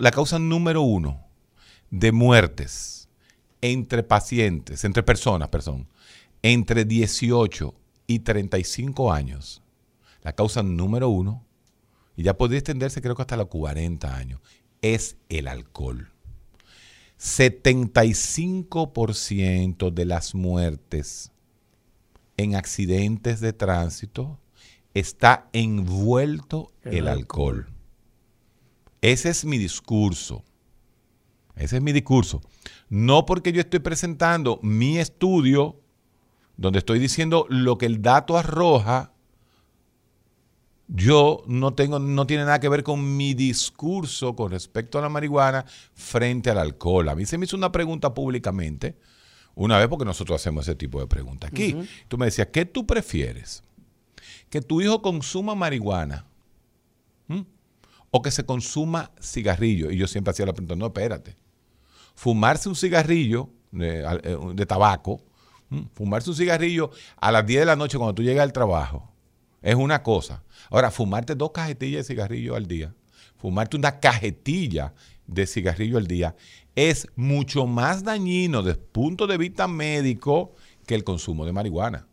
la 0.00 0.10
causa 0.10 0.38
número 0.38 0.82
uno 0.82 1.26
de 1.90 2.12
muertes 2.12 3.08
entre 3.60 4.02
pacientes, 4.02 4.84
entre 4.84 5.02
personas, 5.02 5.48
perdón, 5.48 5.88
entre 6.42 6.84
18 6.84 7.74
y 8.06 8.18
35 8.18 9.12
años, 9.12 9.62
la 10.22 10.34
causa 10.34 10.62
número 10.62 11.08
uno, 11.08 11.46
y 12.16 12.24
ya 12.24 12.36
podría 12.36 12.58
extenderse 12.58 13.00
creo 13.00 13.16
que 13.16 13.22
hasta 13.22 13.36
los 13.36 13.48
40 13.48 14.14
años, 14.14 14.40
es 14.82 15.16
el 15.30 15.48
alcohol. 15.48 16.10
75% 17.18 19.90
de 19.90 20.04
las 20.04 20.34
muertes 20.34 21.32
en 22.36 22.56
accidentes 22.56 23.40
de 23.40 23.54
tránsito 23.54 24.38
está 24.94 25.48
envuelto 25.52 26.72
el, 26.82 27.08
alcohol. 27.08 27.66
Ese 29.00 29.28
es 29.28 29.44
mi 29.44 29.58
discurso. 29.58 30.44
Ese 31.56 31.76
es 31.76 31.82
mi 31.82 31.92
discurso. 31.92 32.40
No 32.88 33.26
porque 33.26 33.52
yo 33.52 33.60
estoy 33.60 33.80
presentando 33.80 34.60
mi 34.62 34.98
estudio, 34.98 35.80
donde 36.56 36.78
estoy 36.78 37.00
diciendo 37.00 37.46
lo 37.48 37.76
que 37.76 37.86
el 37.86 38.00
dato 38.00 38.38
arroja, 38.38 39.12
yo 40.86 41.42
no 41.46 41.74
tengo, 41.74 41.98
no 41.98 42.26
tiene 42.26 42.44
nada 42.44 42.60
que 42.60 42.68
ver 42.68 42.84
con 42.84 43.16
mi 43.16 43.34
discurso 43.34 44.36
con 44.36 44.52
respecto 44.52 44.98
a 44.98 45.02
la 45.02 45.08
marihuana 45.08 45.64
frente 45.94 46.50
al 46.50 46.58
alcohol. 46.58 47.08
A 47.08 47.14
mí 47.14 47.26
se 47.26 47.38
me 47.38 47.46
hizo 47.46 47.56
una 47.56 47.72
pregunta 47.72 48.14
públicamente, 48.14 48.96
una 49.54 49.78
vez 49.78 49.88
porque 49.88 50.04
nosotros 50.04 50.40
hacemos 50.40 50.68
ese 50.68 50.76
tipo 50.76 51.00
de 51.00 51.06
preguntas 51.06 51.50
aquí. 51.50 51.76
Tú 52.08 52.18
me 52.18 52.26
decías, 52.26 52.48
¿qué 52.52 52.64
tú 52.64 52.86
prefieres? 52.86 53.64
Que 54.54 54.62
tu 54.62 54.80
hijo 54.80 55.02
consuma 55.02 55.56
marihuana 55.56 56.24
o 58.12 58.22
que 58.22 58.30
se 58.30 58.46
consuma 58.46 59.10
cigarrillo. 59.20 59.90
Y 59.90 59.96
yo 59.96 60.06
siempre 60.06 60.30
hacía 60.30 60.46
la 60.46 60.52
pregunta, 60.52 60.76
no, 60.76 60.86
espérate. 60.86 61.36
Fumarse 62.14 62.68
un 62.68 62.76
cigarrillo 62.76 63.50
de, 63.72 64.04
eh, 64.22 64.66
tabaco, 64.66 65.20
fumarse 65.94 66.30
un 66.30 66.36
cigarrillo 66.36 66.92
a 67.16 67.32
las 67.32 67.44
10 67.44 67.62
de 67.62 67.66
la 67.66 67.74
noche 67.74 67.98
cuando 67.98 68.14
tú 68.14 68.22
llegas 68.22 68.44
al 68.44 68.52
trabajo, 68.52 69.10
es 69.60 69.74
una 69.74 70.04
cosa. 70.04 70.44
Ahora, 70.70 70.92
fumarte 70.92 71.34
dos 71.34 71.50
cajetillas 71.50 72.06
de 72.06 72.14
cigarrillo 72.14 72.54
al 72.54 72.68
día, 72.68 72.94
fumarte 73.36 73.76
una 73.76 73.98
cajetilla 73.98 74.94
de 75.26 75.48
cigarrillo 75.48 75.98
al 75.98 76.06
día, 76.06 76.36
es 76.76 77.08
mucho 77.16 77.66
más 77.66 78.04
dañino 78.04 78.62
desde 78.62 78.78
el 78.78 78.86
punto 78.86 79.26
de 79.26 79.36
vista 79.36 79.66
médico 79.66 80.54
que 80.86 80.94
el 80.94 81.02
consumo 81.02 81.44
de 81.44 81.52
marihuana. 81.52 82.06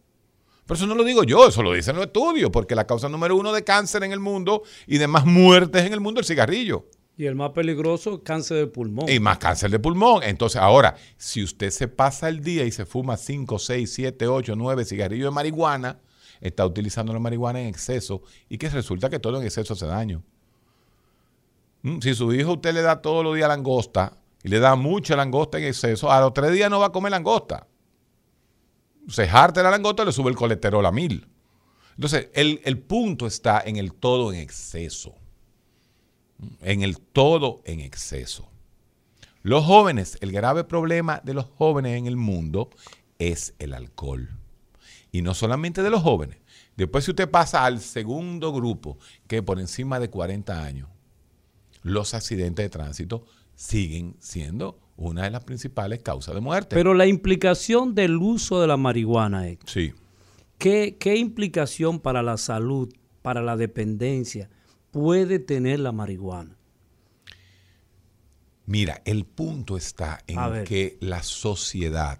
Pero 0.65 0.75
eso 0.75 0.87
no 0.87 0.95
lo 0.95 1.03
digo 1.03 1.23
yo, 1.23 1.47
eso 1.47 1.63
lo 1.63 1.73
dicen 1.73 1.95
los 1.95 2.05
estudios, 2.05 2.49
porque 2.51 2.75
la 2.75 2.85
causa 2.85 3.09
número 3.09 3.35
uno 3.35 3.51
de 3.51 3.63
cáncer 3.63 4.03
en 4.03 4.11
el 4.11 4.19
mundo 4.19 4.63
y 4.87 4.97
de 4.97 5.07
más 5.07 5.25
muertes 5.25 5.85
en 5.85 5.93
el 5.93 5.99
mundo 5.99 6.21
es 6.21 6.29
el 6.29 6.35
cigarrillo. 6.35 6.85
Y 7.17 7.25
el 7.25 7.35
más 7.35 7.51
peligroso, 7.51 8.23
cáncer 8.23 8.57
de 8.57 8.67
pulmón. 8.67 9.09
Y 9.09 9.19
más 9.19 9.37
cáncer 9.37 9.69
de 9.69 9.79
pulmón. 9.79 10.23
Entonces, 10.23 10.61
ahora, 10.61 10.95
si 11.17 11.43
usted 11.43 11.69
se 11.69 11.87
pasa 11.87 12.29
el 12.29 12.41
día 12.41 12.63
y 12.63 12.71
se 12.71 12.85
fuma 12.85 13.17
5, 13.17 13.59
6, 13.59 13.93
7, 13.93 14.27
8, 14.27 14.55
9 14.55 14.85
cigarrillos 14.85 15.25
de 15.25 15.31
marihuana, 15.31 15.99
está 16.39 16.65
utilizando 16.65 17.13
la 17.13 17.19
marihuana 17.19 17.61
en 17.61 17.67
exceso 17.67 18.21
y 18.49 18.57
que 18.57 18.69
resulta 18.69 19.09
que 19.09 19.19
todo 19.19 19.37
en 19.37 19.43
exceso 19.43 19.73
hace 19.73 19.85
daño. 19.85 20.23
Mm, 21.83 21.99
si 21.99 22.15
su 22.15 22.33
hijo 22.33 22.53
usted 22.53 22.73
le 22.73 22.81
da 22.81 23.01
todos 23.01 23.23
los 23.23 23.35
días 23.35 23.49
langosta 23.49 24.17
y 24.43 24.49
le 24.49 24.59
da 24.59 24.75
mucha 24.75 25.15
langosta 25.15 25.59
en 25.59 25.65
exceso, 25.65 26.11
a 26.11 26.21
los 26.21 26.33
tres 26.33 26.51
días 26.53 26.69
no 26.69 26.79
va 26.79 26.87
a 26.87 26.91
comer 26.91 27.11
langosta 27.11 27.67
se 29.07 29.27
jarte 29.27 29.63
la 29.63 29.71
langota, 29.71 30.05
le 30.05 30.11
sube 30.11 30.29
el 30.29 30.35
colesterol 30.35 30.85
a 30.85 30.91
mil. 30.91 31.27
Entonces, 31.95 32.29
el, 32.33 32.61
el 32.63 32.79
punto 32.79 33.27
está 33.27 33.61
en 33.65 33.77
el 33.77 33.93
todo 33.93 34.33
en 34.33 34.39
exceso. 34.39 35.15
En 36.61 36.81
el 36.81 36.99
todo 36.99 37.61
en 37.65 37.79
exceso. 37.79 38.49
Los 39.43 39.65
jóvenes, 39.65 40.17
el 40.21 40.31
grave 40.31 40.63
problema 40.63 41.21
de 41.23 41.33
los 41.33 41.45
jóvenes 41.45 41.97
en 41.97 42.07
el 42.07 42.15
mundo 42.15 42.69
es 43.19 43.53
el 43.59 43.73
alcohol. 43.73 44.29
Y 45.11 45.21
no 45.21 45.33
solamente 45.33 45.83
de 45.83 45.89
los 45.89 46.01
jóvenes. 46.01 46.37
Después 46.77 47.05
si 47.05 47.11
usted 47.11 47.29
pasa 47.29 47.65
al 47.65 47.81
segundo 47.81 48.53
grupo, 48.53 48.97
que 49.27 49.43
por 49.43 49.59
encima 49.59 49.99
de 49.99 50.09
40 50.09 50.63
años, 50.63 50.89
los 51.83 52.13
accidentes 52.13 52.65
de 52.65 52.69
tránsito 52.69 53.25
siguen 53.55 54.15
siendo 54.19 54.79
una 54.97 55.23
de 55.23 55.31
las 55.31 55.43
principales 55.43 56.01
causas 56.01 56.35
de 56.35 56.41
muerte. 56.41 56.75
Pero 56.75 56.93
la 56.93 57.07
implicación 57.07 57.95
del 57.95 58.17
uso 58.17 58.61
de 58.61 58.67
la 58.67 58.77
marihuana, 58.77 59.47
Héctor, 59.47 59.69
sí. 59.69 59.93
¿qué, 60.57 60.97
¿qué 60.99 61.17
implicación 61.17 61.99
para 61.99 62.21
la 62.21 62.37
salud, 62.37 62.93
para 63.21 63.41
la 63.41 63.57
dependencia 63.57 64.49
puede 64.91 65.39
tener 65.39 65.79
la 65.79 65.91
marihuana? 65.91 66.57
Mira, 68.65 69.01
el 69.05 69.25
punto 69.25 69.75
está 69.75 70.23
en 70.27 70.63
que 70.63 70.97
la 71.01 71.23
sociedad 71.23 72.19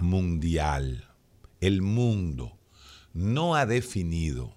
mundial, 0.00 1.08
el 1.60 1.82
mundo, 1.82 2.58
no 3.12 3.54
ha 3.54 3.66
definido 3.66 4.54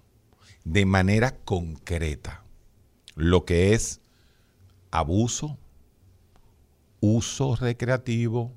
de 0.63 0.85
manera 0.85 1.37
concreta 1.37 2.43
lo 3.15 3.45
que 3.45 3.73
es 3.73 4.01
abuso, 4.91 5.57
uso 6.99 7.55
recreativo, 7.55 8.53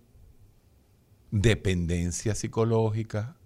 dependencia 1.30 2.34
psicológica. 2.34 3.36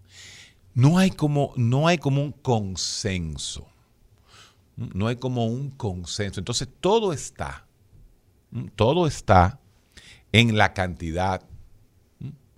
No 0.74 0.98
hay 0.98 1.10
como, 1.10 1.52
no 1.56 1.89
hay 1.89 1.98
como 1.98 2.23
un 2.23 2.32
consenso. 2.32 3.66
No 4.77 5.06
hay 5.06 5.16
como 5.16 5.47
un 5.47 5.70
consenso. 5.70 6.40
Entonces 6.40 6.68
todo 6.81 7.12
está, 7.12 7.66
todo 8.74 9.06
está 9.06 9.59
en 10.32 10.59
la 10.59 10.74
cantidad, 10.74 11.43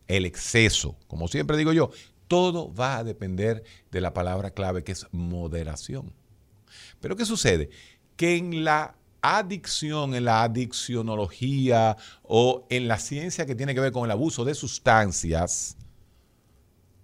el 0.08 0.26
exceso. 0.26 0.96
Como 1.06 1.28
siempre 1.28 1.56
digo 1.56 1.72
yo, 1.72 1.90
todo 2.26 2.72
va 2.74 2.98
a 2.98 3.04
depender 3.04 3.62
de 3.90 4.00
la 4.00 4.12
palabra 4.12 4.50
clave 4.50 4.82
que 4.82 4.92
es 4.92 5.06
moderación. 5.12 6.12
Pero 7.00 7.16
¿qué 7.16 7.24
sucede? 7.24 7.70
Que 8.16 8.36
en 8.36 8.64
la 8.64 8.97
adicción, 9.22 10.14
en 10.14 10.24
la 10.24 10.42
adiccionología 10.42 11.96
o 12.22 12.66
en 12.70 12.88
la 12.88 12.98
ciencia 12.98 13.46
que 13.46 13.54
tiene 13.54 13.74
que 13.74 13.80
ver 13.80 13.92
con 13.92 14.04
el 14.04 14.10
abuso 14.10 14.44
de 14.44 14.54
sustancias, 14.54 15.76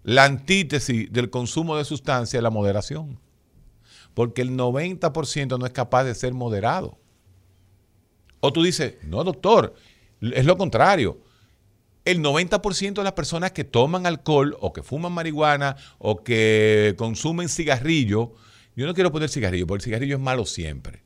la 0.03 0.24
antítesis 0.24 1.12
del 1.12 1.31
consumo 1.31 1.77
de 1.77 1.85
sustancias 1.85 2.35
es 2.35 2.43
la 2.43 2.51
moderación. 2.51 3.19
Porque 4.12 4.43
el 4.43 4.51
90% 4.51 5.59
no 5.59 5.66
es 5.66 5.73
capaz 5.73 6.05
de 6.05 6.15
ser 6.15 6.35
moderado. 6.35 6.99
O 8.41 8.53
tú 8.53 8.62
dices, 8.62 8.97
no, 9.03 9.24
doctor, 9.24 9.74
es 10.20 10.45
lo 10.45 10.57
contrario. 10.57 11.19
El 12.05 12.23
90% 12.23 12.95
de 12.95 13.03
las 13.03 13.15
personas 13.15 13.53
que 13.53 13.65
toman 13.65 14.07
alcohol 14.07 14.57
o 14.61 14.73
que 14.73 14.82
fuman 14.82 15.12
marihuana 15.12 15.77
o 15.99 16.23
que 16.23 16.95
consumen 16.99 17.49
cigarrillo, 17.49 18.35
yo 18.77 18.86
no 18.86 18.95
quiero 18.95 19.11
poner 19.11 19.31
cigarrillo, 19.31 19.66
porque 19.66 19.81
el 19.81 19.85
cigarrillo 19.85 20.16
es 20.16 20.23
malo 20.23 20.45
siempre 20.45 21.05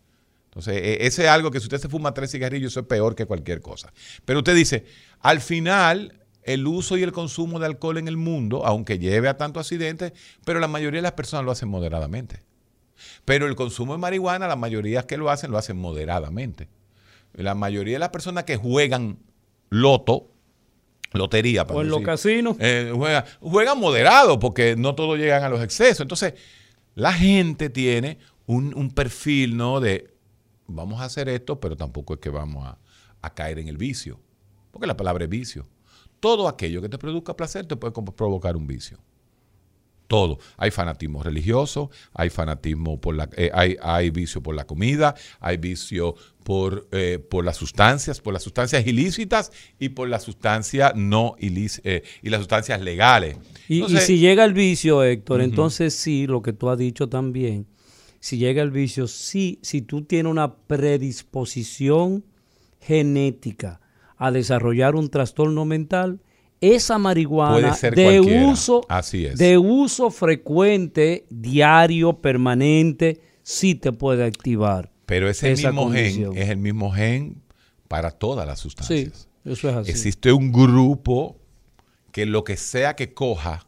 Entonces, 0.49 0.75
e- 0.83 1.07
ese 1.07 1.25
es 1.25 1.29
algo 1.29 1.51
que 1.51 1.61
si 1.61 1.67
usted 1.67 1.79
se 1.79 1.89
fuma 1.89 2.13
tres 2.15 2.31
cigarrillos, 2.33 2.73
eso 2.73 2.81
es 2.81 2.87
peor 2.87 3.15
que 3.15 3.27
cualquier 3.27 3.61
cosa. 3.61 3.93
Pero 4.25 4.41
usted 4.41 4.55
dice, 4.55 4.85
al 5.21 5.41
final, 5.41 6.21
el 6.43 6.67
uso 6.67 6.97
y 6.97 7.03
el 7.03 7.13
consumo 7.13 7.59
de 7.61 7.67
alcohol 7.67 7.99
en 7.99 8.09
el 8.09 8.17
mundo, 8.17 8.65
aunque 8.65 8.99
lleve 8.99 9.29
a 9.29 9.37
tantos 9.37 9.61
accidentes, 9.67 10.13
pero 10.45 10.59
la 10.61 10.69
mayoría 10.69 10.99
de 10.99 11.03
las 11.03 11.13
personas 11.13 11.45
lo 11.45 11.51
hacen 11.53 11.69
moderadamente. 11.69 12.43
Pero 13.25 13.47
el 13.47 13.55
consumo 13.55 13.93
de 13.93 13.99
marihuana, 13.99 14.49
la 14.49 14.57
mayoría 14.57 15.03
que 15.07 15.17
lo 15.19 15.31
hacen, 15.31 15.51
lo 15.51 15.59
hacen 15.59 15.77
moderadamente. 15.77 16.69
La 17.35 17.55
mayoría 17.55 17.95
de 17.95 17.99
las 18.01 18.09
personas 18.09 18.45
que 18.45 18.57
juegan 18.57 19.19
loto, 19.71 20.33
lotería, 21.13 21.67
para 21.67 21.79
O 21.79 21.83
en 21.83 21.89
los 21.91 22.01
casinos. 22.03 22.57
eh, 22.59 22.91
juega- 22.95 23.25
juegan 23.41 23.79
moderado 23.79 24.39
porque 24.39 24.75
no 24.77 24.95
todos 24.95 25.19
llegan 25.19 25.43
a 25.45 25.49
los 25.49 25.63
excesos. 25.63 26.01
Entonces, 26.01 26.35
la 26.95 27.13
gente 27.13 27.71
tiene 27.71 28.19
un, 28.47 28.75
un 28.75 28.91
perfil, 28.91 29.57
¿no? 29.57 29.81
De 29.81 30.11
vamos 30.69 31.01
a 31.01 31.05
hacer 31.05 31.29
esto, 31.29 31.59
pero 31.59 31.77
tampoco 31.77 32.15
es 32.15 32.21
que 32.21 32.31
vamos 32.31 32.67
a, 32.67 32.79
a 33.23 33.35
caer 33.35 33.59
en 33.59 33.69
el 33.69 33.77
vicio. 33.77 34.21
Porque 34.71 34.87
la 34.87 34.97
palabra 34.97 35.25
es 35.25 35.31
vicio. 35.31 35.67
Todo 36.21 36.49
aquello 36.49 36.81
que 36.83 36.89
te 36.89 36.99
produzca 36.99 37.35
placer 37.37 37.67
te 37.67 37.77
puede 37.77 37.93
provocar 37.93 38.57
un 38.57 38.67
vicio. 38.67 38.99
Todo. 40.07 40.39
Hay 40.57 40.71
fanatismo 40.71 41.23
religioso, 41.23 41.91
hay 42.15 42.31
fanatismo 42.31 42.99
por 42.99 43.15
la, 43.15 43.29
eh, 43.37 43.51
hay, 43.53 43.77
hay 43.83 44.09
vicio 44.09 44.43
por 44.43 44.55
la 44.55 44.65
comida, 44.67 45.15
hay 45.39 45.59
vicio 45.59 46.15
por, 46.45 46.89
eh, 46.93 47.19
por 47.19 47.45
las 47.45 47.59
sustancias, 47.59 48.19
por 48.19 48.33
las 48.33 48.43
sustancias 48.43 48.87
ilícitas 48.87 49.53
y 49.79 49.91
por 49.91 50.09
las 50.09 50.23
sustancias 50.23 50.93
no 50.97 51.37
ilícitas 51.39 52.03
y 52.23 52.31
las 52.31 52.41
sustancias 52.41 52.81
legales. 52.81 53.37
Y, 53.69 53.83
si 53.99 54.19
llega 54.19 54.45
el 54.45 54.55
vicio, 54.55 55.05
Héctor, 55.05 55.43
entonces 55.43 55.93
sí, 55.93 56.27
lo 56.27 56.41
que 56.41 56.55
tú 56.55 56.71
has 56.71 56.79
dicho 56.79 57.11
también, 57.11 57.67
si 58.21 58.37
llega 58.39 58.63
el 58.63 58.71
vicio, 58.71 59.07
sí, 59.07 59.59
si 59.63 59.83
tú 59.83 60.03
tienes 60.03 60.31
una 60.31 60.55
predisposición 60.57 62.25
genética 62.81 63.81
a 64.17 64.31
desarrollar 64.31 64.95
un 64.97 65.09
trastorno 65.11 65.65
mental, 65.65 66.21
esa 66.61 66.99
marihuana 66.99 67.77
de 67.77 68.03
cualquiera. 68.03 68.47
uso, 68.49 68.81
Así 68.89 69.27
es. 69.27 69.39
de 69.39 69.59
uso 69.59 70.11
frecuente, 70.11 71.25
diario, 71.31 72.15
permanente, 72.21 73.21
sí 73.43 73.75
te 73.77 73.93
puede 73.93 74.25
activar. 74.25 74.91
pero 75.07 75.31
ese 75.31 75.53
mismo 75.55 75.85
condición. 75.85 76.35
gen 76.35 76.43
es 76.43 76.49
el 76.51 76.57
mismo 76.59 76.91
gen 76.91 77.41
para 77.87 78.11
todas 78.11 78.47
las 78.47 78.59
Sí, 78.59 78.63
sustancias. 78.65 79.29
eso 79.45 79.71
es 79.71 79.77
así. 79.77 79.91
Existe 79.91 80.33
un 80.33 80.51
grupo 80.53 81.37
que 82.13 82.27
lo 82.27 82.43
que 82.43 82.57
sea 82.57 82.97
que 82.97 83.15
coja, 83.15 83.68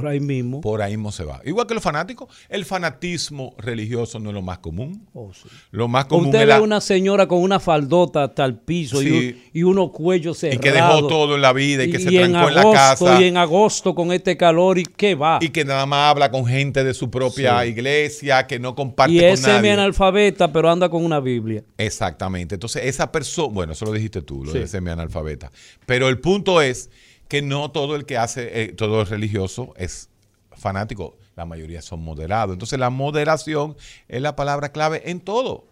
Por 0.00 0.08
ahí 0.08 0.20
mismo. 0.20 0.60
por 0.60 0.82
ahí 0.82 0.96
mismo 0.96 1.12
se 1.12 1.24
va. 1.24 1.40
Igual 1.44 1.66
que 1.66 1.74
los 1.74 1.82
fanáticos, 1.82 2.28
el 2.48 2.64
fanatismo 2.64 3.54
religioso 3.58 4.18
no 4.20 4.30
es 4.30 4.34
lo 4.34 4.42
más 4.42 4.58
común. 4.58 5.06
Oh, 5.12 5.30
sí. 5.32 5.48
Lo 5.70 5.88
más 5.88 6.06
común 6.06 6.26
Usted 6.26 6.42
es 6.42 6.48
la- 6.48 6.56
a 6.56 6.60
una 6.62 6.80
señora 6.80 7.26
con 7.28 7.40
una 7.40 7.60
faldota 7.60 8.24
hasta 8.24 8.44
el 8.44 8.56
piso 8.56 9.02
y, 9.02 9.10
un- 9.10 9.36
y 9.52 9.62
unos 9.62 9.90
cuellos 9.90 10.36
y 10.38 10.40
cerrados. 10.40 10.60
que 10.62 10.72
dejó 10.72 11.06
todo 11.06 11.34
en 11.34 11.42
la 11.42 11.52
vida 11.52 11.84
y 11.84 11.90
que 11.90 11.98
se 11.98 12.08
en 12.22 12.32
trancó 12.32 12.48
en 12.48 12.54
la 12.54 12.70
casa 12.72 13.20
Y 13.20 13.24
en 13.24 13.36
agosto 13.36 13.94
con 13.94 14.12
este 14.12 14.36
calor 14.36 14.78
y 14.78 14.84
qué 14.84 15.14
va. 15.14 15.38
y 15.40 15.48
que 15.50 15.64
nada 15.64 15.86
más 15.86 16.10
habla 16.10 16.30
con 16.30 16.46
gente 16.46 16.84
de 16.84 16.94
su 16.94 17.10
propia 17.10 17.62
Sí. 17.62 17.68
iglesia, 17.68 18.46
que 18.46 18.58
no 18.58 18.74
comparte 18.74 19.14
Y 19.14 19.18
con 19.18 19.28
es 19.28 19.42
nadie. 19.42 19.54
semi-analfabeta, 19.56 20.52
pero 20.52 20.70
anda 20.70 20.88
con 20.88 21.04
una 21.04 21.20
Biblia. 21.20 21.62
Exactamente. 21.78 22.54
Entonces, 22.54 22.84
esa 22.84 23.10
persona, 23.12 23.48
bueno, 23.52 23.72
eso 23.72 23.84
lo 23.84 23.92
dijiste 23.92 24.22
tú, 24.22 24.44
lo 24.44 24.52
de 24.52 24.66
semi-analfabeta. 24.66 25.50
Pero 25.86 26.08
el 26.08 26.18
punto 26.18 26.60
es 26.60 26.90
que 27.28 27.42
no 27.42 27.70
todo 27.70 27.96
el 27.96 28.06
que 28.06 28.18
hace, 28.18 28.62
eh, 28.62 28.72
todo 28.72 29.00
el 29.00 29.06
religioso 29.06 29.74
es 29.76 30.08
fanático. 30.56 31.16
La 31.36 31.46
mayoría 31.46 31.82
son 31.82 32.02
moderados. 32.02 32.52
Entonces, 32.52 32.78
la 32.78 32.90
moderación 32.90 33.76
es 34.08 34.22
la 34.22 34.36
palabra 34.36 34.70
clave 34.70 35.10
en 35.10 35.20
todo. 35.20 35.66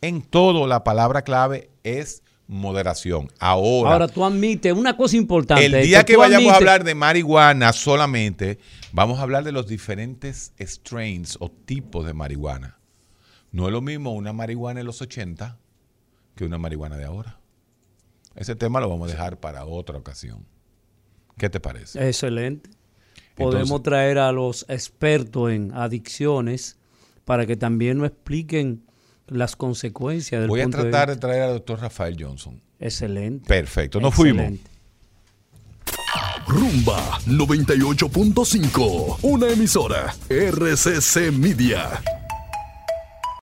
En 0.00 0.22
todo, 0.22 0.66
la 0.66 0.84
palabra 0.84 1.22
clave 1.22 1.70
es 1.84 2.22
moderación. 2.48 3.30
Ahora, 3.38 3.92
Ahora 3.92 4.08
tú 4.08 4.24
admites 4.24 4.72
una 4.72 4.96
cosa 4.96 5.16
importante. 5.16 5.64
el 5.64 5.82
día 5.82 6.04
que 6.04 6.16
vayamos 6.16 6.52
a 6.52 6.56
hablar 6.56 6.84
de 6.84 6.94
marihuana 6.94 7.72
solamente, 7.72 8.58
vamos 8.92 9.18
a 9.18 9.22
hablar 9.22 9.44
de 9.44 9.52
los 9.52 9.66
diferentes 9.66 10.52
strains 10.60 11.38
o 11.40 11.50
tipos 11.50 12.04
de 12.04 12.12
marihuana. 12.12 12.78
No 13.52 13.66
es 13.66 13.72
lo 13.72 13.80
mismo 13.80 14.12
una 14.12 14.32
marihuana 14.32 14.80
en 14.80 14.86
los 14.86 15.00
80 15.00 15.58
que 16.34 16.44
una 16.44 16.58
marihuana 16.58 16.96
de 16.96 17.04
ahora. 17.04 17.38
Ese 18.34 18.54
tema 18.56 18.80
lo 18.80 18.88
vamos 18.88 19.08
a 19.08 19.12
dejar 19.12 19.38
para 19.38 19.64
otra 19.64 19.98
ocasión. 19.98 20.44
¿Qué 21.36 21.50
te 21.50 21.60
parece? 21.60 22.06
Excelente. 22.06 22.70
Podemos 23.34 23.62
Entonces- 23.62 23.82
traer 23.84 24.18
a 24.18 24.32
los 24.32 24.66
expertos 24.68 25.50
en 25.50 25.72
adicciones 25.74 26.76
para 27.24 27.46
que 27.46 27.56
también 27.56 27.98
nos 27.98 28.08
expliquen 28.08 28.84
las 29.26 29.56
consecuencias 29.56 30.40
del 30.40 30.48
Voy 30.48 30.60
a 30.60 30.64
punto 30.64 30.82
tratar 30.82 31.08
de 31.10 31.16
traer 31.16 31.42
al 31.42 31.52
doctor 31.54 31.80
Rafael 31.80 32.16
Johnson. 32.18 32.60
Excelente. 32.78 33.46
Perfecto, 33.46 34.00
nos 34.00 34.14
fuimos. 34.14 34.52
Rumba 36.46 37.18
98.5, 37.26 39.18
una 39.22 39.48
emisora 39.48 40.14
RCC 40.28 41.30
Media. 41.32 42.02